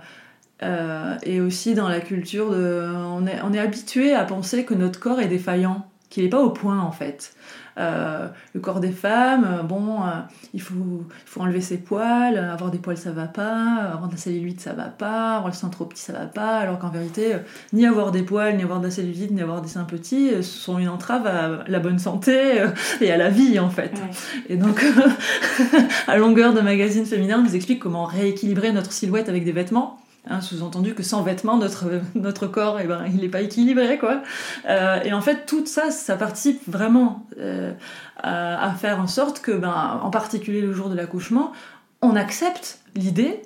euh, 0.62 1.16
et 1.22 1.40
aussi 1.40 1.74
dans 1.74 1.88
la 1.88 2.01
culture 2.01 2.51
de. 2.51 2.86
On 2.94 3.26
est, 3.26 3.40
on 3.42 3.53
est 3.53 3.59
habitué 3.59 4.14
à 4.14 4.24
penser 4.24 4.64
que 4.64 4.74
notre 4.74 5.01
corps 5.01 5.20
est 5.20 5.28
défaillant, 5.28 5.86
qu'il 6.11 6.24
n'est 6.24 6.30
pas 6.30 6.40
au 6.42 6.51
point 6.51 6.80
en 6.80 6.92
fait. 6.92 7.34
Euh, 7.78 8.28
le 8.54 8.60
corps 8.60 8.80
des 8.80 8.90
femmes, 8.90 9.46
euh, 9.48 9.62
bon, 9.62 10.02
euh, 10.02 10.10
il, 10.52 10.60
faut, 10.60 10.74
il 10.74 11.26
faut 11.26 11.40
enlever 11.40 11.60
ses 11.60 11.78
poils, 11.78 12.36
avoir 12.36 12.70
des 12.70 12.78
poils 12.78 12.96
ça 12.96 13.12
va 13.12 13.26
pas, 13.26 13.76
avoir 13.92 14.08
de 14.08 14.14
la 14.14 14.18
cellulite 14.18 14.60
ça 14.60 14.72
va 14.72 14.84
pas, 14.84 15.36
avoir 15.36 15.48
le 15.48 15.54
sein 15.54 15.68
trop 15.68 15.84
petit 15.84 16.02
ça 16.02 16.12
va 16.12 16.26
pas, 16.26 16.58
alors 16.58 16.78
qu'en 16.78 16.90
vérité, 16.90 17.36
ni 17.72 17.86
avoir 17.86 18.10
des 18.10 18.22
poils, 18.22 18.56
ni 18.56 18.62
avoir 18.62 18.80
de 18.80 18.86
la 18.86 18.90
cellulite, 18.90 19.30
ni 19.30 19.40
avoir 19.40 19.62
des 19.62 19.68
seins 19.68 19.84
petits, 19.84 20.42
sont 20.42 20.78
une 20.78 20.88
entrave 20.88 21.26
à 21.26 21.64
la 21.68 21.78
bonne 21.78 21.98
santé 21.98 22.64
et 23.00 23.10
à 23.10 23.16
la 23.16 23.30
vie 23.30 23.58
en 23.58 23.70
fait. 23.70 23.92
Ouais. 23.92 24.54
Et 24.54 24.56
donc, 24.56 24.84
à 26.08 26.16
longueur 26.16 26.52
de 26.52 26.60
magazine 26.60 27.06
féminin, 27.06 27.38
on 27.38 27.44
nous 27.44 27.54
explique 27.54 27.80
comment 27.80 28.04
rééquilibrer 28.04 28.72
notre 28.72 28.92
silhouette 28.92 29.28
avec 29.28 29.44
des 29.44 29.52
vêtements. 29.52 30.00
Hein, 30.28 30.42
Sous-entendu 30.42 30.94
que 30.94 31.02
sans 31.02 31.22
vêtements, 31.22 31.56
notre, 31.56 31.86
notre 32.14 32.46
corps, 32.46 32.78
eh 32.80 32.86
ben, 32.86 33.04
il 33.06 33.20
n'est 33.20 33.28
pas 33.28 33.40
équilibré. 33.40 33.98
Quoi. 33.98 34.22
Euh, 34.68 35.00
et 35.02 35.12
en 35.12 35.20
fait, 35.22 35.46
tout 35.46 35.64
ça, 35.66 35.90
ça 35.90 36.16
participe 36.16 36.60
vraiment 36.70 37.26
euh, 37.38 37.72
à, 38.18 38.66
à 38.70 38.74
faire 38.74 39.00
en 39.00 39.06
sorte 39.06 39.40
que, 39.40 39.52
ben, 39.52 40.00
en 40.02 40.10
particulier 40.10 40.60
le 40.60 40.72
jour 40.72 40.90
de 40.90 40.94
l'accouchement, 40.94 41.52
on 42.02 42.16
accepte 42.16 42.80
l'idée 42.94 43.40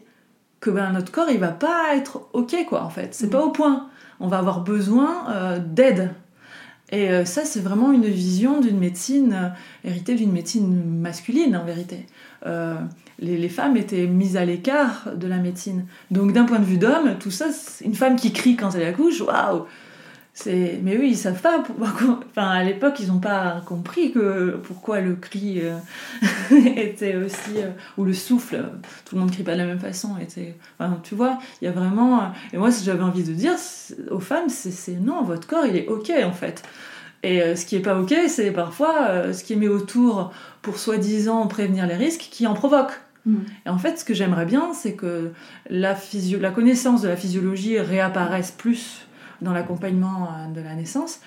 que 0.60 0.70
ben, 0.70 0.90
notre 0.92 1.12
corps, 1.12 1.30
il 1.30 1.38
va 1.38 1.48
pas 1.52 1.94
être 1.94 2.22
OK, 2.32 2.56
quoi, 2.68 2.82
en 2.82 2.90
fait. 2.90 3.14
C'est 3.14 3.26
Mhm. 3.26 3.32
pas 3.32 3.42
au 3.44 3.50
point. 3.50 3.88
On 4.18 4.26
va 4.28 4.38
avoir 4.38 4.60
besoin 4.62 5.28
euh, 5.30 5.58
d'aide. 5.58 6.10
Et 6.92 7.24
ça, 7.24 7.44
c'est 7.44 7.60
vraiment 7.60 7.90
une 7.92 8.04
vision 8.04 8.60
d'une 8.60 8.78
médecine 8.78 9.52
héritée 9.84 10.14
d'une 10.14 10.30
médecine 10.30 11.00
masculine, 11.00 11.56
en 11.56 11.64
vérité. 11.64 12.06
Les, 13.20 13.48
femmes 13.48 13.76
étaient 13.76 14.06
mises 14.06 14.36
à 14.36 14.44
l'écart 14.44 15.08
de 15.14 15.26
la 15.26 15.36
médecine. 15.36 15.86
Donc, 16.10 16.32
d'un 16.32 16.44
point 16.44 16.58
de 16.58 16.64
vue 16.64 16.78
d'homme, 16.78 17.16
tout 17.18 17.30
ça, 17.30 17.46
une 17.84 17.94
femme 17.94 18.16
qui 18.16 18.32
crie 18.32 18.56
quand 18.56 18.74
elle 18.74 18.84
accouche, 18.84 19.20
waouh. 19.20 19.66
Mais 20.46 20.96
eux, 20.96 21.06
ils 21.06 21.16
savent 21.16 21.40
pas. 21.40 21.58
pourquoi- 21.66 22.20
Enfin, 22.30 22.48
à 22.50 22.64
l'époque, 22.64 22.96
ils 22.98 23.06
n'ont 23.08 23.20
pas 23.20 23.62
compris 23.66 24.12
que 24.12 24.58
pourquoi 24.64 25.00
le 25.00 25.14
cri 25.14 25.60
euh, 25.60 25.78
était 26.76 27.16
aussi. 27.16 27.58
euh, 27.58 27.70
ou 27.96 28.04
le 28.04 28.12
souffle, 28.12 28.56
euh, 28.56 28.62
tout 29.04 29.14
le 29.14 29.20
monde 29.20 29.30
crie 29.30 29.44
pas 29.44 29.52
de 29.52 29.58
la 29.58 29.66
même 29.66 29.78
façon. 29.78 30.16
Était... 30.20 30.56
Tu 31.04 31.14
vois, 31.14 31.38
il 31.62 31.66
y 31.66 31.68
a 31.68 31.72
vraiment. 31.72 32.32
Et 32.52 32.58
moi, 32.58 32.72
si 32.72 32.84
j'avais 32.84 33.02
envie 33.02 33.22
de 33.22 33.32
dire 33.32 33.54
aux 34.10 34.20
femmes, 34.20 34.48
c'est, 34.48 34.72
c'est 34.72 34.96
non, 34.96 35.22
votre 35.22 35.46
corps, 35.46 35.66
il 35.66 35.76
est 35.76 35.86
OK 35.86 36.10
en 36.24 36.32
fait. 36.32 36.62
Et 37.24 37.42
euh, 37.42 37.56
ce 37.56 37.64
qui 37.66 37.74
est 37.76 37.80
pas 37.80 37.98
OK, 37.98 38.14
c'est 38.28 38.50
parfois 38.50 38.94
euh, 39.08 39.32
ce 39.32 39.42
qui 39.44 39.54
est 39.54 39.56
mis 39.56 39.68
autour 39.68 40.30
pour 40.62 40.78
soi-disant 40.78 41.46
prévenir 41.46 41.86
les 41.86 41.96
risques 41.96 42.28
qui 42.30 42.46
en 42.46 42.52
provoque. 42.54 42.92
Mm. 43.24 43.36
Et 43.66 43.68
en 43.70 43.78
fait, 43.78 43.98
ce 43.98 44.04
que 44.04 44.12
j'aimerais 44.14 44.44
bien, 44.44 44.72
c'est 44.74 44.92
que 44.92 45.32
la, 45.70 45.94
physio- 45.94 46.38
la 46.38 46.50
connaissance 46.50 47.00
de 47.00 47.08
la 47.08 47.16
physiologie 47.16 47.78
réapparaisse 47.80 48.50
plus 48.50 49.06
dans 49.40 49.52
l'accompagnement 49.52 50.28
euh, 50.28 50.52
de 50.54 50.60
la 50.60 50.74
naissance, 50.74 51.20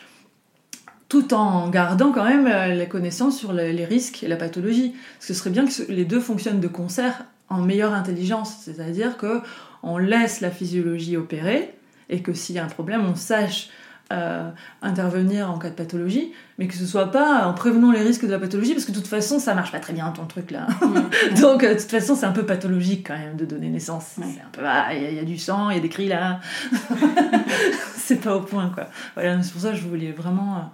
tout 1.10 1.34
en 1.34 1.70
gardant 1.70 2.12
quand 2.12 2.26
même 2.26 2.46
la 2.48 2.86
connaissance 2.86 3.38
sur 3.38 3.52
le- 3.54 3.72
les 3.72 3.86
risques 3.86 4.22
et 4.24 4.28
la 4.28 4.36
pathologie. 4.36 4.94
Parce 5.18 5.28
que 5.28 5.34
ce 5.34 5.40
serait 5.40 5.50
bien 5.50 5.66
que 5.66 5.92
les 5.92 6.06
deux 6.06 6.20
fonctionnent 6.20 6.60
de 6.60 6.68
concert 6.68 7.26
en 7.50 7.62
meilleure 7.62 7.94
intelligence, 7.94 8.54
c'est-à-dire 8.62 9.18
que 9.18 9.42
on 9.84 9.98
laisse 9.98 10.42
la 10.42 10.52
physiologie 10.52 11.16
opérer 11.18 11.74
et 12.10 12.22
que 12.22 12.34
s'il 12.34 12.56
y 12.56 12.60
a 12.60 12.66
un 12.66 12.68
problème, 12.70 13.04
on 13.10 13.16
sache 13.16 13.70
euh, 14.14 14.50
intervenir 14.82 15.52
en 15.52 15.58
cas 15.60 15.70
de 15.70 15.76
pathologie, 15.76 16.32
mais 16.58 16.68
que 16.68 16.74
ce 16.76 16.86
soit 16.86 17.12
pas 17.12 17.46
en 17.48 17.54
prévenant 17.54 17.92
les 17.92 18.02
risques 18.02 18.26
de 18.26 18.32
la 18.32 18.40
pathologie, 18.40 18.74
parce 18.74 18.86
que 18.86 18.92
de 18.92 18.98
toute 18.98 19.08
façon, 19.08 19.38
ça 19.40 19.54
marche 19.54 19.72
pas 19.72 19.80
très 19.80 19.94
bien 19.94 20.10
ton 20.12 20.26
truc 20.26 20.52
là. 20.52 20.68
Donc, 21.42 21.64
euh, 21.64 21.74
de 21.74 21.80
toute 21.80 21.92
façon, 21.92 22.16
c'est 22.16 22.26
un 22.26 22.32
peu 22.32 22.46
pathologique 22.46 23.08
quand 23.08 23.18
même 23.18 23.36
de 23.36 23.46
donner 23.46 23.70
naissance. 23.70 24.14
Ouais. 24.18 24.26
C'est 24.34 24.42
un 24.42 24.50
peu, 24.52 24.62
ah, 24.66 24.94
il 24.94 25.02
y, 25.02 25.06
a- 25.06 25.10
il 25.12 25.16
y 25.18 25.20
a 25.20 25.24
du 25.26 25.38
sang, 25.38 25.70
il 25.70 25.76
y 25.76 25.80
a 25.80 25.82
des 25.82 25.90
cris 25.90 26.08
là. 26.08 26.40
c'est 27.96 28.22
pas 28.22 28.36
au 28.36 28.42
point, 28.42 28.70
quoi. 28.70 28.88
Voilà, 29.16 29.42
c'est 29.44 29.52
pour 29.52 29.62
ça 29.62 29.72
que 29.72 29.78
je 29.78 29.86
voulais 29.88 30.12
vraiment 30.14 30.72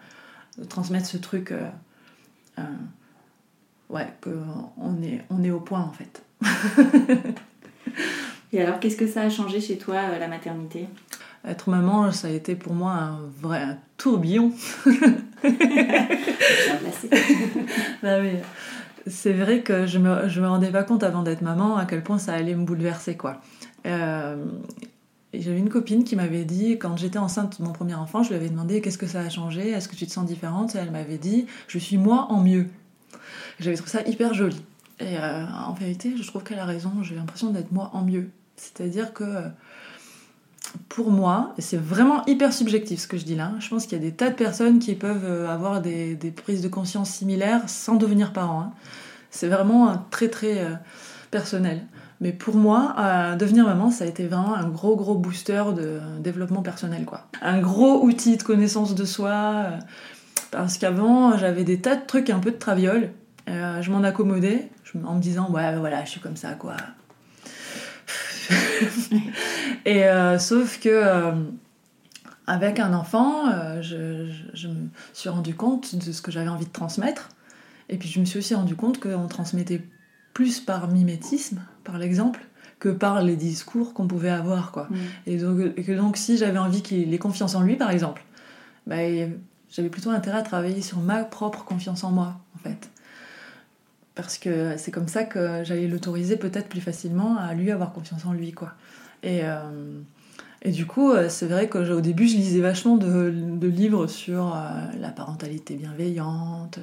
euh, 0.60 0.66
transmettre 0.66 1.06
ce 1.08 1.18
truc. 1.18 1.52
euh, 1.52 2.62
ouais, 3.90 4.08
qu'on 4.22 5.02
est, 5.02 5.22
on 5.30 5.44
est 5.44 5.52
au 5.52 5.60
point 5.60 5.82
en 5.82 5.92
fait. 5.92 6.24
Et 8.54 8.62
alors, 8.62 8.80
qu'est-ce 8.80 8.98
que 8.98 9.08
ça 9.08 9.22
a 9.24 9.30
changé 9.30 9.60
chez 9.60 9.78
toi, 9.78 9.96
la 10.20 10.28
maternité? 10.28 10.88
Être 11.46 11.70
maman, 11.70 12.12
ça 12.12 12.28
a 12.28 12.32
été 12.32 12.56
pour 12.56 12.74
moi 12.74 12.92
un 12.94 13.20
vrai 13.42 13.62
un 13.62 13.78
tourbillon. 13.98 14.54
C'est 19.08 19.34
vrai 19.34 19.60
que 19.62 19.86
je 19.86 20.00
me, 20.00 20.30
je 20.30 20.40
me 20.40 20.48
rendais 20.48 20.72
pas 20.72 20.84
compte 20.84 21.04
avant 21.04 21.24
d'être 21.24 21.42
maman 21.42 21.76
à 21.76 21.86
quel 21.86 22.02
point 22.02 22.18
ça 22.18 22.34
allait 22.34 22.56
me 22.56 22.64
bouleverser 22.64 23.18
quoi. 23.18 23.42
Euh, 23.86 24.46
J'avais 25.34 25.58
une 25.58 25.68
copine 25.70 26.06
qui 26.06 26.16
m'avait 26.16 26.46
dit, 26.46 26.78
quand 26.78 26.96
j'étais 26.96 27.18
enceinte 27.18 27.60
de 27.60 27.66
mon 27.66 27.74
premier 27.74 27.96
enfant, 27.96 28.24
je 28.24 28.30
lui 28.30 28.36
avais 28.36 28.48
demandé 28.50 28.80
qu'est-ce 28.80 28.98
que 28.98 29.08
ça 29.08 29.20
a 29.20 29.30
changé, 29.30 29.72
est-ce 29.72 29.90
que 29.90 29.96
tu 29.96 30.06
te 30.08 30.12
sens 30.12 30.26
différente? 30.26 30.76
Et 30.76 30.78
elle 30.78 30.92
m'avait 30.92 31.18
dit, 31.18 31.48
je 31.68 31.80
suis 31.80 31.98
moi 31.98 32.28
en 32.30 32.40
mieux. 32.40 32.68
J'avais 33.60 33.76
trouvé 33.76 33.92
ça 33.92 34.02
hyper 34.08 34.34
joli. 34.34 34.64
Et 35.00 35.18
euh, 35.18 35.46
en 35.68 35.74
vérité, 35.74 36.14
je 36.16 36.26
trouve 36.26 36.44
qu'elle 36.44 36.60
a 36.60 36.66
raison, 36.66 36.92
j'ai 37.02 37.16
l'impression 37.16 37.50
d'être 37.50 37.72
moi 37.72 37.90
en 37.94 38.04
mieux. 38.04 38.30
C'est-à-dire 38.56 39.12
que 39.12 39.24
euh, 39.24 39.50
pour 40.90 41.12
moi, 41.12 41.54
c'est 41.60 41.80
vraiment 41.80 42.26
hyper 42.26 42.54
subjectif 42.54 43.02
ce 43.02 43.08
que 43.08 43.18
je 43.18 43.26
dis 43.26 43.36
là, 43.36 43.52
je 43.60 43.70
pense 43.70 43.86
qu'il 43.86 43.98
y 43.98 44.02
a 44.02 44.04
des 44.04 44.14
tas 44.14 44.30
de 44.30 44.36
personnes 44.36 44.80
qui 44.80 44.96
peuvent 44.96 45.26
euh, 45.26 45.50
avoir 45.50 45.82
des, 45.82 46.16
des 46.16 46.32
prises 46.32 46.62
de 46.62 46.68
conscience 46.68 47.10
similaires 47.10 47.62
sans 47.68 47.96
devenir 47.96 48.34
parents. 48.34 48.62
hein. 48.62 48.72
C'est 49.30 49.48
vraiment 49.48 50.06
très 50.12 50.30
très 50.30 50.60
euh, 50.60 50.74
personnel. 51.32 51.86
Mais 52.22 52.32
pour 52.32 52.56
moi, 52.56 52.96
euh, 53.00 53.36
devenir 53.36 53.66
maman, 53.66 53.92
ça 53.92 54.06
a 54.06 54.08
été 54.08 54.28
vraiment 54.28 54.56
un 54.56 54.70
gros 54.70 54.96
gros 54.96 55.16
booster 55.16 55.64
de 55.76 56.00
développement 56.20 56.62
personnel. 56.62 57.06
quoi. 57.06 57.28
Un 57.42 57.60
gros 57.60 58.04
outil 58.04 58.38
de 58.38 58.44
connaissance 58.44 58.96
de 58.96 59.06
soi. 59.06 59.66
parce 60.52 60.78
qu'avant, 60.78 61.38
j'avais 61.38 61.64
des 61.64 61.82
tas 61.82 61.96
de 61.96 62.06
trucs 62.06 62.30
un 62.30 62.40
peu 62.40 62.52
de 62.52 62.58
traviole. 62.58 63.10
Je 63.48 63.92
m'en 63.92 64.04
accommodais 64.04 64.70
en 65.04 65.16
me 65.16 65.20
disant, 65.22 65.50
ouais, 65.50 65.76
voilà, 65.76 66.06
je 66.06 66.12
suis 66.12 66.22
comme 66.22 66.38
ça, 66.38 66.54
quoi. 66.54 66.76
Et 69.86 70.06
euh, 70.06 70.40
sauf 70.40 70.80
que 70.80 70.90
euh, 70.90 71.32
avec 72.48 72.80
un 72.80 72.94
enfant, 72.94 73.48
euh, 73.50 73.82
je, 73.82 74.28
je- 74.30 74.44
je 74.54 74.68
me 74.68 74.90
suis 75.14 75.30
rendu 75.30 75.56
compte 75.56 75.96
de 75.96 76.12
ce 76.12 76.22
que 76.22 76.32
j'avais 76.32 76.50
envie 76.50 76.66
de 76.66 76.72
transmettre. 76.72 77.30
Et 77.90 77.98
puis 77.98 78.10
je 78.10 78.20
me 78.20 78.26
suis 78.26 78.40
aussi 78.40 78.56
rendu 78.56 78.76
compte 78.76 79.00
qu'on 79.00 79.28
transmettait 79.28 79.82
plus 80.34 80.60
par 80.60 80.88
mimétisme, 80.90 81.62
par 81.84 81.98
l'exemple, 81.98 82.42
que 82.80 82.90
par 82.90 83.22
les 83.24 83.36
discours 83.36 83.94
qu'on 83.94 84.08
pouvait 84.08 84.30
avoir. 84.30 84.72
Quoi. 84.72 84.88
Mm. 84.90 84.96
Et, 85.28 85.38
donc, 85.38 85.60
et 85.78 85.84
que 85.84 85.92
donc 85.94 86.18
si 86.18 86.38
j'avais 86.38 86.60
envie 86.60 86.82
qu'il 86.82 87.14
ait 87.14 87.18
confiance 87.20 87.56
en 87.56 87.62
lui, 87.62 87.76
par 87.76 87.92
exemple, 87.92 88.24
bah, 88.88 88.98
j'avais 89.70 89.90
plutôt 89.90 90.10
intérêt 90.12 90.40
à 90.40 90.42
travailler 90.44 90.82
sur 90.82 91.00
ma 91.00 91.24
propre 91.24 91.64
confiance 91.66 92.04
en 92.04 92.12
moi, 92.12 92.40
en 92.56 92.60
fait. 92.60 92.90
Parce 94.16 94.38
que 94.38 94.78
c'est 94.78 94.92
comme 94.92 95.08
ça 95.08 95.24
que 95.24 95.64
j'allais 95.64 95.88
l'autoriser 95.88 96.38
peut-être 96.38 96.70
plus 96.70 96.82
facilement 96.82 97.38
à 97.38 97.54
lui 97.54 97.72
avoir 97.72 97.94
confiance 97.94 98.26
en 98.26 98.34
lui, 98.34 98.52
quoi. 98.52 98.74
Et, 99.24 99.42
euh, 99.44 100.02
et 100.62 100.72
du 100.72 100.86
coup, 100.86 101.12
euh, 101.12 101.30
c'est 101.30 101.48
vrai 101.48 101.68
qu'au 101.68 102.02
début, 102.02 102.28
je 102.28 102.36
lisais 102.36 102.62
vachement 102.62 102.96
de, 102.96 103.34
de 103.36 103.68
livres 103.68 104.08
sur 104.08 104.56
euh, 104.56 104.60
la 105.00 105.10
parentalité 105.10 105.76
bienveillante 105.76 106.80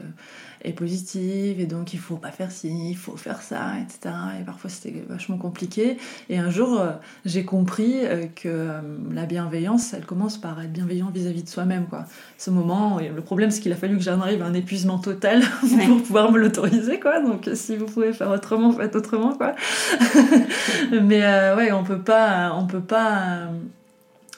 et 0.62 0.72
positive, 0.72 1.58
et 1.60 1.66
donc 1.66 1.94
il 1.94 1.98
faut 1.98 2.16
pas 2.16 2.30
faire 2.30 2.50
ci, 2.50 2.90
il 2.90 2.96
faut 2.96 3.16
faire 3.16 3.40
ça, 3.42 3.72
etc. 3.82 4.14
Et 4.40 4.44
parfois, 4.44 4.68
c'était 4.70 5.04
vachement 5.08 5.38
compliqué. 5.38 5.96
Et 6.28 6.38
un 6.38 6.50
jour, 6.50 6.78
euh, 6.80 6.90
j'ai 7.24 7.44
compris 7.44 7.94
euh, 8.04 8.26
que 8.34 8.48
euh, 8.48 8.80
la 9.12 9.24
bienveillance, 9.26 9.94
elle 9.94 10.04
commence 10.04 10.36
par 10.38 10.60
être 10.60 10.72
bienveillant 10.72 11.10
vis-à-vis 11.10 11.42
de 11.44 11.48
soi-même, 11.48 11.86
quoi. 11.86 12.04
Ce 12.36 12.50
moment, 12.50 12.98
le 13.00 13.22
problème, 13.22 13.50
c'est 13.50 13.60
qu'il 13.60 13.72
a 13.72 13.76
fallu 13.76 13.96
que 13.96 14.02
j'en 14.02 14.20
arrive 14.20 14.42
à 14.42 14.46
un 14.46 14.54
épuisement 14.54 14.98
total 14.98 15.42
pour 15.86 16.02
pouvoir 16.02 16.30
me 16.30 16.38
l'autoriser, 16.38 17.00
quoi. 17.00 17.20
Donc, 17.20 17.48
si 17.54 17.76
vous 17.76 17.86
pouvez 17.86 18.12
faire 18.12 18.30
autrement, 18.30 18.72
faites 18.72 18.94
autrement, 18.96 19.34
quoi. 19.34 19.54
Mais 21.02 21.22
euh, 21.24 21.56
ouais, 21.56 21.72
on 21.72 21.84
peut 21.84 22.00
pas, 22.02 22.52
on 22.54 22.66
peut 22.66 22.80
pas 22.82 23.48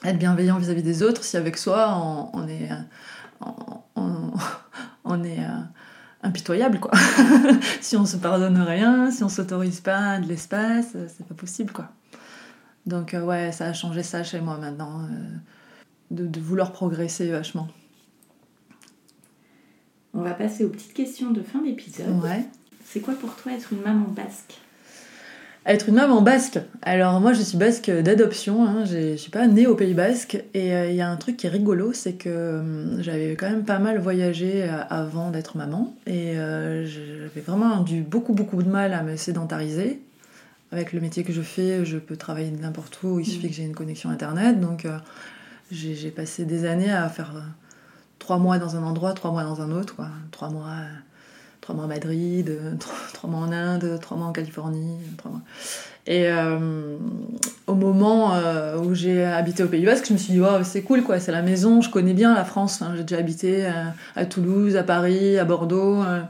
être 0.04 0.18
bienveillant 0.18 0.58
vis-à-vis 0.58 0.82
des 0.82 1.02
autres 1.02 1.22
si 1.24 1.36
avec 1.36 1.56
soi 1.56 1.94
on, 1.96 2.28
on 2.32 2.48
est, 2.48 2.68
on, 3.40 3.52
on- 3.96 4.32
on 5.04 5.22
est 5.24 5.38
impitoyable, 6.22 6.80
quoi. 6.80 6.92
si 7.80 7.96
on 7.96 8.06
se 8.06 8.16
pardonne 8.16 8.58
rien, 8.58 9.10
si 9.10 9.24
on 9.24 9.28
s'autorise 9.28 9.80
pas 9.80 10.18
de 10.18 10.26
l'espace, 10.26 10.92
euh, 10.94 11.06
c'est 11.08 11.26
pas 11.26 11.34
possible, 11.34 11.72
quoi. 11.72 11.88
Donc 12.86 13.14
euh, 13.14 13.22
ouais, 13.22 13.52
ça 13.52 13.66
a 13.66 13.72
changé 13.72 14.02
ça 14.02 14.24
chez 14.24 14.40
moi 14.40 14.58
maintenant, 14.58 15.02
euh, 15.02 15.06
de, 16.10 16.26
de 16.26 16.40
vouloir 16.40 16.72
progresser 16.72 17.30
vachement. 17.30 17.68
On 20.14 20.22
va 20.22 20.34
passer 20.34 20.64
aux 20.64 20.68
petites 20.68 20.92
questions 20.92 21.30
de 21.30 21.42
fin 21.42 21.60
d'épisode. 21.60 22.22
Ouais. 22.22 22.44
C'est 22.84 23.00
quoi 23.00 23.14
pour 23.14 23.34
toi 23.36 23.52
être 23.52 23.72
une 23.72 23.80
maman 23.80 24.08
basque? 24.08 24.60
Être 25.64 25.88
une 25.88 25.94
maman 25.94 26.22
basque. 26.22 26.58
Alors 26.82 27.20
moi 27.20 27.32
je 27.32 27.42
suis 27.42 27.56
basque 27.56 27.88
d'adoption, 27.90 28.66
hein. 28.66 28.84
Je 28.84 29.16
suis 29.16 29.30
pas 29.30 29.46
née 29.46 29.66
au 29.68 29.76
Pays 29.76 29.94
Basque 29.94 30.42
et 30.54 30.74
euh, 30.74 30.90
il 30.90 30.96
y 30.96 31.00
a 31.00 31.08
un 31.08 31.16
truc 31.16 31.36
qui 31.36 31.46
est 31.46 31.50
rigolo, 31.50 31.92
c'est 31.92 32.14
que 32.14 32.58
hum, 32.58 32.96
j'avais 33.00 33.36
quand 33.36 33.48
même 33.48 33.64
pas 33.64 33.78
mal 33.78 33.98
voyagé 34.00 34.64
euh, 34.64 34.82
avant 34.90 35.30
d'être 35.30 35.56
maman 35.56 35.94
et 36.06 36.36
euh, 36.36 36.84
j'avais 36.84 37.40
vraiment 37.46 37.80
du 37.80 38.02
beaucoup 38.02 38.32
beaucoup 38.32 38.60
de 38.62 38.68
mal 38.68 38.92
à 38.92 39.02
me 39.04 39.16
sédentariser. 39.16 40.00
Avec 40.72 40.94
le 40.94 41.00
métier 41.00 41.22
que 41.22 41.34
je 41.34 41.42
fais, 41.42 41.84
je 41.84 41.98
peux 41.98 42.16
travailler 42.16 42.50
de 42.50 42.60
n'importe 42.60 42.98
où, 43.02 43.20
il 43.20 43.26
suffit 43.26 43.48
que 43.48 43.54
j'ai 43.54 43.64
une 43.64 43.74
connexion 43.74 44.08
internet, 44.08 44.58
donc 44.58 44.86
euh, 44.86 44.96
j'ai 45.70 46.10
passé 46.10 46.46
des 46.46 46.64
années 46.64 46.90
à 46.90 47.08
faire 47.10 47.32
euh, 47.36 47.40
trois 48.18 48.38
mois 48.38 48.58
dans 48.58 48.74
un 48.74 48.82
endroit, 48.82 49.12
trois 49.12 49.32
mois 49.32 49.44
dans 49.44 49.60
un 49.60 49.70
autre, 49.70 49.94
quoi. 49.94 50.08
Trois 50.30 50.48
mois, 50.48 50.70
euh, 50.70 50.96
trois 51.62 51.74
mois 51.74 51.84
à 51.84 51.88
Madrid, 51.88 52.50
euh, 52.50 52.72
trois, 53.14 53.30
mois 53.30 53.40
en 53.40 53.52
Inde, 53.52 53.98
trois 54.02 54.18
mois 54.18 54.26
en 54.26 54.32
Californie, 54.32 54.98
trois 55.16 55.30
mois. 55.30 55.40
Et 56.06 56.26
euh, 56.26 56.96
au 57.68 57.74
moment 57.74 58.34
euh, 58.34 58.76
où 58.78 58.92
j'ai 58.94 59.24
habité 59.24 59.62
au 59.62 59.68
Pays 59.68 59.84
Basque, 59.86 60.06
je 60.08 60.12
me 60.12 60.18
suis 60.18 60.32
dit, 60.34 60.40
Waouh, 60.40 60.64
c'est 60.64 60.82
cool, 60.82 61.02
quoi, 61.04 61.20
c'est 61.20 61.32
la 61.32 61.42
maison, 61.42 61.80
je 61.80 61.88
connais 61.90 62.12
bien 62.14 62.34
la 62.34 62.44
France. 62.44 62.82
hein. 62.82 62.92
J'ai 62.96 63.04
déjà 63.04 63.18
habité 63.20 63.64
euh, 63.66 63.70
à 64.16 64.26
Toulouse, 64.26 64.76
à 64.76 64.82
Paris, 64.82 65.38
à 65.38 65.44
Bordeaux. 65.44 66.02
euh, 66.02 66.20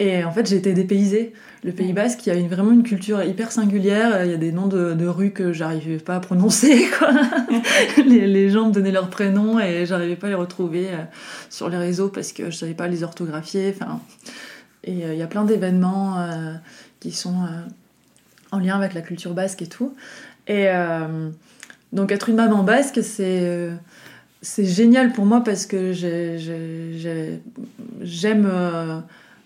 et 0.00 0.22
en 0.22 0.30
fait, 0.30 0.46
j'ai 0.48 0.56
été 0.56 0.74
dépaysée. 0.74 1.32
Le 1.64 1.72
Pays 1.72 1.92
Basque, 1.92 2.24
il 2.24 2.28
y 2.28 2.32
a 2.32 2.36
une- 2.38 2.46
vraiment 2.48 2.70
une 2.70 2.84
culture 2.84 3.20
hyper 3.24 3.50
singulière. 3.50 4.24
Il 4.24 4.30
y 4.30 4.34
a 4.34 4.36
des 4.36 4.52
noms 4.52 4.68
de, 4.68 4.92
de 4.94 5.06
rues 5.08 5.32
que 5.32 5.52
j'arrivais 5.52 5.96
pas 5.96 6.16
à 6.16 6.20
prononcer. 6.20 6.86
Quoi. 6.98 7.08
les, 8.06 8.26
les 8.28 8.48
gens 8.50 8.68
me 8.68 8.72
donnaient 8.72 8.92
leurs 8.92 9.10
prénoms 9.10 9.58
et 9.58 9.86
j'arrivais 9.86 10.14
pas 10.14 10.26
à 10.28 10.30
les 10.30 10.36
retrouver 10.36 10.86
euh, 10.90 10.98
sur 11.50 11.68
les 11.68 11.78
réseaux 11.78 12.10
parce 12.10 12.32
que 12.32 12.50
je 12.50 12.56
savais 12.56 12.74
pas 12.74 12.86
les 12.86 13.02
orthographier. 13.02 13.74
Enfin, 13.74 13.98
euh, 14.90 15.12
il 15.14 15.18
y 15.18 15.22
a 15.22 15.26
plein 15.26 15.44
d'événements 15.44 16.18
euh, 16.20 16.54
qui 17.00 17.12
sont 17.12 17.42
euh, 17.44 17.62
en 18.52 18.58
lien 18.58 18.76
avec 18.76 18.94
la 18.94 19.02
culture 19.02 19.34
basque 19.34 19.62
et 19.62 19.66
tout. 19.66 19.94
Et 20.46 20.66
donc 21.92 22.10
être 22.10 22.30
une 22.30 22.36
maman 22.36 22.62
basque, 22.62 23.00
c'est 23.02 24.64
génial 24.64 25.12
pour 25.12 25.26
moi 25.26 25.44
parce 25.44 25.66
que 25.66 25.92
j'ai- 25.92 26.38
j'ai- 26.38 26.98
j'ai- 26.98 27.42
j'aime 28.00 28.50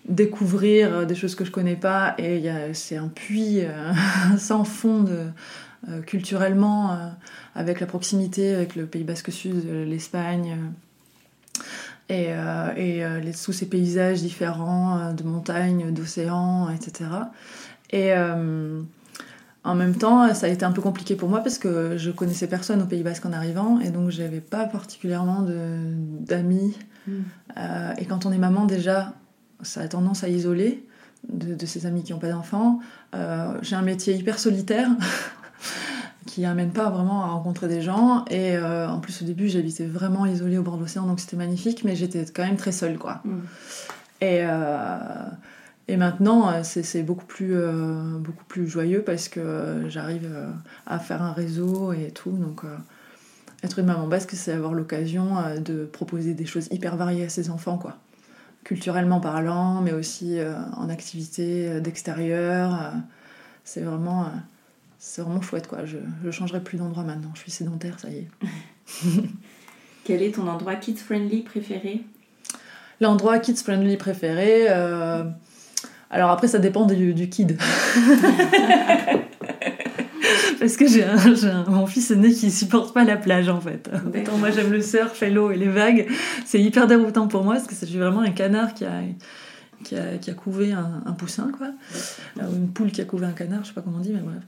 découvrir 0.07 1.05
des 1.05 1.15
choses 1.15 1.35
que 1.35 1.43
je 1.43 1.51
connais 1.51 1.75
pas 1.75 2.15
et 2.17 2.43
c'est 2.71 2.95
un 2.95 3.09
puits 3.09 3.59
sans 4.37 4.63
fond 4.63 5.05
culturellement 6.05 6.97
avec 7.55 7.81
la 7.81 7.85
proximité 7.85 8.55
avec 8.55 8.77
le 8.77 8.85
Pays 8.85 9.03
Basque 9.03 9.31
Sud, 9.33 9.65
l'Espagne. 9.85 10.57
Et, 12.13 12.27
euh, 12.29 12.73
et 12.75 13.03
euh, 13.03 13.19
les, 13.19 13.33
tous 13.33 13.53
ces 13.53 13.65
paysages 13.65 14.21
différents 14.21 14.99
euh, 14.99 15.13
de 15.13 15.23
montagnes, 15.23 15.91
d'océans, 15.91 16.69
etc. 16.69 17.09
Et 17.89 18.13
euh, 18.13 18.81
en 19.63 19.75
même 19.75 19.95
temps, 19.95 20.31
ça 20.35 20.45
a 20.45 20.49
été 20.49 20.63
un 20.63 20.71
peu 20.71 20.81
compliqué 20.81 21.15
pour 21.15 21.29
moi 21.29 21.39
parce 21.39 21.57
que 21.57 21.97
je 21.97 22.11
connaissais 22.11 22.47
personne 22.47 22.81
au 22.81 22.85
Pays 22.85 23.01
Basque 23.01 23.25
en 23.25 23.33
arrivant 23.33 23.79
et 23.79 23.89
donc 23.89 24.11
j'avais 24.11 24.41
pas 24.41 24.65
particulièrement 24.65 25.41
d'amis. 25.41 26.77
Euh, 27.57 27.93
et 27.97 28.05
quand 28.05 28.25
on 28.25 28.31
est 28.31 28.37
maman, 28.37 28.65
déjà, 28.65 29.13
ça 29.61 29.81
a 29.81 29.87
tendance 29.87 30.23
à 30.23 30.29
isoler 30.29 30.85
de, 31.29 31.55
de 31.55 31.65
ses 31.65 31.85
amis 31.85 32.03
qui 32.03 32.13
n'ont 32.13 32.19
pas 32.19 32.29
d'enfants. 32.29 32.79
J'ai 33.61 33.75
un 33.75 33.81
métier 33.81 34.13
hyper 34.15 34.37
solitaire 34.37 34.89
qui 36.25 36.41
n'amène 36.41 36.71
pas 36.71 36.89
vraiment 36.89 37.23
à 37.23 37.27
rencontrer 37.27 37.67
des 37.67 37.81
gens. 37.81 38.25
Et 38.29 38.55
euh, 38.55 38.87
en 38.87 38.99
plus, 38.99 39.21
au 39.21 39.25
début, 39.25 39.49
j'habitais 39.49 39.85
vraiment 39.85 40.25
isolée 40.25 40.57
au 40.57 40.63
bord 40.63 40.77
de 40.77 40.81
l'océan, 40.81 41.05
donc 41.05 41.19
c'était 41.19 41.37
magnifique, 41.37 41.83
mais 41.83 41.95
j'étais 41.95 42.25
quand 42.25 42.43
même 42.43 42.57
très 42.57 42.71
seule, 42.71 42.97
quoi. 42.97 43.21
Mm. 43.25 43.39
Et, 44.23 44.39
euh, 44.43 44.97
et 45.89 45.97
maintenant, 45.97 46.49
euh, 46.49 46.61
c'est 46.63 47.03
beaucoup, 47.03 47.25
plus, 47.25 47.55
euh, 47.55 48.17
beaucoup 48.19 48.45
plus 48.45 48.67
joyeux 48.67 49.01
parce 49.01 49.27
que 49.27 49.83
j'arrive 49.89 50.33
à 50.87 50.97
faire 50.97 51.21
un 51.21 51.33
réseau 51.33 51.91
et 51.91 52.11
tout. 52.11 52.31
Donc, 52.31 52.61
être 53.63 53.79
une 53.79 53.85
maman 53.85 54.07
basque, 54.07 54.31
c'est 54.31 54.53
avoir 54.53 54.73
l'occasion 54.73 55.35
de 55.59 55.83
proposer 55.83 56.33
des 56.33 56.45
choses 56.45 56.67
hyper 56.71 56.95
variées 56.95 57.25
à 57.25 57.29
ses 57.29 57.49
enfants, 57.49 57.77
quoi. 57.77 57.97
Culturellement 58.63 59.19
parlant, 59.19 59.81
mais 59.81 59.91
aussi 59.91 60.37
en 60.77 60.87
activité 60.87 61.81
d'extérieur. 61.81 62.93
c'est 63.65 63.81
vraiment, 63.81 64.27
c'est 65.05 65.21
vraiment 65.21 65.41
chouette, 65.41 65.67
quoi. 65.67 65.79
Je 65.83 65.97
ne 66.23 66.31
changerai 66.31 66.61
plus 66.61 66.77
d'endroit 66.77 67.03
maintenant. 67.03 67.31
Je 67.35 67.41
suis 67.41 67.51
sédentaire, 67.51 67.99
ça 67.99 68.07
y 68.09 68.19
est. 68.19 68.27
Quel 70.05 70.23
est 70.23 70.35
ton 70.35 70.47
endroit 70.47 70.75
kids 70.75 70.95
friendly 70.95 71.41
préféré? 71.41 72.03
L'endroit 73.01 73.39
kids 73.39 73.57
friendly 73.57 73.97
préféré. 73.97 74.67
euh, 74.69 75.25
Alors 76.09 76.31
après, 76.31 76.47
ça 76.47 76.57
dépend 76.57 76.85
du, 76.85 77.13
du 77.13 77.27
kid. 77.27 77.57
Parce 80.59 80.77
que 80.77 80.87
j'ai 80.87 81.05
mon 81.67 81.85
fils 81.85 82.09
aîné 82.11 82.31
qui 82.31 82.49
supporte 82.49 82.93
pas 82.93 83.03
la 83.03 83.17
plage 83.17 83.49
en 83.49 83.59
fait. 83.59 83.89
Autant 84.07 84.37
moi 84.37 84.51
j'aime 84.51 84.71
le 84.71 84.81
surf 84.81 85.21
et 85.21 85.29
l'eau 85.29 85.51
et 85.51 85.57
les 85.57 85.67
vagues. 85.67 86.07
C'est 86.45 86.61
hyper 86.61 86.87
déroutant 86.87 87.27
pour 87.27 87.43
moi 87.43 87.55
parce 87.55 87.67
que 87.67 87.75
je 87.75 87.85
suis 87.85 87.99
vraiment 87.99 88.21
un 88.21 88.31
canard 88.31 88.73
qui 88.73 88.85
a, 88.85 89.01
qui 89.83 89.95
a, 89.95 90.33
couvé 90.33 90.73
un, 90.73 91.11
poussin 91.13 91.51
quoi. 91.57 91.67
Euh, 92.39 92.47
Ou 92.47 92.55
une 92.55 92.69
poule 92.69 92.91
qui 92.91 93.01
a 93.01 93.05
couvé 93.05 93.25
un 93.25 93.31
canard, 93.31 93.63
je 93.63 93.69
sais 93.69 93.73
pas 93.73 93.81
comment 93.81 93.97
on 93.97 94.01
dit, 94.01 94.13
mais 94.13 94.21
bref. 94.21 94.43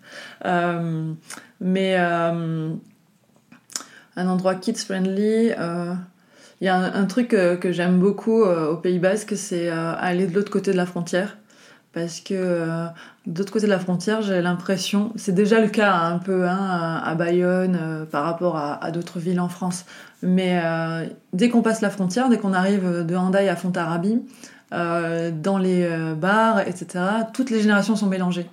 Euh, 0.45 1.13
mais 1.59 1.95
euh, 1.97 2.69
un 4.15 4.27
endroit 4.27 4.55
kids 4.55 4.75
friendly. 4.75 5.51
euh, 5.57 5.93
il 6.61 6.65
y 6.65 6.69
a 6.69 6.77
un, 6.77 7.05
truc 7.05 7.29
que 7.29 7.71
j'aime 7.73 7.99
beaucoup 7.99 8.41
au 8.41 8.77
Pays 8.77 8.97
Basque, 8.97 9.35
c'est 9.35 9.67
aller 9.69 10.25
de 10.25 10.33
l'autre 10.33 10.49
côté 10.49 10.71
de 10.71 10.77
la 10.77 10.85
frontière. 10.85 11.35
Parce 11.95 12.19
que 12.19 12.33
euh, 12.33 12.87
de 13.25 13.39
l'autre 13.39 13.53
côté 13.53 13.67
de 13.67 13.71
la 13.71 13.79
frontière, 13.79 14.21
j'ai 14.21 14.41
l'impression, 14.41 15.13
c'est 15.15 15.33
déjà 15.33 15.61
le 15.61 15.69
cas 15.69 15.93
hein, 15.93 16.15
un 16.15 16.17
peu 16.17 16.45
hein, 16.45 17.01
à 17.03 17.15
Bayonne 17.15 18.05
par 18.11 18.25
rapport 18.25 18.57
à, 18.57 18.91
d'autres 18.91 19.19
villes 19.19 19.39
en 19.39 19.47
France, 19.47 19.85
mais 20.21 20.61
dès 21.31 21.49
qu'on 21.49 21.61
passe 21.61 21.79
la 21.79 21.89
frontière, 21.89 22.27
dès 22.27 22.37
qu'on 22.37 22.51
arrive 22.53 23.05
de 23.05 23.15
Hendaye 23.15 23.47
à 23.47 23.55
Fontarabie, 23.55 24.21
dans 25.31 25.57
les 25.57 25.83
euh, 25.83 26.15
bars, 26.15 26.59
etc., 26.59 27.03
toutes 27.33 27.49
les 27.49 27.61
générations 27.61 27.95
sont 27.95 28.07
mélangées. 28.07 28.47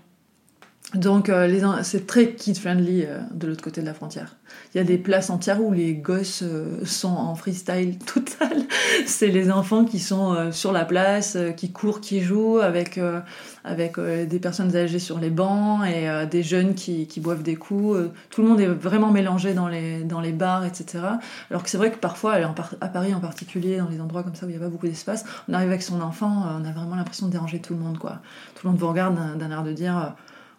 Donc 0.95 1.29
euh, 1.29 1.83
c'est 1.83 2.07
très 2.07 2.33
kid-friendly 2.33 3.05
euh, 3.05 3.21
de 3.33 3.47
l'autre 3.47 3.63
côté 3.63 3.81
de 3.81 3.87
la 3.87 3.95
frontière. 3.95 4.37
Il 4.75 4.79
y 4.79 4.81
a 4.81 4.85
des 4.85 4.99
places 4.99 5.31
entières 5.31 5.63
où 5.63 5.73
les 5.73 5.95
gosses 5.95 6.43
euh, 6.43 6.85
sont 6.85 7.09
en 7.09 7.35
freestyle 7.35 7.99
total. 8.15 8.67
C'est 9.07 9.29
les 9.29 9.51
enfants 9.51 9.85
qui 9.85 9.99
sont 9.99 10.35
euh, 10.35 10.53
sur 10.53 10.73
la 10.73 10.85
place, 10.85 11.37
euh, 11.37 11.51
qui 11.51 11.73
courent, 11.73 12.01
qui 12.01 12.21
jouent, 12.21 12.59
avec, 12.59 12.99
euh, 12.99 13.21
avec 13.65 13.99
des 13.99 14.39
personnes 14.39 14.75
âgées 14.77 14.99
sur 14.99 15.19
les 15.19 15.31
bancs 15.31 15.87
et 15.87 16.27
des 16.27 16.43
jeunes 16.43 16.75
qui, 16.75 17.07
qui 17.07 17.21
boivent 17.21 17.43
des 17.43 17.55
coups. 17.55 17.97
Tout 18.31 18.43
le 18.43 18.49
monde 18.49 18.61
est 18.61 18.67
vraiment 18.67 19.11
mélangé 19.13 19.55
dans 19.55 19.69
les, 19.69 20.03
dans 20.03 20.21
les 20.21 20.33
bars, 20.33 20.65
etc. 20.65 21.05
Alors 21.51 21.63
que 21.63 21.71
c'est 21.71 21.79
vrai 21.79 21.93
que 21.93 21.99
parfois, 21.99 22.35
à 22.81 22.89
Paris 22.89 23.15
en 23.15 23.21
particulier, 23.21 23.79
dans 23.79 23.89
les 23.89 24.01
endroits 24.01 24.25
comme 24.25 24.35
ça 24.35 24.47
où 24.47 24.49
il 24.49 24.57
n'y 24.57 24.59
a 24.61 24.65
pas 24.65 24.69
beaucoup 24.69 24.89
d'espace, 24.89 25.25
on 25.49 25.55
arrive 25.55 25.69
avec 25.69 25.83
son 25.83 26.01
enfant, 26.01 26.45
on 26.61 26.65
a 26.65 26.73
vraiment 26.73 26.97
l'impression 26.97 27.27
de 27.29 27.33
déranger 27.33 27.61
tout 27.61 27.75
le 27.75 27.81
monde. 27.81 27.99
Quoi. 27.99 28.21
Tout 28.57 28.67
le 28.67 28.73
monde 28.73 28.81
vous 28.81 28.89
regarde 28.89 29.39
d'un 29.39 29.51
air 29.51 29.63
de 29.63 29.73
dire... 29.73 30.15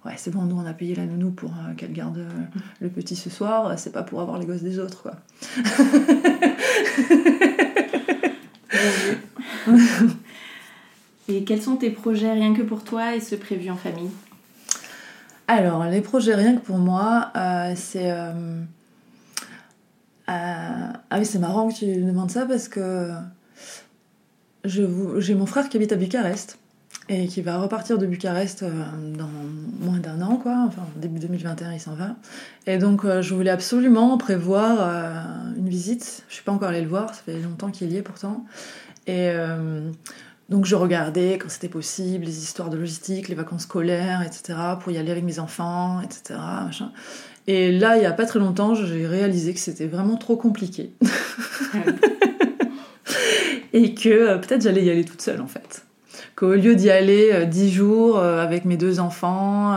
Ouais, 0.06 0.14
c'est 0.18 0.32
bon, 0.32 0.42
nous 0.44 0.58
on 0.58 0.66
a 0.66 0.74
payé 0.74 0.96
la 0.96 1.06
nounou 1.06 1.32
pour 1.32 1.52
euh, 1.52 1.74
qu'elle 1.76 1.94
garde 1.94 2.18
euh, 2.18 2.30
le 2.82 2.90
petit 2.90 3.16
ce 3.16 3.30
soir, 3.30 3.68
euh, 3.68 3.74
c'est 3.78 3.92
pas 3.94 4.04
pour 4.04 4.20
avoir 4.20 4.38
les 4.38 4.46
gosses 4.46 4.62
des 4.62 4.78
autres, 4.80 5.02
quoi. 5.02 5.14
Et 11.30 11.44
quels 11.46 11.62
sont 11.62 11.78
tes 11.78 11.90
projets 11.90 12.32
rien 12.34 12.54
que 12.54 12.62
pour 12.62 12.84
toi 12.84 13.16
et 13.16 13.22
ceux 13.22 13.38
prévus 13.38 13.70
en 13.70 13.78
famille? 13.78 14.10
Alors, 15.48 15.86
les 15.86 16.02
projets 16.02 16.36
rien 16.36 16.56
que 16.56 16.62
pour 16.66 16.78
moi, 16.78 17.32
euh, 17.36 17.74
c'est. 17.76 18.12
ah 20.28 20.84
oui, 21.18 21.26
c'est 21.26 21.40
marrant 21.40 21.70
que 21.70 21.76
tu 21.76 21.86
demandes 21.86 22.32
ça 22.32 22.46
parce 22.46 22.68
que 22.68 23.12
vous- 24.66 25.20
j'ai 25.22 25.36
mon 25.36 25.46
frère 25.46 25.70
qui 25.70 25.78
habite 25.78 25.92
à 25.92 25.96
Bucarest 25.96 26.58
et 27.10 27.28
qui 27.28 27.42
va 27.42 27.58
repartir 27.58 27.98
de 27.98 28.06
Bucarest 28.06 28.64
euh, 28.64 28.70
dans 29.18 29.30
moins 29.80 30.00
d'un 30.00 30.22
an, 30.22 30.38
quoi. 30.38 30.64
Enfin, 30.68 30.84
début 30.96 31.20
2021, 31.20 31.74
il 31.74 31.80
s'en 31.80 31.96
va. 31.96 32.16
Et 32.66 32.78
donc, 32.78 33.04
euh, 33.04 33.22
je 33.22 33.34
voulais 33.34 33.50
absolument 33.50 34.18
prévoir 34.18 34.78
euh, 34.80 35.22
une 35.58 35.70
visite. 35.70 36.24
Je 36.30 36.36
suis 36.36 36.44
pas 36.44 36.52
encore 36.52 36.70
allée 36.70 36.82
le 36.82 36.88
voir, 36.88 37.14
ça 37.14 37.22
fait 37.26 37.40
longtemps 37.40 37.72
qu'il 37.72 37.92
y 37.92 37.98
est 37.98 38.02
pourtant. 38.02 38.46
Et. 39.08 39.30
euh, 39.30 39.90
donc 40.50 40.66
je 40.66 40.76
regardais 40.76 41.38
quand 41.40 41.50
c'était 41.50 41.70
possible 41.70 42.26
les 42.26 42.44
histoires 42.44 42.70
de 42.70 42.78
logistique, 42.78 43.30
les 43.30 43.36
vacances 43.36 43.64
scolaires, 43.64 44.22
etc. 44.22 44.60
pour 44.80 44.92
y 44.92 44.98
aller 44.98 45.10
avec 45.10 45.24
mes 45.24 45.40
enfants, 45.40 46.02
etc. 46.02 46.38
machin. 46.66 46.92
Et 47.48 47.72
là, 47.72 47.98
il 47.98 48.02
n'y 48.02 48.06
a 48.06 48.12
pas 48.12 48.26
très 48.26 48.40
longtemps, 48.40 48.76
j'ai 48.76 49.08
réalisé 49.08 49.54
que 49.54 49.60
c'était 49.60 49.88
vraiment 49.88 50.18
trop 50.18 50.38
compliqué. 50.38 50.94
et 53.74 53.96
que 53.96 54.38
peut-être 54.38 54.62
j'allais 54.62 54.84
y 54.84 54.90
aller 54.90 55.06
toute 55.06 55.22
seule 55.22 55.42
en 55.42 55.48
fait. 55.48 55.86
Qu'au 56.36 56.54
lieu 56.54 56.76
d'y 56.76 56.90
aller 56.90 57.46
dix 57.46 57.72
jours 57.72 58.20
avec 58.20 58.66
mes 58.66 58.78
deux 58.78 59.00
enfants, 59.00 59.76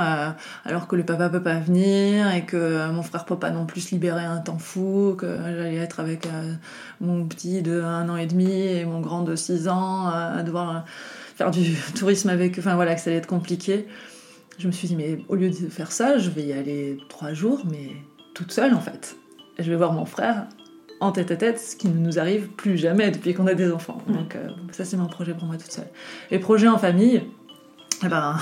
alors 0.65 0.87
que 0.89 0.97
le 0.97 1.05
papa 1.05 1.29
peut 1.29 1.43
pas 1.43 1.59
venir 1.59 2.33
et 2.33 2.45
que 2.45 2.91
mon 2.91 3.03
frère 3.03 3.25
peut 3.25 3.39
pas 3.39 3.51
non 3.51 3.67
plus 3.67 3.91
libérer 3.91 4.25
un 4.25 4.39
temps 4.39 4.59
fou, 4.59 5.15
que 5.19 5.27
j'allais 5.27 5.77
être 5.77 6.01
avec 6.01 6.27
mon 7.01 7.25
petit 7.25 7.63
de 7.63 7.83
un 7.83 8.09
an 8.09 8.17
et 8.17 8.27
demi 8.27 8.51
et 8.51 8.85
mon 8.85 9.01
grand 9.01 9.23
de 9.23 9.37
six 9.37 9.69
ans 9.69 10.09
à 10.09 10.43
devoir 10.43 10.85
faire 11.37 11.51
du 11.51 11.75
tourisme 11.95 12.31
avec, 12.31 12.59
enfin 12.59 12.75
voilà, 12.75 12.95
que 12.95 13.01
ça 13.01 13.11
allait 13.11 13.19
être 13.19 13.27
compliqué. 13.27 13.87
Je 14.59 14.67
me 14.67 14.73
suis 14.73 14.89
dit, 14.89 14.97
mais 14.97 15.19
au 15.29 15.35
lieu 15.35 15.51
de 15.51 15.55
faire 15.55 15.93
ça, 15.93 16.19
je 16.19 16.31
vais 16.31 16.45
y 16.45 16.53
aller 16.53 16.99
trois 17.09 17.35
jours, 17.35 17.63
mais 17.71 17.91
toute 18.35 18.53
seule 18.53 18.75
en 18.75 18.81
fait. 18.81 19.17
Je 19.59 19.71
vais 19.71 19.77
voir 19.77 19.93
mon 19.93 20.07
frère 20.07 20.47
en 21.01 21.13
tête 21.13 21.31
à 21.31 21.37
tête, 21.37 21.61
ce 21.61 21.77
qui 21.77 21.89
ne 21.89 21.99
nous 21.99 22.19
arrive 22.19 22.49
plus 22.49 22.77
jamais 22.77 23.11
depuis 23.11 23.35
qu'on 23.35 23.47
a 23.47 23.55
des 23.55 23.71
enfants. 23.71 23.99
Mm. 24.07 24.13
Donc 24.13 24.37
euh, 24.37 24.49
ça 24.73 24.85
c'est 24.85 24.97
mon 24.97 25.07
projet 25.07 25.35
pour 25.35 25.47
moi 25.47 25.57
toute 25.57 25.71
seule. 25.71 25.89
Et 26.31 26.39
projet 26.39 26.69
en 26.69 26.79
famille, 26.79 27.23
eh 28.05 28.09
ben, 28.09 28.37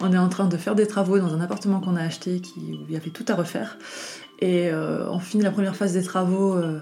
on 0.00 0.12
est 0.12 0.18
en 0.18 0.28
train 0.28 0.46
de 0.46 0.56
faire 0.56 0.74
des 0.74 0.86
travaux 0.86 1.18
dans 1.18 1.34
un 1.34 1.40
appartement 1.40 1.80
qu'on 1.80 1.96
a 1.96 2.02
acheté 2.02 2.40
qui, 2.40 2.60
où 2.60 2.86
il 2.88 2.94
y 2.94 2.96
avait 2.96 3.10
tout 3.10 3.24
à 3.28 3.34
refaire. 3.34 3.78
Et 4.40 4.70
euh, 4.70 5.08
on 5.10 5.18
finit 5.18 5.44
la 5.44 5.50
première 5.50 5.76
phase 5.76 5.92
des 5.92 6.02
travaux 6.02 6.54
euh, 6.54 6.80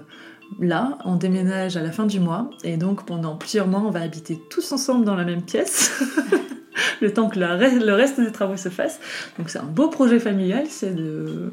là, 0.59 0.97
on 1.05 1.15
déménage 1.15 1.77
à 1.77 1.81
la 1.81 1.91
fin 1.91 2.05
du 2.05 2.19
mois. 2.19 2.49
Et 2.63 2.77
donc 2.77 3.05
pendant 3.05 3.35
plusieurs 3.35 3.67
mois, 3.67 3.81
on 3.81 3.91
va 3.91 4.01
habiter 4.01 4.39
tous 4.49 4.71
ensemble 4.71 5.05
dans 5.05 5.15
la 5.15 5.25
même 5.25 5.43
pièce. 5.43 5.91
le 7.01 7.13
temps 7.13 7.29
que 7.29 7.39
le 7.39 7.93
reste 7.93 8.19
des 8.19 8.31
travaux 8.31 8.57
se 8.57 8.69
fassent. 8.69 8.99
Donc 9.37 9.49
c'est 9.49 9.59
un 9.59 9.63
beau 9.63 9.89
projet 9.89 10.19
familial, 10.19 10.65
c'est 10.69 10.95
de... 10.95 11.51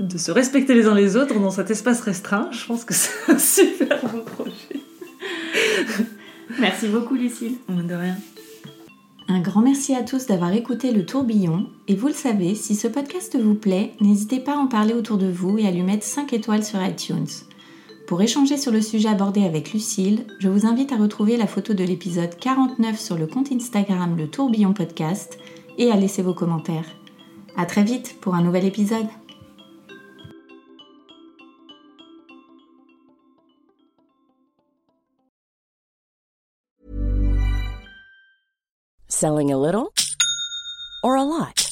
de 0.00 0.18
se 0.18 0.30
respecter 0.30 0.74
les 0.74 0.86
uns 0.86 0.94
les 0.94 1.16
autres 1.16 1.38
dans 1.38 1.50
cet 1.50 1.70
espace 1.70 2.00
restreint. 2.00 2.48
Je 2.52 2.66
pense 2.66 2.84
que 2.84 2.94
c'est 2.94 3.32
un 3.32 3.38
super 3.38 4.00
beau 4.02 4.20
projet. 4.20 4.80
Merci 6.58 6.88
beaucoup 6.88 7.14
Lucille. 7.14 7.56
De 7.68 7.94
rien. 7.94 8.16
Un 9.28 9.40
grand 9.40 9.62
merci 9.62 9.94
à 9.94 10.02
tous 10.02 10.26
d'avoir 10.26 10.52
écouté 10.52 10.92
le 10.92 11.06
tourbillon. 11.06 11.66
Et 11.88 11.94
vous 11.94 12.08
le 12.08 12.12
savez, 12.12 12.54
si 12.54 12.74
ce 12.74 12.88
podcast 12.88 13.38
vous 13.40 13.54
plaît, 13.54 13.92
n'hésitez 14.00 14.40
pas 14.40 14.52
à 14.52 14.58
en 14.58 14.66
parler 14.66 14.94
autour 14.94 15.16
de 15.16 15.30
vous 15.30 15.58
et 15.58 15.66
à 15.66 15.70
lui 15.70 15.82
mettre 15.82 16.04
5 16.04 16.32
étoiles 16.32 16.64
sur 16.64 16.82
iTunes. 16.84 17.26
Pour 18.06 18.20
échanger 18.20 18.58
sur 18.58 18.72
le 18.72 18.82
sujet 18.82 19.08
abordé 19.08 19.44
avec 19.44 19.72
Lucille, 19.72 20.26
je 20.38 20.48
vous 20.48 20.66
invite 20.66 20.92
à 20.92 20.96
retrouver 20.96 21.36
la 21.36 21.46
photo 21.46 21.72
de 21.72 21.84
l'épisode 21.84 22.36
49 22.36 22.98
sur 22.98 23.16
le 23.16 23.26
compte 23.26 23.52
Instagram 23.52 24.16
Le 24.16 24.28
Tourbillon 24.28 24.72
Podcast 24.72 25.38
et 25.78 25.90
à 25.90 25.96
laisser 25.96 26.22
vos 26.22 26.34
commentaires. 26.34 26.84
A 27.56 27.64
très 27.64 27.84
vite 27.84 28.16
pour 28.20 28.34
un 28.34 28.42
nouvel 28.42 28.64
épisode. 28.64 29.06
Selling 39.08 39.52
a 39.52 39.56
little 39.56 39.92
or 41.04 41.16
a 41.16 41.24
lot? 41.24 41.71